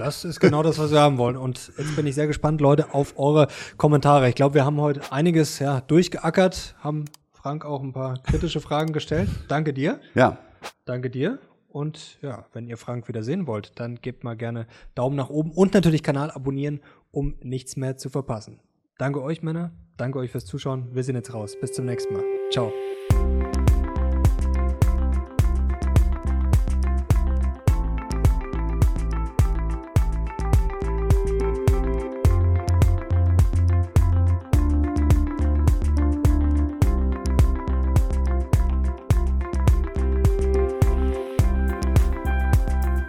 Das 0.00 0.24
ist 0.24 0.40
genau 0.40 0.62
das, 0.62 0.78
was 0.78 0.92
wir 0.92 1.00
haben 1.00 1.18
wollen. 1.18 1.36
Und 1.36 1.72
jetzt 1.76 1.94
bin 1.94 2.06
ich 2.06 2.14
sehr 2.14 2.26
gespannt, 2.26 2.62
Leute, 2.62 2.94
auf 2.94 3.18
eure 3.18 3.48
Kommentare. 3.76 4.30
Ich 4.30 4.34
glaube, 4.34 4.54
wir 4.54 4.64
haben 4.64 4.80
heute 4.80 5.00
einiges 5.12 5.58
ja, 5.58 5.82
durchgeackert, 5.82 6.74
haben 6.80 7.04
Frank 7.32 7.66
auch 7.66 7.82
ein 7.82 7.92
paar 7.92 8.22
kritische 8.22 8.60
Fragen 8.60 8.94
gestellt. 8.94 9.28
Danke 9.48 9.74
dir. 9.74 10.00
Ja. 10.14 10.38
Danke 10.86 11.10
dir. 11.10 11.38
Und 11.68 12.18
ja, 12.22 12.46
wenn 12.54 12.66
ihr 12.66 12.78
Frank 12.78 13.08
wieder 13.08 13.22
sehen 13.22 13.46
wollt, 13.46 13.78
dann 13.78 13.96
gebt 14.00 14.24
mal 14.24 14.36
gerne 14.36 14.66
Daumen 14.94 15.16
nach 15.16 15.28
oben 15.28 15.52
und 15.52 15.74
natürlich 15.74 16.02
Kanal 16.02 16.30
abonnieren, 16.30 16.80
um 17.12 17.34
nichts 17.42 17.76
mehr 17.76 17.98
zu 17.98 18.08
verpassen. 18.08 18.58
Danke 18.98 19.22
euch, 19.22 19.42
Männer. 19.42 19.70
Danke 19.98 20.18
euch 20.18 20.30
fürs 20.30 20.46
Zuschauen. 20.46 20.88
Wir 20.94 21.04
sind 21.04 21.14
jetzt 21.14 21.34
raus. 21.34 21.56
Bis 21.60 21.72
zum 21.72 21.84
nächsten 21.84 22.14
Mal. 22.14 22.24
Ciao. 22.50 22.72